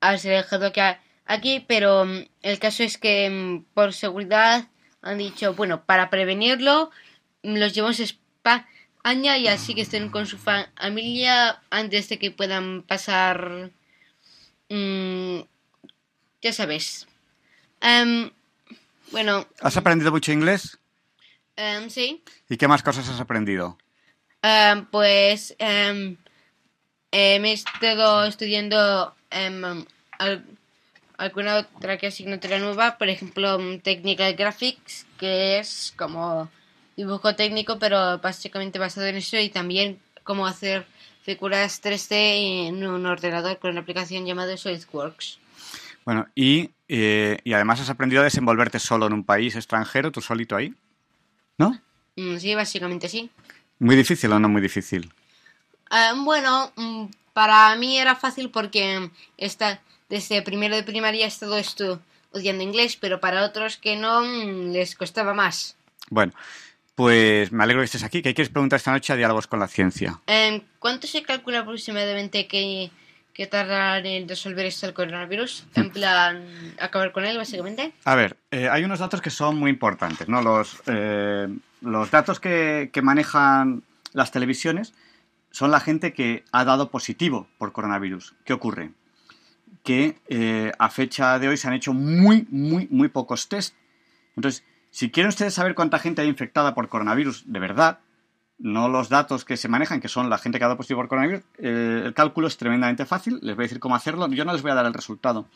más 0.00 0.24
alejado 0.24 0.72
que 0.72 0.96
aquí, 1.26 1.64
pero 1.66 2.04
mm, 2.04 2.26
el 2.42 2.58
caso 2.58 2.82
es 2.82 2.98
que 2.98 3.30
mm, 3.30 3.74
por 3.74 3.92
seguridad 3.92 4.68
han 5.02 5.18
dicho, 5.18 5.54
bueno, 5.54 5.84
para 5.84 6.10
prevenirlo, 6.10 6.90
los 7.42 7.72
llevamos 7.72 8.00
a 8.00 8.04
España 8.04 9.38
y 9.38 9.46
así 9.48 9.74
que 9.74 9.82
estén 9.82 10.10
con 10.10 10.26
su 10.26 10.38
familia 10.38 11.62
antes 11.70 12.08
de 12.08 12.18
que 12.18 12.30
puedan 12.30 12.82
pasar... 12.82 13.70
Mm, 14.68 15.40
ya 16.42 16.52
sabes. 16.52 17.06
Em, 17.80 18.30
bueno. 19.12 19.46
¿Has 19.60 19.76
aprendido 19.76 20.10
mucho 20.10 20.32
inglés? 20.32 20.78
Um, 21.56 21.88
sí. 21.88 22.22
¿Y 22.48 22.56
qué 22.56 22.68
más 22.68 22.82
cosas 22.82 23.08
has 23.08 23.20
aprendido? 23.20 23.78
Em, 24.42 24.86
pues 24.86 25.56
me 25.58 26.16
he 27.12 27.52
estado 27.52 28.24
estudiando 28.24 29.16
alguna 31.16 31.58
otra 31.58 31.98
que 31.98 32.06
asignatura 32.06 32.58
nueva, 32.58 32.96
por 32.98 33.08
ejemplo, 33.08 33.58
mm, 33.58 33.80
Technical 33.80 34.34
Graphics, 34.34 35.06
que 35.18 35.58
es 35.58 35.92
como 35.96 36.48
dibujo 36.96 37.34
técnico, 37.34 37.78
pero 37.78 38.18
básicamente 38.18 38.78
basado 38.78 39.06
en 39.06 39.16
eso, 39.16 39.38
y 39.38 39.50
también 39.50 39.98
cómo 40.24 40.46
hacer 40.46 40.86
figuras 41.22 41.80
3D 41.82 42.68
en 42.68 42.86
un 42.86 43.06
ordenador 43.06 43.58
con 43.58 43.70
una 43.72 43.80
aplicación 43.80 44.24
llamada 44.26 44.56
SolidWorks. 44.56 45.38
Bueno, 46.04 46.26
y, 46.34 46.70
eh, 46.88 47.38
y 47.44 47.52
además 47.52 47.80
has 47.80 47.90
aprendido 47.90 48.22
a 48.22 48.24
desenvolverte 48.24 48.78
solo 48.78 49.06
en 49.06 49.12
un 49.12 49.24
país 49.24 49.54
extranjero, 49.56 50.10
tú 50.10 50.22
solito 50.22 50.56
ahí, 50.56 50.74
¿no? 51.58 51.78
Mm, 52.16 52.38
sí, 52.38 52.54
básicamente 52.54 53.08
sí. 53.08 53.30
¿Muy 53.78 53.94
difícil 53.94 54.32
o 54.32 54.38
no 54.38 54.48
muy 54.48 54.62
difícil? 54.62 55.12
Ah, 55.90 56.14
bueno, 56.16 56.72
mm, 56.76 57.06
para 57.38 57.76
mí 57.76 57.96
era 57.96 58.16
fácil 58.16 58.50
porque 58.50 59.10
está 59.36 59.80
desde 60.08 60.42
primero 60.42 60.74
de 60.74 60.82
primaria 60.82 61.24
he 61.24 61.28
estado 61.28 61.56
estudiando 61.56 62.64
inglés, 62.64 62.98
pero 63.00 63.20
para 63.20 63.44
otros 63.44 63.76
que 63.76 63.94
no 63.94 64.22
mm, 64.22 64.72
les 64.72 64.96
costaba 64.96 65.34
más. 65.34 65.76
Bueno, 66.10 66.32
pues 66.96 67.52
me 67.52 67.62
alegro 67.62 67.80
que 67.80 67.84
estés 67.84 68.02
aquí. 68.02 68.22
¿Qué 68.22 68.34
quieres 68.34 68.50
preguntar 68.50 68.78
esta 68.78 68.90
noche 68.90 69.12
a 69.12 69.16
Diálogos 69.16 69.46
con 69.46 69.60
la 69.60 69.68
Ciencia? 69.68 70.18
Em, 70.26 70.62
¿Cuánto 70.80 71.06
se 71.06 71.22
calcula 71.22 71.60
aproximadamente 71.60 72.48
que, 72.48 72.90
que 73.32 73.48
en 73.52 74.28
resolver 74.28 74.66
esto 74.66 74.86
del 74.86 74.94
coronavirus? 74.96 75.64
En 75.76 75.90
plan, 75.90 76.44
acabar 76.80 77.12
con 77.12 77.24
él, 77.24 77.36
básicamente. 77.36 77.92
A 78.04 78.16
ver, 78.16 78.36
eh, 78.50 78.68
hay 78.68 78.82
unos 78.82 78.98
datos 78.98 79.20
que 79.20 79.30
son 79.30 79.56
muy 79.56 79.70
importantes, 79.70 80.28
¿no? 80.28 80.42
Los, 80.42 80.82
eh, 80.86 81.46
los 81.82 82.10
datos 82.10 82.40
que, 82.40 82.90
que 82.92 83.00
manejan 83.00 83.84
las 84.12 84.32
televisiones 84.32 84.92
son 85.50 85.70
la 85.70 85.80
gente 85.80 86.12
que 86.12 86.44
ha 86.52 86.64
dado 86.64 86.90
positivo 86.90 87.48
por 87.58 87.72
coronavirus. 87.72 88.34
¿Qué 88.44 88.52
ocurre? 88.52 88.92
Que 89.82 90.18
eh, 90.28 90.72
a 90.78 90.90
fecha 90.90 91.38
de 91.38 91.48
hoy 91.48 91.56
se 91.56 91.68
han 91.68 91.74
hecho 91.74 91.94
muy, 91.94 92.46
muy, 92.50 92.88
muy 92.90 93.08
pocos 93.08 93.48
test. 93.48 93.74
Entonces, 94.36 94.64
si 94.90 95.10
quieren 95.10 95.28
ustedes 95.28 95.54
saber 95.54 95.74
cuánta 95.74 95.98
gente 95.98 96.22
hay 96.22 96.28
infectada 96.28 96.74
por 96.74 96.88
coronavirus 96.88 97.44
de 97.46 97.58
verdad, 97.58 98.00
no 98.58 98.88
los 98.88 99.08
datos 99.08 99.44
que 99.44 99.56
se 99.56 99.68
manejan, 99.68 100.00
que 100.00 100.08
son 100.08 100.28
la 100.28 100.38
gente 100.38 100.58
que 100.58 100.64
ha 100.64 100.68
dado 100.68 100.76
positivo 100.76 101.00
por 101.00 101.08
coronavirus, 101.08 101.42
eh, 101.58 102.02
el 102.06 102.14
cálculo 102.14 102.48
es 102.48 102.56
tremendamente 102.56 103.06
fácil. 103.06 103.38
Les 103.42 103.54
voy 103.54 103.64
a 103.64 103.66
decir 103.66 103.80
cómo 103.80 103.94
hacerlo. 103.94 104.26
Yo 104.28 104.44
no 104.44 104.52
les 104.52 104.62
voy 104.62 104.72
a 104.72 104.74
dar 104.74 104.86
el 104.86 104.94
resultado. 104.94 105.46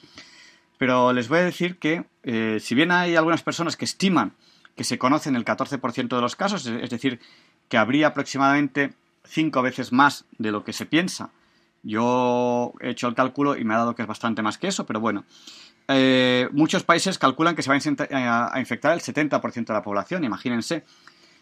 Pero 0.79 1.13
les 1.13 1.29
voy 1.29 1.41
a 1.41 1.45
decir 1.45 1.79
que, 1.79 2.05
eh, 2.23 2.59
si 2.61 2.75
bien 2.75 2.91
hay 2.91 3.17
algunas 3.17 3.43
personas 3.43 3.77
que 3.77 3.85
estiman 3.85 4.35
que 4.77 4.85
se 4.85 4.99
conocen 4.99 5.37
el 5.37 5.45
14% 5.45 6.17
de 6.17 6.23
los 6.23 6.35
casos, 6.35 6.67
es 6.67 6.91
decir, 6.91 7.21
que 7.69 7.77
habría 7.77 8.09
aproximadamente 8.09 8.95
cinco 9.25 9.63
veces 9.63 9.93
más 9.93 10.25
de 10.39 10.53
lo 10.53 10.65
que 10.65 10.73
se 10.73 10.87
piensa. 10.87 11.31
Yo 11.83 12.75
he 12.81 12.91
hecho 12.91 13.09
el 13.09 13.15
cálculo 13.15 13.57
y 13.57 13.65
me 13.65 13.75
ha 13.75 13.79
dado 13.79 13.95
que 13.95 14.03
es 14.03 14.09
bastante 14.09 14.43
más 14.43 14.59
que 14.59 14.69
eso, 14.69 14.87
pero 14.87 15.01
bueno. 15.01 15.25
Eh, 15.89 16.49
muchos 16.53 16.85
países 16.85 17.19
calculan 17.19 17.57
que 17.57 17.63
se 17.63 17.71
va 17.71 17.77
a 17.77 18.61
infectar 18.61 18.93
el 18.93 19.01
70% 19.01 19.67
de 19.67 19.73
la 19.73 19.83
población. 19.83 20.25
Imagínense, 20.25 20.85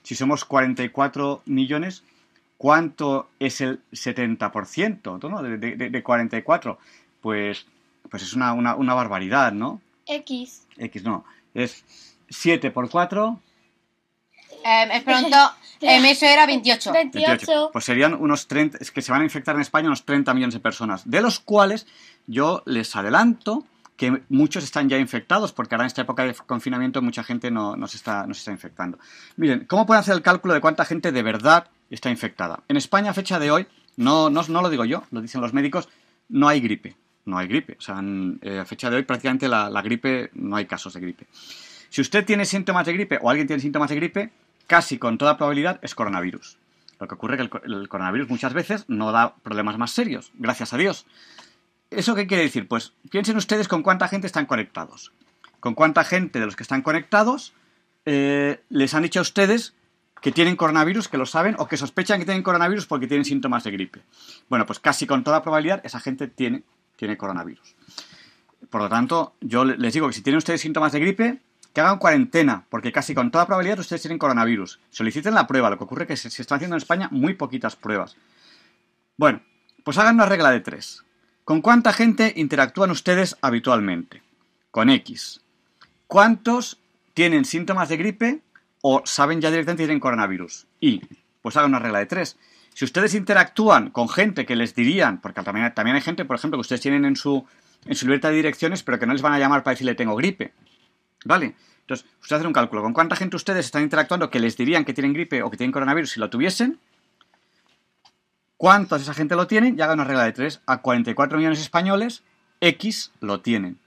si 0.02 0.14
somos 0.14 0.44
44 0.44 1.42
millones, 1.46 2.04
¿cuánto 2.56 3.28
es 3.38 3.60
el 3.60 3.80
70% 3.92 5.28
¿no? 5.28 5.42
de, 5.42 5.90
de, 5.90 6.02
44? 6.02 6.78
Pues, 7.20 7.66
pues 8.10 8.22
es 8.22 8.32
una, 8.32 8.54
una, 8.54 8.94
barbaridad, 8.94 9.52
¿no? 9.52 9.80
X. 10.06 10.66
X, 10.78 11.04
no. 11.04 11.24
Es 11.54 11.84
7 12.30 12.70
por 12.70 12.88
4. 12.88 13.38
Eh, 14.64 14.88
es 14.92 15.02
pronto. 15.02 15.36
Em, 15.82 16.04
eso 16.04 16.26
era 16.26 16.44
28. 16.44 16.92
28. 16.92 17.70
Pues 17.72 17.86
serían 17.86 18.12
unos 18.12 18.46
30, 18.46 18.76
es 18.82 18.90
que 18.90 19.00
se 19.00 19.12
van 19.12 19.22
a 19.22 19.24
infectar 19.24 19.54
en 19.54 19.62
España 19.62 19.86
unos 19.86 20.04
30 20.04 20.34
millones 20.34 20.52
de 20.52 20.60
personas, 20.60 21.08
de 21.08 21.22
los 21.22 21.40
cuales 21.40 21.86
yo 22.26 22.62
les 22.66 22.94
adelanto 22.96 23.64
que 23.96 24.22
muchos 24.28 24.64
están 24.64 24.88
ya 24.88 24.98
infectados, 24.98 25.52
porque 25.52 25.74
ahora 25.74 25.84
en 25.84 25.88
esta 25.88 26.02
época 26.02 26.24
de 26.24 26.34
confinamiento 26.34 27.02
mucha 27.02 27.22
gente 27.22 27.50
no, 27.50 27.74
se, 27.86 27.96
está, 27.96 28.26
no 28.26 28.34
se 28.34 28.38
está 28.40 28.50
infectando. 28.50 28.98
Miren, 29.36 29.66
¿cómo 29.66 29.86
pueden 29.86 30.00
hacer 30.00 30.14
el 30.14 30.22
cálculo 30.22 30.54
de 30.54 30.60
cuánta 30.60 30.84
gente 30.84 31.12
de 31.12 31.22
verdad 31.22 31.68
está 31.90 32.10
infectada? 32.10 32.62
En 32.68 32.76
España, 32.76 33.10
a 33.10 33.14
fecha 33.14 33.38
de 33.38 33.50
hoy, 33.50 33.66
no, 33.96 34.30
no, 34.30 34.42
no 34.48 34.62
lo 34.62 34.70
digo 34.70 34.84
yo, 34.84 35.04
lo 35.10 35.20
dicen 35.20 35.40
los 35.40 35.52
médicos, 35.52 35.88
no 36.28 36.48
hay 36.48 36.60
gripe. 36.60 36.96
No 37.26 37.36
hay 37.36 37.46
gripe. 37.46 37.76
O 37.78 37.80
sea, 37.82 38.02
eh, 38.42 38.58
a 38.58 38.64
fecha 38.64 38.88
de 38.88 38.96
hoy 38.96 39.02
prácticamente 39.02 39.48
la, 39.48 39.68
la 39.68 39.82
gripe, 39.82 40.30
no 40.32 40.56
hay 40.56 40.64
casos 40.64 40.94
de 40.94 41.00
gripe. 41.00 41.26
Si 41.90 42.00
usted 42.00 42.24
tiene 42.24 42.46
síntomas 42.46 42.86
de 42.86 42.94
gripe 42.94 43.18
o 43.20 43.28
alguien 43.28 43.46
tiene 43.46 43.60
síntomas 43.60 43.90
de 43.90 43.96
gripe, 43.96 44.30
casi 44.70 44.98
con 44.98 45.18
toda 45.18 45.36
probabilidad 45.36 45.80
es 45.82 45.96
coronavirus. 45.96 46.56
Lo 47.00 47.08
que 47.08 47.14
ocurre 47.16 47.34
es 47.34 47.50
que 47.50 47.60
el, 47.64 47.88
coronavirus 47.88 48.30
muchas 48.30 48.54
veces 48.54 48.84
no 48.86 49.10
da 49.10 49.34
problemas 49.42 49.76
más 49.78 49.90
serios, 49.90 50.30
gracias 50.34 50.72
a 50.72 50.76
Dios. 50.76 51.06
¿Eso 51.90 52.14
qué 52.14 52.28
quiere 52.28 52.44
decir? 52.44 52.68
Pues 52.68 52.92
piensen 53.10 53.36
ustedes 53.36 53.66
con 53.66 53.82
cuánta 53.82 54.06
gente 54.06 54.28
están 54.28 54.46
conectados. 54.46 55.10
Con 55.58 55.74
cuánta 55.74 56.04
gente 56.04 56.38
de 56.38 56.46
los 56.46 56.54
que 56.54 56.62
están 56.62 56.82
conectados 56.82 57.52
eh, 58.04 58.62
les 58.68 58.94
han 58.94 59.02
dicho 59.02 59.18
a 59.18 59.22
ustedes 59.22 59.74
que 60.22 60.30
tienen 60.30 60.54
coronavirus, 60.54 61.08
que 61.08 61.18
lo 61.18 61.26
saben, 61.26 61.56
o 61.58 61.66
que 61.66 61.76
sospechan 61.76 62.20
que 62.20 62.24
tienen 62.24 62.44
coronavirus 62.44 62.86
porque 62.86 63.08
tienen 63.08 63.24
síntomas 63.24 63.64
de 63.64 63.72
gripe. 63.72 64.02
Bueno, 64.48 64.66
pues 64.66 64.78
casi 64.78 65.04
con 65.04 65.24
toda 65.24 65.42
probabilidad 65.42 65.80
esa 65.84 65.98
gente 65.98 66.28
tiene, 66.28 66.62
tiene 66.94 67.16
coronavirus. 67.16 67.74
Por 68.70 68.82
lo 68.82 68.88
tanto, 68.88 69.34
yo 69.40 69.64
les 69.64 69.92
digo 69.92 70.06
que 70.06 70.12
si 70.12 70.22
tienen 70.22 70.38
ustedes 70.38 70.60
síntomas 70.60 70.92
de 70.92 71.00
gripe, 71.00 71.40
que 71.72 71.80
hagan 71.80 71.98
cuarentena, 71.98 72.64
porque 72.68 72.92
casi 72.92 73.14
con 73.14 73.30
toda 73.30 73.46
probabilidad 73.46 73.78
ustedes 73.78 74.02
tienen 74.02 74.18
coronavirus. 74.18 74.80
Soliciten 74.90 75.34
la 75.34 75.46
prueba, 75.46 75.70
lo 75.70 75.78
que 75.78 75.84
ocurre 75.84 76.02
es 76.04 76.08
que 76.22 76.30
se, 76.30 76.42
están 76.42 76.56
haciendo 76.56 76.76
en 76.76 76.82
España 76.82 77.08
muy 77.12 77.34
poquitas 77.34 77.76
pruebas. 77.76 78.16
Bueno, 79.16 79.42
pues 79.84 79.98
hagan 79.98 80.16
una 80.16 80.26
regla 80.26 80.50
de 80.50 80.60
tres. 80.60 81.04
¿Con 81.44 81.62
cuánta 81.62 81.92
gente 81.92 82.32
interactúan 82.36 82.90
ustedes 82.90 83.36
habitualmente? 83.40 84.22
Con 84.70 84.90
X. 84.90 85.40
¿Cuántos 86.06 86.78
tienen 87.14 87.44
síntomas 87.44 87.88
de 87.88 87.96
gripe 87.96 88.42
o 88.82 89.02
saben 89.04 89.40
ya 89.40 89.50
directamente 89.50 89.84
que 89.84 89.88
tienen 89.88 90.00
coronavirus? 90.00 90.66
Y, 90.80 91.02
pues 91.42 91.56
hagan 91.56 91.70
una 91.70 91.78
regla 91.78 92.00
de 92.00 92.06
tres. 92.06 92.36
Si 92.74 92.84
ustedes 92.84 93.14
interactúan 93.14 93.90
con 93.90 94.08
gente 94.08 94.46
que 94.46 94.56
les 94.56 94.74
dirían, 94.74 95.20
porque 95.20 95.42
también, 95.42 95.72
también 95.74 95.96
hay 95.96 96.02
gente, 96.02 96.24
por 96.24 96.36
ejemplo, 96.36 96.56
que 96.56 96.62
ustedes 96.62 96.80
tienen 96.80 97.04
en 97.04 97.16
su, 97.16 97.44
en 97.84 97.94
su 97.94 98.06
libertad 98.06 98.30
de 98.30 98.36
direcciones, 98.36 98.82
pero 98.82 98.98
que 98.98 99.06
no 99.06 99.12
les 99.12 99.22
van 99.22 99.32
a 99.32 99.38
llamar 99.38 99.62
para 99.62 99.74
decirle 99.74 99.94
tengo 99.94 100.16
gripe. 100.16 100.52
¿Vale? 101.24 101.54
Entonces, 101.82 102.06
usted 102.20 102.36
hace 102.36 102.46
un 102.46 102.52
cálculo. 102.52 102.82
¿Con 102.82 102.92
cuánta 102.92 103.16
gente 103.16 103.36
ustedes 103.36 103.66
están 103.66 103.82
interactuando 103.82 104.30
que 104.30 104.40
les 104.40 104.56
dirían 104.56 104.84
que 104.84 104.94
tienen 104.94 105.12
gripe 105.12 105.42
o 105.42 105.50
que 105.50 105.56
tienen 105.56 105.72
coronavirus 105.72 106.10
si 106.10 106.20
lo 106.20 106.30
tuviesen? 106.30 106.78
¿Cuántos 108.56 109.02
esa 109.02 109.14
gente 109.14 109.36
lo 109.36 109.46
tienen? 109.46 109.78
Y 109.78 109.82
haga 109.82 109.94
una 109.94 110.04
regla 110.04 110.24
de 110.24 110.32
3. 110.32 110.62
A 110.66 110.82
44 110.82 111.38
millones 111.38 111.60
españoles, 111.60 112.22
X 112.60 113.10
lo 113.20 113.40
tienen. 113.40 113.78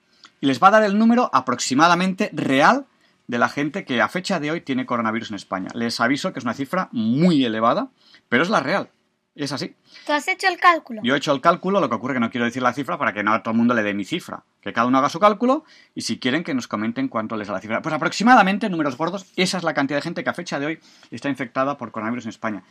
Y 0.42 0.48
les 0.48 0.62
va 0.62 0.68
a 0.68 0.72
dar 0.72 0.84
el 0.84 0.98
número 0.98 1.30
aproximadamente 1.32 2.30
real 2.34 2.86
de 3.28 3.38
la 3.38 3.50
gente 3.50 3.86
que 3.86 4.02
a 4.02 4.10
fecha 4.10 4.40
de 4.40 4.52
hoy 4.52 4.62
tiene 4.62 4.86
coronavirus 4.86 5.30
en 5.30 5.36
España. 5.36 5.70
Les 5.74 6.00
aviso 6.00 6.34
que 6.34 6.40
es 6.40 6.46
una 6.46 6.54
cifra 6.54 6.90
muy 6.92 7.46
elevada, 7.46 7.90
pero 8.30 8.44
es 8.44 8.50
la 8.50 8.60
real. 8.60 8.90
Es 9.36 9.52
así. 9.52 9.76
¿Tú 10.06 10.14
has 10.14 10.28
hecho 10.28 10.48
el 10.48 10.60
cálculo? 10.60 11.02
Yo 11.04 11.16
he 11.16 11.18
hecho 11.18 11.32
el 11.32 11.42
cálculo, 11.42 11.80
lo 11.80 11.90
que 11.90 11.96
ocurre 11.96 12.14
es 12.14 12.16
que 12.18 12.20
no 12.20 12.30
quiero 12.30 12.46
decir 12.46 12.62
la 12.62 12.72
cifra 12.72 13.00
para 13.00 13.14
que 13.14 13.24
no 13.24 13.34
a 13.34 13.42
todo 13.42 13.52
el 13.52 13.58
mundo 13.58 13.74
le 13.74 13.82
dé 13.82 13.94
mi 13.94 14.06
cifra. 14.06 14.44
Que 14.62 14.74
cada 14.74 14.86
uno 14.86 15.00
haga 15.00 15.10
su 15.10 15.20
cálculo 15.20 15.66
y 15.96 16.02
si 16.02 16.20
quieren 16.20 16.44
que 16.44 16.54
nos 16.54 16.68
comenten 16.68 17.08
cuánto 17.08 17.36
les 17.36 17.48
da 17.48 17.56
la 17.56 17.60
cifra. 17.60 17.82
Pues 17.82 17.96
aproximadamente, 17.96 18.70
números 18.70 18.96
gordos, 18.96 19.26
esa 19.36 19.58
es 19.58 19.64
la 19.64 19.74
cantidad 19.74 19.98
de 19.98 20.04
gente 20.04 20.24
que 20.24 20.30
a 20.30 20.34
fecha 20.34 20.60
de 20.60 20.68
hoy 20.68 20.80
está 21.10 21.30
infectada 21.30 21.78
por 21.78 21.92
coronavirus 21.92 22.26
en 22.26 22.30
España. 22.30 22.64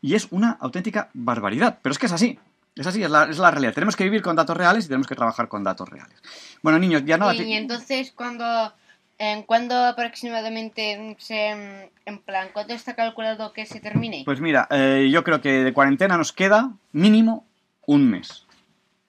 Y 0.00 0.14
es 0.14 0.26
una 0.30 0.58
auténtica 0.60 1.08
barbaridad. 1.14 1.78
Pero 1.82 1.92
es 1.92 1.98
que 1.98 2.06
es 2.06 2.12
así. 2.12 2.38
Es 2.74 2.86
así, 2.86 3.02
es 3.02 3.10
la, 3.10 3.24
es 3.24 3.38
la 3.38 3.50
realidad. 3.50 3.74
Tenemos 3.74 3.96
que 3.96 4.04
vivir 4.04 4.22
con 4.22 4.34
datos 4.34 4.56
reales 4.56 4.84
y 4.84 4.88
tenemos 4.88 5.06
que 5.06 5.14
trabajar 5.14 5.48
con 5.48 5.62
datos 5.62 5.88
reales. 5.88 6.20
Bueno, 6.62 6.78
niños, 6.78 7.04
ya 7.04 7.16
no... 7.16 7.32
Y 7.32 7.52
entonces, 7.52 8.12
cuando 8.12 8.72
¿En 9.20 9.42
cuándo 9.42 9.74
aproximadamente 9.84 11.16
se, 11.18 11.48
en 11.48 12.18
plan, 12.24 12.50
cuánto 12.52 12.72
está 12.72 12.94
calculado 12.94 13.52
que 13.52 13.66
se 13.66 13.80
termine? 13.80 14.22
Pues 14.24 14.40
mira, 14.40 14.68
eh, 14.70 15.08
yo 15.10 15.24
creo 15.24 15.40
que 15.40 15.64
de 15.64 15.72
cuarentena 15.72 16.16
nos 16.16 16.32
queda 16.32 16.70
mínimo 16.92 17.44
un 17.86 18.08
mes. 18.08 18.46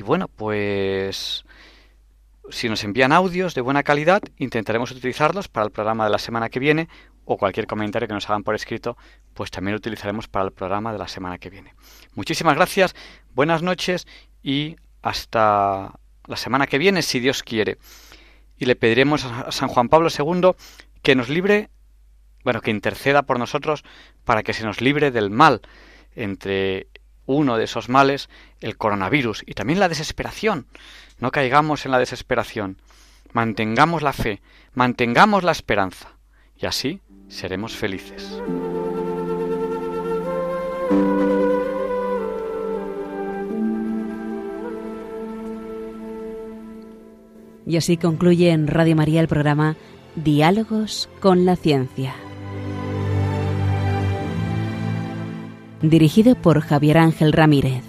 bueno, 0.02 0.28
pues 0.28 1.44
si 2.48 2.70
nos 2.70 2.82
envían 2.84 3.12
audios 3.12 3.54
de 3.54 3.60
buena 3.60 3.82
calidad, 3.82 4.22
intentaremos 4.38 4.90
utilizarlos 4.92 5.48
para 5.48 5.66
el 5.66 5.72
programa 5.72 6.04
de 6.04 6.10
la 6.10 6.18
semana 6.18 6.48
que 6.48 6.58
viene 6.58 6.88
o 7.26 7.36
cualquier 7.36 7.66
comentario 7.66 8.08
que 8.08 8.14
nos 8.14 8.30
hagan 8.30 8.44
por 8.44 8.54
escrito, 8.54 8.96
pues 9.34 9.50
también 9.50 9.72
lo 9.72 9.78
utilizaremos 9.78 10.26
para 10.28 10.46
el 10.46 10.52
programa 10.52 10.90
de 10.92 10.98
la 10.98 11.06
semana 11.06 11.36
que 11.36 11.50
viene. 11.50 11.74
Muchísimas 12.14 12.54
gracias, 12.54 12.94
buenas 13.34 13.62
noches 13.62 14.06
y 14.42 14.76
hasta 15.02 15.92
la 16.26 16.36
semana 16.36 16.66
que 16.66 16.78
viene, 16.78 17.02
si 17.02 17.20
Dios 17.20 17.42
quiere. 17.42 17.76
Y 18.56 18.64
le 18.64 18.76
pediremos 18.76 19.26
a 19.26 19.52
San 19.52 19.68
Juan 19.68 19.90
Pablo 19.90 20.08
II 20.08 20.52
que 21.02 21.14
nos 21.14 21.28
libre, 21.28 21.68
bueno, 22.42 22.62
que 22.62 22.70
interceda 22.70 23.24
por 23.24 23.38
nosotros 23.38 23.84
para 24.24 24.42
que 24.42 24.54
se 24.54 24.64
nos 24.64 24.80
libre 24.80 25.10
del 25.10 25.28
mal, 25.28 25.60
entre 26.14 26.86
uno 27.26 27.56
de 27.56 27.64
esos 27.64 27.88
males, 27.88 28.28
el 28.60 28.76
coronavirus 28.76 29.42
y 29.46 29.54
también 29.54 29.80
la 29.80 29.88
desesperación. 29.88 30.66
No 31.18 31.30
caigamos 31.30 31.84
en 31.84 31.92
la 31.92 31.98
desesperación. 31.98 32.78
Mantengamos 33.32 34.02
la 34.02 34.12
fe, 34.12 34.40
mantengamos 34.74 35.44
la 35.44 35.52
esperanza 35.52 36.16
y 36.56 36.66
así 36.66 37.00
seremos 37.28 37.76
felices. 37.76 38.40
Y 47.66 47.76
así 47.76 47.96
concluye 47.96 48.50
en 48.50 48.68
Radio 48.68 48.94
María 48.94 49.20
el 49.20 49.28
programa 49.28 49.76
Diálogos 50.14 51.08
con 51.20 51.44
la 51.44 51.56
Ciencia. 51.56 52.14
Dirigido 55.88 56.34
por 56.34 56.60
Javier 56.60 56.98
Ángel 56.98 57.32
Ramírez. 57.32 57.82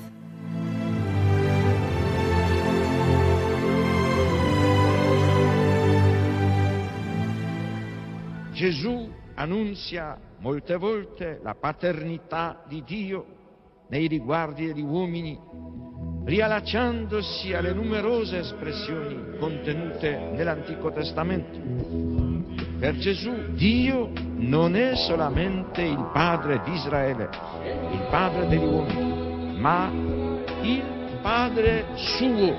Gesù 8.54 9.10
annunzia 9.36 10.20
molte 10.40 10.76
volte 10.78 11.40
la 11.44 11.56
paternità 11.56 12.64
di 12.68 12.84
Dio 12.86 13.26
nei 13.90 14.08
riguardi 14.08 14.66
degli 14.68 14.82
uomini, 14.82 15.40
riallacciandosi 16.26 17.54
alle 17.54 17.74
numerose 17.74 18.40
espressioni 18.40 19.38
contenute 19.38 20.32
nell'Antico 20.34 20.92
Testamento. 20.92 22.27
Per 22.80 22.96
Gesù 22.98 23.54
Dio 23.54 24.12
non 24.36 24.76
è 24.76 24.96
solamente 24.96 25.82
il 25.82 26.10
Padre 26.14 26.62
di 26.64 26.74
Israele, 26.74 27.28
il 27.92 28.06
Padre 28.12 28.48
degli 28.48 28.64
uomini, 28.64 29.58
ma 29.58 29.90
il 30.62 30.84
Padre 31.24 31.86
suo, 31.96 32.56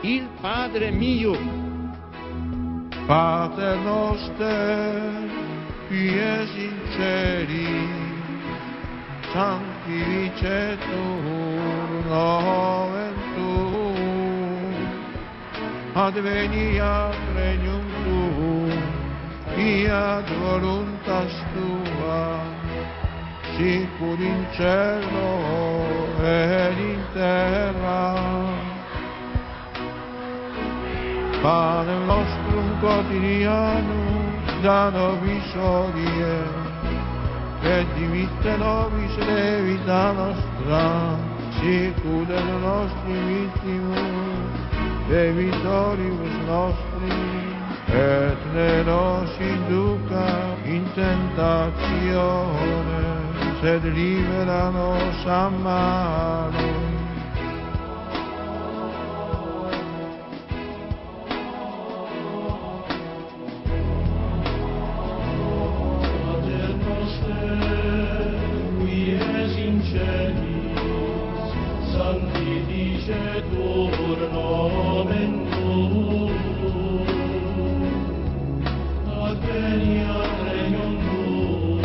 il 0.00 0.28
Padre 0.40 0.90
mio, 0.90 1.38
Pater 3.06 3.78
noster, 3.78 5.28
qui 5.88 6.08
es 6.08 6.50
in 6.56 6.74
celi, 6.96 7.88
sanctificetur 9.32 12.06
nomen 12.08 13.14
tuum, 13.34 14.74
adveniat 15.94 17.14
regnum 17.34 17.79
fiat 19.54 20.28
voluntas 20.38 21.32
tua, 21.52 22.40
sicur 23.56 24.18
in 24.18 24.46
cielo 24.56 25.30
ed 26.22 26.78
in 26.78 27.02
terra. 27.12 28.02
Pane 31.42 31.96
nostrum 32.06 32.68
quotidianum 32.80 34.10
da 34.62 34.90
nobis 34.90 35.54
hodie, 35.54 36.38
et 37.62 37.86
dimitte 37.96 38.56
nobis 38.58 39.16
levita 39.16 40.12
nostra, 40.12 41.16
sicur 41.58 42.28
et 42.28 42.50
nostri 42.60 43.16
vittimus, 43.28 44.54
debitoribus 45.08 46.36
nostri, 46.46 47.29
et 47.92 48.38
ne 48.54 48.84
nos 48.84 49.40
induca 49.40 50.56
in 50.64 50.84
tentatione, 50.94 53.02
sed 53.60 53.84
libera 53.84 54.70
nos 54.70 55.26
a 55.26 55.50
malo. 55.50 56.80
sanctificetur 72.00 74.16
nomen 74.32 75.32
tuum, 75.52 76.29
venia 79.44 80.16
regnum 80.44 80.92
tuum, 81.04 81.80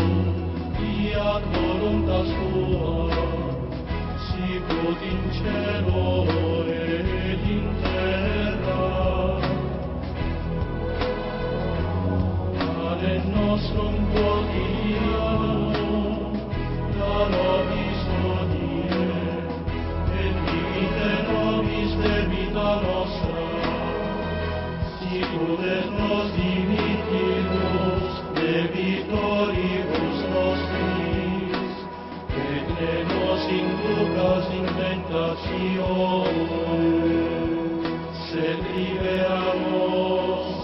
fiat 0.76 1.44
voluntas 1.54 2.30
tua, 2.36 2.94
sicut 4.28 5.02
in 5.12 5.22
cielo 5.38 6.04
et 6.68 7.42
in 7.56 7.66
terra. 7.84 8.86
Ade 12.90 13.14
nostrum 13.34 13.96
quotidianum, 14.14 15.64
da 16.98 17.18
nobis 17.36 18.02
odie, 18.32 19.04
et 20.24 20.36
limite 20.48 21.14
nobis 21.30 21.92
de 22.02 22.16
vita 22.32 22.72
nostra, 22.86 23.48
sicut 25.00 25.62
et 25.76 25.88
nos 26.00 26.28
divi 26.36 26.85
debitoribus 29.16 30.20
nostris, 30.30 31.74
et 32.36 32.68
nos 33.08 33.44
in 34.52 34.66
tentatione, 34.80 36.36
sed 38.30 38.60
libera 38.76 39.44
nos 39.70 40.55